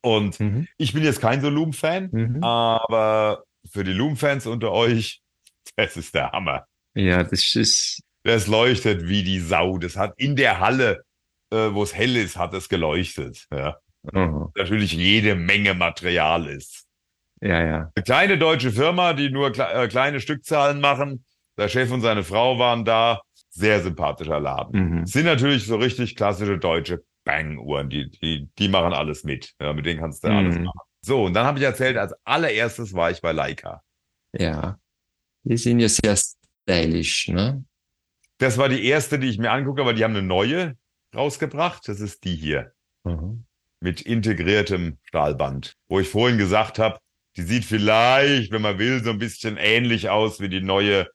Und 0.00 0.40
Mhm. 0.40 0.66
ich 0.76 0.92
bin 0.92 1.04
jetzt 1.04 1.20
kein 1.20 1.40
so 1.40 1.48
Loom-Fan, 1.48 2.08
Mhm. 2.12 2.42
aber 2.42 3.44
für 3.70 3.84
die 3.84 3.92
Loom-Fans 3.92 4.46
unter 4.46 4.72
euch, 4.72 5.20
das 5.76 5.96
ist 5.96 6.14
der 6.14 6.32
Hammer. 6.32 6.66
Ja, 6.94 7.22
das 7.22 7.54
ist, 7.54 8.00
Das 8.26 8.46
leuchtet 8.46 9.06
wie 9.06 9.22
die 9.22 9.38
Sau. 9.38 9.76
Das 9.76 9.96
hat 9.96 10.14
in 10.16 10.34
der 10.34 10.58
Halle, 10.58 11.04
äh, 11.50 11.68
wo 11.72 11.82
es 11.82 11.94
hell 11.94 12.16
ist, 12.16 12.38
hat 12.38 12.54
es 12.54 12.70
geleuchtet. 12.70 13.46
Ja. 13.52 13.76
Natürlich 14.56 14.92
jede 14.92 15.34
Menge 15.34 15.74
Material 15.74 16.46
ist. 16.46 16.86
ja, 17.42 17.62
ja. 17.62 17.90
Eine 17.94 18.02
kleine 18.04 18.38
deutsche 18.38 18.70
Firma, 18.72 19.12
die 19.12 19.28
nur 19.30 19.52
kle 19.52 19.70
äh, 19.74 19.88
kleine 19.88 20.20
Stückzahlen 20.20 20.80
machen. 20.80 21.24
Der 21.58 21.68
Chef 21.68 21.90
und 21.90 22.00
seine 22.00 22.24
Frau 22.24 22.58
waren 22.58 22.86
da. 22.86 23.20
Sehr 23.56 23.80
sympathischer 23.82 24.40
Laden. 24.40 24.98
Mhm. 25.00 25.06
Sind 25.06 25.26
natürlich 25.26 25.64
so 25.66 25.76
richtig 25.76 26.16
klassische 26.16 26.58
deutsche 26.58 27.04
Bang-Uhren. 27.24 27.88
Die, 27.88 28.10
die, 28.10 28.48
die 28.58 28.68
machen 28.68 28.92
alles 28.92 29.22
mit. 29.24 29.54
Ja, 29.60 29.72
mit 29.72 29.86
denen 29.86 30.00
kannst 30.00 30.24
du 30.24 30.28
alles 30.28 30.56
Mhm. 30.56 30.64
machen. 30.64 30.80
So, 31.02 31.24
und 31.24 31.34
dann 31.34 31.46
habe 31.46 31.58
ich 31.58 31.64
erzählt, 31.64 31.96
als 31.96 32.14
allererstes 32.24 32.92
war 32.94 33.10
ich 33.10 33.20
bei 33.20 33.32
Leica. 33.32 33.82
Ja. 34.32 34.78
Die 35.44 35.56
sind 35.56 35.78
ja 35.78 35.88
sehr 35.88 36.16
stylisch, 36.16 37.28
ne? 37.28 37.64
Das 38.38 38.58
war 38.58 38.68
die 38.68 38.84
erste, 38.84 39.18
die 39.18 39.28
ich 39.28 39.38
mir 39.38 39.52
angucke, 39.52 39.80
aber 39.82 39.92
die 39.94 40.02
haben 40.02 40.16
eine 40.16 40.26
neue 40.26 40.76
rausgebracht. 41.14 41.86
Das 41.86 42.00
ist 42.00 42.24
die 42.24 42.34
hier. 42.36 42.72
Mhm. 43.04 43.44
mit 43.80 44.00
integriertem 44.00 44.96
Stahlband. 45.02 45.76
Wo 45.88 46.00
ich 46.00 46.08
vorhin 46.08 46.38
gesagt 46.38 46.78
habe, 46.78 46.98
die 47.36 47.42
sieht 47.42 47.66
vielleicht, 47.66 48.50
wenn 48.50 48.62
man 48.62 48.78
will, 48.78 49.04
so 49.04 49.10
ein 49.10 49.18
bisschen 49.18 49.58
ähnlich 49.58 50.08
aus 50.08 50.40
wie 50.40 50.48
die 50.48 50.62
neue 50.62 51.06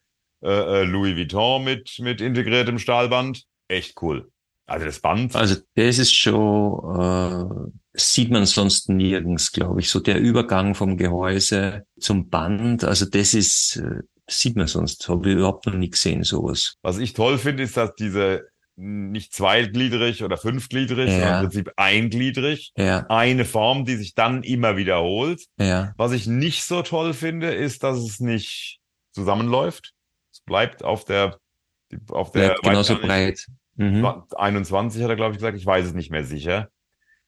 äh, 0.41 0.81
äh, 0.81 0.83
Louis 0.83 1.15
Vuitton 1.15 1.63
mit, 1.63 1.97
mit 1.99 2.21
integriertem 2.21 2.79
Stahlband. 2.79 3.43
Echt 3.67 4.01
cool. 4.01 4.29
Also 4.67 4.85
das 4.85 4.99
Band, 4.99 5.35
Also 5.35 5.55
das 5.75 5.97
ist 5.97 6.13
schon, 6.13 6.99
äh, 6.99 7.99
sieht 7.99 8.29
man 8.29 8.45
sonst 8.45 8.87
nirgends, 8.89 9.51
glaube 9.51 9.79
ich. 9.79 9.89
So 9.89 9.99
der 9.99 10.19
Übergang 10.19 10.75
vom 10.75 10.95
Gehäuse 10.97 11.85
zum 11.99 12.29
Band, 12.29 12.83
also 12.83 13.05
das 13.05 13.33
ist, 13.33 13.77
äh, 13.77 14.01
sieht 14.29 14.55
man 14.55 14.67
sonst, 14.67 15.09
habe 15.09 15.27
ich 15.29 15.35
überhaupt 15.35 15.65
noch 15.65 15.73
nie 15.73 15.89
gesehen, 15.89 16.23
sowas. 16.23 16.75
was 16.83 16.99
ich 16.99 17.13
toll 17.13 17.39
finde, 17.39 17.63
ist, 17.63 17.77
dass 17.77 17.95
diese 17.95 18.43
nicht 18.75 19.33
zweigliedrig 19.33 20.23
oder 20.23 20.37
fünfgliedrig, 20.37 21.09
Ja. 21.09 21.13
sondern 21.15 21.33
im 21.33 21.49
Prinzip 21.49 21.71
eingliedrig, 21.75 22.71
Ja, 22.77 23.05
eine 23.09 23.43
Form, 23.45 23.85
die 23.85 23.95
sich 23.95 24.13
dann 24.13 24.43
immer 24.43 24.77
wiederholt. 24.77 25.43
ja, 25.59 25.93
Was 25.97 26.11
ich 26.13 26.27
nicht 26.27 26.63
so 26.63 26.81
toll 26.83 27.13
finde, 27.13 27.51
ist, 27.53 27.83
dass 27.83 27.97
es 27.97 28.19
nicht 28.19 28.79
zusammenläuft. 29.13 29.93
Bleibt 30.49 30.83
auf 30.83 31.05
der, 31.05 31.37
auf 32.09 32.31
der, 32.31 32.49
bleibt 32.49 32.63
genauso 32.63 32.93
nicht, 32.93 33.03
breit. 33.05 33.45
Mhm. 33.77 34.05
21 34.35 35.01
hat 35.01 35.09
er, 35.09 35.15
glaube 35.15 35.31
ich, 35.31 35.37
gesagt. 35.37 35.57
Ich 35.57 35.65
weiß 35.65 35.85
es 35.85 35.93
nicht 35.93 36.11
mehr 36.11 36.23
sicher. 36.25 36.69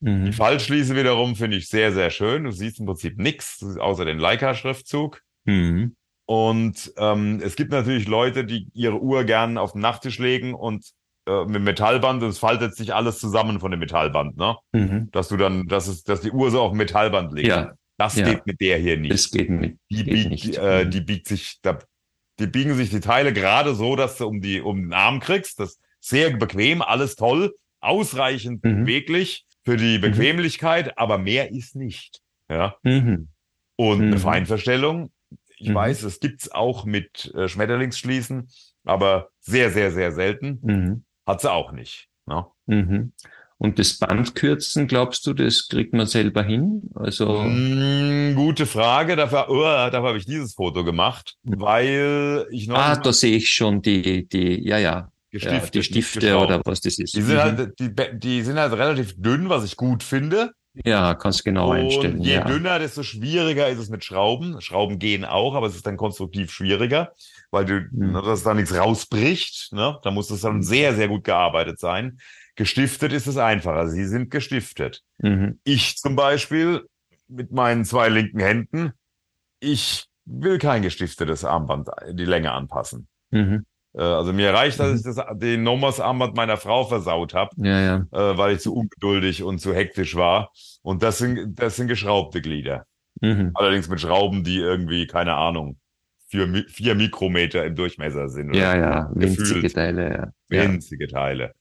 Die 0.02 0.10
Mhm. 0.10 0.34
Fallschließe 0.34 0.96
wiederum 0.96 1.36
finde 1.36 1.58
ich 1.58 1.68
sehr, 1.70 1.92
sehr 1.94 2.10
schön. 2.10 2.44
Du 2.46 2.52
siehst 2.52 2.80
im 2.80 2.88
Prinzip 2.88 3.18
nichts, 3.20 3.64
außer 3.80 4.04
den 4.04 4.18
Leica-Schriftzug. 4.18 5.22
Mhm. 5.46 5.96
Und 6.26 6.92
ähm, 6.98 7.40
es 7.44 7.56
gibt 7.56 7.72
natürlich 7.72 8.08
Leute, 8.08 8.44
die 8.46 8.68
ihre 8.74 9.00
Uhr 9.00 9.24
gern 9.26 9.58
auf 9.60 9.74
den 9.74 9.82
Nachttisch 9.82 10.18
legen 10.18 10.54
und 10.56 10.86
äh, 11.28 11.46
mit 11.46 11.62
Metallband, 11.62 12.24
und 12.24 12.30
es 12.30 12.40
faltet 12.40 12.76
sich 12.76 12.96
alles 12.96 13.20
zusammen 13.20 13.60
von 13.60 13.70
dem 13.70 13.80
Metallband, 13.80 14.38
ne? 14.38 14.56
Mhm. 14.72 15.10
Dass 15.12 15.28
du 15.28 15.38
dann, 15.38 15.68
dass 15.68 15.88
es, 15.88 16.04
dass 16.04 16.22
die 16.22 16.32
Uhr 16.32 16.50
so 16.50 16.62
auf 16.62 16.72
dem 16.72 16.78
Metallband 16.80 17.34
liegt. 17.34 17.50
Ja, 17.50 17.74
Das 17.98 18.16
ja. 18.16 18.28
geht 18.28 18.48
mit 18.48 18.60
der 18.60 18.80
hier 18.80 18.98
nicht. 18.98 19.14
das 19.14 19.30
geht 19.30 19.50
mit. 19.52 19.78
die, 19.92 19.98
geht 20.04 20.14
biegt, 20.14 20.30
nicht. 20.32 20.58
Äh, 20.58 20.86
Mhm. 20.86 20.90
die 20.92 21.02
biegt 21.02 21.28
sich, 21.28 21.60
da, 21.62 21.78
die 22.42 22.48
biegen 22.48 22.74
sich 22.76 22.90
die 22.90 23.00
Teile 23.00 23.32
gerade 23.34 23.76
so, 23.76 23.96
dass 23.96 24.18
du 24.18 24.28
um 24.28 24.42
die, 24.42 24.60
um 24.62 24.82
den 24.82 24.94
Arm 24.94 25.20
kriegst. 25.20 25.60
Das 25.60 25.72
ist 25.74 25.82
sehr 26.00 26.36
bequem, 26.36 26.82
alles 26.82 27.16
toll, 27.16 27.56
ausreichend 27.80 28.64
Mhm. 28.64 28.82
beweglich 28.86 29.46
für 29.64 29.78
die 29.78 30.00
Bequemlichkeit, 30.00 30.98
aber 30.98 31.18
mehr 31.18 31.52
ist 31.52 31.76
nicht. 31.76 32.22
Ja. 32.50 32.76
Mhm. 32.84 33.30
Und 33.76 34.02
eine 34.02 34.16
Mhm. 34.16 34.20
Feinverstellung. 34.20 35.12
Ich 35.58 35.70
Mhm. 35.70 35.76
weiß, 35.76 36.04
es 36.04 36.20
gibt's 36.20 36.52
auch 36.52 36.86
mit 36.86 37.32
äh, 37.36 37.48
Schmetterlingsschließen, 37.48 38.50
aber 38.84 39.30
sehr, 39.40 39.70
sehr, 39.70 39.92
sehr 39.92 40.12
selten. 40.12 40.60
Mhm. 40.64 41.04
Hat 41.26 41.42
sie 41.42 41.52
auch 41.52 41.72
nicht. 41.72 42.10
Ne? 42.26 42.46
Mhm. 43.62 43.66
Und 43.66 43.80
das 43.80 43.98
Bandkürzen, 44.00 44.88
glaubst 44.88 45.26
du, 45.28 45.34
das 45.34 45.68
kriegt 45.68 45.94
man 45.94 46.08
selber 46.08 46.44
hin? 46.44 46.90
Also, 46.96 47.44
Mm, 47.44 48.36
gute 48.36 48.66
Frage. 48.66 49.16
Dafür, 49.16 49.48
oh, 49.50 49.62
dafür 49.62 50.04
habe 50.10 50.18
ich 50.18 50.26
dieses 50.26 50.56
Foto 50.56 50.84
gemacht, 50.84 51.36
weil 51.44 52.48
ich 52.52 52.68
noch 52.68 52.78
ah, 52.78 52.96
da 52.96 53.14
sehe 53.14 53.38
ich 53.38 53.52
schon 53.52 53.82
die, 53.82 54.28
die, 54.28 54.68
ja, 54.68 54.78
ja, 54.80 55.12
ja 55.32 55.60
die 55.60 55.84
Stifte 55.84 56.38
oder 56.38 56.62
was 56.66 56.82
das 56.82 56.98
ist. 57.00 57.16
Die 57.16 57.22
sind 57.22 57.36
Mhm. 57.36 57.40
halt, 57.40 57.80
die, 57.80 57.94
die 58.20 58.42
sind 58.42 58.58
halt 58.58 58.74
relativ 58.74 59.14
dünn, 59.18 59.50
was 59.50 59.64
ich 59.64 59.78
gut 59.78 60.04
finde. 60.04 60.52
Ja, 60.86 61.16
kannst 61.16 61.44
genau 61.44 61.72
einstellen. 61.72 62.20
Und 62.20 62.24
je 62.24 62.36
ja. 62.36 62.46
dünner, 62.46 62.80
desto 62.80 63.04
schwieriger 63.04 63.68
ist 63.68 63.78
es 63.78 63.90
mit 63.90 64.06
Schrauben. 64.06 64.62
Schrauben 64.62 65.00
gehen 65.00 65.26
auch, 65.26 65.54
aber 65.54 65.68
es 65.68 65.76
ist 65.76 65.86
dann 65.86 65.98
konstruktiv 65.98 66.50
schwieriger, 66.52 67.12
weil 67.52 67.66
du, 67.66 67.82
Mhm. 67.92 68.14
ne, 68.14 68.22
dass 68.22 68.44
da 68.44 68.54
nichts 68.54 68.74
rausbricht. 68.74 69.74
Ne? 69.74 70.00
Da 70.02 70.12
muss 70.12 70.30
es 70.32 70.42
dann 70.42 70.64
sehr, 70.64 70.96
sehr 70.96 71.10
gut 71.10 71.26
gearbeitet 71.26 71.80
sein. 71.80 72.20
Gestiftet 72.56 73.14
ist 73.14 73.28
es 73.28 73.38
einfacher. 73.38 73.88
Sie 73.88 74.06
sind 74.06 74.30
gestiftet. 74.32 75.02
Mhm. 75.20 75.60
Ich 75.64 75.98
zum 75.98 76.16
Beispiel 76.16 76.86
mit 77.28 77.52
meinen 77.52 77.86
zwei 77.86 78.10
linken 78.10 78.40
Händen, 78.40 78.92
ich 79.60 80.06
will 80.26 80.58
kein 80.58 80.82
gestiftetes 80.82 81.46
Armband, 81.46 81.90
die 82.12 82.26
Länge 82.26 82.52
anpassen. 82.52 83.08
Mhm. 83.32 83.66
Äh, 83.94 84.02
Also 84.02 84.34
mir 84.34 84.54
reicht, 84.54 84.80
dass 84.80 84.90
Mhm. 84.92 84.96
ich 84.98 85.04
das, 85.04 85.18
den 85.38 85.64
Nomos 85.64 86.00
Armband 86.00 86.36
meiner 86.36 86.58
Frau 86.58 86.84
versaut 86.86 87.34
habe 87.34 87.52
Ja, 87.58 87.80
ja. 87.80 87.96
äh, 88.12 88.38
weil 88.38 88.56
ich 88.56 88.62
zu 88.62 88.76
ungeduldig 88.76 89.44
und 89.44 89.60
zu 89.60 89.74
hektisch 89.74 90.16
war. 90.16 90.52
Und 90.82 91.04
das 91.04 91.18
sind, 91.20 91.60
das 91.60 91.76
sind 91.78 91.88
geschraubte 91.88 92.42
Glieder. 92.42 92.86
Mhm. 93.22 93.52
Allerdings 93.54 93.88
mit 93.88 94.00
Schrauben, 94.02 94.44
die 94.44 94.58
irgendwie, 94.58 95.08
keine 95.08 95.36
Ahnung, 95.36 95.78
vier, 96.28 96.48
vier 96.70 96.96
Mikrometer 96.96 97.66
im 97.66 97.76
Durchmesser 97.76 98.30
sind. 98.30 98.54
Ja, 98.56 98.76
ja, 98.76 99.10
winzige. 99.14 99.70
Teile, 99.72 100.14
ja. 100.14 100.32
Winzige 100.50 101.08
Teile. 101.08 101.54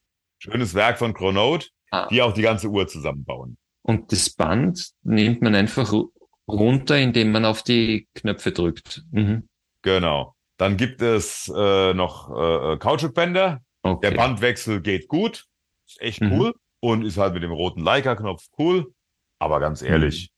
Schönes 0.43 0.75
Werk 0.75 0.99
von 0.99 1.13
Chronote, 1.15 1.69
Ah. 1.93 2.09
die 2.09 2.23
auch 2.23 2.33
die 2.33 2.43
ganze 2.43 2.69
Uhr 2.69 2.87
zusammenbauen. 2.89 3.57
Und 3.83 4.11
das 4.13 4.31
Band 4.31 4.91
nimmt 5.03 5.43
man 5.43 5.55
einfach 5.55 5.91
ru- 5.93 6.11
runter, 6.49 6.99
indem 6.99 7.31
man 7.33 7.45
auf 7.45 7.63
die 7.63 8.09
Knöpfe 8.15 8.53
drückt. 8.53 9.05
Mhm. 9.11 9.49
Genau. 9.83 10.35
Dann 10.57 10.77
gibt 10.77 11.03
es 11.03 11.51
äh, 11.55 11.95
noch 11.95 12.31
äh, 12.31 12.77
Kautschukbänder. 12.79 13.61
Okay. 13.83 14.11
Der 14.11 14.17
Bandwechsel 14.17 14.81
geht 14.81 15.09
gut. 15.09 15.47
Ist 15.87 16.01
echt 16.01 16.21
Mhm. 16.21 16.33
cool. 16.33 16.55
Und 16.81 17.05
ist 17.05 17.19
halt 17.19 17.35
mit 17.35 17.43
dem 17.43 17.53
roten 17.53 17.81
Leica-Knopf 17.81 18.47
cool. 18.59 18.93
Aber 19.39 19.61
ganz 19.61 19.83
ehrlich, 19.83 20.31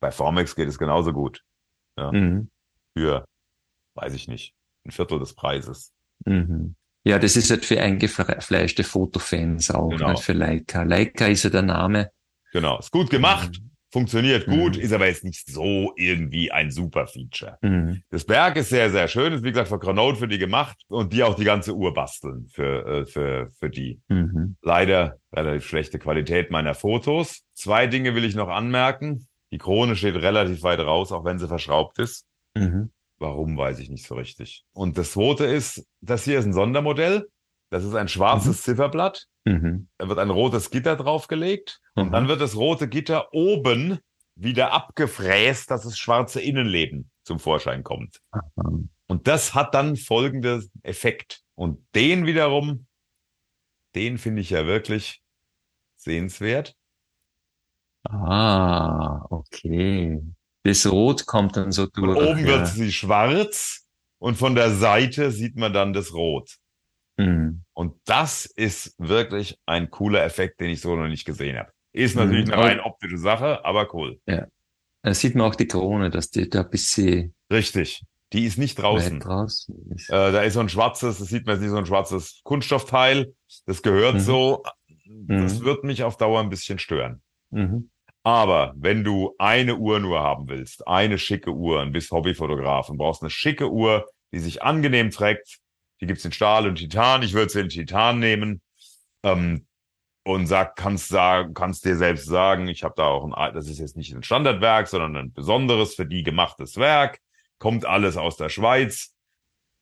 bei 0.00 0.10
Formex 0.10 0.54
geht 0.56 0.68
es 0.68 0.78
genauso 0.78 1.12
gut. 1.12 1.42
Mhm. 1.96 2.50
Für, 2.96 3.24
weiß 3.94 4.14
ich 4.14 4.28
nicht, 4.28 4.54
ein 4.86 4.90
Viertel 4.90 5.18
des 5.18 5.34
Preises. 5.34 5.92
Mhm. 6.26 6.74
Ja, 7.04 7.18
das 7.18 7.36
ist 7.36 7.50
halt 7.50 7.64
für 7.64 7.80
eingefleischte 7.80 8.84
Fotofans 8.84 9.70
auch, 9.70 9.88
Genau. 9.90 10.10
nicht 10.12 10.22
für 10.22 10.32
Leica. 10.34 10.82
Leica 10.82 11.26
ist 11.26 11.44
ja 11.44 11.50
der 11.50 11.62
Name. 11.62 12.10
Genau. 12.52 12.78
Ist 12.78 12.90
gut 12.90 13.08
gemacht, 13.10 13.60
funktioniert 13.92 14.46
gut, 14.46 14.76
Mhm. 14.76 14.82
ist 14.82 14.92
aber 14.92 15.06
jetzt 15.06 15.24
nicht 15.24 15.48
so 15.50 15.92
irgendwie 15.96 16.52
ein 16.52 16.70
super 16.70 17.06
Feature. 17.06 17.58
Mhm. 17.62 18.02
Das 18.10 18.24
Berg 18.24 18.56
ist 18.56 18.68
sehr, 18.68 18.90
sehr 18.90 19.08
schön, 19.08 19.32
ist 19.32 19.42
wie 19.42 19.50
gesagt 19.50 19.68
von 19.68 19.80
Chronote 19.80 20.18
für 20.18 20.28
die 20.28 20.38
gemacht 20.38 20.76
und 20.88 21.12
die 21.12 21.22
auch 21.22 21.34
die 21.34 21.44
ganze 21.44 21.74
Uhr 21.74 21.94
basteln 21.94 22.46
für, 22.52 22.86
äh, 22.86 23.06
für, 23.06 23.50
für 23.58 23.70
die. 23.70 24.00
Mhm. 24.08 24.56
Leider 24.62 25.16
relativ 25.32 25.66
schlechte 25.66 25.98
Qualität 25.98 26.50
meiner 26.50 26.74
Fotos. 26.74 27.42
Zwei 27.54 27.86
Dinge 27.86 28.14
will 28.14 28.24
ich 28.24 28.34
noch 28.34 28.48
anmerken. 28.48 29.26
Die 29.52 29.58
Krone 29.58 29.96
steht 29.96 30.14
relativ 30.16 30.62
weit 30.62 30.80
raus, 30.80 31.10
auch 31.12 31.24
wenn 31.24 31.38
sie 31.38 31.48
verschraubt 31.48 31.98
ist. 31.98 32.26
Mhm. 32.54 32.90
Warum, 33.20 33.56
weiß 33.56 33.78
ich 33.80 33.90
nicht 33.90 34.06
so 34.06 34.14
richtig. 34.14 34.64
Und 34.72 34.96
das 34.98 35.12
zweite 35.12 35.44
ist, 35.44 35.86
das 36.00 36.24
hier 36.24 36.38
ist 36.38 36.46
ein 36.46 36.54
Sondermodell. 36.54 37.28
Das 37.70 37.84
ist 37.84 37.94
ein 37.94 38.08
schwarzes 38.08 38.62
Zifferblatt. 38.62 39.26
Mhm. 39.44 39.88
Da 39.98 40.08
wird 40.08 40.18
ein 40.18 40.30
rotes 40.30 40.70
Gitter 40.70 40.96
draufgelegt. 40.96 41.80
Und 41.94 42.08
Mhm. 42.08 42.12
dann 42.12 42.28
wird 42.28 42.40
das 42.40 42.56
rote 42.56 42.88
Gitter 42.88 43.32
oben 43.32 43.98
wieder 44.34 44.72
abgefräst, 44.72 45.70
dass 45.70 45.82
das 45.82 45.98
schwarze 45.98 46.40
Innenleben 46.40 47.10
zum 47.22 47.38
Vorschein 47.38 47.84
kommt. 47.84 48.20
Mhm. 48.56 48.88
Und 49.06 49.28
das 49.28 49.54
hat 49.54 49.74
dann 49.74 49.96
folgenden 49.96 50.70
Effekt. 50.82 51.42
Und 51.54 51.86
den 51.94 52.26
wiederum, 52.26 52.86
den 53.94 54.16
finde 54.18 54.40
ich 54.40 54.50
ja 54.50 54.66
wirklich 54.66 55.20
sehenswert. 55.96 56.74
Ah, 58.08 59.26
okay. 59.28 60.22
Das 60.62 60.86
Rot 60.86 61.26
kommt 61.26 61.56
dann 61.56 61.72
so 61.72 61.86
Von 61.94 62.04
durch. 62.04 62.28
oben 62.30 62.40
ja. 62.40 62.46
wird 62.46 62.66
sie 62.68 62.92
schwarz 62.92 63.86
und 64.18 64.36
von 64.36 64.54
der 64.54 64.70
Seite 64.70 65.30
sieht 65.30 65.56
man 65.56 65.72
dann 65.72 65.92
das 65.92 66.12
Rot. 66.12 66.56
Mhm. 67.16 67.64
Und 67.72 67.94
das 68.04 68.46
ist 68.46 68.94
wirklich 68.98 69.58
ein 69.66 69.90
cooler 69.90 70.22
Effekt, 70.24 70.60
den 70.60 70.70
ich 70.70 70.80
so 70.80 70.94
noch 70.96 71.08
nicht 71.08 71.24
gesehen 71.24 71.56
habe. 71.58 71.70
Ist 71.92 72.14
natürlich 72.16 72.46
Mhm, 72.46 72.52
eine 72.52 72.62
rein 72.62 72.80
optische 72.80 73.18
Sache, 73.18 73.64
aber 73.64 73.92
cool. 73.94 74.20
Da 75.02 75.14
sieht 75.14 75.34
man 75.34 75.46
auch 75.50 75.54
die 75.54 75.66
Krone, 75.66 76.10
dass 76.10 76.30
die 76.30 76.48
da 76.48 76.60
ein 76.62 76.70
bisschen 76.70 77.34
Richtig. 77.50 78.04
Die 78.32 78.44
ist 78.44 78.58
nicht 78.58 78.76
draußen. 78.78 79.18
draußen 79.18 79.90
ist. 79.92 80.08
Äh, 80.08 80.30
da 80.30 80.42
ist 80.42 80.54
so 80.54 80.60
ein 80.60 80.68
schwarzes, 80.68 81.18
das 81.18 81.28
sieht 81.28 81.46
man 81.46 81.54
jetzt 81.56 81.62
nicht 81.62 81.70
so 81.70 81.78
ein 81.78 81.86
schwarzes 81.86 82.40
Kunststoffteil. 82.44 83.34
Das 83.66 83.82
gehört 83.82 84.14
Mhm. 84.16 84.20
so. 84.20 84.62
Das 85.26 85.58
Mhm. 85.58 85.64
wird 85.64 85.82
mich 85.84 86.04
auf 86.04 86.16
Dauer 86.16 86.40
ein 86.40 86.48
bisschen 86.50 86.78
stören. 86.78 87.22
Mhm. 87.50 87.90
Aber 88.22 88.74
wenn 88.76 89.02
du 89.02 89.34
eine 89.38 89.76
Uhr 89.76 89.98
nur 89.98 90.20
haben 90.20 90.48
willst, 90.48 90.86
eine 90.86 91.18
schicke 91.18 91.52
Uhr 91.52 91.80
und 91.80 91.92
bist 91.92 92.10
Hobbyfotograf 92.10 92.90
und 92.90 92.98
brauchst 92.98 93.22
eine 93.22 93.30
schicke 93.30 93.70
Uhr, 93.70 94.06
die 94.32 94.38
sich 94.38 94.62
angenehm 94.62 95.10
trägt, 95.10 95.58
die 96.00 96.06
gibt's 96.06 96.24
in 96.24 96.32
Stahl 96.32 96.66
und 96.66 96.76
Titan. 96.76 97.22
Ich 97.22 97.32
würde 97.32 97.50
sie 97.50 97.60
in 97.60 97.68
Titan 97.68 98.18
nehmen. 98.18 98.62
Ähm, 99.22 99.66
und 100.22 100.46
sag, 100.46 100.76
kannst 100.76 101.08
sagen, 101.08 101.54
kannst 101.54 101.84
dir 101.84 101.96
selbst 101.96 102.26
sagen, 102.26 102.68
ich 102.68 102.82
habe 102.82 102.94
da 102.96 103.04
auch 103.04 103.24
ein, 103.24 103.54
das 103.54 103.68
ist 103.68 103.78
jetzt 103.78 103.96
nicht 103.96 104.14
ein 104.14 104.22
Standardwerk, 104.22 104.86
sondern 104.86 105.16
ein 105.16 105.32
besonderes 105.32 105.94
für 105.94 106.06
die 106.06 106.22
gemachtes 106.22 106.76
Werk. 106.76 107.20
Kommt 107.58 107.86
alles 107.86 108.16
aus 108.16 108.36
der 108.36 108.50
Schweiz. 108.50 109.14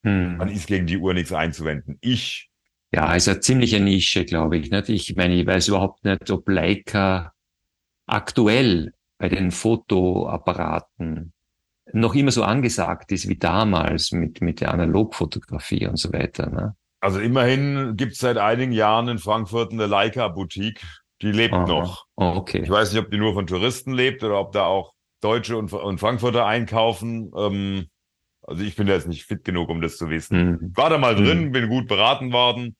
Hm. 0.04 0.38
Dann 0.38 0.48
ist 0.48 0.68
gegen 0.68 0.86
die 0.86 0.96
Uhr 0.96 1.12
nichts 1.12 1.32
einzuwenden. 1.32 1.98
Ich. 2.00 2.50
Ja, 2.92 3.14
ist 3.14 3.28
eine 3.28 3.40
ziemliche 3.40 3.80
Nische, 3.80 4.24
glaube 4.24 4.58
ich. 4.58 4.70
Nicht? 4.70 4.88
Ich 4.88 5.14
meine, 5.16 5.34
ich 5.34 5.46
weiß 5.46 5.68
überhaupt 5.68 6.04
nicht, 6.04 6.30
ob 6.30 6.48
Leica 6.48 7.32
aktuell 8.08 8.92
bei 9.18 9.28
den 9.28 9.50
Fotoapparaten 9.50 11.32
noch 11.92 12.14
immer 12.14 12.30
so 12.30 12.42
angesagt 12.42 13.12
ist 13.12 13.28
wie 13.28 13.38
damals 13.38 14.12
mit, 14.12 14.40
mit 14.40 14.60
der 14.60 14.72
Analogfotografie 14.72 15.86
und 15.86 15.98
so 15.98 16.12
weiter. 16.12 16.50
Ne? 16.50 16.76
Also 17.00 17.20
immerhin 17.20 17.96
gibt 17.96 18.12
es 18.12 18.18
seit 18.18 18.36
einigen 18.36 18.72
Jahren 18.72 19.08
in 19.08 19.18
Frankfurt 19.18 19.72
eine 19.72 19.86
Leica-Boutique, 19.86 20.84
die 21.22 21.32
lebt 21.32 21.54
Aha. 21.54 21.66
noch. 21.66 22.06
Oh, 22.16 22.32
okay. 22.36 22.60
Ich 22.62 22.70
weiß 22.70 22.92
nicht, 22.92 23.02
ob 23.02 23.10
die 23.10 23.18
nur 23.18 23.34
von 23.34 23.46
Touristen 23.46 23.92
lebt 23.92 24.22
oder 24.22 24.38
ob 24.38 24.52
da 24.52 24.64
auch 24.66 24.92
Deutsche 25.20 25.56
und, 25.56 25.72
und 25.72 25.98
Frankfurter 25.98 26.46
einkaufen. 26.46 27.32
Ähm, 27.36 27.88
also 28.42 28.62
ich 28.62 28.76
bin 28.76 28.86
da 28.86 28.94
jetzt 28.94 29.08
nicht 29.08 29.24
fit 29.24 29.44
genug, 29.44 29.68
um 29.68 29.80
das 29.80 29.96
zu 29.96 30.10
wissen. 30.10 30.50
Mhm. 30.50 30.76
War 30.76 30.90
da 30.90 30.98
mal 30.98 31.14
drin, 31.14 31.46
mhm. 31.46 31.52
bin 31.52 31.68
gut 31.68 31.88
beraten 31.88 32.32
worden. 32.32 32.76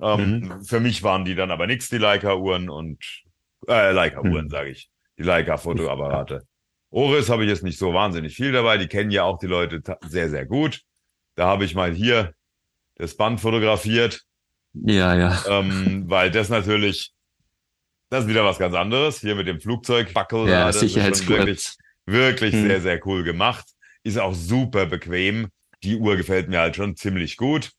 Ähm, 0.00 0.40
mhm. 0.40 0.64
Für 0.64 0.80
mich 0.80 1.02
waren 1.02 1.24
die 1.24 1.34
dann 1.34 1.50
aber 1.50 1.66
nichts, 1.66 1.88
die 1.88 1.98
Leica-Uhren 1.98 2.68
und 2.68 3.23
äh, 3.68 3.92
Leica-Uhren, 3.92 4.46
mhm. 4.46 4.50
sage 4.50 4.70
ich. 4.70 4.90
Die 5.18 5.22
Leica-Fotoapparate. 5.22 6.42
Oris 6.90 7.28
habe 7.28 7.44
ich 7.44 7.50
jetzt 7.50 7.64
nicht 7.64 7.78
so 7.78 7.92
wahnsinnig 7.92 8.36
viel 8.36 8.52
dabei. 8.52 8.78
Die 8.78 8.86
kennen 8.86 9.10
ja 9.10 9.24
auch 9.24 9.38
die 9.38 9.46
Leute 9.46 9.82
sehr, 10.08 10.30
sehr 10.30 10.46
gut. 10.46 10.82
Da 11.34 11.46
habe 11.46 11.64
ich 11.64 11.74
mal 11.74 11.92
hier 11.92 12.34
das 12.96 13.16
Band 13.16 13.40
fotografiert. 13.40 14.22
Ja, 14.74 15.14
ja. 15.14 15.42
Ähm, 15.48 16.04
weil 16.06 16.30
das 16.30 16.48
natürlich, 16.48 17.12
das 18.10 18.24
ist 18.24 18.30
wieder 18.30 18.44
was 18.44 18.58
ganz 18.58 18.74
anderes. 18.74 19.20
Hier 19.20 19.34
mit 19.34 19.48
dem 19.48 19.60
Flugzeugbackel. 19.60 20.48
Ja, 20.48 20.72
Sicherheitsgurt. 20.72 21.40
Wirklich, 21.40 21.76
wirklich 22.06 22.52
hm. 22.54 22.66
sehr, 22.68 22.80
sehr 22.80 23.06
cool 23.06 23.24
gemacht. 23.24 23.66
Ist 24.04 24.18
auch 24.18 24.34
super 24.34 24.86
bequem. 24.86 25.48
Die 25.82 25.96
Uhr 25.96 26.16
gefällt 26.16 26.48
mir 26.48 26.60
halt 26.60 26.76
schon 26.76 26.96
ziemlich 26.96 27.36
gut. 27.36 27.72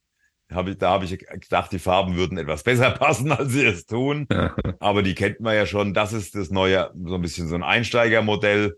Hab 0.52 0.68
ich, 0.68 0.78
da 0.78 0.92
habe 0.92 1.06
ich 1.06 1.18
gedacht, 1.18 1.72
die 1.72 1.80
Farben 1.80 2.16
würden 2.16 2.38
etwas 2.38 2.64
besser 2.64 2.92
passen, 3.00 3.32
als 3.32 3.52
sie 3.52 3.66
es 3.66 3.86
tun. 3.86 4.28
Aber 4.80 5.02
die 5.02 5.16
kennt 5.16 5.40
man 5.40 5.56
ja 5.56 5.66
schon. 5.66 5.94
Das 5.94 6.14
ist 6.14 6.36
das 6.36 6.52
neue, 6.52 6.92
so 6.94 7.16
ein 7.16 7.22
bisschen 7.22 7.48
so 7.48 7.56
ein 7.56 7.64
Einsteigermodell. 7.64 8.78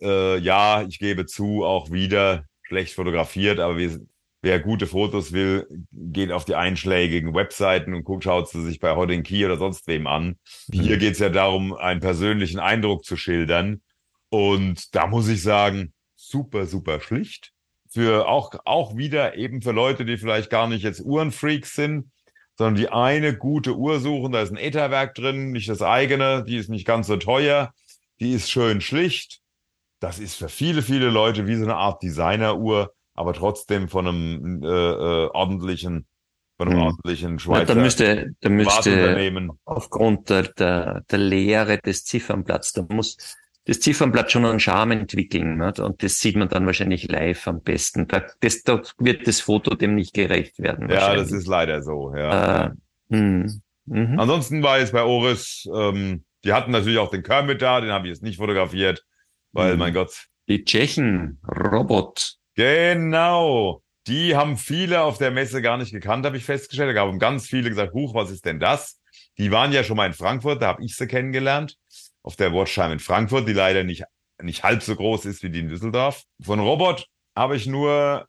Äh, 0.00 0.38
ja, 0.38 0.82
ich 0.82 0.98
gebe 0.98 1.26
zu, 1.26 1.64
auch 1.64 1.90
wieder 1.90 2.44
schlecht 2.62 2.94
fotografiert, 2.94 3.60
aber 3.60 3.76
wir, 3.76 4.00
wer 4.40 4.58
gute 4.58 4.86
Fotos 4.86 5.32
will, 5.32 5.66
geht 5.92 6.32
auf 6.32 6.46
die 6.46 6.54
einschlägigen 6.54 7.34
Webseiten 7.34 7.94
und 7.94 8.04
guckt, 8.04 8.24
schaut 8.24 8.48
sie 8.48 8.64
sich 8.64 8.80
bei 8.80 8.96
Hodding 8.96 9.22
Key 9.22 9.44
oder 9.44 9.58
sonst 9.58 9.86
wem 9.86 10.06
an. 10.06 10.38
Hier 10.72 10.96
geht 10.96 11.12
es 11.12 11.18
ja 11.18 11.28
darum, 11.28 11.74
einen 11.74 12.00
persönlichen 12.00 12.58
Eindruck 12.58 13.04
zu 13.04 13.16
schildern. 13.16 13.82
Und 14.30 14.94
da 14.94 15.06
muss 15.06 15.28
ich 15.28 15.42
sagen, 15.42 15.92
super, 16.16 16.64
super 16.64 17.00
schlicht. 17.00 17.51
Für 17.92 18.26
auch, 18.28 18.52
auch 18.64 18.96
wieder 18.96 19.36
eben 19.36 19.60
für 19.60 19.72
Leute, 19.72 20.04
die 20.04 20.16
vielleicht 20.16 20.50
gar 20.50 20.66
nicht 20.66 20.82
jetzt 20.82 21.00
Uhrenfreaks 21.00 21.74
sind, 21.74 22.10
sondern 22.56 22.76
die 22.76 22.88
eine 22.88 23.36
gute 23.36 23.76
Uhr 23.76 24.00
suchen. 24.00 24.32
Da 24.32 24.40
ist 24.40 24.50
ein 24.50 24.56
Etherwerk 24.56 25.14
drin, 25.14 25.52
nicht 25.52 25.68
das 25.68 25.82
eigene, 25.82 26.44
die 26.44 26.56
ist 26.56 26.70
nicht 26.70 26.86
ganz 26.86 27.06
so 27.06 27.16
teuer, 27.16 27.72
die 28.20 28.32
ist 28.32 28.50
schön 28.50 28.80
schlicht. 28.80 29.40
Das 30.00 30.18
ist 30.18 30.36
für 30.36 30.48
viele, 30.48 30.82
viele 30.82 31.10
Leute 31.10 31.46
wie 31.46 31.56
so 31.56 31.64
eine 31.64 31.76
Art 31.76 32.02
Designeruhr 32.02 32.92
aber 33.14 33.34
trotzdem 33.34 33.88
von 33.88 34.08
einem 34.08 34.62
äh, 34.62 34.66
äh, 34.66 35.30
ordentlichen, 35.32 36.06
von 36.56 36.68
einem 36.68 36.78
hm. 36.78 36.86
ordentlichen 36.86 37.38
Schweizer 37.38 37.60
ja, 37.60 37.74
da 37.74 37.74
müsste, 37.74 38.34
da 38.40 38.48
müsste 38.48 39.54
aufgrund 39.64 40.30
der, 40.30 40.44
der, 40.44 41.02
der 41.10 41.18
Lehre 41.18 41.78
des 41.78 42.04
Ziffernblatts, 42.04 42.72
da 42.72 42.84
muss 42.88 43.16
das 43.64 43.80
Ziffernblatt 43.80 44.32
schon 44.32 44.44
einen 44.44 44.60
Charme 44.60 44.92
entwickeln. 44.92 45.56
Ne? 45.56 45.72
Und 45.78 46.02
das 46.02 46.18
sieht 46.18 46.36
man 46.36 46.48
dann 46.48 46.66
wahrscheinlich 46.66 47.08
live 47.08 47.46
am 47.46 47.60
besten. 47.60 48.08
Da, 48.08 48.24
das, 48.40 48.62
da 48.62 48.82
wird 48.98 49.26
das 49.26 49.40
Foto 49.40 49.74
dem 49.74 49.94
nicht 49.94 50.14
gerecht 50.14 50.58
werden. 50.58 50.88
Ja, 50.90 51.14
das 51.14 51.30
ist 51.30 51.46
leider 51.46 51.82
so. 51.82 52.14
Ja. 52.14 52.66
Äh, 52.66 52.70
hm. 53.10 53.62
mhm. 53.86 54.18
Ansonsten 54.18 54.62
war 54.62 54.78
jetzt 54.78 54.92
bei 54.92 55.04
Oris, 55.04 55.68
ähm, 55.72 56.24
die 56.44 56.52
hatten 56.52 56.72
natürlich 56.72 56.98
auch 56.98 57.10
den 57.10 57.22
Kermit 57.22 57.62
da, 57.62 57.80
den 57.80 57.92
habe 57.92 58.08
ich 58.08 58.14
jetzt 58.14 58.22
nicht 58.22 58.38
fotografiert, 58.38 59.04
weil, 59.52 59.74
mhm. 59.74 59.78
mein 59.78 59.94
Gott. 59.94 60.26
Die 60.48 60.64
Tschechen, 60.64 61.40
Robot. 61.46 62.34
Genau. 62.56 63.82
Die 64.08 64.34
haben 64.34 64.56
viele 64.56 65.02
auf 65.02 65.18
der 65.18 65.30
Messe 65.30 65.62
gar 65.62 65.76
nicht 65.76 65.92
gekannt, 65.92 66.26
habe 66.26 66.36
ich 66.36 66.44
festgestellt. 66.44 66.96
Da 66.96 67.02
haben 67.02 67.20
ganz 67.20 67.46
viele 67.46 67.68
gesagt, 67.68 67.94
Huch, 67.94 68.14
was 68.14 68.32
ist 68.32 68.44
denn 68.44 68.58
das? 68.58 69.00
Die 69.38 69.52
waren 69.52 69.70
ja 69.70 69.84
schon 69.84 69.96
mal 69.96 70.06
in 70.06 70.12
Frankfurt, 70.12 70.60
da 70.60 70.66
habe 70.66 70.84
ich 70.84 70.96
sie 70.96 71.06
kennengelernt. 71.06 71.76
Auf 72.22 72.36
der 72.36 72.52
Watchtime 72.52 72.92
in 72.92 72.98
Frankfurt, 72.98 73.48
die 73.48 73.52
leider 73.52 73.84
nicht, 73.84 74.04
nicht 74.40 74.62
halb 74.62 74.82
so 74.82 74.94
groß 74.94 75.26
ist 75.26 75.42
wie 75.42 75.50
die 75.50 75.60
in 75.60 75.68
Düsseldorf. 75.68 76.22
Von 76.40 76.60
Robot 76.60 77.06
habe 77.36 77.56
ich 77.56 77.66
nur 77.66 78.26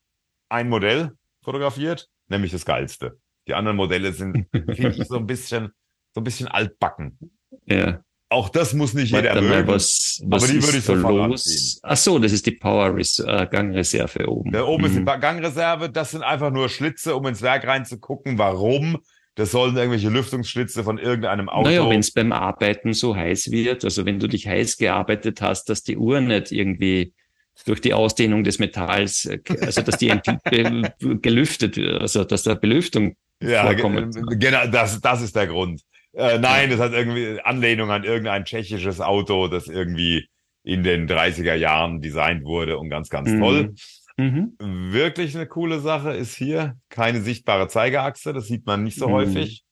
ein 0.49 0.69
Modell 0.69 1.11
fotografiert, 1.43 2.09
nämlich 2.27 2.51
das 2.51 2.65
geilste. 2.65 3.19
Die 3.47 3.53
anderen 3.53 3.77
Modelle 3.77 4.13
sind, 4.13 4.47
finde 4.51 4.95
ich, 4.95 5.07
so 5.07 5.17
ein 5.17 5.27
bisschen, 5.27 5.71
so 6.13 6.21
ein 6.21 6.23
bisschen 6.23 6.47
altbacken. 6.47 7.17
Ja. 7.65 8.03
Auch 8.29 8.49
das 8.49 8.73
muss 8.73 8.95
nicht 8.95 9.11
jeder 9.11 9.39
mögen. 9.39 9.67
Was, 9.67 10.19
was 10.25 10.43
aber 10.43 10.51
die 10.51 10.63
würde 10.63 10.77
ich 10.79 10.83
so 10.83 10.95
los? 10.95 11.79
Ach 11.83 11.97
so, 11.97 12.17
das 12.17 12.31
ist 12.31 12.47
die 12.47 12.53
Power 12.53 12.97
äh, 12.97 13.47
Gangreserve 13.47 14.27
oben. 14.27 14.51
Da 14.51 14.63
oben 14.63 14.81
mhm. 14.81 14.87
ist 14.87 14.95
die 14.95 15.01
mhm. 15.01 15.05
Gangreserve. 15.05 15.91
Das 15.91 16.11
sind 16.11 16.23
einfach 16.23 16.49
nur 16.49 16.67
Schlitze, 16.67 17.15
um 17.15 17.27
ins 17.27 17.43
Werk 17.43 17.67
reinzugucken. 17.67 18.39
Warum? 18.39 18.97
Das 19.35 19.51
sollen 19.51 19.75
irgendwelche 19.75 20.09
Lüftungsschlitze 20.09 20.83
von 20.83 20.99
irgendeinem 20.99 21.49
Auto. 21.49 21.67
Naja, 21.67 21.89
wenn 21.89 22.01
es 22.01 22.11
beim 22.11 22.31
Arbeiten 22.31 22.93
so 22.93 23.15
heiß 23.15 23.49
wird, 23.51 23.83
also 23.83 24.05
wenn 24.05 24.19
du 24.19 24.27
dich 24.27 24.47
heiß 24.47 24.77
gearbeitet 24.77 25.41
hast, 25.41 25.69
dass 25.69 25.81
die 25.83 25.97
Uhr 25.97 26.21
nicht 26.21 26.51
irgendwie 26.51 27.13
durch 27.65 27.81
die 27.81 27.93
Ausdehnung 27.93 28.43
des 28.43 28.59
Metalls, 28.59 29.25
äh, 29.25 29.39
also 29.61 29.81
dass 29.81 29.97
die 29.97 30.13
gelüftet 31.21 31.77
wird, 31.77 32.01
also 32.01 32.23
dass 32.23 32.43
da 32.43 32.53
Belüftung 32.53 33.15
ja, 33.41 33.65
vorkommt. 33.65 34.15
Genau, 34.39 34.67
das, 34.67 35.01
das 35.01 35.21
ist 35.21 35.35
der 35.35 35.47
Grund. 35.47 35.81
Äh, 36.13 36.37
nein, 36.37 36.69
das 36.69 36.79
hat 36.79 36.93
irgendwie 36.93 37.39
Anlehnung 37.43 37.89
an 37.89 38.03
irgendein 38.03 38.45
tschechisches 38.45 39.01
Auto, 39.01 39.47
das 39.47 39.67
irgendwie 39.67 40.27
in 40.63 40.83
den 40.83 41.07
30er 41.07 41.55
Jahren 41.55 42.01
designt 42.01 42.43
wurde 42.45 42.77
und 42.77 42.89
ganz, 42.89 43.09
ganz 43.09 43.29
mhm. 43.29 43.39
toll. 43.39 43.63
Mhm. 43.63 43.75
Wirklich 44.17 45.35
eine 45.35 45.47
coole 45.47 45.79
Sache 45.79 46.11
ist 46.11 46.35
hier 46.35 46.77
keine 46.89 47.21
sichtbare 47.21 47.67
Zeigerachse. 47.67 48.33
Das 48.33 48.47
sieht 48.47 48.65
man 48.65 48.83
nicht 48.83 48.97
so 48.97 49.07
mhm. 49.07 49.13
häufig. 49.13 49.63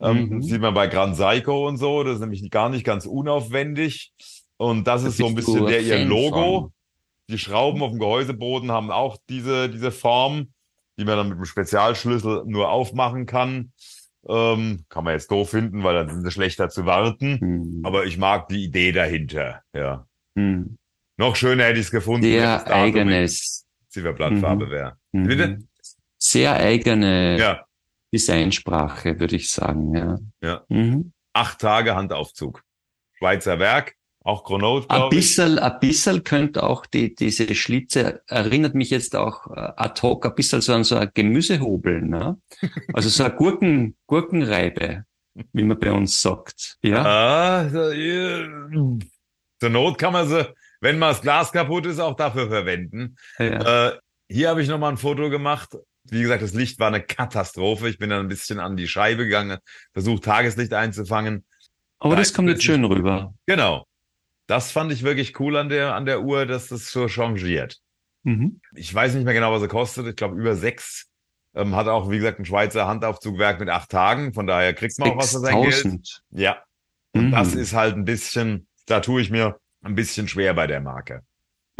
Ähm, 0.00 0.28
mhm. 0.28 0.42
Sieht 0.42 0.60
man 0.60 0.74
bei 0.74 0.88
Grand 0.88 1.16
Psycho 1.16 1.66
und 1.66 1.78
so. 1.78 2.02
Das 2.02 2.14
ist 2.14 2.20
nämlich 2.20 2.48
gar 2.50 2.68
nicht 2.68 2.84
ganz 2.84 3.06
unaufwendig. 3.06 4.12
Und 4.56 4.86
das, 4.86 5.02
das 5.02 5.12
ist 5.12 5.18
so 5.18 5.26
ein 5.26 5.34
bisschen 5.34 5.66
der 5.66 5.82
ihr 5.82 6.04
Logo. 6.04 6.60
Von. 6.60 6.72
Die 7.28 7.38
Schrauben 7.38 7.82
auf 7.82 7.90
dem 7.90 7.98
Gehäuseboden 7.98 8.70
haben 8.70 8.92
auch 8.92 9.16
diese, 9.28 9.68
diese 9.68 9.90
Form, 9.90 10.52
die 10.96 11.04
man 11.04 11.16
dann 11.16 11.28
mit 11.28 11.36
einem 11.36 11.44
Spezialschlüssel 11.44 12.44
nur 12.46 12.70
aufmachen 12.70 13.26
kann. 13.26 13.72
Ähm, 14.28 14.84
kann 14.88 15.04
man 15.04 15.14
jetzt 15.14 15.30
doof 15.30 15.50
finden, 15.50 15.82
weil 15.82 15.94
dann 15.94 16.08
sind 16.08 16.22
sie 16.22 16.30
schlechter 16.30 16.68
zu 16.68 16.86
warten. 16.86 17.38
Mhm. 17.40 17.86
Aber 17.86 18.06
ich 18.06 18.18
mag 18.18 18.48
die 18.48 18.64
Idee 18.64 18.92
dahinter, 18.92 19.62
ja. 19.74 20.06
Mhm. 20.34 20.78
Noch 21.16 21.34
schöner 21.34 21.64
hätte 21.64 21.80
ich 21.80 21.86
es 21.86 21.90
gefunden, 21.90 22.26
wenn 22.26 22.44
eigenes 22.44 23.65
Zifferblattfarbe 23.96 24.66
mhm. 24.66 24.70
wäre. 24.70 24.96
Mhm. 25.12 25.26
Bitte? 25.26 25.58
Sehr 26.18 26.54
eigene 26.54 27.38
ja. 27.38 27.64
Designsprache, 28.12 29.18
würde 29.18 29.36
ich 29.36 29.50
sagen, 29.50 29.94
ja. 29.94 30.18
Ja. 30.42 30.64
Mhm. 30.68 31.12
Acht 31.32 31.60
Tage 31.60 31.94
Handaufzug. 31.94 32.62
Schweizer 33.12 33.58
Werk. 33.58 33.94
Auch 34.20 34.44
Chronote, 34.44 34.88
glaube 34.88 35.14
ich. 35.14 35.20
Bisschen, 35.20 35.58
ein 35.58 35.78
bisschen 35.80 36.24
könnte 36.24 36.64
auch 36.64 36.84
die, 36.84 37.14
diese 37.14 37.54
Schlitze, 37.54 38.22
erinnert 38.26 38.74
mich 38.74 38.90
jetzt 38.90 39.14
auch 39.14 39.46
äh, 39.46 39.72
ad 39.76 40.02
hoc 40.02 40.26
ein 40.26 40.34
bisschen 40.34 40.60
so 40.60 40.74
an 40.74 40.84
so 40.84 40.96
ein 40.96 41.10
Gemüsehobel, 41.14 42.02
ne? 42.02 42.36
Also 42.92 43.08
so 43.08 43.22
eine 43.22 43.34
Gurken, 43.34 43.96
Gurkenreibe, 44.06 45.04
wie 45.52 45.62
man 45.62 45.78
bei 45.78 45.92
uns 45.92 46.20
sagt. 46.20 46.76
Ja. 46.82 47.04
Ah, 47.04 47.68
so, 47.68 47.92
ja. 47.92 48.48
Zur 49.60 49.70
Not 49.70 49.96
kann 49.96 50.12
man 50.12 50.28
sie, 50.28 50.52
wenn 50.80 50.98
mal 50.98 51.10
das 51.10 51.22
Glas 51.22 51.52
kaputt 51.52 51.86
ist, 51.86 51.98
auch 51.98 52.16
dafür 52.16 52.48
verwenden. 52.48 53.16
Ja. 53.38 53.88
Äh, 53.88 53.98
hier 54.28 54.48
habe 54.48 54.62
ich 54.62 54.68
nochmal 54.68 54.92
ein 54.92 54.96
Foto 54.96 55.30
gemacht. 55.30 55.76
Wie 56.04 56.22
gesagt, 56.22 56.42
das 56.42 56.54
Licht 56.54 56.78
war 56.78 56.88
eine 56.88 57.02
Katastrophe. 57.02 57.88
Ich 57.88 57.98
bin 57.98 58.10
dann 58.10 58.20
ein 58.20 58.28
bisschen 58.28 58.60
an 58.60 58.76
die 58.76 58.88
Scheibe 58.88 59.24
gegangen, 59.24 59.58
versucht 59.92 60.24
Tageslicht 60.24 60.72
einzufangen. 60.72 61.44
Aber 61.98 62.16
das 62.16 62.32
kommt 62.34 62.48
jetzt 62.48 62.64
schön 62.64 62.84
rüber. 62.84 63.34
Genau. 63.46 63.86
Das 64.46 64.70
fand 64.70 64.92
ich 64.92 65.02
wirklich 65.02 65.40
cool 65.40 65.56
an 65.56 65.68
der, 65.68 65.94
an 65.94 66.06
der 66.06 66.22
Uhr, 66.22 66.46
dass 66.46 66.68
das 66.68 66.90
so 66.90 67.08
changiert. 67.08 67.80
Mhm. 68.22 68.60
Ich 68.74 68.92
weiß 68.94 69.14
nicht 69.14 69.24
mehr 69.24 69.34
genau, 69.34 69.52
was 69.52 69.62
er 69.62 69.68
kostet. 69.68 70.06
Ich 70.06 70.16
glaube, 70.16 70.36
über 70.36 70.54
sechs. 70.54 71.08
Ähm, 71.54 71.74
hat 71.74 71.88
auch, 71.88 72.10
wie 72.10 72.18
gesagt, 72.18 72.38
ein 72.38 72.44
Schweizer 72.44 72.86
Handaufzugwerk 72.86 73.58
mit 73.58 73.70
acht 73.70 73.90
Tagen. 73.90 74.34
Von 74.34 74.46
daher 74.46 74.74
kriegt 74.74 74.98
man 74.98 75.12
auch 75.12 75.16
was 75.16 75.32
für 75.32 75.40
sein 75.40 75.62
Geld. 75.62 76.22
Ja. 76.30 76.62
Und 77.14 77.28
mhm. 77.28 77.30
das 77.32 77.54
ist 77.54 77.72
halt 77.72 77.96
ein 77.96 78.04
bisschen, 78.04 78.68
da 78.86 79.00
tue 79.00 79.22
ich 79.22 79.30
mir 79.30 79.58
ein 79.86 79.94
bisschen 79.94 80.28
schwer 80.28 80.54
bei 80.54 80.66
der 80.66 80.80
Marke. 80.80 81.22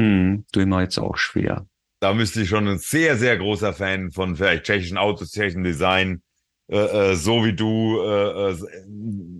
Hm, 0.01 0.45
tue 0.53 0.63
ich 0.63 0.69
mir 0.69 0.83
jetzt 0.83 0.99
auch 0.99 1.17
schwer. 1.17 1.67
Da 2.01 2.13
müsste 2.13 2.43
ich 2.43 2.49
schon 2.49 2.69
ein 2.69 2.79
sehr, 2.79 3.17
sehr 3.17 3.37
großer 3.39 3.73
Fan 3.73 4.11
von 4.11 4.37
vielleicht 4.37 4.65
tschechischen 4.65 4.99
Autos, 4.99 5.33
tschechischen 5.33 5.65
Design, 5.65 6.23
äh, 6.69 7.13
äh, 7.13 7.15
so 7.15 7.45
wie 7.45 7.53
du 7.53 8.01
äh, 8.01 8.51
äh, 8.51 8.57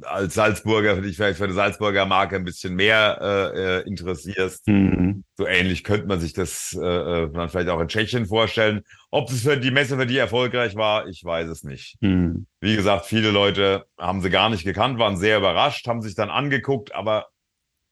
als 0.03 0.35
Salzburger, 0.35 1.01
dich 1.01 1.17
vielleicht 1.17 1.39
für 1.39 1.45
eine 1.45 1.55
Salzburger 1.55 2.07
Marke 2.07 2.37
ein 2.37 2.45
bisschen 2.45 2.77
mehr 2.77 3.19
äh, 3.21 3.81
äh, 3.81 3.89
interessierst. 3.89 4.69
Mhm. 4.69 5.25
So 5.37 5.45
ähnlich 5.47 5.83
könnte 5.83 6.07
man 6.07 6.21
sich 6.21 6.35
das 6.35 6.79
äh, 6.81 6.87
äh, 6.87 7.27
man 7.27 7.49
vielleicht 7.49 7.69
auch 7.69 7.81
in 7.81 7.89
Tschechien 7.89 8.27
vorstellen. 8.27 8.83
Ob 9.11 9.29
es 9.31 9.43
für 9.43 9.57
die 9.57 9.73
Messe 9.73 9.97
für 9.97 10.07
die 10.07 10.19
erfolgreich 10.19 10.77
war, 10.77 11.09
ich 11.09 11.25
weiß 11.25 11.49
es 11.49 11.65
nicht. 11.65 11.97
Mhm. 12.01 12.47
Wie 12.61 12.77
gesagt, 12.77 13.07
viele 13.07 13.33
Leute 13.33 13.87
haben 13.99 14.23
sie 14.23 14.31
gar 14.31 14.49
nicht 14.49 14.65
gekannt, 14.65 15.01
waren 15.01 15.17
sehr 15.17 15.39
überrascht, 15.39 15.89
haben 15.89 16.03
sich 16.03 16.15
dann 16.15 16.31
angeguckt, 16.31 16.95
aber 16.95 17.27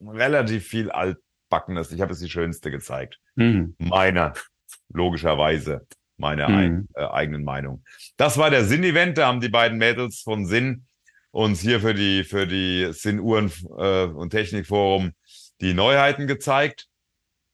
relativ 0.08 0.66
viel 0.66 0.90
altbackenes. 0.90 1.92
Ich 1.92 2.00
habe 2.00 2.12
es 2.12 2.20
die 2.20 2.30
schönste 2.30 2.70
gezeigt. 2.70 3.20
Mhm. 3.36 3.74
Meiner, 3.78 4.34
logischerweise 4.92 5.86
meiner 6.16 6.48
mhm. 6.48 6.56
ein, 6.56 6.88
äh, 6.94 7.04
eigenen 7.06 7.44
Meinung. 7.44 7.84
Das 8.16 8.38
war 8.38 8.50
der 8.50 8.64
Sinn-Event. 8.64 9.18
Da 9.18 9.26
haben 9.26 9.40
die 9.40 9.48
beiden 9.48 9.78
Mädels 9.78 10.20
von 10.20 10.46
Sinn 10.46 10.86
uns 11.30 11.60
hier 11.60 11.80
für 11.80 11.94
die 11.94 12.22
für 12.22 12.46
die 12.46 12.92
Sinn-Uhren 12.92 13.50
äh, 13.76 14.04
und 14.04 14.30
Technikforum 14.30 15.12
die 15.60 15.74
Neuheiten 15.74 16.26
gezeigt. 16.26 16.86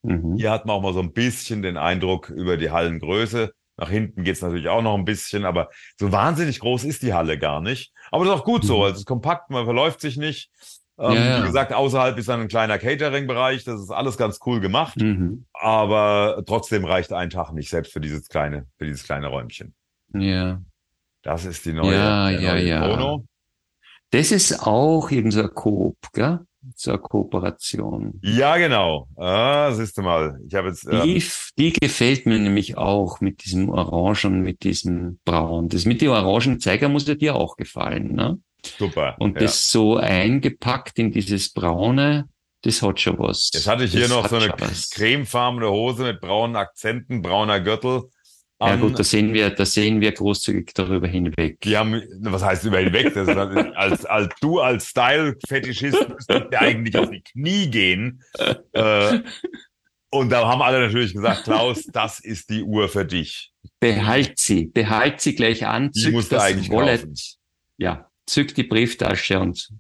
Mhm. 0.03 0.37
Hier 0.37 0.51
hat 0.51 0.67
man 0.67 0.77
auch 0.77 0.83
mal 0.83 0.93
so 0.93 1.01
ein 1.01 1.13
bisschen 1.13 1.63
den 1.63 1.77
Eindruck 1.77 2.29
über 2.29 2.57
die 2.57 2.71
Hallengröße. 2.71 3.53
Nach 3.77 3.89
hinten 3.89 4.25
geht's 4.25 4.43
natürlich 4.43 4.69
auch 4.69 4.83
noch 4.83 4.97
ein 4.97 5.07
bisschen, 5.07 5.47
aber 5.47 5.71
so 5.99 6.13
wahnsinnig 6.13 6.61
groß 6.61 6.85
ist 6.85 7.03
die 7.03 7.15
Halle 7.15 7.39
gar 7.39 7.63
nicht. 7.63 7.93
Aber 8.11 8.25
das 8.25 8.35
ist 8.35 8.41
auch 8.41 8.45
gut 8.45 8.65
so. 8.65 8.79
Mhm. 8.79 8.83
Also 8.83 8.95
es 8.95 9.01
ist 9.01 9.07
kompakt, 9.07 9.51
man 9.51 9.65
verläuft 9.65 10.03
sich 10.03 10.19
nicht. 10.19 10.51
Ähm, 11.01 11.15
ja. 11.15 11.43
Wie 11.43 11.47
gesagt, 11.47 11.73
außerhalb 11.73 12.19
ist 12.19 12.29
dann 12.29 12.41
ein 12.41 12.49
kleiner 12.49 12.79
Catering-Bereich. 12.79 13.65
Das 13.65 13.81
ist 13.81 13.91
alles 13.91 14.19
ganz 14.19 14.39
cool 14.45 14.61
gemacht. 14.61 14.97
Mhm. 14.99 15.47
Aber 15.55 16.43
trotzdem 16.47 16.85
reicht 16.85 17.13
ein 17.13 17.31
Tag 17.31 17.53
nicht, 17.53 17.71
selbst 17.71 17.93
für 17.93 18.01
dieses 18.01 18.29
kleine, 18.29 18.67
für 18.77 18.85
dieses 18.85 19.05
kleine 19.05 19.29
Räumchen. 19.29 19.75
Ja. 20.13 20.61
Das 21.23 21.45
ist 21.45 21.65
die 21.65 21.73
neue, 21.73 21.95
ja, 21.95 22.31
ja, 22.31 22.53
neue 22.53 22.67
ja. 22.67 22.87
Chrono. 22.87 23.25
Das 24.11 24.33
ist 24.33 24.67
auch 24.67 25.11
eben 25.11 25.31
so 25.31 25.43
ein 25.43 25.55
Coop, 25.55 25.97
gell? 26.13 26.41
So 26.75 26.91
eine 26.91 27.01
Kooperation. 27.01 28.21
Ja, 28.23 28.59
genau. 28.59 29.09
Ah, 29.17 29.73
siehst 29.73 29.97
du 29.97 30.03
mal. 30.03 30.39
Ich 30.47 30.55
habe 30.55 30.69
jetzt. 30.69 30.87
Ähm, 30.91 31.03
die, 31.05 31.23
die 31.59 31.73
gefällt 31.73 32.27
mir 32.27 32.39
nämlich 32.39 32.77
auch 32.77 33.21
mit 33.21 33.45
diesem 33.45 33.71
Orangen, 33.71 34.43
mit 34.43 34.65
diesem 34.65 35.19
Braun. 35.25 35.69
Das 35.69 35.87
mit 35.87 36.03
den 36.03 36.11
Orangenzeiger 36.11 36.91
muss 36.91 37.07
ja 37.07 37.15
dir 37.15 37.37
auch 37.37 37.57
gefallen, 37.57 38.15
ne? 38.15 38.39
Super. 38.79 39.17
Und 39.19 39.37
ja. 39.37 39.43
das 39.43 39.71
so 39.71 39.97
eingepackt 39.97 40.99
in 40.99 41.13
dieses 41.13 41.53
braune, 41.53 42.29
das 42.63 42.83
hat 42.83 43.01
schon 43.01 43.19
was. 43.19 43.51
Jetzt 43.53 43.67
hatte 43.67 43.85
ich 43.85 43.93
hier 43.93 44.03
das 44.03 44.11
noch 44.11 44.29
so 44.29 44.37
eine 44.37 44.55
cremefarbene 44.93 45.71
Hose 45.71 46.05
mit 46.05 46.21
braunen 46.21 46.57
Akzenten, 46.57 47.23
brauner 47.23 47.61
Gürtel. 47.61 48.03
Ja 48.63 48.77
gut, 48.77 48.99
da 48.99 49.05
sehen 49.05 49.33
wir, 49.33 49.49
da 49.49 49.65
sehen 49.65 50.03
wir 50.03 50.13
großzügig 50.13 50.75
darüber 50.75 51.09
hinweg. 51.09 51.61
Die 51.63 51.79
haben, 51.79 52.03
was 52.21 52.43
heißt 52.43 52.65
über 52.65 52.79
hinweg? 52.79 53.15
Das 53.15 53.27
als, 53.29 54.05
als 54.05 54.35
du 54.43 54.61
als 54.61 54.89
Style-Fetischist 54.89 56.09
müsstest 56.11 56.53
ja 56.53 56.61
eigentlich 56.61 56.95
auf 56.99 57.09
die 57.09 57.23
Knie 57.23 57.71
gehen. 57.71 58.23
Äh, 58.73 59.21
und 60.11 60.29
da 60.29 60.47
haben 60.47 60.61
alle 60.61 60.81
natürlich 60.81 61.15
gesagt, 61.15 61.45
Klaus, 61.45 61.87
das 61.87 62.21
ist 62.21 62.51
die 62.51 62.63
Uhr 62.63 62.91
für 62.91 63.07
dich. 63.07 63.51
Behalt 63.79 64.39
sie, 64.39 64.67
behalt 64.67 65.23
sie 65.23 65.35
gleich 65.35 65.67
an. 65.67 65.91
Die 65.93 66.11
musst 66.11 66.31
du 66.31 66.39
eigentlich 66.39 66.69
Wallet. 66.69 67.01
Kaufen. 67.01 67.15
Ja, 67.79 68.10
zück 68.31 68.55
die 68.55 68.63
Brieftasche 68.63 69.41
und 69.41 69.71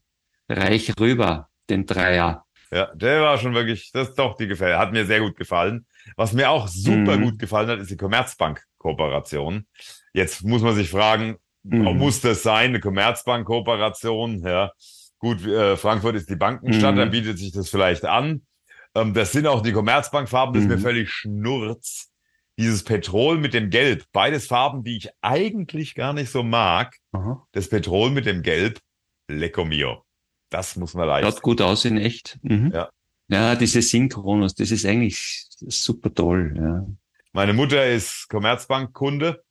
reich 0.48 0.92
rüber 0.98 1.48
den 1.68 1.86
Dreier. 1.86 2.44
Ja, 2.72 2.92
der 2.94 3.22
war 3.22 3.38
schon 3.38 3.54
wirklich, 3.54 3.90
das 3.92 4.10
ist 4.10 4.18
doch 4.18 4.36
die 4.36 4.46
gefällt. 4.46 4.76
Hat 4.76 4.92
mir 4.92 5.04
sehr 5.04 5.20
gut 5.20 5.36
gefallen. 5.36 5.86
Was 6.16 6.32
mir 6.32 6.50
auch 6.50 6.68
super 6.68 7.16
mhm. 7.16 7.22
gut 7.22 7.38
gefallen 7.38 7.68
hat, 7.68 7.80
ist 7.80 7.90
die 7.90 7.96
Commerzbank-Kooperation. 7.96 9.66
Jetzt 10.12 10.44
muss 10.44 10.62
man 10.62 10.74
sich 10.74 10.90
fragen, 10.90 11.36
mhm. 11.62 11.98
muss 11.98 12.20
das 12.20 12.42
sein, 12.42 12.70
eine 12.70 12.80
Commerzbank-Kooperation? 12.80 14.42
Ja, 14.44 14.72
gut, 15.18 15.44
äh, 15.44 15.76
Frankfurt 15.76 16.16
ist 16.16 16.30
die 16.30 16.36
Bankenstadt, 16.36 16.94
mhm. 16.94 16.98
da 16.98 17.04
bietet 17.06 17.38
sich 17.38 17.52
das 17.52 17.68
vielleicht 17.68 18.04
an. 18.04 18.42
Ähm, 18.94 19.14
das 19.14 19.32
sind 19.32 19.46
auch 19.46 19.62
die 19.62 19.72
Commerzbank-Farben, 19.72 20.54
das 20.54 20.62
ist 20.62 20.68
mir 20.68 20.76
mhm. 20.76 20.82
völlig 20.82 21.10
schnurz. 21.10 22.09
Dieses 22.60 22.84
Petrol 22.84 23.38
mit 23.38 23.54
dem 23.54 23.70
Gelb, 23.70 24.04
beides 24.12 24.46
Farben, 24.46 24.84
die 24.84 24.98
ich 24.98 25.08
eigentlich 25.22 25.94
gar 25.94 26.12
nicht 26.12 26.30
so 26.30 26.42
mag. 26.42 26.94
Aha. 27.12 27.42
Das 27.52 27.70
Petrol 27.70 28.10
mit 28.10 28.26
dem 28.26 28.42
Gelb, 28.42 28.80
lecco 29.28 29.64
mio. 29.64 30.04
Das 30.50 30.76
muss 30.76 30.92
man 30.92 31.08
leisten. 31.08 31.32
Schaut 31.32 31.42
gut 31.42 31.62
aus 31.62 31.86
in 31.86 31.96
echt. 31.96 32.38
Mhm. 32.42 32.70
Ja. 32.74 32.90
Ja, 33.28 33.54
diese 33.54 33.80
Synchronos, 33.80 34.54
das 34.54 34.72
ist 34.72 34.84
eigentlich 34.84 35.46
super 35.48 36.12
toll. 36.12 36.52
Ja. 36.54 36.86
Meine 37.32 37.54
Mutter 37.54 37.86
ist 37.86 38.28
Commerzbank-Kunde 38.28 39.42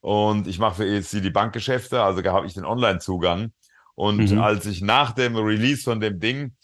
und 0.00 0.46
ich 0.46 0.58
mache 0.58 0.82
für 0.82 1.02
sie 1.02 1.22
die 1.22 1.30
Bankgeschäfte, 1.30 2.02
also 2.02 2.20
da 2.20 2.34
habe 2.34 2.46
ich 2.46 2.52
den 2.52 2.66
Online-Zugang. 2.66 3.52
Und 3.94 4.30
mhm. 4.30 4.40
als 4.40 4.66
ich 4.66 4.82
nach 4.82 5.12
dem 5.12 5.36
Release 5.36 5.84
von 5.84 6.00
dem 6.00 6.20
Ding 6.20 6.54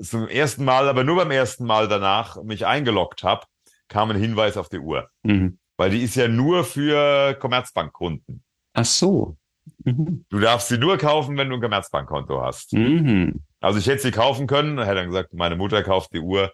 zum 0.00 0.28
ersten 0.28 0.64
Mal, 0.64 0.88
aber 0.88 1.02
nur 1.02 1.16
beim 1.16 1.32
ersten 1.32 1.64
Mal 1.64 1.88
danach 1.88 2.40
mich 2.44 2.66
eingeloggt 2.66 3.24
habe, 3.24 3.46
kam 3.88 4.10
ein 4.10 4.16
Hinweis 4.18 4.56
auf 4.56 4.68
die 4.68 4.78
Uhr. 4.78 5.08
Mhm. 5.22 5.58
Weil 5.76 5.90
die 5.90 6.02
ist 6.02 6.14
ja 6.14 6.28
nur 6.28 6.64
für 6.64 7.34
Commerzbankkunden. 7.34 8.42
Ach 8.74 8.84
so. 8.84 9.36
Mhm. 9.84 10.24
Du 10.28 10.38
darfst 10.38 10.68
sie 10.68 10.78
nur 10.78 10.98
kaufen, 10.98 11.36
wenn 11.36 11.48
du 11.48 11.56
ein 11.56 11.60
Commerzbankkonto 11.60 12.42
hast. 12.42 12.72
Mhm. 12.72 13.40
Also 13.60 13.78
ich 13.78 13.86
hätte 13.86 14.02
sie 14.02 14.10
kaufen 14.10 14.46
können, 14.46 14.78
hätte 14.78 14.96
dann 14.96 15.08
gesagt, 15.08 15.32
meine 15.32 15.56
Mutter 15.56 15.82
kauft 15.82 16.12
die 16.12 16.20
Uhr. 16.20 16.52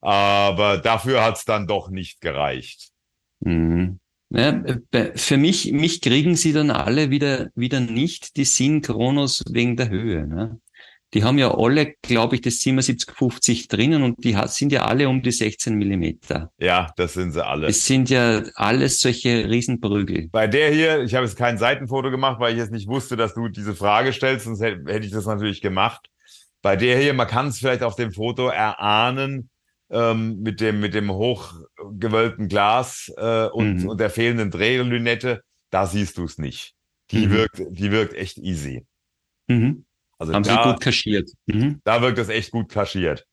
Aber 0.00 0.78
dafür 0.78 1.22
hat 1.22 1.36
es 1.36 1.44
dann 1.44 1.66
doch 1.66 1.90
nicht 1.90 2.20
gereicht. 2.20 2.90
Mhm. 3.40 3.98
Ja, 4.30 4.62
für 5.14 5.36
mich, 5.36 5.72
mich 5.72 6.00
kriegen 6.00 6.36
sie 6.36 6.54
dann 6.54 6.70
alle 6.70 7.10
wieder, 7.10 7.50
wieder 7.54 7.80
nicht 7.80 8.36
die 8.36 8.46
Synchronos 8.46 9.44
wegen 9.50 9.76
der 9.76 9.90
Höhe. 9.90 10.26
Ne? 10.26 10.58
Die 11.14 11.24
haben 11.24 11.36
ja 11.36 11.54
alle, 11.54 11.94
glaube 12.00 12.36
ich, 12.36 12.40
das 12.40 12.60
7750 12.60 13.68
drinnen 13.68 14.02
und 14.02 14.24
die 14.24 14.36
sind 14.46 14.72
ja 14.72 14.86
alle 14.86 15.08
um 15.08 15.22
die 15.22 15.30
16 15.30 15.74
Millimeter. 15.74 16.50
Ja, 16.58 16.90
das 16.96 17.12
sind 17.12 17.32
sie 17.32 17.44
alle. 17.44 17.66
Es 17.66 17.84
sind 17.84 18.08
ja 18.08 18.42
alles 18.54 19.00
solche 19.00 19.48
Riesenprügel. 19.48 20.28
Bei 20.32 20.46
der 20.46 20.70
hier, 20.70 21.02
ich 21.02 21.14
habe 21.14 21.26
jetzt 21.26 21.36
kein 21.36 21.58
Seitenfoto 21.58 22.10
gemacht, 22.10 22.40
weil 22.40 22.52
ich 22.52 22.58
jetzt 22.58 22.72
nicht 22.72 22.88
wusste, 22.88 23.16
dass 23.16 23.34
du 23.34 23.48
diese 23.48 23.74
Frage 23.74 24.12
stellst, 24.14 24.46
sonst 24.46 24.62
hätte, 24.62 24.90
hätte 24.90 25.06
ich 25.06 25.12
das 25.12 25.26
natürlich 25.26 25.60
gemacht. 25.60 26.08
Bei 26.62 26.76
der 26.76 26.98
hier, 26.98 27.12
man 27.12 27.26
kann 27.26 27.48
es 27.48 27.58
vielleicht 27.58 27.82
auf 27.82 27.96
dem 27.96 28.12
Foto 28.12 28.48
erahnen, 28.48 29.50
ähm, 29.90 30.40
mit 30.40 30.60
dem, 30.60 30.80
mit 30.80 30.94
dem 30.94 31.12
hochgewölbten 31.12 32.48
Glas 32.48 33.12
äh, 33.18 33.46
und, 33.48 33.82
mhm. 33.82 33.88
und 33.90 34.00
der 34.00 34.08
fehlenden 34.08 34.50
Drehlünette, 34.50 35.42
da 35.70 35.86
siehst 35.86 36.16
du 36.16 36.24
es 36.24 36.38
nicht. 36.38 36.74
Die 37.10 37.26
mhm. 37.26 37.30
wirkt, 37.32 37.62
die 37.68 37.90
wirkt 37.90 38.14
echt 38.14 38.38
easy. 38.38 38.86
Mhm. 39.48 39.84
Also 40.22 40.34
Haben 40.34 40.44
da, 40.44 40.62
sie 40.62 40.70
gut 40.70 40.80
kaschiert. 40.80 41.30
Mhm. 41.46 41.80
Da 41.84 42.00
wirkt 42.00 42.18
es 42.18 42.28
echt 42.28 42.52
gut 42.52 42.68
kaschiert. 42.68 43.26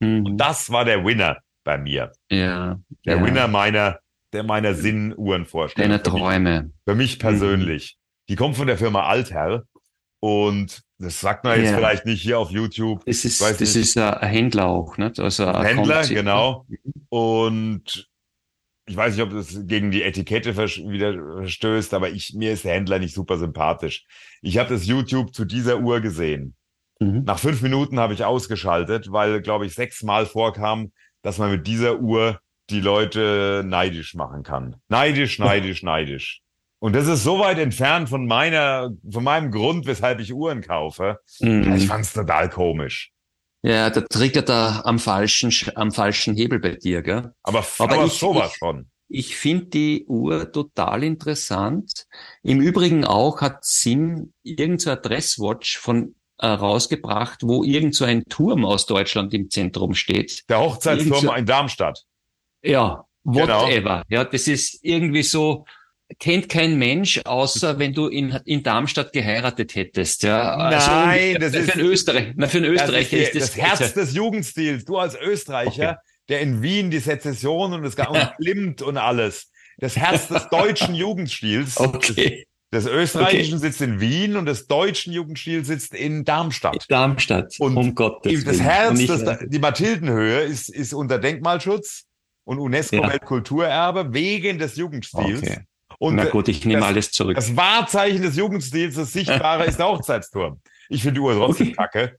Mhm. 0.00 0.26
Und 0.26 0.36
das 0.36 0.70
war 0.70 0.84
der 0.84 1.04
Winner 1.04 1.38
bei 1.64 1.78
mir. 1.78 2.12
Ja. 2.30 2.78
Der 3.06 3.16
ja. 3.16 3.24
Winner 3.24 3.48
meiner, 3.48 3.98
der 4.32 4.42
meiner 4.42 4.74
Sinnuhrenvorstellung. 4.74 5.90
Deiner 5.90 6.02
Träume. 6.02 6.50
Für 6.60 6.62
mich, 6.62 6.74
für 6.84 6.94
mich 6.94 7.18
persönlich. 7.18 7.96
Mhm. 7.96 8.26
Die 8.28 8.36
kommt 8.36 8.56
von 8.56 8.66
der 8.66 8.76
Firma 8.76 9.04
Altherr. 9.04 9.64
Und 10.20 10.82
das 10.98 11.20
sagt 11.20 11.44
man 11.44 11.58
jetzt 11.58 11.70
ja. 11.70 11.76
vielleicht 11.76 12.04
nicht 12.04 12.22
hier 12.22 12.38
auf 12.38 12.50
YouTube. 12.50 13.04
Das 13.06 13.24
ist, 13.24 13.40
das 13.40 13.60
nicht. 13.60 13.76
ist 13.76 13.96
ein 13.98 14.28
Händler 14.28 14.66
auch, 14.66 14.96
ne? 14.98 15.12
Also 15.18 15.46
ein 15.46 15.64
Händler, 15.64 16.06
genau. 16.06 16.66
Und 17.08 18.08
ich 18.86 18.96
weiß 18.96 19.14
nicht, 19.14 19.22
ob 19.22 19.30
das 19.30 19.66
gegen 19.66 19.90
die 19.90 20.02
Etikette 20.02 20.56
wieder 20.56 21.14
verstößt, 21.38 21.94
aber 21.94 22.10
ich, 22.10 22.34
mir 22.34 22.52
ist 22.52 22.64
der 22.64 22.74
Händler 22.74 22.98
nicht 22.98 23.14
super 23.14 23.38
sympathisch. 23.38 24.04
Ich 24.42 24.58
habe 24.58 24.68
das 24.68 24.86
YouTube 24.86 25.34
zu 25.34 25.44
dieser 25.44 25.78
Uhr 25.78 26.00
gesehen. 26.00 26.54
Mhm. 27.00 27.24
Nach 27.24 27.38
fünf 27.38 27.62
Minuten 27.62 27.98
habe 27.98 28.12
ich 28.12 28.24
ausgeschaltet, 28.24 29.10
weil, 29.10 29.40
glaube 29.40 29.66
ich, 29.66 29.74
sechsmal 29.74 30.26
vorkam, 30.26 30.92
dass 31.22 31.38
man 31.38 31.50
mit 31.50 31.66
dieser 31.66 32.00
Uhr 32.00 32.40
die 32.70 32.80
Leute 32.80 33.62
neidisch 33.64 34.14
machen 34.14 34.42
kann. 34.42 34.76
Neidisch, 34.88 35.38
neidisch, 35.38 35.82
neidisch. 35.82 36.40
Und 36.78 36.94
das 36.94 37.06
ist 37.06 37.24
so 37.24 37.38
weit 37.38 37.58
entfernt 37.58 38.10
von 38.10 38.26
meiner, 38.26 38.90
von 39.10 39.24
meinem 39.24 39.50
Grund, 39.50 39.86
weshalb 39.86 40.20
ich 40.20 40.34
Uhren 40.34 40.60
kaufe. 40.60 41.18
Mhm. 41.40 41.74
Ich 41.76 41.86
fand 41.86 42.04
es 42.04 42.12
total 42.12 42.50
komisch. 42.50 43.13
Ja, 43.64 43.88
der 43.88 44.06
triggert 44.06 44.50
da 44.50 44.82
am 44.84 44.98
falschen, 44.98 45.50
am 45.74 45.90
falschen 45.90 46.36
Hebel 46.36 46.58
bei 46.58 46.72
dir, 46.72 47.00
gell? 47.00 47.32
Aber, 47.42 47.64
aber, 47.78 47.94
aber 47.94 48.04
ich, 48.04 48.12
sowas 48.12 48.52
ich, 48.52 48.58
schon. 48.58 48.90
Ich 49.08 49.36
finde 49.36 49.64
die 49.66 50.04
Uhr 50.06 50.52
total 50.52 51.02
interessant. 51.02 52.04
Im 52.42 52.60
Übrigen 52.60 53.06
auch 53.06 53.40
hat 53.40 53.64
Sinn 53.64 54.34
irgend 54.42 54.82
so 54.82 54.90
ein 54.90 55.00
Dresswatch 55.00 55.78
von 55.78 56.14
äh, 56.36 56.46
rausgebracht, 56.46 57.40
wo 57.42 57.64
irgend 57.64 57.94
so 57.94 58.04
ein 58.04 58.26
Turm 58.26 58.66
aus 58.66 58.84
Deutschland 58.84 59.32
im 59.32 59.48
Zentrum 59.48 59.94
steht. 59.94 60.44
Der 60.50 60.60
Hochzeitsturm 60.60 61.20
so, 61.22 61.32
in 61.32 61.46
Darmstadt. 61.46 62.04
Ja, 62.62 63.06
genau. 63.24 63.46
whatever. 63.46 64.04
Genau. 64.08 64.20
Ja, 64.22 64.24
das 64.24 64.46
ist 64.46 64.78
irgendwie 64.82 65.22
so, 65.22 65.64
kennt 66.18 66.48
kein 66.48 66.78
Mensch, 66.78 67.20
außer 67.24 67.78
wenn 67.78 67.92
du 67.92 68.08
in, 68.08 68.38
in 68.44 68.62
Darmstadt 68.62 69.12
geheiratet 69.12 69.74
hättest. 69.74 70.22
Ja. 70.22 70.54
Also 70.56 70.90
Nein, 70.90 71.36
das 71.40 71.52
für 71.52 71.58
ist 71.58 71.72
einen 71.72 71.86
Österreich, 71.86 72.32
na, 72.36 72.46
für 72.46 72.58
einen 72.58 72.72
Österreicher 72.72 73.18
das, 73.18 73.28
ist, 73.28 73.34
das, 73.34 73.42
das 73.42 73.56
Herz 73.56 73.94
des 73.94 74.14
Jugendstils. 74.14 74.84
Du 74.84 74.98
als 74.98 75.16
Österreicher, 75.16 75.90
okay. 75.90 76.18
der 76.28 76.40
in 76.40 76.62
Wien 76.62 76.90
die 76.90 76.98
Sezession 76.98 77.72
und 77.72 77.82
das 77.82 77.94
und 77.94 78.32
Klimt 78.36 78.82
und 78.82 78.96
alles. 78.96 79.50
Das 79.78 79.96
Herz 79.96 80.28
des 80.28 80.48
deutschen 80.48 80.94
Jugendstils. 80.94 81.78
Okay. 81.78 82.46
Des 82.72 82.86
österreichischen 82.86 83.58
okay. 83.58 83.68
sitzt 83.68 83.80
in 83.82 84.00
Wien 84.00 84.36
und 84.36 84.46
des 84.46 84.66
deutschen 84.66 85.12
Jugendstils 85.12 85.68
sitzt 85.68 85.94
in 85.94 86.24
Darmstadt. 86.24 86.74
In 86.74 86.80
Darmstadt. 86.88 87.54
Und 87.60 87.76
um 87.76 87.94
Gottes 87.94 88.42
das 88.44 88.60
Herz, 88.60 89.06
das, 89.06 89.38
die 89.46 89.60
Mathildenhöhe 89.60 90.40
ist, 90.40 90.70
ist 90.70 90.92
unter 90.92 91.18
Denkmalschutz 91.18 92.06
und 92.42 92.58
UNESCO-Weltkulturerbe 92.58 94.00
ja. 94.00 94.12
wegen 94.12 94.58
des 94.58 94.74
Jugendstils. 94.74 95.38
Okay. 95.42 95.60
Und 96.04 96.16
Na 96.16 96.26
gut, 96.26 96.48
ich 96.48 96.66
nehme 96.66 96.80
das, 96.80 96.88
alles 96.88 97.10
zurück. 97.12 97.34
Das 97.34 97.56
Wahrzeichen 97.56 98.20
des 98.20 98.36
Jugendstils, 98.36 98.96
das 98.96 99.14
Sichtbare, 99.14 99.64
ist 99.64 99.78
der 99.78 99.88
Hochzeitsturm. 99.88 100.60
Ich 100.90 101.00
finde 101.00 101.14
die 101.14 101.20
Uhr 101.20 101.34
trotzdem 101.34 101.68
okay. 101.68 101.76
kacke. 101.76 102.18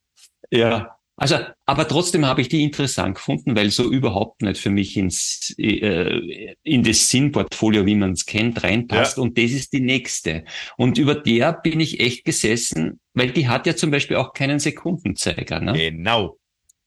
Ja. 0.49 0.97
Also, 1.17 1.37
aber 1.67 1.87
trotzdem 1.87 2.25
habe 2.25 2.41
ich 2.41 2.49
die 2.49 2.63
interessant 2.63 3.15
gefunden, 3.15 3.55
weil 3.55 3.69
so 3.69 3.89
überhaupt 3.89 4.41
nicht 4.41 4.59
für 4.59 4.71
mich 4.71 4.97
ins 4.97 5.53
äh, 5.59 6.55
in 6.63 6.83
das 6.83 7.09
Sinnportfolio, 7.11 7.85
wie 7.85 7.93
man 7.93 8.13
es 8.13 8.25
kennt, 8.25 8.63
reinpasst. 8.63 9.17
Ja. 9.17 9.23
Und 9.23 9.37
das 9.37 9.51
ist 9.51 9.71
die 9.71 9.81
nächste. 9.81 10.45
Und 10.77 10.97
über 10.97 11.13
der 11.13 11.53
bin 11.53 11.79
ich 11.79 11.99
echt 11.99 12.25
gesessen, 12.25 12.99
weil 13.13 13.29
die 13.29 13.47
hat 13.47 13.67
ja 13.67 13.75
zum 13.75 13.91
Beispiel 13.91 14.17
auch 14.17 14.33
keinen 14.33 14.57
Sekundenzeiger. 14.57 15.59
Ne? 15.61 15.91
Genau. 15.91 16.39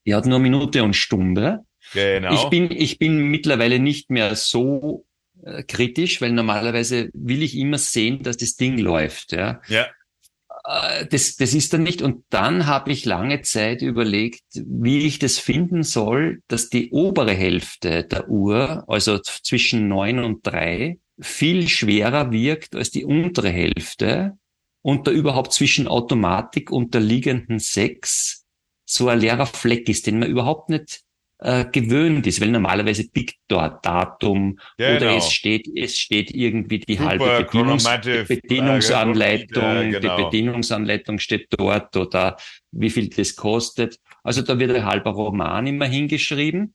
Die 0.05 0.17
hat 0.17 0.27
nur 0.27 0.41
Minute 0.41 0.83
und 0.83 0.95
Stunde. 0.95 1.61
Genau. 1.95 2.35
Ich 2.35 2.51
bin, 2.51 2.71
ich 2.73 2.99
bin 2.99 3.31
mittlerweile 3.31 3.79
nicht 3.79 4.11
mehr 4.11 4.35
so 4.35 5.07
äh, 5.43 5.63
kritisch, 5.63 6.21
weil 6.21 6.33
normalerweise 6.33 7.11
will 7.13 7.43
ich 7.43 7.57
immer 7.57 7.79
sehen, 7.79 8.23
dass 8.23 8.37
das 8.37 8.57
Ding 8.57 8.79
läuft. 8.79 9.33
Ja. 9.33 9.61
ja. 9.69 9.87
Äh, 10.65 11.07
das, 11.07 11.37
das 11.37 11.55
ist 11.55 11.73
dann 11.73 11.83
nicht. 11.83 12.03
Und 12.03 12.25
dann 12.31 12.67
habe 12.67 12.93
ich 12.93 13.05
lange 13.05 13.43
Zeit 13.43 13.83
überlegt, 13.83 14.43
wie 14.55 15.07
ich 15.07 15.19
das 15.19 15.39
finden 15.39 15.83
soll, 15.83 16.43
dass 16.49 16.69
die 16.69 16.91
obere 16.91 17.33
Hälfte 17.33 18.05
der 18.05 18.29
Uhr, 18.29 18.85
also 18.89 19.19
zwischen 19.19 19.89
neun 19.89 20.19
und 20.19 20.47
drei, 20.47 20.99
viel 21.21 21.69
schwerer 21.69 22.31
wirkt 22.31 22.77
als 22.77 22.91
die 22.91 23.05
untere 23.05 23.51
Hälfte 23.51 24.39
und 24.83 25.07
da 25.07 25.11
überhaupt 25.11 25.53
zwischen 25.53 25.89
Automatik 25.89 26.71
und 26.71 26.95
der 26.95 27.01
liegenden 27.01 27.59
sechs 27.59 28.45
so 28.85 29.09
ein 29.09 29.21
leerer 29.21 29.47
Fleck 29.47 29.89
ist, 29.89 30.07
den 30.07 30.19
man 30.19 30.31
überhaupt 30.31 30.71
nicht 30.71 31.03
äh, 31.41 31.65
gewöhnt 31.71 32.27
ist, 32.27 32.41
weil 32.41 32.51
normalerweise 32.51 33.09
pickt 33.09 33.37
dort 33.49 33.85
Datum 33.85 34.59
genau. 34.77 34.97
oder 34.97 35.17
es 35.17 35.33
steht, 35.33 35.69
es 35.75 35.97
steht 35.97 36.35
irgendwie 36.35 36.81
die 36.81 36.95
Super, 36.95 37.07
halbe 37.07 37.45
Bedienungs 37.45 37.85
Bedienungsanleitung, 38.29 39.63
äh, 39.63 39.91
genau. 39.91 40.17
die 40.17 40.23
Bedienungsanleitung 40.25 41.19
steht 41.19 41.47
dort 41.51 41.97
oder 41.97 42.37
wie 42.73 42.91
viel 42.91 43.09
das 43.09 43.37
kostet. 43.37 43.99
Also 44.23 44.43
da 44.43 44.59
wird 44.59 44.73
ein 44.73 44.85
halber 44.85 45.13
Roman 45.13 45.67
immer 45.67 45.87
hingeschrieben 45.87 46.75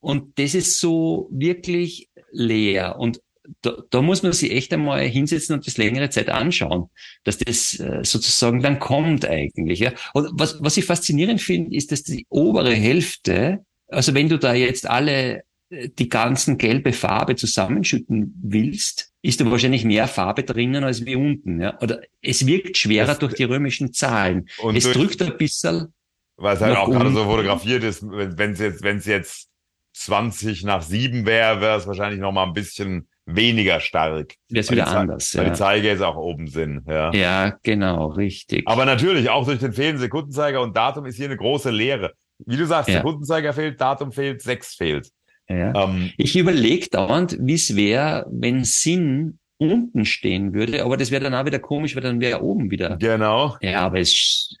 und 0.00 0.38
das 0.38 0.54
ist 0.54 0.78
so 0.78 1.28
wirklich 1.32 2.08
leer 2.30 2.96
und 2.98 3.20
da, 3.60 3.76
da 3.90 4.00
muss 4.00 4.22
man 4.22 4.32
sich 4.32 4.52
echt 4.52 4.72
einmal 4.72 5.06
hinsetzen 5.06 5.56
und 5.56 5.66
das 5.66 5.76
längere 5.76 6.08
Zeit 6.08 6.30
anschauen, 6.30 6.88
dass 7.24 7.38
das 7.38 7.78
äh, 7.78 8.00
sozusagen 8.02 8.62
dann 8.62 8.78
kommt 8.78 9.26
eigentlich. 9.26 9.80
Ja. 9.80 9.92
Und 10.14 10.30
was, 10.32 10.62
was 10.62 10.78
ich 10.78 10.86
faszinierend 10.86 11.42
finde, 11.42 11.76
ist, 11.76 11.92
dass 11.92 12.04
die 12.04 12.26
obere 12.30 12.72
Hälfte 12.72 13.64
also 13.88 14.14
wenn 14.14 14.28
du 14.28 14.38
da 14.38 14.54
jetzt 14.54 14.88
alle 14.88 15.44
äh, 15.70 15.88
die 15.88 16.08
ganzen 16.08 16.58
gelbe 16.58 16.92
Farbe 16.92 17.36
zusammenschütten 17.36 18.34
willst, 18.42 19.12
ist 19.22 19.40
da 19.40 19.50
wahrscheinlich 19.50 19.84
mehr 19.84 20.06
Farbe 20.06 20.42
drinnen 20.42 20.84
als 20.84 21.04
wie 21.04 21.16
unten. 21.16 21.60
Ja? 21.60 21.78
Oder 21.80 22.00
es 22.20 22.46
wirkt 22.46 22.76
schwerer 22.76 23.06
das, 23.06 23.18
durch 23.20 23.34
die 23.34 23.44
römischen 23.44 23.92
Zahlen. 23.92 24.48
Und 24.62 24.76
es 24.76 24.90
drückt 24.90 25.22
ein 25.22 25.36
bisschen. 25.36 25.94
Weil 26.36 26.56
es 26.56 26.62
halt 26.62 26.76
auch 26.76 26.90
gerade 26.90 27.12
so 27.12 27.24
fotografiert 27.24 27.84
ist, 27.84 28.02
wenn 28.02 28.52
es 28.52 28.58
jetzt, 28.58 28.82
wenn 28.82 28.98
es 28.98 29.06
jetzt 29.06 29.48
20 29.94 30.64
nach 30.64 30.82
7 30.82 31.24
wäre, 31.26 31.60
wäre 31.60 31.78
es 31.78 31.86
wahrscheinlich 31.86 32.20
noch 32.20 32.32
mal 32.32 32.44
ein 32.44 32.52
bisschen 32.52 33.08
weniger 33.26 33.80
stark. 33.80 34.34
Das 34.50 34.66
ist 34.66 34.72
wieder 34.72 34.88
anders. 34.88 35.34
Weil 35.36 35.44
ja. 35.44 35.50
die 35.50 35.56
Zeiger 35.56 35.88
jetzt 35.88 36.02
auch 36.02 36.16
oben 36.16 36.48
sind. 36.48 36.82
Ja. 36.86 37.12
ja, 37.14 37.56
genau, 37.62 38.08
richtig. 38.08 38.66
Aber 38.66 38.84
natürlich, 38.84 39.30
auch 39.30 39.46
durch 39.46 39.60
den 39.60 39.72
fehlenden 39.72 40.00
Sekundenzeiger 40.00 40.60
und 40.60 40.76
Datum 40.76 41.06
ist 41.06 41.16
hier 41.16 41.26
eine 41.26 41.36
große 41.36 41.70
Lehre. 41.70 42.12
Wie 42.38 42.56
du 42.56 42.66
sagst, 42.66 42.90
ja. 42.90 42.96
Sekundenzeiger 42.96 43.52
fehlt, 43.52 43.80
Datum 43.80 44.12
fehlt, 44.12 44.42
sechs 44.42 44.74
fehlt. 44.74 45.10
Ja. 45.48 45.84
Ähm, 45.84 46.12
ich 46.16 46.36
überlege 46.36 46.88
dauernd, 46.88 47.36
wie 47.40 47.54
es 47.54 47.76
wäre, 47.76 48.26
wenn 48.30 48.64
Sinn 48.64 49.38
unten 49.58 50.04
stehen 50.04 50.52
würde, 50.52 50.84
aber 50.84 50.96
das 50.96 51.10
wäre 51.10 51.22
dann 51.22 51.34
auch 51.34 51.44
wieder 51.44 51.58
komisch, 51.58 51.94
weil 51.94 52.02
dann 52.02 52.20
wäre 52.20 52.42
oben 52.42 52.70
wieder. 52.70 52.96
Genau. 52.96 53.56
Ja, 53.60 53.82
aber 53.82 54.00
es, 54.00 54.56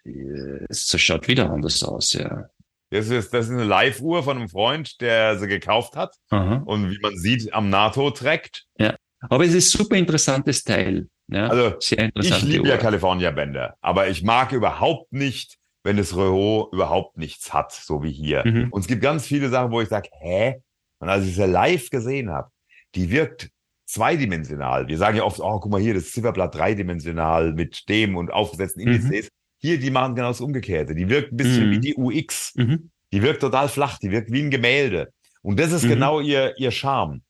es 0.68 1.00
schaut 1.00 1.26
wieder 1.26 1.50
anders 1.50 1.82
aus, 1.82 2.12
ja. 2.12 2.48
Das 2.90 3.08
ist, 3.08 3.34
das 3.34 3.46
ist 3.46 3.52
eine 3.52 3.64
Live-Uhr 3.64 4.22
von 4.22 4.36
einem 4.38 4.48
Freund, 4.48 5.00
der 5.00 5.38
sie 5.38 5.48
gekauft 5.48 5.96
hat 5.96 6.14
Aha. 6.30 6.62
und 6.64 6.90
wie 6.90 6.98
man 7.00 7.16
sieht, 7.16 7.52
am 7.52 7.68
NATO 7.68 8.10
trägt. 8.10 8.66
Ja, 8.78 8.94
aber 9.20 9.44
es 9.44 9.54
ist 9.54 9.72
super 9.72 9.96
interessantes 9.96 10.62
Teil. 10.62 11.08
Ja, 11.28 11.48
also. 11.48 11.76
Ich 11.80 12.42
liebe 12.42 12.68
ja 12.68 12.76
California 12.76 13.30
Bänder, 13.30 13.76
aber 13.80 14.08
ich 14.08 14.22
mag 14.22 14.52
überhaupt 14.52 15.12
nicht 15.12 15.56
wenn 15.84 15.98
das 15.98 16.16
Reho 16.16 16.68
überhaupt 16.72 17.18
nichts 17.18 17.52
hat, 17.52 17.70
so 17.72 18.02
wie 18.02 18.10
hier. 18.10 18.42
Mhm. 18.44 18.68
Und 18.70 18.80
es 18.80 18.86
gibt 18.88 19.02
ganz 19.02 19.26
viele 19.26 19.50
Sachen, 19.50 19.70
wo 19.70 19.80
ich 19.80 19.88
sage, 19.88 20.08
hä? 20.18 20.62
Und 20.98 21.08
als 21.08 21.26
ich 21.26 21.36
sie 21.36 21.46
live 21.46 21.90
gesehen 21.90 22.30
habe, 22.30 22.50
die 22.94 23.10
wirkt 23.10 23.50
zweidimensional. 23.86 24.88
Wir 24.88 24.96
sagen 24.96 25.18
ja 25.18 25.24
oft, 25.24 25.40
oh, 25.40 25.60
guck 25.60 25.70
mal 25.70 25.80
hier, 25.80 25.94
das 25.94 26.10
Zifferblatt 26.10 26.54
dreidimensional 26.54 27.52
mit 27.52 27.88
dem 27.88 28.16
und 28.16 28.32
aufgesetzten 28.32 28.82
mhm. 28.82 28.94
Indizes. 28.94 29.26
Mhm. 29.26 29.30
Hier, 29.58 29.78
die 29.78 29.90
machen 29.90 30.14
genau 30.14 30.28
das 30.28 30.40
Umgekehrte. 30.40 30.94
Die 30.94 31.08
wirkt 31.08 31.32
ein 31.32 31.36
bisschen 31.36 31.68
mhm. 31.68 31.70
wie 31.72 31.80
die 31.80 31.94
UX. 31.94 32.54
Mhm. 32.56 32.90
Die 33.12 33.22
wirkt 33.22 33.42
total 33.42 33.68
flach, 33.68 33.98
die 33.98 34.10
wirkt 34.10 34.32
wie 34.32 34.42
ein 34.42 34.50
Gemälde. 34.50 35.12
Und 35.42 35.60
das 35.60 35.72
ist 35.72 35.84
mhm. 35.84 35.90
genau 35.90 36.20
ihr, 36.20 36.54
ihr 36.56 36.70
Charme. 36.70 37.22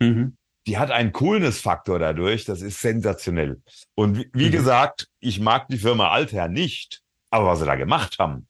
Mhm. 0.00 0.36
Die 0.66 0.78
hat 0.78 0.90
einen 0.90 1.12
Coolness-Faktor 1.12 2.00
dadurch, 2.00 2.44
das 2.44 2.60
ist 2.60 2.80
sensationell. 2.80 3.62
Und 3.94 4.18
wie, 4.18 4.30
wie 4.32 4.50
gesagt, 4.50 5.06
ich 5.20 5.38
mag 5.38 5.68
die 5.68 5.78
Firma 5.78 6.10
Altherr 6.10 6.48
nicht, 6.48 7.02
aber 7.30 7.46
was 7.46 7.60
sie 7.60 7.66
da 7.66 7.74
gemacht 7.74 8.18
haben, 8.18 8.46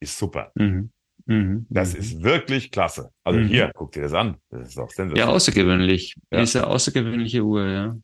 ist 0.00 0.18
super. 0.18 0.52
Mhm. 0.54 0.90
Mhm. 1.26 1.66
Das 1.68 1.94
ist 1.94 2.22
wirklich 2.22 2.70
klasse. 2.70 3.10
Also 3.24 3.40
mhm. 3.40 3.48
hier, 3.48 3.70
guck 3.74 3.92
dir 3.92 4.02
das 4.02 4.14
an. 4.14 4.36
Das 4.50 4.68
ist 4.68 4.78
auch 4.78 4.90
sensationell. 4.90 5.18
Ja, 5.18 5.26
außergewöhnlich. 5.28 6.16
Ja. 6.30 6.40
Ist 6.40 6.56
eine 6.56 6.66
außergewöhnliche 6.66 7.42
Uhr, 7.42 7.66
ja. 7.66 7.96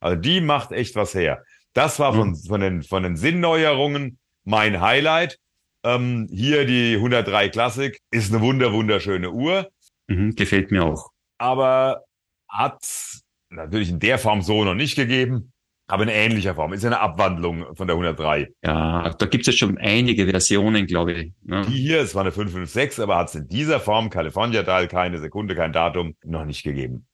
Also 0.00 0.20
die 0.20 0.40
macht 0.40 0.72
echt 0.72 0.96
was 0.96 1.14
her. 1.14 1.44
Das 1.72 1.98
war 1.98 2.14
von, 2.14 2.30
mhm. 2.30 2.36
von, 2.36 2.60
den, 2.60 2.82
von 2.82 3.02
den 3.02 3.16
Sinnneuerungen 3.16 4.18
mein 4.44 4.80
Highlight. 4.80 5.38
Ähm, 5.84 6.28
hier 6.30 6.66
die 6.66 6.94
103 6.96 7.50
Classic 7.50 8.00
ist 8.10 8.32
eine 8.32 8.42
wunder, 8.42 8.72
wunderschöne 8.72 9.30
Uhr. 9.30 9.70
Mhm, 10.08 10.34
gefällt 10.34 10.70
mir 10.70 10.84
auch. 10.84 11.10
Aber 11.38 12.04
hat 12.48 12.82
natürlich 13.50 13.90
in 13.90 14.00
der 14.00 14.18
Form 14.18 14.42
so 14.42 14.64
noch 14.64 14.74
nicht 14.74 14.96
gegeben 14.96 15.52
aber 15.88 16.02
in 16.02 16.10
ähnlicher 16.10 16.54
Form. 16.54 16.74
Ist 16.74 16.84
eine 16.84 17.00
Abwandlung 17.00 17.74
von 17.74 17.88
der 17.88 17.96
103. 17.96 18.52
Ja, 18.62 19.14
da 19.14 19.26
gibt 19.26 19.48
es 19.48 19.54
ja 19.54 19.58
schon 19.58 19.78
einige 19.78 20.26
Versionen, 20.26 20.86
glaube 20.86 21.14
ich. 21.14 21.32
Ne? 21.42 21.62
Die 21.66 21.78
hier, 21.78 22.00
es 22.02 22.14
war 22.14 22.22
eine 22.22 22.30
556, 22.30 23.02
aber 23.02 23.16
hat 23.16 23.30
es 23.30 23.34
in 23.34 23.48
dieser 23.48 23.80
Form, 23.80 24.10
California-Teil, 24.10 24.86
keine 24.86 25.18
Sekunde, 25.18 25.54
kein 25.54 25.72
Datum, 25.72 26.14
noch 26.22 26.44
nicht 26.44 26.62
gegeben. 26.62 27.06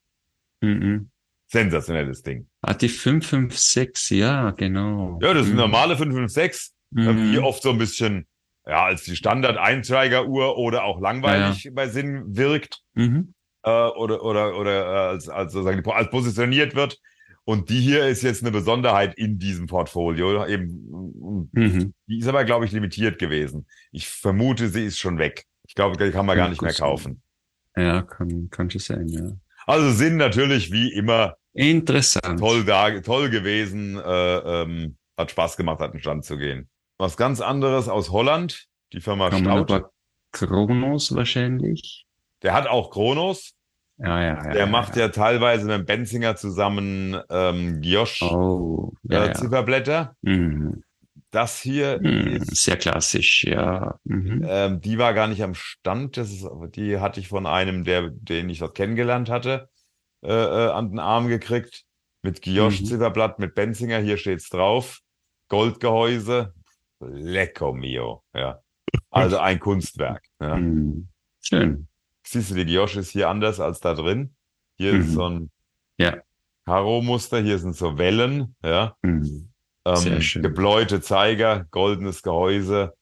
Mhm. 0.61 1.11
Sensationelles 1.47 2.23
Ding. 2.23 2.49
Ah, 2.63 2.75
die 2.75 2.89
556, 2.89 4.19
ja, 4.19 4.51
genau. 4.51 5.21
Ja, 5.23 5.35
das 5.35 5.47
ist 5.47 5.53
eine 5.53 5.63
mhm. 5.63 5.71
normale 5.71 5.97
556, 5.97 6.73
mhm. 6.91 7.31
die 7.31 7.39
oft 7.39 7.63
so 7.63 7.71
ein 7.71 7.79
bisschen, 7.79 8.27
ja, 8.67 8.87
als 8.87 9.05
die 9.05 9.15
Standard-Einsteiger-Uhr 9.15 10.59
oder 10.59 10.83
auch 10.83 11.01
langweilig 11.01 11.63
ja, 11.63 11.71
ja. 11.71 11.75
bei 11.77 11.87
Sinn 11.87 12.25
wirkt. 12.27 12.81
Mhm. 12.95 13.35
Äh, 13.63 13.71
oder, 13.71 14.25
oder, 14.25 14.59
oder 14.59 14.85
äh, 14.85 14.99
als, 15.11 15.29
als, 15.29 15.53
sozusagen, 15.53 15.89
als 15.89 16.11
positioniert 16.11 16.75
wird 16.75 16.99
und 17.45 17.69
die 17.69 17.81
hier 17.81 18.07
ist 18.07 18.23
jetzt 18.23 18.43
eine 18.43 18.51
Besonderheit 18.51 19.15
in 19.17 19.39
diesem 19.39 19.67
Portfolio. 19.67 20.47
Eben, 20.47 21.49
mhm. 21.53 21.95
Die 22.07 22.19
ist 22.19 22.27
aber, 22.27 22.45
glaube 22.45 22.65
ich, 22.65 22.73
limitiert 22.73 23.19
gewesen. 23.19 23.67
Ich 23.93 24.09
vermute, 24.09 24.69
sie 24.69 24.87
ist 24.87 24.99
schon 24.99 25.19
weg. 25.19 25.45
Ich 25.67 25.75
glaube, 25.75 25.97
die 25.97 26.11
kann 26.11 26.27
man 26.27 26.37
gar 26.37 26.49
nicht 26.49 26.63
mehr 26.63 26.73
kaufen. 26.73 27.23
Ja, 27.77 28.03
kann, 28.03 28.49
schon 28.71 28.81
sein, 28.81 29.09
ja. 29.09 29.33
Also 29.67 29.91
sind 29.93 30.17
natürlich 30.17 30.71
wie 30.71 30.93
immer 30.93 31.37
interessant. 31.53 32.39
Toll, 32.39 32.65
da, 32.65 33.01
toll 33.01 33.31
gewesen. 33.31 33.99
Äh, 33.99 34.63
ähm, 34.63 34.97
hat 35.17 35.31
Spaß 35.31 35.57
gemacht, 35.57 35.81
hat 35.81 35.93
einen 35.93 36.01
Stand 36.01 36.25
zu 36.25 36.37
gehen. 36.37 36.69
Was 36.99 37.17
ganz 37.17 37.41
anderes 37.41 37.89
aus 37.89 38.11
Holland, 38.11 38.67
die 38.93 39.01
Firma 39.01 39.33
Staud. 39.33 39.91
Kronos 40.33 41.15
wahrscheinlich. 41.15 42.07
Der 42.43 42.53
hat 42.55 42.67
auch 42.67 42.91
Kronos. 42.91 43.55
Ja, 43.99 44.21
ja, 44.21 44.45
ja, 44.45 44.53
der 44.53 44.67
macht 44.67 44.97
ja, 44.97 45.09
teilweise 45.09 45.67
mit 45.67 45.87
Benzinger 45.87 46.35
zusammen 46.37 47.17
ähm, 47.31 47.81
Josh 47.83 48.23
oh, 48.23 48.93
äh, 49.09 49.33
Zifferblätter. 49.33 50.17
Mhm. 50.23 50.83
Das 51.31 51.61
hier 51.61 51.99
mhm, 52.01 52.27
ist 52.29 52.57
sehr 52.65 52.77
klassisch, 52.77 53.45
ja. 53.45 53.99
Mhm. 54.05 54.45
Ähm, 54.49 54.81
die 54.81 54.99
war 54.99 55.15
gar 55.15 55.27
nicht 55.27 55.43
am 55.43 55.55
Stand. 55.55 56.17
Das 56.17 56.31
ist, 56.31 56.47
die 56.77 56.99
hatte 56.99 57.21
ich 57.21 57.29
von 57.29 57.47
einem, 57.47 57.85
der, 57.85 58.11
den 58.11 58.49
ich 58.51 58.59
dort 58.61 58.77
kennengelernt 58.77 59.31
hatte, 59.31 59.69
äh, 60.25 60.33
äh, 60.33 60.71
an 60.71 60.91
den 60.91 60.99
Arm 60.99 61.29
gekriegt. 61.29 61.85
mit 62.23 62.41
Giosch 62.41 62.81
Mhm. 62.81 62.87
Zifferblatt, 62.87 63.39
mit 63.39 63.55
Benzinger, 63.55 63.99
hier 63.99 64.17
steht's 64.17 64.49
drauf. 64.49 65.01
Goldgehäuse. 65.49 66.55
Lecco 67.01 67.73
mio, 67.75 68.23
ja. 68.35 68.61
Also 69.11 69.39
ein 69.39 69.61
Kunstwerk. 69.61 70.25
Mhm. 70.41 71.09
Schön. 71.43 71.89
Siehst 72.27 72.51
du, 72.51 72.55
die 72.55 72.65
Giosch 72.65 72.97
ist 72.97 73.11
hier 73.11 73.29
anders 73.29 73.61
als 73.61 73.81
da 73.81 73.95
drin. 73.95 74.35
Hier 74.77 74.93
ist 74.95 75.09
Mhm. 75.09 75.13
so 75.13 75.29
ein 75.29 75.51
Ja. 75.99 76.17
Karo-Muster, 76.67 77.41
hier 77.41 77.59
sind 77.59 77.77
so 77.77 77.99
Wellen, 77.99 78.57
ja. 78.65 78.97
Mhm. 79.03 79.51
Ähm, 79.87 80.21
gebläute 80.43 81.03
Zeiger, 81.03 81.67
goldenes 81.71 82.23
Gehäuse. 82.23 82.95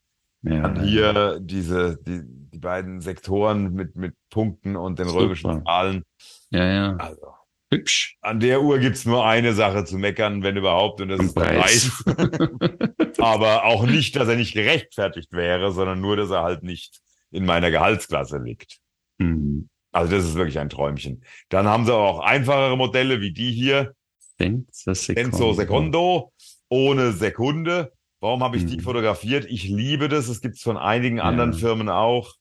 Ja, 0.42 0.74
hier 0.82 1.38
diese, 1.40 1.96
die, 2.02 2.22
die 2.24 2.58
beiden 2.58 3.00
Sektoren 3.00 3.72
mit, 3.74 3.94
mit 3.94 4.14
Punkten 4.30 4.74
und 4.74 4.98
den 4.98 5.06
Super. 5.08 5.20
römischen 5.20 5.64
Zahlen. 5.64 6.02
ja, 6.50 6.64
ja. 6.66 6.96
Also, 6.96 7.28
Hübsch. 7.72 8.16
an 8.20 8.40
der 8.40 8.60
Uhr 8.62 8.80
gibt's 8.80 9.04
nur 9.06 9.24
eine 9.24 9.52
Sache 9.54 9.84
zu 9.84 9.96
meckern, 9.98 10.42
wenn 10.42 10.56
überhaupt, 10.56 11.00
und 11.00 11.08
das 11.10 11.20
Am 11.20 11.26
ist 11.26 11.36
der 11.36 11.44
Preis. 11.44 12.04
Aber 13.18 13.64
auch 13.64 13.86
nicht, 13.86 14.16
dass 14.16 14.26
er 14.26 14.34
nicht 14.36 14.52
gerechtfertigt 14.52 15.30
wäre, 15.32 15.70
sondern 15.70 16.00
nur, 16.00 16.16
dass 16.16 16.30
er 16.30 16.42
halt 16.42 16.64
nicht 16.64 17.00
in 17.30 17.44
meiner 17.46 17.70
Gehaltsklasse 17.70 18.38
liegt. 18.38 18.78
Mhm. 19.18 19.68
Also 19.92 20.16
das 20.16 20.24
ist 20.24 20.34
wirklich 20.34 20.58
ein 20.58 20.70
Träumchen. 20.70 21.22
Dann 21.50 21.66
haben 21.66 21.84
sie 21.84 21.94
auch 21.94 22.20
einfachere 22.20 22.76
Modelle 22.76 23.20
wie 23.20 23.32
die 23.32 23.52
hier, 23.52 23.94
Enzo 24.38 25.52
Secondo, 25.52 26.32
ohne 26.68 27.12
Sekunde. 27.12 27.92
Warum 28.20 28.42
habe 28.42 28.56
ich 28.56 28.66
die 28.66 28.76
Mhm. 28.78 28.80
fotografiert? 28.82 29.44
Ich 29.48 29.64
liebe 29.68 30.08
das. 30.08 30.28
Es 30.28 30.40
gibt 30.40 30.56
es 30.56 30.62
von 30.62 30.76
einigen 30.76 31.20
anderen 31.20 31.52
Ja. 31.52 31.58
Firmen 31.58 31.88
auch. 31.88 32.34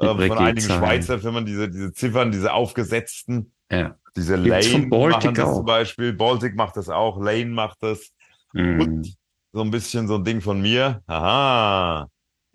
Die 0.00 0.04
Äh, 0.06 0.26
von 0.28 0.38
einigen. 0.38 0.60
Schweizer 0.60 1.18
Firmen, 1.18 1.46
diese, 1.46 1.70
diese 1.70 1.92
Ziffern, 1.92 2.30
diese 2.32 2.52
aufgesetzten, 2.52 3.52
Ja. 3.70 3.96
diese 4.16 4.42
Gibt's 4.42 4.70
Lane 4.72 4.88
Baltic 4.88 5.12
machen 5.24 5.34
das 5.34 5.44
auch. 5.48 5.54
zum 5.56 5.64
Beispiel. 5.66 6.12
Baltic 6.12 6.54
macht 6.56 6.76
das 6.76 6.88
auch, 6.90 7.18
Lane 7.18 7.46
macht 7.46 7.82
das. 7.82 8.12
Mhm. 8.52 8.80
Und 8.80 9.16
so 9.52 9.62
ein 9.62 9.70
bisschen 9.70 10.06
so 10.08 10.16
ein 10.16 10.24
Ding 10.24 10.40
von 10.42 10.60
mir. 10.60 11.02
Aha, 11.06 12.08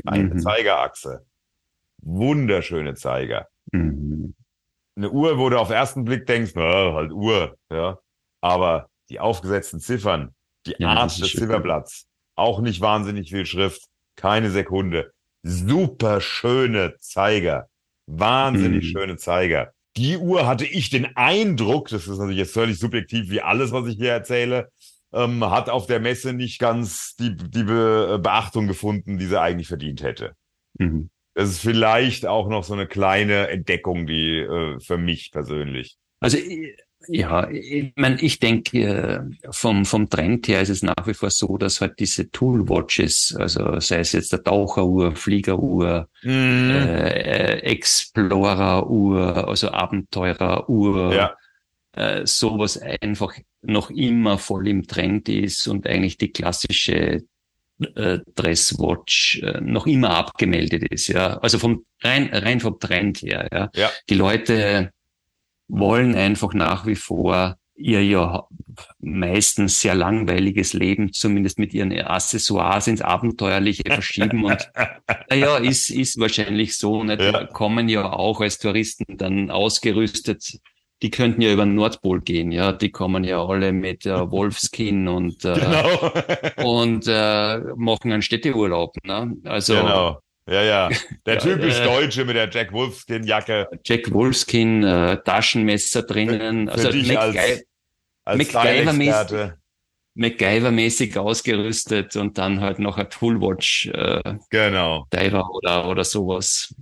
eine 0.06 0.24
Mhm. 0.36 0.40
Zeigerachse. 0.40 1.26
Wunderschöne 2.04 2.94
Zeiger. 2.96 3.48
Mhm. 3.72 4.36
Eine 4.96 5.10
Uhr, 5.10 5.38
wo 5.38 5.50
du 5.50 5.58
auf 5.60 5.70
den 5.70 5.78
ersten 5.78 6.04
Blick 6.04 6.26
denkst, 6.26 6.52
na, 6.56 6.94
halt 6.94 7.12
Uhr, 7.12 7.58
ja. 7.72 7.98
Aber 8.42 8.90
die 9.10 9.20
aufgesetzten 9.20 9.80
Ziffern, 9.80 10.34
die 10.66 10.76
Ja, 10.80 10.90
Art 10.90 11.20
des. 11.20 11.32
Zifferblatts, 11.32 12.08
auch 12.36 12.60
nicht 12.62 12.82
wahnsinnig 12.82 13.30
viel 13.30 13.46
Schrift, 13.46 13.84
keine 14.16 14.52
Sekunde. 14.52 15.12
Super 15.44 16.22
schöne 16.22 16.96
Zeiger. 17.00 17.68
Wahnsinnig 18.08 18.84
Mhm. 18.86 18.98
schöne 18.98 19.18
Zeiger. 19.18 19.72
Die 19.98 20.18
Uhr 20.18 20.46
hatte 20.48 20.66
ich 20.66 20.90
den 20.90 21.16
Eindruck, 21.16 21.90
das 21.90 22.08
ist 22.08 22.18
natürlich 22.18 22.38
jetzt 22.38 22.54
völlig 22.54 22.80
subjektiv 22.80 23.30
wie 23.30 23.42
alles, 23.42 23.72
was 23.72 23.88
ich 23.88 23.96
hier 23.98 24.12
erzähle, 24.12 24.70
ähm, 25.14 25.44
hat 25.50 25.70
auf 25.70 25.88
der 25.88 26.00
Messe 26.00 26.34
nicht 26.34 26.60
ganz 26.60 27.16
die, 27.16 27.36
die 27.36 27.64
Be 27.64 28.20
Beachtung 28.22 28.68
gefunden, 28.68 29.18
die 29.18 29.26
sie 29.26 29.40
eigentlich 29.40 29.68
verdient 29.68 30.02
hätte. 30.04 30.34
Mhm. 30.80 31.10
Das 31.34 31.50
ist 31.50 31.60
vielleicht 31.62 32.26
auch 32.26 32.50
noch 32.50 32.64
so 32.64 32.74
eine 32.74 32.88
kleine 32.88 33.48
Entdeckung, 33.48 34.06
die 34.06 34.38
äh, 34.40 34.80
für 34.80 34.98
mich 34.98 35.32
persönlich. 35.32 35.98
Also 36.20 36.38
ich- 36.38 36.76
ja, 37.08 37.50
ich 37.50 37.94
meine, 37.96 38.22
ich 38.22 38.38
denke, 38.38 38.78
äh, 38.84 39.22
vom, 39.50 39.86
vom 39.86 40.08
Trend 40.08 40.48
her 40.48 40.62
ist 40.62 40.70
es 40.70 40.84
nach 40.84 41.08
wie 41.08 41.16
vor 41.16 41.32
so, 41.32 41.58
dass 41.58 41.82
halt 41.82 42.00
diese 42.00 42.30
Toolwatches, 42.30 43.36
also 43.40 43.80
sei 43.80 44.00
es 44.02 44.12
jetzt 44.12 44.32
der 44.34 44.44
Taucheruhr, 44.44 45.16
Fliegeruhr, 45.16 46.10
äh, 46.24 47.58
äh, 47.58 47.60
Exploreruhr, 47.64 49.48
also 49.48 49.72
Abenteureruhr, 49.72 51.14
Ja, 51.16 51.36
äh, 51.94 52.26
sowas 52.28 52.78
einfach 52.78 53.34
noch 53.64 53.90
immer 53.90 54.38
voll 54.38 54.68
im 54.68 54.86
Trend 54.88 55.28
ist 55.30 55.68
und 55.68 55.88
eigentlich 55.88 56.18
die 56.18 56.32
klassische 56.32 57.24
äh, 57.96 58.20
Dresswatch 58.36 59.42
äh, 59.42 59.62
noch 59.62 59.88
immer 59.88 60.12
abgemeldet 60.12 60.84
ist, 60.92 61.08
ja. 61.08 61.38
Also 61.38 61.60
vom 61.60 61.86
rein 62.02 62.30
rein 62.32 62.60
vom 62.60 62.80
Trend 62.80 63.22
her, 63.22 63.48
ja. 63.52 63.70
Ja. 63.76 63.92
Die 64.10 64.16
Leute 64.16 64.92
wollen 65.68 66.16
einfach 66.16 66.54
nach 66.54 66.86
wie 66.86 66.96
vor 66.96 67.58
ihr 67.76 68.04
ja 68.04 68.48
meistens 69.00 69.82
sehr 69.82 69.96
langweiliges 69.96 70.74
Leben 70.74 71.14
zumindest 71.14 71.60
mit 71.60 71.74
ihren 71.74 71.92
Accessoires 71.92 72.88
ins 72.88 73.02
Abenteuerliche 73.02 73.84
verschieben 73.88 74.46
und 74.46 74.70
naja, 75.30 75.58
ist, 75.58 75.90
ist 75.90 76.20
wahrscheinlich 76.20 76.78
so. 76.78 77.04
Nicht? 77.04 77.22
Ja. 77.22 77.46
Kommen 77.48 77.90
ja 77.90 78.12
auch 78.12 78.42
als 78.42 78.60
Touristen 78.60 79.18
dann 79.18 79.50
ausgerüstet. 79.50 80.60
Die 81.02 81.10
könnten 81.10 81.42
ja 81.42 81.52
über 81.52 81.66
den 81.66 81.76
Nordpol 81.76 82.22
gehen, 82.22 82.52
ja. 82.52 82.72
Die 82.72 82.92
kommen 82.92 83.24
ja 83.24 83.44
alle 83.44 83.72
mit 83.72 84.06
äh, 84.06 84.12
Wolfskin 84.32 85.08
und, 85.08 85.44
äh, 85.46 85.54
genau. 85.54 86.12
und 86.64 87.06
äh, 87.08 87.60
machen 87.76 88.12
einen 88.12 88.22
Städteurlaub. 88.22 88.96
Ne? 89.04 89.36
Also 89.46 89.76
genau. 89.76 90.20
Ja, 90.48 90.64
ja. 90.64 90.90
Der 91.26 91.36
Ja, 91.36 91.40
typisch 91.40 91.80
äh, 91.80 91.86
Deutsche 91.86 92.26
mit 92.26 92.36
der 92.36 92.50
Jack 92.50 92.74
Wolfskin-Jacke. 92.74 93.68
Jack 93.86 94.12
Wolfskin, 94.12 94.84
äh, 94.84 95.18
Taschenmesser 95.24 96.04
drinnen. 96.04 96.68
Für 96.68 96.74
Also 96.74 96.92
dich 96.92 97.08
MacGy 97.08 97.38
als, 97.40 97.64
als 98.26 98.40
MacGyver-mäßig. 98.40 99.54
MacGyver-mäßig 100.16 101.18
ausgerüstet 101.18 102.16
und 102.18 102.38
dann 102.38 102.60
halt 102.60 102.80
noch 102.80 102.98
ein 102.98 103.10
Toolwatch 103.10 103.88
äh, 103.94 104.36
Genau. 104.50 105.08
Diver 105.14 105.50
oder, 105.52 105.88
oder 105.88 106.04
sowas. 106.04 106.76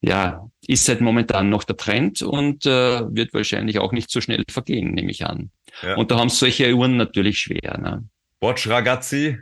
Ja, 0.00 0.48
ist 0.66 0.88
halt 0.88 1.00
momentan 1.00 1.50
noch 1.50 1.64
der 1.64 1.76
Trend 1.76 2.22
und 2.22 2.66
äh, 2.66 3.02
wird 3.14 3.34
wahrscheinlich 3.34 3.78
auch 3.78 3.92
nicht 3.92 4.10
so 4.10 4.20
schnell 4.20 4.44
vergehen, 4.48 4.92
nehme 4.92 5.10
ich 5.10 5.26
an. 5.26 5.50
Ja. 5.82 5.96
Und 5.96 6.10
da 6.10 6.18
haben 6.18 6.28
solche 6.28 6.72
Uhren 6.72 6.96
natürlich 6.96 7.38
schwer. 7.40 7.78
Ne? 7.78 8.08
Watch 8.40 8.68
Ragazzi, 8.68 9.38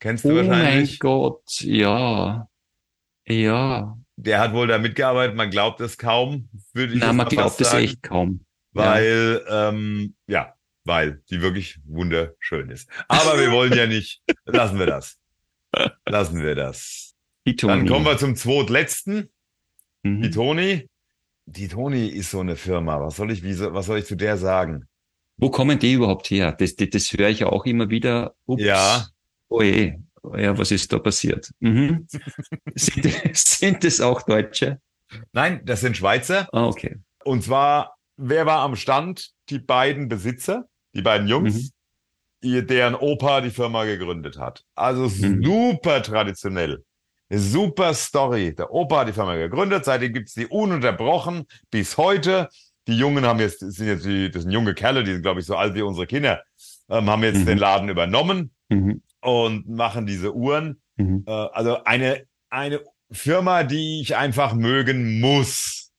kennst 0.00 0.24
du 0.24 0.30
Oh 0.30 0.34
mein 0.34 0.48
wahrscheinlich. 0.48 0.98
Gott, 0.98 1.60
ja. 1.60 2.48
Ja. 3.26 3.96
Der 4.16 4.40
hat 4.40 4.52
wohl 4.52 4.66
da 4.66 4.78
mitgearbeitet, 4.78 5.36
man 5.36 5.50
glaubt 5.50 5.80
es 5.80 5.96
kaum, 5.96 6.48
würde 6.72 6.94
ich 6.94 7.00
Na, 7.00 7.12
man 7.12 7.28
glaubt 7.28 7.60
es 7.60 7.72
echt 7.72 8.02
kaum. 8.02 8.44
Weil, 8.72 9.44
ähm, 9.48 10.14
ja, 10.26 10.54
weil 10.84 11.22
die 11.30 11.40
wirklich 11.40 11.78
wunderschön 11.86 12.70
ist. 12.70 12.88
Aber 13.08 13.38
wir 13.38 13.50
wollen 13.52 13.72
ja 13.72 13.86
nicht, 13.86 14.22
lassen 14.44 14.78
wir 14.78 14.86
das. 14.86 15.18
Lassen 16.06 16.42
wir 16.42 16.54
das. 16.54 17.14
Dann 17.62 17.86
kommen 17.86 18.04
wir 18.04 18.18
zum 18.18 18.36
zweitletzten. 18.36 19.30
Mhm. 20.02 20.22
Die 20.22 20.30
Toni. 20.30 20.86
Die 21.46 21.68
Toni 21.68 22.06
ist 22.06 22.30
so 22.30 22.40
eine 22.40 22.56
Firma. 22.56 23.00
Was 23.00 23.16
soll 23.16 23.30
ich, 23.32 23.42
wie, 23.42 23.58
was 23.58 23.86
soll 23.86 23.98
ich 23.98 24.06
zu 24.06 24.16
der 24.16 24.36
sagen? 24.36 24.86
Wo 25.36 25.50
kommen 25.50 25.78
die 25.78 25.94
überhaupt 25.94 26.30
her? 26.30 26.52
Das, 26.52 26.76
das, 26.76 26.90
das 26.90 27.12
höre 27.12 27.28
ich 27.28 27.40
ja 27.40 27.46
auch 27.48 27.64
immer 27.64 27.88
wieder. 27.90 28.34
Ups. 28.46 28.62
Ja. 28.62 29.06
Oh 29.48 29.62
je. 29.62 29.94
Ja, 30.36 30.56
was 30.58 30.70
ist 30.70 30.92
da 30.92 30.98
passiert? 30.98 31.50
Mhm. 31.60 32.06
sind, 32.74 33.36
sind 33.36 33.84
es 33.84 34.00
auch 34.00 34.22
Deutsche? 34.22 34.80
Nein, 35.32 35.62
das 35.64 35.80
sind 35.80 35.96
Schweizer. 35.96 36.48
Ah, 36.52 36.66
okay. 36.66 36.98
Und 37.24 37.42
zwar, 37.42 37.96
wer 38.16 38.46
war 38.46 38.60
am 38.60 38.76
Stand? 38.76 39.30
Die 39.48 39.58
beiden 39.58 40.08
Besitzer, 40.08 40.68
die 40.94 41.02
beiden 41.02 41.26
Jungs, 41.26 41.72
ihr, 42.42 42.62
deren 42.62 42.94
Opa 42.94 43.40
die 43.40 43.50
Firma 43.50 43.84
gegründet 43.84 44.38
hat. 44.38 44.62
Also 44.74 45.08
Mhm. 45.08 45.42
super 45.42 46.02
traditionell. 46.02 46.84
Super 47.30 47.94
Story. 47.94 48.54
Der 48.54 48.72
Opa 48.72 49.00
hat 49.00 49.08
die 49.08 49.12
Firma 49.12 49.36
gegründet, 49.36 49.84
seitdem 49.84 50.12
gibt's 50.12 50.34
die 50.34 50.46
ununterbrochen 50.46 51.46
bis 51.70 51.96
heute. 51.96 52.48
Die 52.88 52.96
Jungen 52.96 53.24
haben 53.24 53.38
jetzt, 53.40 53.60
sind 53.60 53.86
jetzt 53.86 54.04
die, 54.04 54.30
das 54.30 54.42
sind 54.42 54.52
junge 54.52 54.74
Kerle, 54.74 55.04
die 55.04 55.12
sind, 55.12 55.22
glaube 55.22 55.40
ich, 55.40 55.46
so 55.46 55.56
alt 55.56 55.74
wie 55.74 55.82
unsere 55.82 56.06
Kinder, 56.06 56.42
ähm, 56.88 57.08
haben 57.08 57.22
jetzt 57.22 57.40
Mhm. 57.40 57.46
den 57.46 57.58
Laden 57.58 57.88
übernommen 57.88 58.50
Mhm. 58.68 59.02
und 59.20 59.68
machen 59.68 60.06
diese 60.06 60.34
Uhren. 60.34 60.80
Mhm. 60.96 61.24
Äh, 61.26 61.30
also 61.30 61.84
eine, 61.84 62.24
eine 62.48 62.80
Firma, 63.12 63.62
die 63.64 64.00
ich 64.00 64.16
einfach 64.16 64.54
mögen 64.54 65.20
muss. 65.20 65.92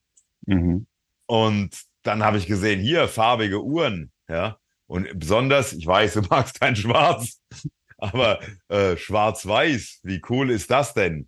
Mhm. 0.45 0.85
Und 1.27 1.81
dann 2.03 2.23
habe 2.23 2.37
ich 2.39 2.47
gesehen, 2.47 2.81
hier 2.81 3.07
farbige 3.07 3.63
Uhren, 3.63 4.11
ja. 4.27 4.57
Und 4.87 5.07
besonders, 5.17 5.71
ich 5.71 5.87
weiß, 5.87 6.15
du 6.15 6.21
magst 6.29 6.59
kein 6.59 6.75
Schwarz, 6.75 7.39
aber 8.01 8.39
äh, 8.69 8.97
Schwarz-Weiß, 8.97 9.99
wie 10.03 10.21
cool 10.29 10.51
ist 10.51 10.69
das 10.71 10.93
denn? 10.93 11.27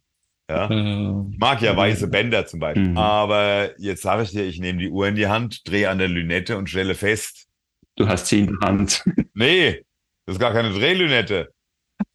Ja. 0.50 0.70
Äh, 0.70 1.24
Ich 1.32 1.38
mag 1.38 1.62
ja 1.62 1.76
weiße 1.78 2.08
Bänder 2.08 2.46
zum 2.46 2.60
Beispiel. 2.60 2.90
Mhm. 2.90 2.98
Aber 2.98 3.80
jetzt 3.80 4.02
sage 4.02 4.24
ich 4.24 4.32
dir, 4.32 4.44
ich 4.44 4.60
nehme 4.60 4.80
die 4.80 4.90
Uhr 4.90 5.08
in 5.08 5.16
die 5.16 5.28
Hand, 5.28 5.68
drehe 5.68 5.90
an 5.90 6.00
der 6.00 6.10
Lünette 6.10 6.58
und 6.58 6.70
stelle 6.70 6.96
fest, 6.96 7.48
du 7.96 8.08
hast 8.08 8.28
sie 8.28 8.40
in 8.42 8.58
der 8.60 8.68
Hand. 8.68 9.04
nee, 9.34 9.84
das 10.26 10.36
ist 10.36 10.40
gar 10.40 10.52
keine 10.54 10.72
Drehlünette. 10.74 11.54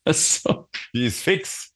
so. 0.06 0.68
Die 0.94 1.06
ist 1.06 1.22
fix. 1.22 1.72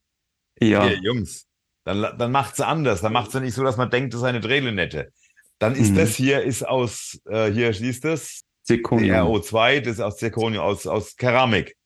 Ja. 0.61 0.85
Hier, 0.87 0.99
Jungs, 0.99 1.47
dann, 1.85 2.03
dann 2.19 2.31
macht 2.33 2.57
sie 2.57 2.67
anders. 2.67 3.01
Dann 3.01 3.13
macht 3.13 3.33
sie 3.33 3.41
nicht 3.41 3.55
so, 3.55 3.65
dass 3.65 3.77
man 3.77 3.91
denkt, 3.91 4.13
das 4.15 4.21
ist 4.21 4.27
eine 4.27 4.41
Drehlünette. 4.41 5.11
Dann 5.59 5.75
ist 5.75 5.91
Mhm. 5.93 5.97
das 5.97 6.15
hier, 6.17 6.43
ist 6.43 6.67
aus, 6.67 7.21
äh, 7.29 7.51
hier 7.51 7.73
siehst 7.73 8.05
du 8.05 8.13
es, 8.13 8.43
Sekunde. 8.65 9.07
DRO2, 9.13 9.81
das 9.81 9.95
ist 9.95 10.01
aus 10.01 10.17
Zirconium, 10.19 10.63
aus, 10.63 10.87
aus 10.87 11.17
Keramik. 11.17 11.77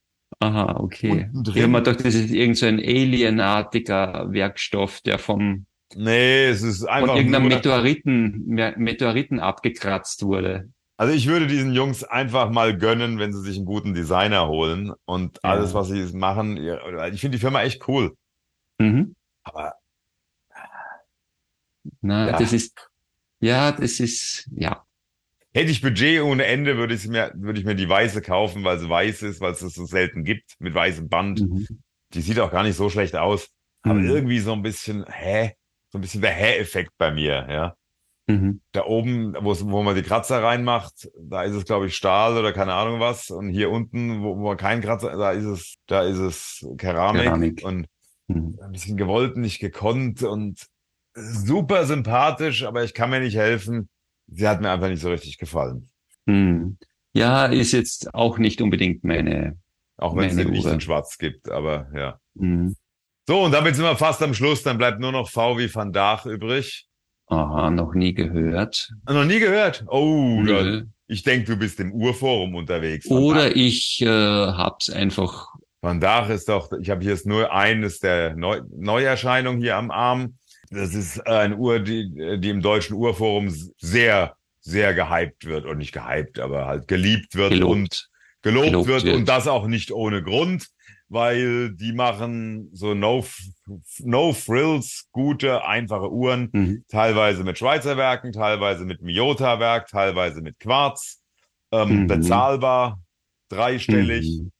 Aha, 0.41 0.77
okay. 0.81 1.31
Ich 1.55 1.63
habe 1.63 1.69
mir 1.69 1.83
gedacht, 1.83 2.05
das 2.05 2.15
ist 2.15 2.31
irgend 2.31 2.59
so 2.59 2.67
ein 2.67 2.79
alienartiger 2.79 4.27
Werkstoff, 4.31 5.01
der 5.01 5.19
vom 5.19 5.67
nee, 5.95 6.47
es 6.47 6.63
ist 6.63 6.81
von 6.81 6.89
einfach 6.89 7.17
irgendeinem 7.17 7.49
nur, 7.49 7.57
Meteoriten, 7.57 8.45
Me- 8.47 8.75
Meteoriten 8.77 9.41
abgekratzt 9.41 10.23
wurde. 10.25 10.69
Also 10.99 11.15
ich 11.15 11.27
würde 11.27 11.47
diesen 11.47 11.73
Jungs 11.73 12.05
einfach 12.05 12.51
mal 12.51 12.77
gönnen, 12.77 13.19
wenn 13.19 13.33
sie 13.33 13.41
sich 13.43 13.57
einen 13.57 13.67
guten 13.67 13.95
Designer 13.95 14.49
holen 14.49 14.93
und 15.05 15.39
Ja. 15.43 15.51
alles, 15.51 15.75
was 15.75 15.89
sie 15.89 16.05
machen. 16.17 16.57
Ich 17.13 17.21
finde 17.21 17.37
die 17.37 17.41
Firma 17.41 17.63
echt 17.63 17.87
cool. 17.89 18.15
Mhm. 18.79 19.15
Aber 19.43 19.75
Na, 22.01 22.29
Ja. 22.31 22.39
das 22.39 22.53
ist, 22.53 22.91
ja, 23.41 23.73
das 23.73 24.01
ist, 24.01 24.49
ja. 24.55 24.85
Hätte 25.57 25.71
ich 25.71 25.81
Budget 25.81 26.21
ohne 26.23 26.45
Ende, 26.45 26.77
würde 26.77 26.95
ich 26.95 27.09
mir, 27.09 27.33
würde 27.35 27.59
ich 27.59 27.65
mir 27.65 27.75
die 27.75 27.89
weiße 27.89 28.21
kaufen, 28.23 28.63
weil 28.63 28.79
sie 28.79 28.89
weiß 28.89 29.23
ist, 29.23 29.41
weil 29.41 29.53
es 29.53 29.63
es 29.63 29.75
so 29.75 29.87
selten 29.87 30.23
gibt, 30.23 30.55
mit 30.59 30.75
weißem 30.75 31.09
Band. 31.09 31.41
Mhm. 31.41 31.67
Die 32.15 32.21
sieht 32.21 32.39
auch 32.39 32.51
gar 32.53 32.63
nicht 32.63 32.77
so 32.77 32.89
schlecht 32.91 33.17
aus. 33.17 33.49
Aber 33.83 33.95
Mhm. 33.95 34.11
irgendwie 34.11 34.39
so 34.41 34.53
ein 34.53 34.63
bisschen, 34.63 35.05
hä? 35.09 35.53
So 35.91 35.99
ein 35.99 36.03
bisschen 36.03 36.21
der 36.21 36.33
Hä-Effekt 36.33 36.93
bei 36.99 37.11
mir, 37.11 37.47
ja. 37.49 37.75
Mhm. 38.29 38.61
Da 38.73 38.85
oben, 38.85 39.35
wo 39.41 39.83
man 39.83 39.95
die 39.95 40.03
Kratzer 40.03 40.43
reinmacht, 40.43 41.09
da 41.19 41.45
ist 41.45 41.55
es, 41.55 41.65
glaube 41.65 41.87
ich, 41.87 41.97
Stahl 41.97 42.37
oder 42.37 42.53
keine 42.53 42.75
Ahnung 42.75 42.99
was. 43.01 43.31
Und 43.31 43.49
hier 43.49 43.71
unten, 43.71 44.23
wo, 44.23 44.37
wo 44.37 44.49
man 44.49 44.57
keinen 44.57 44.83
Kratzer, 44.83 45.17
da 45.17 45.31
ist 45.31 45.45
es, 45.45 45.77
da 45.87 46.03
ist 46.03 46.19
es 46.19 46.67
Keramik, 46.77 47.23
Keramik. 47.23 47.65
und 47.65 47.87
Mhm. 48.29 48.59
ein 48.61 48.73
bisschen 48.73 48.97
gewollt, 48.97 49.37
nicht 49.37 49.61
gekonnt 49.61 50.25
und 50.25 50.67
super 51.15 51.87
sympathisch, 51.87 52.65
aber 52.65 52.83
ich 52.83 52.93
kann 52.93 53.11
mir 53.11 53.21
nicht 53.21 53.37
helfen. 53.37 53.89
Sie 54.29 54.47
hat 54.49 54.61
mir 54.61 54.71
einfach 54.71 54.89
nicht 54.89 55.01
so 55.03 55.11
richtig 55.11 55.39
gefallen. 55.39 55.89
Mhm. 56.27 56.79
Ja, 57.13 57.47
ist 57.47 57.73
jetzt 57.73 58.13
auch 58.15 58.39
nicht 58.39 58.61
unbedingt 58.61 59.05
meine. 59.05 59.59
Auch 59.97 60.15
wenn 60.17 60.29
es 60.29 60.35
nicht 60.37 60.67
in 60.67 60.81
schwarz 60.81 61.17
gibt, 61.17 61.51
aber 61.51 61.89
ja. 61.95 62.21
Mhm. 62.35 62.77
So, 63.27 63.43
und 63.43 63.53
damit 63.53 63.75
sind 63.75 63.85
wir 63.85 63.97
fast 63.97 64.23
am 64.23 64.35
Schluss. 64.35 64.63
Dann 64.63 64.79
bleibt 64.79 65.01
nur 65.01 65.13
noch 65.13 65.31
V 65.31 65.59
wie 65.59 65.75
Van 65.75 65.93
Dach 65.93 66.27
übrig. 66.27 66.87
Aha, 67.29 67.71
noch 67.71 67.95
nie 67.95 68.15
gehört. 68.15 68.93
Noch 69.09 69.25
nie 69.25 69.41
gehört? 69.41 69.85
Oh, 69.89 70.41
Nö. 70.43 70.85
ich 71.09 71.23
denke, 71.25 71.47
du 71.53 71.57
bist 71.57 71.81
im 71.81 71.93
Urforum 71.93 72.55
unterwegs. 72.55 73.09
Van 73.11 73.19
Oder 73.19 73.49
Dach- 73.49 73.57
ich 73.57 74.01
äh, 74.03 74.07
hab's 74.07 74.91
einfach. 74.91 75.55
Van 75.81 76.01
Dach 76.01 76.29
ist 76.29 76.49
doch, 76.49 76.71
ich 76.81 76.91
habe 76.91 77.03
hier 77.03 77.13
jetzt 77.13 77.27
nur 77.27 77.53
eines 77.53 77.99
der 77.99 78.37
Neu 78.37 78.61
Neuerscheinungen 78.77 79.61
hier 79.61 79.77
am 79.77 79.91
Arm. 79.91 80.37
Das 80.71 80.95
ist 80.95 81.27
eine 81.27 81.57
Uhr, 81.57 81.79
die, 81.81 82.39
die 82.41 82.51
im 82.51 82.61
deutschen 82.63 82.95
Urforum 82.95 83.51
sehr, 83.79 84.37
sehr 84.61 84.95
gehypt 84.95 85.45
wird. 85.45 85.65
Und 85.67 85.79
nicht 85.79 85.93
gehypt, 85.93 86.39
aber 86.39 86.67
halt 86.67 86.89
geliebt 86.89 87.35
wird 87.35 87.51
Gelobt. 87.53 87.73
und 87.73 88.09
gelobt, 88.43 88.67
Gelobt 88.67 88.89
wird. 88.89 89.05
wird. 89.05 89.17
Und 89.17 89.29
das 89.29 89.47
auch 89.49 89.67
nicht 89.67 89.93
ohne 89.93 90.23
Grund, 90.23 90.67
weil 91.09 91.71
die 91.75 91.93
machen 91.93 92.69
so 92.73 92.95
no, 92.95 93.25
no 94.01 94.33
frills, 94.33 95.09
gute, 95.13 95.65
einfache 95.65 96.11
Uhren. 96.11 96.49
Mhm. 96.53 96.85
Teilweise 96.89 97.45
mit 97.45 97.59
Schweizer 97.59 97.97
Werken, 97.97 98.33
teilweise 98.33 98.85
mit 98.85 99.03
Miyota-Werk, 99.03 99.89
teilweise 99.89 100.41
mit 100.43 100.59
Quarz. 100.59 101.23
Ähm, 101.73 102.03
Mhm. 102.03 102.07
Bezahlbar, 102.07 103.01
dreistellig 103.49 104.27
Mhm. 104.27 104.53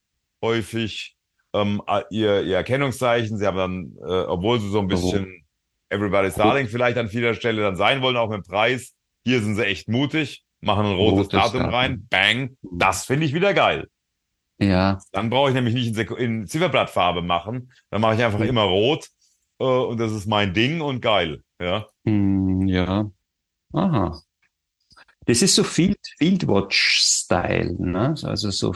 häufig 0.43 1.17
ähm, 1.53 1.81
ihr, 2.11 2.43
ihr 2.43 2.57
Erkennungszeichen. 2.57 3.39
Sie 3.39 3.47
haben 3.47 3.57
dann, 3.57 3.93
äh, 4.09 4.25
obwohl 4.27 4.61
sie 4.61 4.69
so 4.69 4.81
ein 4.81 4.89
bisschen 4.89 5.45
Everybody's 5.89 6.35
Darling 6.35 6.69
vielleicht 6.69 6.99
an 6.99 7.09
vieler 7.09 7.35
Stelle 7.35 7.63
dann 7.63 7.77
sein 7.77 8.03
wollen, 8.03 8.17
auch 8.17 8.29
mit 8.29 8.39
dem 8.39 8.49
Preis, 8.49 8.95
hier 9.25 9.41
sind 9.43 9.55
sie 9.57 9.65
echt 9.67 9.89
mutig, 9.89 10.45
machen 10.61 10.87
ein 10.87 10.95
rotes, 10.97 11.27
Rotes 11.27 11.29
Datum 11.29 11.59
Datum. 11.61 11.75
rein, 11.75 12.07
bang, 12.11 12.57
das 12.63 13.05
finde 13.05 13.27
ich 13.27 13.35
wieder 13.35 13.55
geil. 13.55 13.89
Ja, 14.59 14.99
Dann 15.13 15.29
brauche 15.31 15.51
ich 15.51 15.55
nämlich 15.55 15.75
nicht 15.75 15.89
in, 15.89 15.95
Sek- 15.95 16.17
in 16.17 16.47
Zifferblattfarbe 16.47 17.23
machen, 17.23 17.73
dann 17.91 18.01
mache 18.01 18.15
ich 18.17 18.25
einfach 18.25 18.39
Mhm. 18.39 18.47
immer 18.47 18.63
rot 18.63 19.09
äh, 19.61 19.65
und 19.65 19.99
das 19.99 20.13
ist 20.13 20.27
mein 20.27 20.55
Ding 20.55 20.81
und 20.81 21.01
geil. 21.01 21.43
Ja, 21.61 21.87
Mhm, 22.05 22.67
ja. 22.69 23.11
Aha. 23.73 24.21
Das 25.27 25.43
ist 25.43 25.55
so 25.57 25.65
Field, 25.65 25.99
Fieldwatch-Style, 26.19 27.75
ne? 27.79 28.15
Also 28.23 28.51
so 28.51 28.73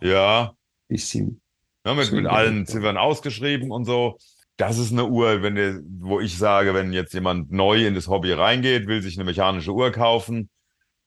äh, 0.00 0.08
ja, 0.08 0.52
bisschen. 0.88 1.40
Ja, 1.84 1.94
mit, 1.94 2.12
mit 2.12 2.26
allen. 2.26 2.64
Ziffern 2.66 2.96
ausgeschrieben 2.96 3.70
und 3.72 3.84
so. 3.84 4.18
Das 4.56 4.78
ist 4.78 4.92
eine 4.92 5.06
Uhr, 5.06 5.42
wenn 5.42 5.54
der, 5.54 5.80
wo 6.00 6.20
ich 6.20 6.36
sage, 6.38 6.74
wenn 6.74 6.92
jetzt 6.92 7.14
jemand 7.14 7.50
neu 7.50 7.86
in 7.86 7.94
das 7.94 8.08
Hobby 8.08 8.32
reingeht, 8.32 8.86
will 8.86 9.02
sich 9.02 9.16
eine 9.16 9.24
mechanische 9.24 9.72
Uhr 9.72 9.90
kaufen, 9.90 10.50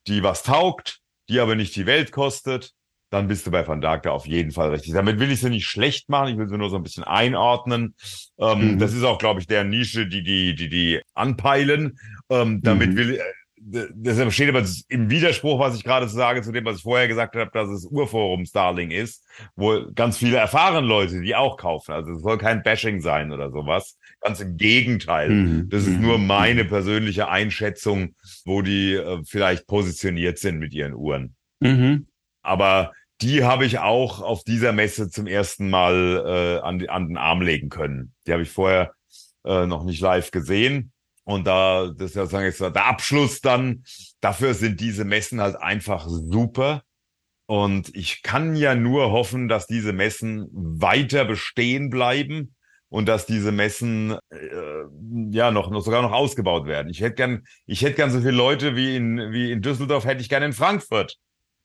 die 0.08 0.24
was 0.24 0.44
taugt, 0.44 1.00
die 1.30 1.40
aber 1.40 1.56
nicht 1.56 1.76
die 1.76 1.86
Welt 1.86 2.12
kostet, 2.12 2.74
dann 3.12 3.28
bist 3.28 3.46
du 3.48 3.52
bei 3.52 3.66
Van 3.66 3.82
Dijk 3.82 4.04
da 4.04 4.12
auf 4.12 4.26
jeden 4.26 4.52
Fall 4.52 4.72
richtig. 4.72 4.94
Damit 4.94 5.20
will 5.20 5.32
ich 5.32 5.40
sie 5.40 5.50
nicht 5.50 5.68
schlecht 5.68 6.10
machen, 6.10 6.30
ich 6.30 6.38
will 6.38 6.50
sie 6.50 6.58
nur 6.58 6.70
so 6.70 6.76
ein 6.76 6.84
bisschen 6.84 7.04
einordnen. 7.04 7.96
Ähm, 8.40 8.74
Mhm. 8.74 8.80
Das 8.80 8.94
ist 8.94 9.04
auch, 9.04 9.20
glaube 9.20 9.40
ich, 9.40 9.48
der 9.48 9.64
Nische, 9.64 10.08
die 10.08 10.24
die 10.24 10.56
die 10.56 10.68
die 10.70 11.02
anpeilen. 11.14 11.98
Ähm, 12.30 12.62
damit 12.62 12.92
Mhm. 12.92 12.96
will 12.98 13.22
das 13.68 14.34
steht 14.34 14.50
aber 14.50 14.64
im 14.90 15.10
Widerspruch, 15.10 15.60
was 15.60 15.76
ich 15.76 15.84
gerade 15.84 16.08
sage, 16.08 16.44
zu 16.44 16.52
dem, 16.52 16.66
was 16.66 16.78
ich 16.78 16.84
vorher 16.84 17.08
gesagt 17.08 17.36
habe, 17.36 17.50
dass 17.52 17.68
es 17.70 17.86
Urforum 17.86 18.46
Starling 18.46 18.92
ist, 18.92 19.26
wo 19.56 19.92
ganz 19.96 20.18
viele 20.18 20.38
erfahrene 20.38 20.86
Leute, 20.86 21.20
die 21.22 21.36
auch 21.36 21.58
kaufen. 21.58 21.92
Also 21.92 22.12
es 22.12 22.22
soll 22.22 22.38
kein 22.38 22.62
Bashing 22.62 23.02
sein 23.02 23.32
oder 23.32 23.50
sowas. 23.50 23.98
Ganz 24.22 24.40
im 24.40 24.58
Gegenteil. 24.58 25.30
Mhm, 25.30 25.70
Das 25.70 25.88
ist 25.88 25.98
mhm, 25.98 26.02
nur 26.02 26.18
meine 26.20 26.66
mhm. 26.66 26.70
persönliche 26.70 27.28
Einschätzung, 27.28 28.16
wo 28.46 28.62
die 28.62 28.94
äh, 28.94 29.24
vielleicht 29.26 29.66
positioniert 29.66 30.38
sind 30.38 30.60
mit 30.60 30.74
ihren 30.74 30.94
Uhren. 30.94 31.36
Mhm. 31.60 32.08
Aber 32.44 32.94
die 33.22 33.44
habe 33.44 33.66
ich 33.66 33.80
auch 33.80 34.22
auf 34.22 34.44
dieser 34.44 34.74
Messe 34.74 35.10
zum 35.10 35.26
ersten 35.26 35.70
Mal 35.70 36.24
äh, 36.26 36.66
an, 36.66 36.86
an 36.88 37.08
den 37.08 37.18
Arm 37.18 37.42
legen 37.42 37.70
können. 37.70 38.14
Die 38.28 38.32
habe 38.34 38.44
ich 38.44 38.52
vorher 38.52 38.94
äh, 39.44 39.66
noch 39.66 39.84
nicht 39.84 40.02
live 40.02 40.30
gesehen. 40.30 40.92
Und 41.26 41.48
da, 41.48 41.88
das 41.88 42.12
ist 42.12 42.16
ja 42.16 42.24
sozusagen 42.24 42.46
jetzt 42.46 42.62
der 42.62 42.86
Abschluss 42.86 43.42
dann. 43.42 43.84
Dafür 44.22 44.54
sind 44.54 44.80
diese 44.80 45.06
Messen 45.06 45.42
halt 45.42 45.56
einfach 45.56 46.08
super. 46.08 46.84
Und 47.48 47.96
ich 47.96 48.22
kann 48.24 48.56
ja 48.56 48.76
nur 48.76 49.12
hoffen, 49.12 49.48
dass 49.48 49.68
diese 49.68 49.92
Messen 49.92 50.48
weiter 50.52 51.26
bestehen 51.26 51.90
bleiben 51.90 52.56
und 52.90 53.08
dass 53.08 53.26
diese 53.26 53.52
Messen 53.52 54.18
äh, 54.30 55.28
ja 55.32 55.52
noch, 55.52 55.70
noch 55.70 55.82
sogar 55.82 56.02
noch 56.02 56.12
ausgebaut 56.12 56.66
werden. 56.66 56.90
Ich 56.90 57.02
hätte 57.02 57.16
gern, 57.16 57.44
ich 57.66 57.82
hätte 57.82 57.96
gern 57.96 58.12
so 58.12 58.20
viele 58.20 58.32
Leute 58.32 58.76
wie 58.76 58.96
in 58.96 59.32
wie 59.32 59.52
in 59.52 59.62
Düsseldorf, 59.62 60.06
hätte 60.06 60.22
ich 60.22 60.30
gern 60.30 60.44
in 60.44 60.54
Frankfurt. 60.54 61.18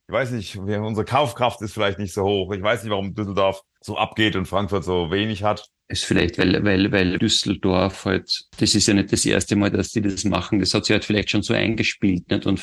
Ich 0.08 0.12
weiß 0.12 0.32
nicht, 0.32 0.56
unsere 0.56 1.04
Kaufkraft 1.04 1.62
ist 1.62 1.72
vielleicht 1.72 1.98
nicht 1.98 2.12
so 2.12 2.24
hoch. 2.24 2.52
Ich 2.52 2.62
weiß 2.62 2.82
nicht, 2.82 2.90
warum 2.90 3.14
Düsseldorf 3.14 3.62
so 3.80 3.96
abgeht 3.96 4.36
und 4.36 4.46
Frankfurt 4.46 4.84
so 4.84 5.10
wenig 5.10 5.44
hat. 5.44 5.68
Ist 5.90 6.04
vielleicht, 6.04 6.38
weil, 6.38 6.64
weil, 6.64 6.92
weil 6.92 7.18
Düsseldorf 7.18 8.04
halt, 8.04 8.44
das 8.58 8.76
ist 8.76 8.86
ja 8.86 8.94
nicht 8.94 9.12
das 9.12 9.26
erste 9.26 9.56
Mal, 9.56 9.70
dass 9.72 9.90
die 9.90 10.00
das 10.00 10.24
machen. 10.24 10.60
Das 10.60 10.72
hat 10.72 10.84
sich 10.84 10.92
halt 10.94 11.04
vielleicht 11.04 11.30
schon 11.30 11.42
so 11.42 11.52
eingespielt, 11.52 12.30
nicht? 12.30 12.46
Und 12.46 12.62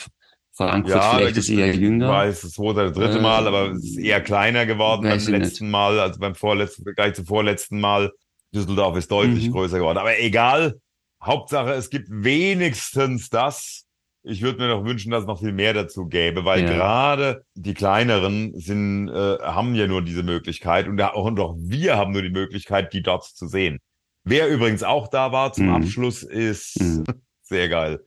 Frankfurt 0.54 0.96
da 0.96 1.18
vielleicht 1.18 1.36
ist 1.36 1.50
eher 1.50 1.76
jünger. 1.76 2.06
Ich 2.06 2.12
weiß, 2.14 2.42
das 2.42 2.52
zweite 2.54 2.70
oder 2.72 2.92
dritte 2.92 3.20
Äh, 3.20 3.22
Mal, 3.22 3.46
aber 3.46 3.72
es 3.74 3.84
ist 3.84 3.98
eher 3.98 4.22
kleiner 4.22 4.66
geworden 4.66 5.04
beim 5.04 5.20
letzten 5.28 5.70
Mal, 5.70 6.00
als 6.00 6.18
beim 6.18 6.36
vorletzten, 6.36 6.86
gleich 6.96 7.16
zum 7.16 7.26
vorletzten 7.26 7.82
Mal. 7.82 8.12
Düsseldorf 8.56 8.96
ist 8.96 9.12
deutlich 9.12 9.48
Mhm. 9.50 9.52
größer 9.52 9.78
geworden. 9.80 9.98
Aber 9.98 10.18
egal. 10.20 10.80
Hauptsache, 11.22 11.72
es 11.74 11.90
gibt 11.90 12.08
wenigstens 12.10 13.30
das. 13.30 13.84
Ich 14.28 14.42
würde 14.42 14.60
mir 14.60 14.68
noch 14.68 14.84
wünschen, 14.86 15.12
dass 15.12 15.22
es 15.22 15.28
noch 15.28 15.40
viel 15.40 15.54
mehr 15.54 15.74
dazu 15.74 16.08
gäbe, 16.08 16.44
weil 16.46 16.62
Ja. 16.64 16.68
gerade 16.68 17.44
die 17.56 17.74
kleineren 17.74 18.52
sind, 18.60 19.08
äh, 19.10 19.38
haben 19.42 19.74
ja 19.76 19.88
nur 19.88 20.02
diese 20.02 20.24
Möglichkeit 20.24 20.88
und, 20.88 20.98
da- 20.98 21.10
und 21.14 21.40
auch 21.40 21.56
wir 21.58 21.98
haben 21.98 22.12
nur 22.12 22.22
die 22.22 22.30
Möglichkeit, 22.30 22.92
die 22.94 23.02
dort 23.02 23.24
zu 23.26 23.48
sehen. 23.48 23.80
Wer 24.24 24.50
übrigens 24.50 24.84
auch 24.84 25.08
da 25.08 25.32
war 25.32 25.54
zum 25.54 25.68
Mhm. 25.68 25.74
Abschluss 25.76 26.24
ist 26.24 26.80
Mhm. 26.82 27.06
sehr 27.44 27.70
geil. 27.70 28.02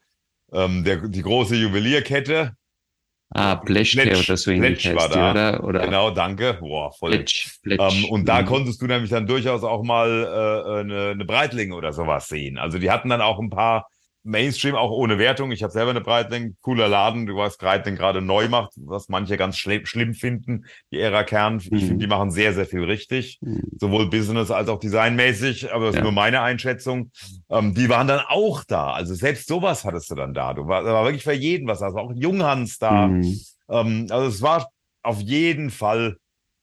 Ähm, 0.53 0.85
der, 0.85 1.09
die 1.09 1.23
große 1.23 1.57
Juwelierkette, 1.57 2.53
Ah, 3.33 3.55
Pleschke 3.55 4.03
Pletsch- 4.03 4.25
oder 4.29 4.37
so 4.37 4.51
ähnlich 4.51 4.81
Pletsch 4.83 4.97
war 4.97 5.09
da. 5.09 5.31
oder? 5.31 5.63
Oder 5.65 5.81
Genau, 5.85 6.11
danke. 6.11 6.55
Boah, 6.61 6.91
voll. 6.93 7.13
Pletsch, 7.13 7.61
Pletsch. 7.63 7.81
Ähm, 7.81 8.05
und 8.11 8.29
da 8.29 8.43
Mhm. 8.43 8.47
konntest 8.47 8.83
du 8.83 8.87
nämlich 8.89 9.11
dann 9.11 9.29
durchaus 9.29 9.63
auch 9.63 9.85
mal 9.85 10.09
äh, 10.11 10.81
eine, 10.81 11.11
eine 11.11 11.25
Breitling 11.25 11.71
oder 11.73 11.93
sowas 11.93 12.27
sehen. 12.27 12.59
Also 12.59 12.79
die 12.81 12.91
hatten 12.91 13.09
dann 13.09 13.21
auch 13.21 13.39
ein 13.39 13.49
paar 13.49 13.87
Mainstream, 14.23 14.75
auch 14.75 14.91
ohne 14.91 15.19
Wertung. 15.19 15.51
Ich 15.51 15.63
habe 15.63 15.73
selber 15.73 15.91
eine 15.91 16.01
Breitling, 16.01 16.57
cooler 16.61 16.89
Laden, 16.89 17.27
du 17.27 17.37
weißt, 17.37 17.59
Breitling 17.59 17.97
gerade 17.97 18.21
neu 18.21 18.49
macht, 18.49 18.73
was 18.77 19.09
manche 19.09 19.37
ganz 19.37 19.57
schlimm, 19.57 19.87
schlimm 19.87 20.15
finden, 20.15 20.67
die 20.93 21.01
Ära 21.01 21.25
Kern. 21.25 21.59
Ich 21.59 21.71
Mhm. 21.71 21.79
finde, 21.79 21.97
die 21.99 22.07
machen 22.07 22.31
sehr, 22.31 22.53
sehr 22.53 22.67
viel 22.67 22.85
richtig, 22.85 23.39
Mhm. 23.41 23.63
sowohl 23.81 24.11
business 24.11 24.51
als 24.51 24.69
auch 24.69 24.79
designmäßig, 24.79 25.73
aber 25.73 25.87
das 25.87 25.95
ist 25.95 25.99
Ja. 25.99 26.03
nur 26.03 26.13
meine 26.13 26.43
Einschätzung. 26.43 27.11
Ähm, 27.49 27.75
die 27.75 27.89
waren 27.89 28.07
dann 28.09 28.21
auch 28.29 28.63
da. 28.65 28.93
Also 28.93 29.15
selbst 29.15 29.49
sowas 29.49 29.85
hattest 29.85 30.11
du 30.11 30.15
dann 30.15 30.35
da. 30.35 30.53
Du 30.55 30.67
war, 30.69 30.83
da 30.83 30.93
war 30.93 31.05
wirklich 31.05 31.25
für 31.25 31.33
jeden 31.33 31.67
was. 31.67 31.81
Also 31.83 31.99
auch 31.99 32.13
Junghans 32.15 32.79
da. 32.79 33.09
Mhm. 33.09 33.41
Ähm, 33.71 34.07
also 34.11 34.27
es 34.29 34.43
war 34.43 34.71
auf 35.03 35.21
jeden 35.21 35.71
Fall 35.71 36.17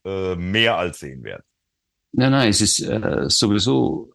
äh, 0.05 0.35
mehr 0.35 0.77
als 0.77 0.99
sehenswert. 0.99 1.43
Nein, 2.13 2.31
nein, 2.31 2.49
es 2.49 2.61
ist 2.61 2.79
äh, 2.79 3.25
sowieso 3.29 4.11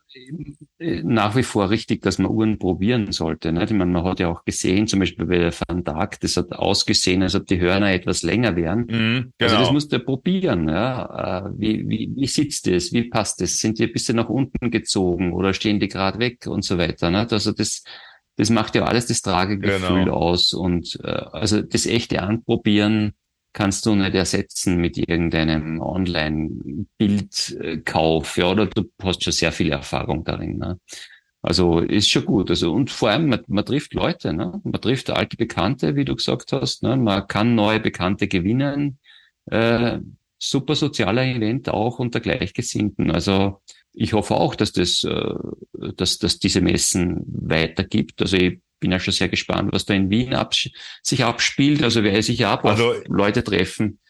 nach 0.78 1.36
wie 1.36 1.42
vor 1.42 1.70
richtig, 1.70 2.02
dass 2.02 2.18
man 2.18 2.30
Uhren 2.30 2.58
probieren 2.58 3.12
sollte. 3.12 3.52
Nicht? 3.52 3.70
Ich 3.70 3.76
meine, 3.76 3.92
man 3.92 4.04
hat 4.04 4.20
ja 4.20 4.28
auch 4.28 4.44
gesehen, 4.44 4.86
zum 4.86 5.00
Beispiel 5.00 5.26
bei 5.26 5.38
der 5.38 5.52
Van 5.52 5.84
Dijk, 5.84 6.20
das 6.20 6.36
hat 6.36 6.52
ausgesehen, 6.52 7.22
als 7.22 7.34
ob 7.34 7.46
die 7.46 7.60
Hörner 7.60 7.92
etwas 7.92 8.22
länger 8.22 8.56
wären. 8.56 8.86
Mhm, 8.86 9.32
Also 9.40 9.54
das 9.56 9.62
genau. 9.62 9.72
musst 9.72 9.92
du 9.92 10.00
probieren. 10.00 10.68
Ja? 10.68 11.46
Äh, 11.46 11.50
Wie, 11.56 11.88
wie, 11.88 12.12
wie 12.14 12.26
sitzt 12.26 12.66
es? 12.68 12.92
Wie 12.92 13.04
passt 13.04 13.40
es? 13.42 13.58
Sind 13.58 13.78
die 13.78 13.84
ein 13.84 13.92
bisschen 13.92 14.16
nach 14.16 14.28
unten 14.28 14.70
gezogen 14.70 15.32
oder 15.32 15.54
stehen 15.54 15.80
die 15.80 15.88
gerade 15.88 16.18
weg 16.18 16.46
und 16.46 16.64
so 16.64 16.78
weiter? 16.78 17.10
Nicht? 17.10 17.32
Also 17.32 17.52
das, 17.52 17.84
das 18.36 18.50
macht 18.50 18.74
ja 18.74 18.84
alles 18.84 19.06
das 19.06 19.22
Tragegefühl 19.22 20.04
genau. 20.04 20.14
aus 20.16 20.52
und 20.52 20.98
äh, 21.04 21.08
also 21.08 21.62
das 21.62 21.86
echte 21.86 22.22
Anprobieren 22.22 23.12
kannst 23.52 23.86
du 23.86 23.94
nicht 23.94 24.14
ersetzen 24.14 24.76
mit 24.76 24.96
irgendeinem 24.96 25.80
Online-Bildkauf, 25.80 28.36
ja, 28.36 28.50
oder 28.50 28.66
du 28.66 28.90
hast 29.02 29.22
schon 29.22 29.32
sehr 29.32 29.52
viel 29.52 29.72
Erfahrung 29.72 30.24
darin. 30.24 30.58
Ne? 30.58 30.78
Also 31.42 31.80
ist 31.80 32.08
schon 32.08 32.24
gut. 32.24 32.50
Also 32.50 32.72
und 32.72 32.90
vor 32.90 33.10
allem, 33.10 33.28
man, 33.28 33.40
man 33.48 33.64
trifft 33.64 33.94
Leute, 33.94 34.32
ne? 34.32 34.60
man 34.64 34.80
trifft 34.80 35.10
alte 35.10 35.36
Bekannte, 35.36 35.96
wie 35.96 36.04
du 36.04 36.14
gesagt 36.14 36.52
hast. 36.52 36.82
Ne? 36.82 36.96
Man 36.96 37.26
kann 37.26 37.54
neue 37.54 37.80
Bekannte 37.80 38.28
gewinnen. 38.28 38.98
Äh, 39.46 39.98
super 40.38 40.76
sozialer 40.76 41.24
Event 41.24 41.68
auch 41.68 41.98
unter 41.98 42.20
Gleichgesinnten. 42.20 43.10
Also 43.10 43.60
ich 43.92 44.12
hoffe 44.12 44.34
auch, 44.34 44.54
dass 44.54 44.72
das, 44.72 45.04
äh, 45.04 45.34
dass, 45.96 46.18
dass 46.18 46.38
diese 46.38 46.60
Messen 46.60 47.22
weitergibt. 47.26 48.22
Also 48.22 48.36
ich 48.36 48.60
bin 48.82 48.92
ja 48.92 49.00
schon 49.00 49.14
sehr 49.14 49.30
gespannt, 49.30 49.72
was 49.72 49.86
da 49.86 49.94
in 49.94 50.10
Wien 50.10 50.34
abs 50.34 50.68
sich 51.02 51.24
abspielt. 51.24 51.82
Also 51.82 52.02
werde 52.02 52.18
ich 52.18 52.26
sicher 52.26 52.52
auch 52.52 52.62
also, 52.64 52.94
Leute 53.06 53.42
treffen, 53.42 54.00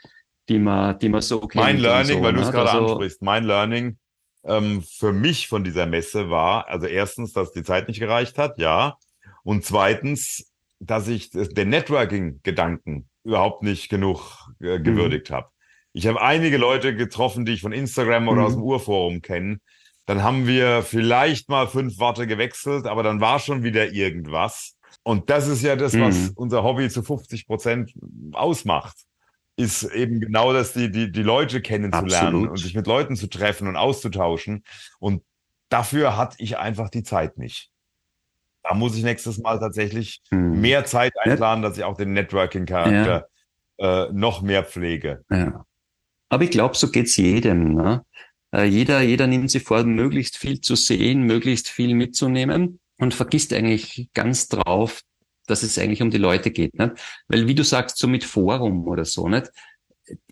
die 0.49 0.59
man, 0.59 0.99
die 0.99 1.09
man 1.09 1.20
so 1.20 1.40
kennt. 1.40 1.62
Mein 1.62 1.78
Learning, 1.78 2.19
so, 2.19 2.23
weil 2.24 2.32
du 2.32 2.40
es 2.40 2.47
ne? 2.47 2.53
gerade 2.53 2.70
also, 2.70 2.86
ansprichst, 2.94 3.23
mein 3.23 3.44
Learning 3.44 3.99
ähm, 4.44 4.82
für 4.82 5.12
mich 5.12 5.47
von 5.47 5.62
dieser 5.62 5.86
Messe 5.86 6.31
war, 6.31 6.69
also 6.69 6.86
erstens, 6.86 7.32
dass 7.32 7.53
die 7.53 7.62
Zeit 7.62 7.86
nicht 7.86 8.01
gereicht 8.01 8.39
hat, 8.39 8.59
ja. 8.59 8.97
Und 9.44 9.65
zweitens, 9.65 10.51
dass 10.81 11.07
ich 11.07 11.31
den 11.31 11.69
Networking-Gedanken 11.69 13.09
überhaupt 13.24 13.62
nicht 13.62 13.89
genug 13.89 14.49
äh, 14.61 14.78
mhm. 14.78 14.85
gewürdigt 14.85 15.31
mhm. 15.31 15.35
habe. 15.35 15.49
Ich 15.93 16.07
habe 16.07 16.20
einige 16.20 16.57
Leute 16.57 16.97
getroffen, 16.97 17.44
die 17.44 17.53
ich 17.53 17.61
von 17.61 17.73
Instagram 17.73 18.28
oder 18.28 18.40
mhm. 18.40 18.47
aus 18.47 18.53
dem 18.55 18.62
Urforum 18.62 19.23
kenne. 19.23 19.59
Dann 20.07 20.23
haben 20.23 20.47
wir 20.47 20.83
vielleicht 20.83 21.49
mal 21.49 21.69
fünf 21.69 21.99
Worte 21.99 22.27
gewechselt, 22.27 22.87
aber 22.87 23.03
dann 23.03 23.20
war 23.20 23.39
schon 23.39 23.62
wieder 23.62 23.93
irgendwas. 23.93 24.77
Und 25.05 25.31
das 25.31 25.49
ist 25.49 25.62
ja 25.62 25.77
das, 25.77 25.99
was 25.99 26.16
mhm. 26.16 26.33
unser 26.37 26.62
Hobby 26.62 26.89
zu 26.89 27.03
50 27.03 27.47
Prozent 27.47 27.93
ausmacht 28.33 28.97
ist 29.57 29.85
eben 29.85 30.20
genau 30.20 30.53
das, 30.53 30.73
die, 30.73 30.91
die, 30.91 31.12
die 31.12 31.23
Leute 31.23 31.61
kennenzulernen 31.61 32.27
Absolut. 32.27 32.51
und 32.51 32.57
sich 32.57 32.74
mit 32.74 32.87
Leuten 32.87 33.16
zu 33.16 33.29
treffen 33.29 33.69
und 33.69 33.77
auszutauschen. 33.77 34.65
Und 34.99 35.23
dafür 35.69 36.16
hatte 36.16 36.37
ich 36.39 36.59
einfach 36.59 36.89
die 36.89 37.03
Zeit 37.03 37.39
nicht. 37.39 37.70
Da 38.62 38.74
muss 38.74 38.97
ich 38.97 39.03
nächstes 39.03 39.39
Mal 39.39 39.59
tatsächlich 39.59 40.23
hm. 40.31 40.61
mehr 40.61 40.85
Zeit 40.85 41.12
einplanen, 41.19 41.62
dass 41.62 41.77
ich 41.77 41.85
auch 41.85 41.97
den 41.97 42.12
Networking-Charakter 42.12 43.29
ja. 43.79 44.05
äh, 44.05 44.12
noch 44.12 44.41
mehr 44.41 44.65
pflege. 44.65 45.24
Ja. 45.31 45.65
Aber 46.29 46.45
ich 46.45 46.51
glaube, 46.51 46.77
so 46.77 46.91
geht's 46.91 47.16
jedem. 47.16 47.74
Ne? 47.74 48.05
Äh, 48.55 48.65
jeder, 48.65 49.01
jeder 49.01 49.27
nimmt 49.27 49.51
sich 49.51 49.62
vor, 49.62 49.85
möglichst 49.85 50.37
viel 50.37 50.61
zu 50.61 50.77
sehen, 50.77 51.23
möglichst 51.23 51.69
viel 51.69 51.95
mitzunehmen 51.95 52.81
und 52.99 53.15
vergisst 53.15 53.53
eigentlich 53.53 54.09
ganz 54.15 54.49
drauf, 54.49 55.03
dass 55.47 55.62
es 55.62 55.79
eigentlich 55.79 56.03
um 56.03 56.11
die 56.11 56.19
Leute 56.19 56.51
geht. 56.51 56.79
Nicht? 56.79 56.93
Weil 57.29 57.47
wie 57.49 57.55
du 57.55 57.65
sagst, 57.65 57.99
so 57.99 58.09
mit 58.09 58.24
Forum 58.24 58.87
oder 58.87 59.05
so, 59.05 59.29
nicht? 59.29 59.51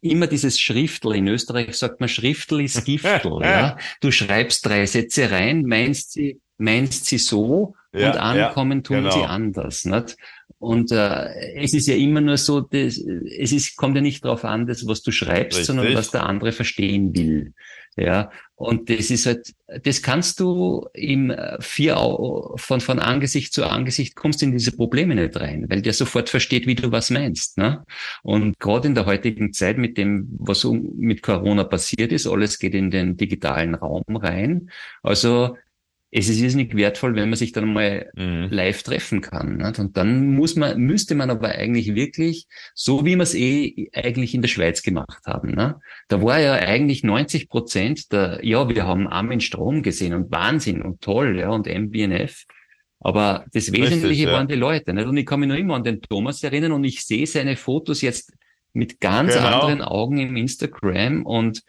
immer 0.00 0.26
dieses 0.26 0.58
Schriftel. 0.58 1.14
In 1.14 1.28
Österreich 1.28 1.74
sagt 1.76 2.00
man 2.00 2.08
Schriftel 2.08 2.60
ist 2.60 2.84
Giftel. 2.84 3.38
ja? 3.42 3.76
Du 4.00 4.10
schreibst 4.10 4.66
drei 4.66 4.86
Sätze 4.86 5.30
rein, 5.30 5.62
meinst 5.62 6.12
sie, 6.12 6.40
meinst 6.60 7.06
sie 7.06 7.18
so 7.18 7.74
ja, 7.92 8.10
und 8.10 8.18
ankommen 8.18 8.78
ja, 8.78 8.82
tun 8.82 8.96
genau. 8.98 9.10
sie 9.10 9.24
anders. 9.24 9.84
Nicht? 9.84 10.16
Und 10.58 10.92
äh, 10.92 11.54
es 11.56 11.72
ist 11.72 11.88
ja 11.88 11.94
immer 11.94 12.20
nur 12.20 12.36
so, 12.36 12.60
das, 12.60 12.98
es 12.98 13.52
ist, 13.52 13.76
kommt 13.76 13.96
ja 13.96 14.02
nicht 14.02 14.24
darauf 14.24 14.44
an, 14.44 14.66
das, 14.66 14.86
was 14.86 15.02
du 15.02 15.10
schreibst, 15.10 15.58
Richtig. 15.58 15.66
sondern 15.66 15.94
was 15.94 16.10
der 16.10 16.26
andere 16.26 16.52
verstehen 16.52 17.16
will. 17.16 17.54
Ja, 17.96 18.30
und 18.54 18.88
das 18.88 19.10
ist 19.10 19.26
halt, 19.26 19.52
das 19.82 20.00
kannst 20.00 20.38
du 20.38 20.86
im 20.94 21.30
äh, 21.30 21.56
vier 21.60 21.96
von, 22.56 22.80
von 22.80 22.98
Angesicht 22.98 23.52
zu 23.52 23.64
Angesicht 23.64 24.14
kommst 24.14 24.42
in 24.42 24.52
diese 24.52 24.72
Probleme 24.72 25.14
nicht 25.14 25.38
rein, 25.40 25.66
weil 25.68 25.82
der 25.82 25.92
sofort 25.92 26.28
versteht, 26.28 26.66
wie 26.66 26.76
du 26.76 26.92
was 26.92 27.10
meinst. 27.10 27.58
Ne? 27.58 27.84
Und 28.22 28.60
gerade 28.60 28.86
in 28.86 28.94
der 28.94 29.06
heutigen 29.06 29.52
Zeit 29.52 29.76
mit 29.76 29.98
dem, 29.98 30.28
was 30.38 30.64
mit 30.64 31.22
Corona 31.22 31.64
passiert 31.64 32.12
ist, 32.12 32.26
alles 32.26 32.58
geht 32.58 32.74
in 32.74 32.90
den 32.90 33.16
digitalen 33.16 33.74
Raum 33.74 34.04
rein. 34.08 34.70
Also 35.02 35.56
es 36.12 36.28
ist 36.28 36.40
irrsinnig 36.40 36.74
wertvoll, 36.74 37.14
wenn 37.14 37.28
man 37.28 37.36
sich 37.36 37.52
dann 37.52 37.72
mal 37.72 38.10
mhm. 38.14 38.48
live 38.50 38.82
treffen 38.82 39.20
kann. 39.20 39.58
Nicht? 39.58 39.78
Und 39.78 39.96
dann 39.96 40.34
muss 40.34 40.56
man, 40.56 40.80
müsste 40.80 41.14
man 41.14 41.30
aber 41.30 41.50
eigentlich 41.50 41.94
wirklich, 41.94 42.46
so 42.74 43.04
wie 43.04 43.14
wir 43.14 43.22
es 43.22 43.34
eh 43.34 43.90
eigentlich 43.94 44.34
in 44.34 44.42
der 44.42 44.48
Schweiz 44.48 44.82
gemacht 44.82 45.24
haben. 45.26 45.52
Ne? 45.54 45.80
Da 46.08 46.20
war 46.20 46.40
ja 46.40 46.54
eigentlich 46.54 47.04
90 47.04 47.48
Prozent 47.48 48.12
der, 48.12 48.40
ja, 48.42 48.68
wir 48.68 48.86
haben 48.86 49.06
Armin 49.06 49.40
Strom 49.40 49.82
gesehen 49.82 50.14
und 50.14 50.32
Wahnsinn 50.32 50.82
und 50.82 51.00
toll, 51.00 51.38
ja, 51.38 51.50
und 51.50 51.66
MBNF. 51.66 52.44
Aber 52.98 53.46
das 53.52 53.72
Wesentliche 53.72 54.08
Richtig, 54.08 54.26
ja. 54.26 54.32
waren 54.32 54.48
die 54.48 54.56
Leute. 54.56 54.92
Nicht? 54.92 55.06
Und 55.06 55.16
ich 55.16 55.24
kann 55.24 55.40
mich 55.40 55.48
noch 55.48 55.56
immer 55.56 55.76
an 55.76 55.84
den 55.84 56.02
Thomas 56.02 56.42
erinnern 56.42 56.72
und 56.72 56.84
ich 56.84 57.04
sehe 57.04 57.26
seine 57.26 57.56
Fotos 57.56 58.02
jetzt 58.02 58.32
mit 58.72 59.00
ganz 59.00 59.34
genau. 59.34 59.46
anderen 59.46 59.82
Augen 59.82 60.18
im 60.18 60.36
Instagram 60.36 61.24
und 61.24 61.62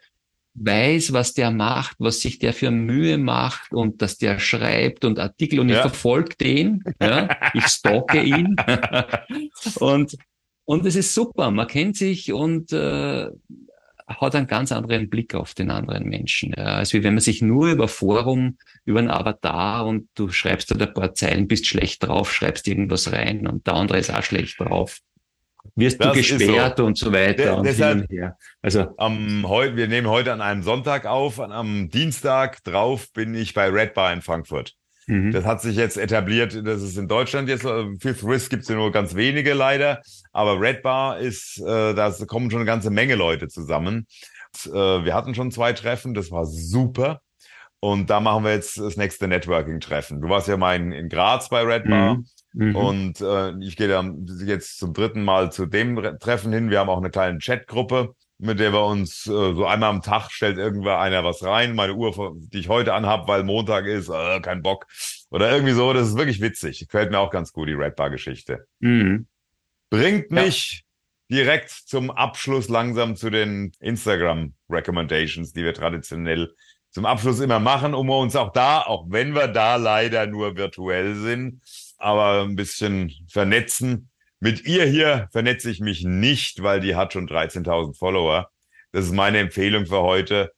weiß, 0.54 1.14
was 1.14 1.34
der 1.34 1.52
macht, 1.52 1.96
was 2.00 2.20
sich 2.20 2.40
der 2.40 2.54
für 2.54 2.72
Mühe 2.72 3.18
macht 3.18 3.72
und 3.72 4.02
dass 4.02 4.18
der 4.18 4.40
schreibt 4.40 5.06
und 5.06 5.20
Artikel 5.20 5.60
und 5.60 5.70
ja. 5.70 5.76
ich 5.76 5.82
verfolge 5.82 6.36
den, 6.36 6.84
ja, 7.02 7.30
ich 7.54 7.66
stalke 7.68 8.22
ihn. 8.22 8.56
Und 9.80 10.18
und 10.66 10.86
es 10.86 10.96
ist 10.96 11.14
super, 11.14 11.52
man 11.52 11.68
kennt 11.68 11.98
sich 11.98 12.32
und 12.32 12.72
äh, 12.72 13.28
hat 14.08 14.36
einen 14.36 14.48
ganz 14.48 14.72
anderen 14.72 15.10
Blick 15.10 15.36
auf 15.36 15.54
den 15.54 15.72
anderen 15.72 16.08
Menschen, 16.08 16.54
ja, 16.56 16.76
als 16.76 16.94
wie 16.94 17.04
wenn 17.04 17.16
man 17.16 17.22
sich 17.22 17.42
nur 17.42 17.72
über 17.72 17.88
Forum, 17.88 18.58
über 18.86 19.00
ein 19.00 19.10
Avatar 19.10 19.86
und 19.86 20.08
du 20.16 20.30
schreibst 20.30 20.72
da 20.72 20.76
ein 20.76 20.94
paar 20.94 21.14
Zeilen, 21.14 21.48
bist 21.48 21.68
schlecht 21.68 22.04
drauf, 22.04 22.32
schreibst 22.32 22.68
irgendwas 22.68 23.12
rein 23.12 23.48
und 23.48 23.68
der 23.68 23.74
andere 23.74 24.00
ist 24.00 24.14
auch 24.14 24.24
schlecht 24.24 24.60
drauf 24.60 25.00
wirst 25.76 26.04
das 26.04 26.14
du 26.14 26.18
gesperrt 26.18 26.78
so. 26.78 26.86
und 26.86 26.98
so 26.98 27.12
weiter 27.12 27.44
De 27.44 27.50
und 27.52 27.66
deshalb, 27.66 28.10
her. 28.10 28.38
Also 28.62 28.94
am 28.98 29.48
heute, 29.48 29.76
wir 29.76 29.88
nehmen 29.88 30.08
heute 30.08 30.34
an 30.34 30.42
einem 30.42 30.64
Sonntag 30.64 31.06
auf, 31.06 31.40
am 31.40 31.90
Dienstag 31.90 32.64
drauf 32.64 33.12
bin 33.14 33.36
ich 33.36 33.54
bei 33.54 33.70
Red 33.70 33.94
Bar 33.94 34.14
in 34.14 34.22
Frankfurt. 34.22 34.76
Mhm. 35.08 35.32
Das 35.32 35.46
hat 35.46 35.62
sich 35.62 35.76
jetzt 35.76 35.98
etabliert, 35.98 36.56
das 36.66 36.82
ist 36.82 36.98
in 36.98 37.08
Deutschland 37.08 37.50
jetzt, 37.50 37.66
äh, 37.66 37.86
Fifth 38.00 38.24
Risk 38.24 38.52
gibt 38.52 38.64
es 38.64 38.70
ja 38.70 38.76
nur 38.76 38.92
ganz 38.92 39.16
wenige 39.16 39.54
leider, 39.54 40.02
aber 40.32 40.60
Red 40.60 40.84
Bar 40.84 41.20
ist, 41.20 41.60
äh, 41.60 41.94
da 41.94 42.14
kommen 42.28 42.52
schon 42.52 42.60
eine 42.60 42.68
ganze 42.68 42.92
Menge 42.92 43.16
Leute 43.16 43.48
zusammen. 43.48 44.08
Und, 44.66 44.74
äh, 44.74 45.06
wir 45.06 45.14
hatten 45.14 45.34
schon 45.36 45.52
zwei 45.52 45.74
Treffen, 45.74 46.14
das 46.14 46.32
war 46.32 46.46
super. 46.46 47.22
Und 47.84 48.12
da 48.12 48.20
machen 48.20 48.44
wir 48.44 48.52
jetzt 48.52 48.78
das 48.78 48.96
nächste 48.96 49.28
Networking-Treffen. 49.28 50.22
Du 50.22 50.30
warst 50.30 50.48
ja 50.48 50.56
mal 50.56 50.76
in, 50.76 50.92
in 50.92 51.10
Graz 51.10 51.50
bei 51.50 51.64
Red 51.64 51.86
Bar. 51.86 52.16
Mhm. 52.16 52.28
Mhm. 52.54 52.76
Und 52.76 53.22
äh, 53.22 53.54
ich 53.60 53.76
gehe 53.78 53.88
dann 53.88 54.28
jetzt 54.46 54.78
zum 54.78 54.94
dritten 54.94 55.24
Mal 55.24 55.52
zu 55.52 55.66
dem 55.66 55.96
Treffen 56.20 56.52
hin. 56.52 56.70
Wir 56.70 56.80
haben 56.80 56.90
auch 56.90 56.98
eine 56.98 57.10
kleine 57.10 57.40
Chatgruppe, 57.40 58.16
mit 58.38 58.60
der 58.60 58.74
wir 58.74 58.86
uns 58.86 59.28
äh, 59.28 59.54
so 59.54 59.66
einmal 59.66 59.90
am 59.90 60.02
Tag 60.02 60.32
stellt 60.32 60.58
irgendwer 60.58 61.00
einer 61.00 61.24
was 61.24 61.44
rein. 61.44 61.76
Meine 61.76 61.94
Uhr, 61.94 62.36
die 62.36 62.60
ich 62.60 62.70
heute 62.70 62.94
anhab, 62.94 63.28
weil 63.28 63.44
Montag 63.44 63.86
ist, 63.86 64.10
äh, 64.10 64.40
kein 64.42 64.62
Bock. 64.62 64.88
Oder 65.30 65.52
irgendwie 65.52 65.74
so. 65.74 65.94
Das 65.94 66.10
ist 66.10 66.18
wirklich 66.18 66.42
witzig. 66.42 66.80
Gefällt 66.80 67.12
mir 67.12 67.20
auch 67.20 67.32
ganz 67.32 67.54
gut, 67.54 67.70
die 67.70 67.74
Red 67.74 67.96
Bar-Geschichte. 67.96 68.66
Mhm. 68.80 69.28
Bringt 69.90 70.32
mich 70.32 70.84
ja. 71.30 71.38
direkt 71.38 71.70
zum 71.70 72.12
Abschluss 72.12 72.68
langsam 72.68 73.16
zu 73.16 73.30
den 73.30 73.72
Instagram 73.80 74.54
Recommendations, 74.70 75.54
die 75.54 75.64
wir 75.64 75.74
traditionell 75.74 76.54
zum 76.90 77.06
Abschluss 77.06 77.40
immer 77.40 77.60
machen, 77.60 77.94
um 77.94 78.10
uns 78.10 78.36
auch 78.36 78.52
da, 78.52 78.82
auch 78.82 79.06
wenn 79.10 79.34
wir 79.34 79.48
da 79.48 79.78
leider 79.78 80.28
nur 80.28 80.58
virtuell 80.58 81.16
sind, 81.16 81.62
aber 82.02 82.44
ein 82.44 82.56
bisschen 82.56 83.14
vernetzen. 83.30 84.10
Mit 84.40 84.66
ihr 84.66 84.86
hier 84.86 85.30
vernetze 85.32 85.70
ich 85.70 85.80
mich 85.80 86.04
nicht, 86.04 86.64
weil 86.64 86.80
die 86.80 86.96
hat 86.96 87.14
schon 87.14 87.28
13.000 87.28 87.98
Follower. 87.98 88.50
Das 88.92 89.06
ist 89.06 89.14
meine 89.14 89.40
Empfehlung 89.40 89.86
für 89.86 90.02
heute. 90.02 90.52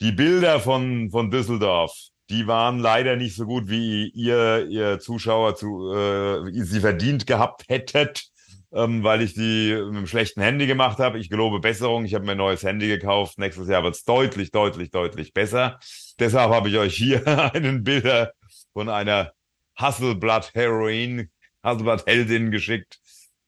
Die 0.00 0.12
Bilder 0.12 0.60
von, 0.60 1.10
von 1.10 1.30
Düsseldorf, 1.30 1.92
die 2.30 2.46
waren 2.46 2.78
leider 2.78 3.16
nicht 3.16 3.36
so 3.36 3.46
gut, 3.46 3.68
wie 3.68 4.08
ihr, 4.08 4.66
ihr 4.68 4.98
Zuschauer 4.98 5.54
zu, 5.56 5.92
äh, 5.92 6.50
sie 6.64 6.80
verdient 6.80 7.26
gehabt 7.26 7.64
hättet, 7.68 8.28
ähm, 8.72 9.04
weil 9.04 9.22
ich 9.22 9.34
die 9.34 9.74
mit 9.74 9.96
einem 9.96 10.06
schlechten 10.06 10.42
Handy 10.42 10.66
gemacht 10.66 10.98
habe. 10.98 11.18
Ich 11.18 11.30
gelobe 11.30 11.60
Besserung. 11.60 12.04
Ich 12.04 12.14
habe 12.14 12.24
mir 12.24 12.32
ein 12.32 12.38
neues 12.38 12.62
Handy 12.62 12.88
gekauft. 12.88 13.38
Nächstes 13.38 13.68
Jahr 13.68 13.84
wird 13.84 13.94
es 13.94 14.04
deutlich, 14.04 14.50
deutlich, 14.50 14.90
deutlich 14.90 15.32
besser. 15.32 15.78
Deshalb 16.18 16.52
habe 16.52 16.68
ich 16.68 16.78
euch 16.78 16.94
hier 16.96 17.26
einen 17.54 17.84
Bilder 17.84 18.32
von 18.72 18.88
einer 18.88 19.32
Hasselblatt 19.76 20.52
Heroin, 20.54 21.30
Hasselblatt 21.62 22.06
Heldin 22.06 22.50
geschickt, 22.50 22.98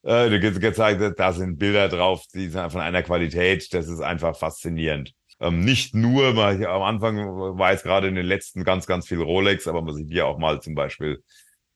äh, 0.03 0.39
gezeigt, 0.39 1.19
da 1.19 1.33
sind 1.33 1.57
Bilder 1.57 1.89
drauf, 1.89 2.23
die 2.33 2.47
sind 2.47 2.71
von 2.71 2.81
einer 2.81 3.03
Qualität, 3.03 3.73
das 3.73 3.87
ist 3.87 4.01
einfach 4.01 4.35
faszinierend. 4.37 5.13
Ähm, 5.41 5.61
nicht 5.61 5.95
nur, 5.95 6.35
weil 6.35 6.59
ich, 6.59 6.67
am 6.67 6.81
Anfang 6.81 7.17
war 7.57 7.71
jetzt 7.71 7.83
gerade 7.83 8.07
in 8.07 8.15
den 8.15 8.25
letzten 8.25 8.63
ganz, 8.63 8.87
ganz 8.87 9.07
viel 9.07 9.21
Rolex, 9.21 9.67
aber 9.67 9.81
man 9.81 9.95
sieht 9.95 10.09
hier 10.09 10.27
auch 10.27 10.37
mal 10.37 10.61
zum 10.61 10.75
Beispiel 10.75 11.23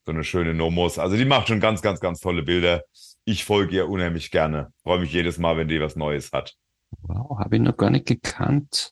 so 0.05 0.11
eine 0.11 0.23
schöne 0.23 0.53
Nomos. 0.53 0.99
Also 0.99 1.15
die 1.15 1.25
macht 1.25 1.47
schon 1.47 1.61
ganz, 1.61 1.81
ganz, 1.81 2.01
ganz 2.01 2.19
tolle 2.19 2.43
Bilder. 2.43 2.83
Ich 3.23 3.45
folge 3.45 3.75
ihr 3.75 3.89
unheimlich 3.89 4.31
gerne. 4.31 4.73
Freue 4.83 4.99
mich 4.99 5.13
jedes 5.13 5.37
Mal, 5.37 5.55
wenn 5.55 5.69
die 5.69 5.79
was 5.79 5.95
Neues 5.95 6.31
hat. 6.33 6.55
Wow, 7.01 7.39
habe 7.39 7.55
ich 7.55 7.61
noch 7.61 7.77
gar 7.77 7.89
nicht 7.89 8.05
gekannt. 8.05 8.91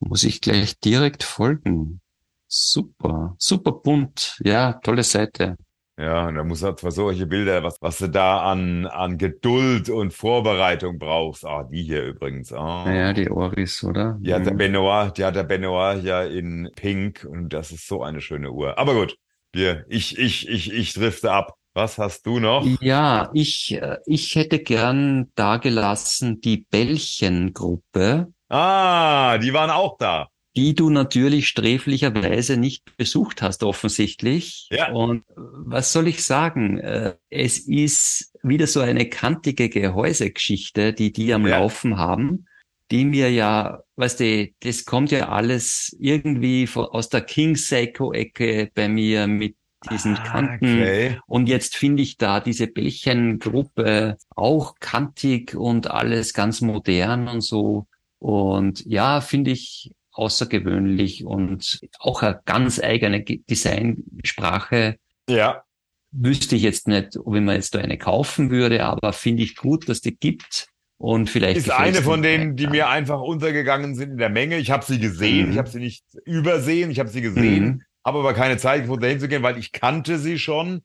Muss 0.00 0.24
ich 0.24 0.40
gleich 0.40 0.78
direkt 0.80 1.22
folgen. 1.22 2.00
Super, 2.48 3.34
super 3.38 3.72
bunt. 3.72 4.40
Ja, 4.44 4.74
tolle 4.74 5.02
Seite. 5.02 5.56
Ja, 5.98 6.28
und 6.28 6.34
da 6.34 6.44
muss 6.44 6.62
halt 6.62 6.80
für 6.80 6.90
solche 6.90 7.26
Bilder, 7.26 7.62
was, 7.62 7.76
was 7.80 7.98
du 7.98 8.08
da 8.08 8.42
an, 8.42 8.84
an 8.84 9.16
Geduld 9.16 9.88
und 9.88 10.12
Vorbereitung 10.12 10.98
brauchst. 10.98 11.46
Ah, 11.46 11.64
die 11.64 11.82
hier 11.82 12.04
übrigens. 12.04 12.52
Ah. 12.52 12.84
Ja, 12.92 13.12
die 13.14 13.30
Oris, 13.30 13.82
oder? 13.82 14.18
Die 14.20 14.34
hat 14.34 14.44
der 14.44 14.52
Benoit, 14.52 15.16
die 15.16 15.24
hat 15.24 15.36
der 15.36 15.44
Benoit 15.44 16.04
ja 16.04 16.22
in 16.22 16.70
Pink 16.76 17.26
und 17.28 17.48
das 17.48 17.72
ist 17.72 17.88
so 17.88 18.02
eine 18.02 18.20
schöne 18.20 18.52
Uhr. 18.52 18.78
Aber 18.78 18.92
gut, 18.92 19.16
wir, 19.54 19.86
ich, 19.88 20.18
ich, 20.18 20.46
ich, 20.48 20.70
ich 20.70 20.92
drifte 20.92 21.32
ab. 21.32 21.54
Was 21.72 21.98
hast 21.98 22.24
du 22.24 22.40
noch? 22.40 22.66
Ja, 22.80 23.30
ich, 23.34 23.74
äh, 23.74 23.98
ich 24.06 24.34
hätte 24.34 24.60
gern 24.60 25.30
dagelassen 25.34 26.40
die 26.40 26.66
Bällchengruppe. 26.70 28.32
Ah, 28.48 29.36
die 29.36 29.52
waren 29.52 29.70
auch 29.70 29.98
da 29.98 30.28
die 30.56 30.74
du 30.74 30.88
natürlich 30.88 31.48
sträflicherweise 31.48 32.56
nicht 32.56 32.96
besucht 32.96 33.42
hast, 33.42 33.62
offensichtlich. 33.62 34.68
Ja. 34.70 34.90
Und 34.90 35.24
was 35.36 35.92
soll 35.92 36.08
ich 36.08 36.24
sagen? 36.24 36.78
Äh, 36.78 37.16
es 37.28 37.58
ist 37.58 38.32
wieder 38.42 38.66
so 38.66 38.80
eine 38.80 39.08
kantige 39.08 39.68
Gehäusegeschichte, 39.68 40.94
die 40.94 41.12
die 41.12 41.34
am 41.34 41.46
ja. 41.46 41.58
Laufen 41.58 41.98
haben, 41.98 42.46
die 42.90 43.04
mir 43.04 43.30
ja, 43.30 43.82
weißt 43.96 44.20
du, 44.20 44.48
das 44.60 44.86
kommt 44.86 45.10
ja 45.10 45.28
alles 45.28 45.94
irgendwie 46.00 46.68
aus 46.74 47.10
der 47.10 47.20
King 47.20 47.56
Seiko-Ecke 47.56 48.70
bei 48.74 48.88
mir 48.88 49.26
mit 49.26 49.56
diesen 49.90 50.16
ah, 50.16 50.22
Kanten. 50.22 50.80
Okay. 50.80 51.20
Und 51.26 51.48
jetzt 51.48 51.76
finde 51.76 52.02
ich 52.02 52.16
da 52.16 52.40
diese 52.40 52.66
Bällchengruppe 52.66 54.16
auch 54.34 54.76
kantig 54.80 55.54
und 55.54 55.90
alles 55.90 56.32
ganz 56.32 56.62
modern 56.62 57.28
und 57.28 57.42
so. 57.42 57.86
Und 58.18 58.84
ja, 58.86 59.20
finde 59.20 59.50
ich 59.50 59.92
außergewöhnlich 60.16 61.24
und 61.24 61.80
auch 61.98 62.22
eine 62.22 62.40
ganz 62.44 62.80
eigene 62.80 63.22
Designsprache. 63.22 64.96
Ja. 65.28 65.62
Wüsste 66.10 66.56
ich 66.56 66.62
jetzt 66.62 66.88
nicht, 66.88 67.16
ob 67.16 67.34
ich 67.34 67.42
mir 67.42 67.54
jetzt 67.54 67.74
da 67.74 67.80
eine 67.80 67.98
kaufen 67.98 68.50
würde, 68.50 68.84
aber 68.84 69.12
finde 69.12 69.42
ich 69.42 69.56
gut, 69.56 69.88
dass 69.88 70.00
die 70.00 70.16
gibt. 70.16 70.68
Und 70.98 71.28
vielleicht 71.28 71.58
ist 71.58 71.70
eine 71.70 72.00
von 72.00 72.22
denen, 72.22 72.56
die 72.56 72.66
mir 72.66 72.88
einfach 72.88 73.20
untergegangen 73.20 73.94
sind 73.94 74.12
in 74.12 74.16
der 74.16 74.30
Menge. 74.30 74.56
Ich 74.56 74.70
habe 74.70 74.84
sie 74.84 74.98
gesehen, 74.98 75.46
mhm. 75.46 75.52
ich 75.52 75.58
habe 75.58 75.68
sie 75.68 75.80
nicht 75.80 76.04
übersehen, 76.24 76.90
ich 76.90 76.98
habe 76.98 77.10
sie 77.10 77.20
gesehen, 77.20 77.64
mhm. 77.64 77.82
habe 78.02 78.20
aber 78.20 78.32
keine 78.32 78.56
Zeit 78.56 78.82
gefunden, 78.82 79.02
dahin 79.02 79.20
zu 79.20 79.28
gehen, 79.28 79.42
weil 79.42 79.58
ich 79.58 79.72
kannte 79.72 80.18
sie 80.18 80.38
schon. 80.38 80.82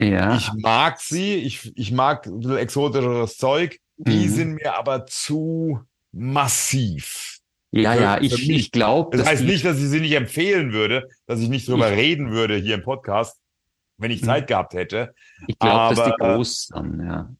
Ja. 0.00 0.36
Ich 0.36 0.50
mag 0.54 0.98
sie, 0.98 1.34
ich, 1.36 1.70
ich 1.76 1.92
mag 1.92 2.26
ein 2.26 2.40
bisschen 2.40 2.56
exotischeres 2.56 3.36
Zeug. 3.36 3.78
Die 3.98 4.26
mhm. 4.26 4.30
sind 4.30 4.54
mir 4.54 4.76
aber 4.76 5.06
zu 5.06 5.80
massiv. 6.10 7.31
Ja, 7.72 7.94
ja, 7.94 8.20
ich, 8.20 8.50
ich 8.50 8.70
glaube. 8.70 9.16
Das 9.16 9.26
heißt 9.26 9.44
nicht, 9.44 9.64
dass 9.64 9.78
ich 9.78 9.88
sie 9.88 10.00
nicht 10.00 10.12
empfehlen 10.12 10.72
würde, 10.72 11.08
dass 11.26 11.40
ich 11.40 11.48
nicht 11.48 11.66
drüber 11.66 11.90
ich, 11.90 11.96
reden 11.96 12.30
würde 12.30 12.56
hier 12.56 12.74
im 12.74 12.82
Podcast, 12.82 13.40
wenn 13.96 14.10
ich 14.10 14.20
hm. 14.20 14.26
Zeit 14.26 14.46
gehabt 14.46 14.74
hätte. 14.74 15.14
Ich 15.46 15.58
glaube, 15.58 15.94
dass 15.94 16.04
die 16.04 16.12
groß 16.18 16.66
sind, 16.66 17.00
ja. 17.00 17.30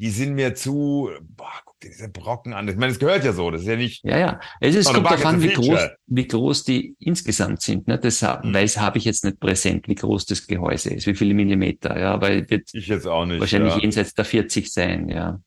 Die 0.00 0.10
sind 0.10 0.34
mir 0.34 0.54
zu, 0.54 1.10
boah, 1.20 1.52
guck 1.64 1.80
dir 1.80 1.90
diese 1.90 2.08
Brocken 2.08 2.52
an. 2.52 2.68
Ich 2.68 2.76
meine, 2.76 2.92
es 2.92 3.00
gehört 3.00 3.24
ja 3.24 3.32
so, 3.32 3.50
das 3.50 3.62
ist 3.62 3.66
ja 3.66 3.76
nicht. 3.76 4.04
Ja, 4.04 4.16
ja. 4.16 4.40
Es 4.60 4.76
ist, 4.76 4.92
kommt 4.92 5.10
davon, 5.10 5.42
wie 5.42 5.48
groß, 5.48 5.88
wie 6.06 6.26
groß 6.26 6.64
die 6.64 6.94
insgesamt 7.00 7.62
sind. 7.62 7.88
Ne? 7.88 7.98
Das, 7.98 8.22
mhm. 8.22 8.54
Weil 8.54 8.64
es 8.64 8.78
habe 8.78 8.98
ich 8.98 9.04
jetzt 9.04 9.24
nicht 9.24 9.40
präsent, 9.40 9.88
wie 9.88 9.96
groß 9.96 10.26
das 10.26 10.46
Gehäuse 10.46 10.94
ist, 10.94 11.06
wie 11.08 11.14
viele 11.14 11.34
Millimeter, 11.34 11.98
ja. 11.98 12.20
Weil 12.20 12.48
wird 12.48 12.68
ich 12.72 12.86
jetzt 12.86 13.06
auch 13.06 13.26
nicht. 13.26 13.40
Wahrscheinlich 13.40 13.74
ja. 13.74 13.80
jenseits 13.80 14.14
der 14.14 14.24
40 14.24 14.72
sein, 14.72 15.08
ja 15.08 15.40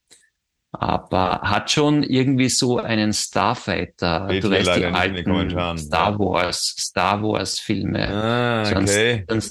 aber 0.71 1.41
hat 1.41 1.69
schon 1.69 2.01
irgendwie 2.03 2.49
so 2.49 2.79
einen 2.79 3.11
Starfighter. 3.11 4.27
du 4.27 4.49
weißt 4.49 4.77
die 4.77 4.85
alten 4.85 5.77
Star 5.77 6.17
Wars, 6.17 6.75
Star 6.79 7.21
Wars 7.21 7.59
Filme. 7.59 8.07
Ah, 8.07 8.61
okay. 8.71 9.25
So 9.27 9.35
ein, 9.35 9.41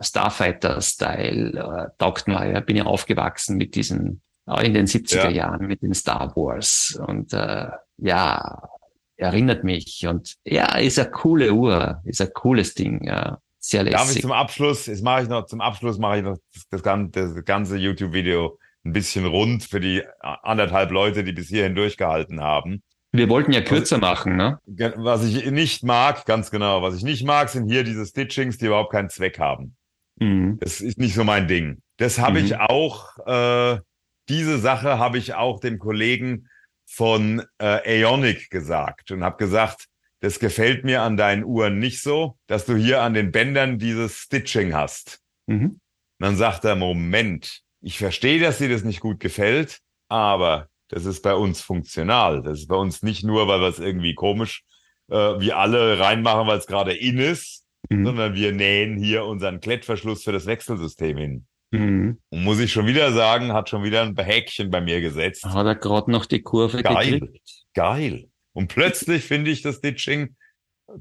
Starfighter-Style 0.00 1.58
äh, 1.58 1.88
taugt 1.98 2.28
mir. 2.28 2.52
Ja, 2.52 2.60
bin 2.60 2.76
ja 2.76 2.84
aufgewachsen 2.84 3.56
mit 3.56 3.74
diesen, 3.74 4.22
auch 4.46 4.60
in 4.60 4.72
den 4.72 4.86
70er 4.86 5.24
ja. 5.24 5.30
Jahren 5.30 5.66
mit 5.66 5.82
den 5.82 5.94
Star 5.94 6.34
Wars 6.36 6.96
und 7.06 7.32
äh, 7.32 7.66
ja, 7.96 8.68
erinnert 9.16 9.64
mich 9.64 10.06
und 10.06 10.36
ja, 10.44 10.76
ist 10.76 11.00
eine 11.00 11.10
coole 11.10 11.52
Uhr, 11.52 12.00
ist 12.04 12.20
ein 12.20 12.32
cooles 12.32 12.74
Ding. 12.74 13.04
Ja. 13.04 13.40
Sehr 13.58 13.82
lässig. 13.82 13.98
Darf 13.98 14.14
ich 14.14 14.22
zum 14.22 14.30
Abschluss, 14.32 14.86
jetzt 14.86 15.02
mache 15.02 15.24
ich 15.24 15.28
noch, 15.28 15.46
zum 15.46 15.60
Abschluss 15.60 15.98
mache 15.98 16.18
ich 16.18 16.22
noch 16.22 16.38
das, 16.70 16.82
das, 16.82 17.34
das 17.34 17.44
ganze 17.44 17.76
YouTube-Video 17.76 18.56
ein 18.88 18.92
bisschen 18.92 19.26
rund 19.26 19.64
für 19.64 19.80
die 19.80 20.02
anderthalb 20.20 20.90
Leute, 20.90 21.24
die 21.24 21.32
bis 21.32 21.48
hierhin 21.48 21.74
durchgehalten 21.74 22.40
haben. 22.40 22.82
Wir 23.12 23.28
wollten 23.28 23.52
ja 23.52 23.62
kürzer 23.62 23.98
machen, 23.98 24.36
ne? 24.36 24.58
Was 24.66 25.24
ich 25.24 25.50
nicht 25.50 25.82
mag, 25.82 26.26
ganz 26.26 26.50
genau, 26.50 26.82
was 26.82 26.94
ich 26.94 27.02
nicht 27.02 27.24
mag, 27.24 27.48
sind 27.48 27.68
hier 27.68 27.82
diese 27.82 28.04
Stitchings, 28.04 28.58
die 28.58 28.66
überhaupt 28.66 28.92
keinen 28.92 29.08
Zweck 29.08 29.38
haben. 29.38 29.76
Mhm. 30.20 30.58
Das 30.60 30.80
ist 30.80 30.98
nicht 30.98 31.14
so 31.14 31.24
mein 31.24 31.48
Ding. 31.48 31.80
Das 31.96 32.18
habe 32.18 32.40
mhm. 32.40 32.46
ich 32.46 32.56
auch, 32.56 33.18
äh, 33.26 33.80
diese 34.28 34.58
Sache 34.58 34.98
habe 34.98 35.16
ich 35.16 35.34
auch 35.34 35.60
dem 35.60 35.78
Kollegen 35.78 36.48
von 36.86 37.42
äh, 37.58 38.02
Aeonic 38.02 38.50
gesagt 38.50 39.10
und 39.10 39.24
habe 39.24 39.36
gesagt, 39.36 39.86
das 40.20 40.38
gefällt 40.38 40.84
mir 40.84 41.02
an 41.02 41.16
deinen 41.16 41.44
Uhren 41.44 41.78
nicht 41.78 42.02
so, 42.02 42.36
dass 42.46 42.66
du 42.66 42.76
hier 42.76 43.02
an 43.02 43.14
den 43.14 43.30
Bändern 43.30 43.78
dieses 43.78 44.16
Stitching 44.18 44.74
hast. 44.74 45.20
Mhm. 45.46 45.80
dann 46.18 46.36
sagt 46.36 46.66
er, 46.66 46.76
Moment, 46.76 47.62
ich 47.88 47.96
verstehe, 47.96 48.38
dass 48.38 48.58
dir 48.58 48.68
das 48.68 48.84
nicht 48.84 49.00
gut 49.00 49.18
gefällt, 49.18 49.78
aber 50.10 50.68
das 50.88 51.06
ist 51.06 51.22
bei 51.22 51.34
uns 51.34 51.62
funktional. 51.62 52.42
Das 52.42 52.58
ist 52.58 52.68
bei 52.68 52.76
uns 52.76 53.02
nicht 53.02 53.24
nur, 53.24 53.48
weil 53.48 53.62
wir 53.62 53.68
es 53.68 53.78
irgendwie 53.78 54.14
komisch 54.14 54.62
äh, 55.10 55.40
wie 55.40 55.54
alle 55.54 55.98
reinmachen, 55.98 56.46
weil 56.46 56.58
es 56.58 56.66
gerade 56.66 56.92
in 56.92 57.16
ist, 57.16 57.64
mhm. 57.88 58.04
sondern 58.04 58.34
wir 58.34 58.52
nähen 58.52 58.98
hier 58.98 59.24
unseren 59.24 59.60
Klettverschluss 59.60 60.22
für 60.22 60.32
das 60.32 60.44
Wechselsystem 60.44 61.16
hin. 61.16 61.46
Mhm. 61.70 62.18
Und 62.28 62.44
muss 62.44 62.60
ich 62.60 62.70
schon 62.70 62.86
wieder 62.86 63.10
sagen, 63.12 63.54
hat 63.54 63.70
schon 63.70 63.82
wieder 63.82 64.02
ein 64.02 64.14
Häkchen 64.14 64.70
bei 64.70 64.82
mir 64.82 65.00
gesetzt. 65.00 65.46
Hat 65.46 65.66
er 65.66 65.74
gerade 65.74 66.10
noch 66.10 66.26
die 66.26 66.42
Kurve 66.42 66.82
Geil. 66.82 67.20
gekriegt? 67.20 67.64
Geil. 67.72 68.28
Und 68.52 68.68
plötzlich 68.68 69.24
finde 69.24 69.50
ich 69.50 69.62
das 69.62 69.76
Stitching 69.76 70.36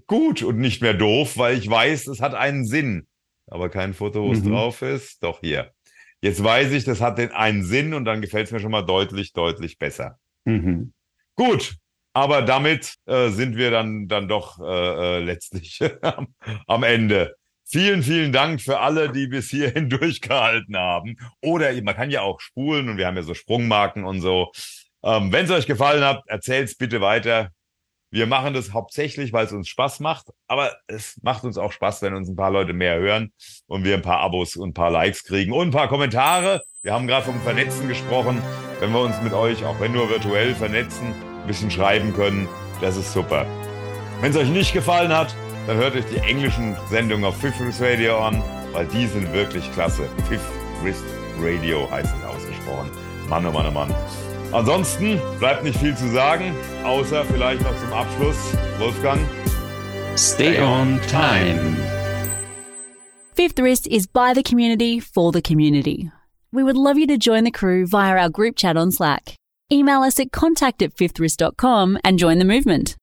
gut 0.05 0.41
und 0.41 0.57
nicht 0.57 0.81
mehr 0.81 0.93
doof, 0.93 1.38
weil 1.38 1.57
ich 1.57 1.69
weiß, 1.69 2.07
es 2.07 2.22
hat 2.22 2.34
einen 2.34 2.65
Sinn. 2.65 3.07
Aber 3.47 3.68
kein 3.68 3.93
Foto, 3.93 4.23
wo 4.23 4.31
es 4.31 4.41
mhm. 4.41 4.51
drauf 4.51 4.81
ist. 4.81 5.22
Doch 5.22 5.41
hier. 5.41 5.73
Jetzt 6.22 6.44
weiß 6.44 6.72
ich, 6.72 6.84
das 6.84 7.02
hat 7.02 7.18
den 7.18 7.31
einen 7.31 7.64
Sinn 7.64 7.94
und 7.94 8.06
dann 8.06 8.22
gefällt 8.22 8.48
es 8.48 8.52
mir 8.52 8.60
schon 8.60 8.72
mal 8.72 8.81
deutlich, 8.81 9.34
deutlich 9.34 9.77
besser. 9.77 10.18
Mhm. 10.45 10.94
Gut, 11.35 11.76
aber 12.14 12.41
damit 12.41 12.95
äh, 13.06 13.30
sind 13.30 13.57
wir 13.57 13.69
dann, 13.69 14.07
dann 14.07 14.27
doch 14.27 14.60
äh, 14.60 15.18
äh 15.18 15.19
letztlich 15.19 15.80
am, 16.02 16.34
am 16.65 16.84
Ende. 16.84 17.35
Vielen, 17.64 18.02
vielen 18.02 18.31
Dank 18.31 18.61
für 18.61 18.80
alle, 18.80 19.11
die 19.11 19.27
bis 19.27 19.49
hierhin 19.49 19.89
durchgehalten 19.91 20.77
haben. 20.77 21.18
Oder 21.41 21.80
man 21.84 21.95
kann 21.95 22.10
ja 22.10 22.22
auch 22.22 22.39
spulen 22.39 22.89
und 22.89 22.98
wir 22.98 23.06
haben 23.06 23.18
ja 23.18 23.23
so 23.23 23.34
Sprungmarken 23.34 24.06
und 24.06 24.22
so. 24.22 24.52
Ähm, 25.03 25.31
Wenn 25.31 25.45
es 25.45 25.52
euch 25.52 25.68
gefallen 25.68 26.03
hat, 26.03 26.23
erzählt's 26.27 26.76
bitte 26.76 27.02
weiter. 27.02 27.52
Wir 28.18 28.26
machen 28.26 28.56
das 28.56 28.73
hauptsächlich, 28.73 29.31
weil 29.31 29.45
es 29.45 29.52
uns 29.52 29.68
Spaß 29.68 29.99
macht, 29.99 30.30
aber 30.48 30.76
es 30.88 31.19
macht 31.22 31.44
uns 31.44 31.60
auch 31.60 31.72
Spaß, 31.72 32.02
wenn 32.02 32.15
uns 32.15 32.27
ein 32.27 32.35
paar 32.35 32.49
Leute 32.49 32.73
mehr 32.73 32.98
hören 32.98 33.31
und 33.68 33.84
wir 33.84 33.94
ein 33.94 34.02
paar 34.02 34.22
Abos 34.22 34.56
und 34.56 34.69
ein 34.69 34.73
paar 34.73 34.89
Likes 34.89 35.23
kriegen 35.23 35.53
und 35.53 35.68
ein 35.68 35.72
paar 35.72 35.88
Kommentare. 35.88 36.64
Wir 36.81 36.94
haben 36.94 37.06
gerade 37.06 37.27
vom 37.27 37.39
Vernetzen 37.41 37.88
gesprochen. 37.88 38.41
Wenn 38.80 38.91
wir 38.91 39.02
uns 39.02 39.22
mit 39.22 39.34
euch, 39.34 39.64
auch 39.65 39.80
wenn 39.80 39.91
nur 39.91 40.10
virtuell, 40.10 40.56
vernetzen, 40.56 41.14
ein 41.41 41.45
bisschen 41.45 41.69
schreiben 41.69 42.11
können, 42.15 42.49
das 42.81 42.98
ist 42.98 43.14
super. 43.14 43.45
Wenn 44.22 44.31
es 44.31 44.38
euch 44.38 44.49
nicht 44.49 44.73
gefallen 44.73 45.15
hat, 45.15 45.35
dann 45.68 45.77
hört 45.77 45.95
euch 45.95 46.06
die 46.06 46.18
englischen 46.18 46.76
Sendungen 46.89 47.23
auf 47.23 47.38
Fifth 47.39 47.60
Wrist 47.60 47.84
Radio 47.84 48.18
an, 48.18 48.41
weil 48.72 48.88
die 48.88 49.06
sind 49.06 49.31
wirklich 49.31 49.72
klasse. 49.73 50.10
Fifth 50.27 50.41
Wrist 50.81 51.03
Radio 51.39 51.88
heißt 51.91 52.15
es 52.18 52.26
ausgesprochen. 52.26 52.89
Mann, 53.30 53.45
oh 53.45 53.52
Mann, 53.52 53.68
oh 53.68 53.72
Mann. 53.72 53.94
Ansonsten 54.51 55.19
bleibt 55.39 55.63
nicht 55.63 55.77
viel 55.77 55.95
zu 55.95 56.09
sagen, 56.09 56.53
außer 56.83 57.25
vielleicht 57.25 57.61
noch 57.61 57.77
zum 57.79 57.93
Abschluss, 57.93 58.37
Wolfgang. 58.79 59.19
Stay 60.15 60.59
on 60.61 60.99
time. 61.09 61.75
Fifth 63.35 63.59
Wrist 63.59 63.87
is 63.87 64.07
by 64.07 64.33
the 64.33 64.41
community 64.41 64.99
for 64.99 65.31
the 65.31 65.41
community. 65.41 66.09
We 66.51 66.63
would 66.63 66.77
love 66.77 66.97
you 66.97 67.05
to 67.07 67.17
join 67.17 67.43
the 67.43 67.51
crew 67.51 67.85
via 67.85 68.17
our 68.17 68.29
group 68.29 68.55
chat 68.55 68.77
on 68.77 68.91
Slack. 68.91 69.35
Email 69.71 70.01
us 70.01 70.19
at 70.19 70.31
contact 70.31 70.81
at 70.81 70.95
fifthwrist.com 70.95 71.99
and 72.03 72.17
join 72.17 72.39
the 72.39 72.45
movement. 72.45 72.95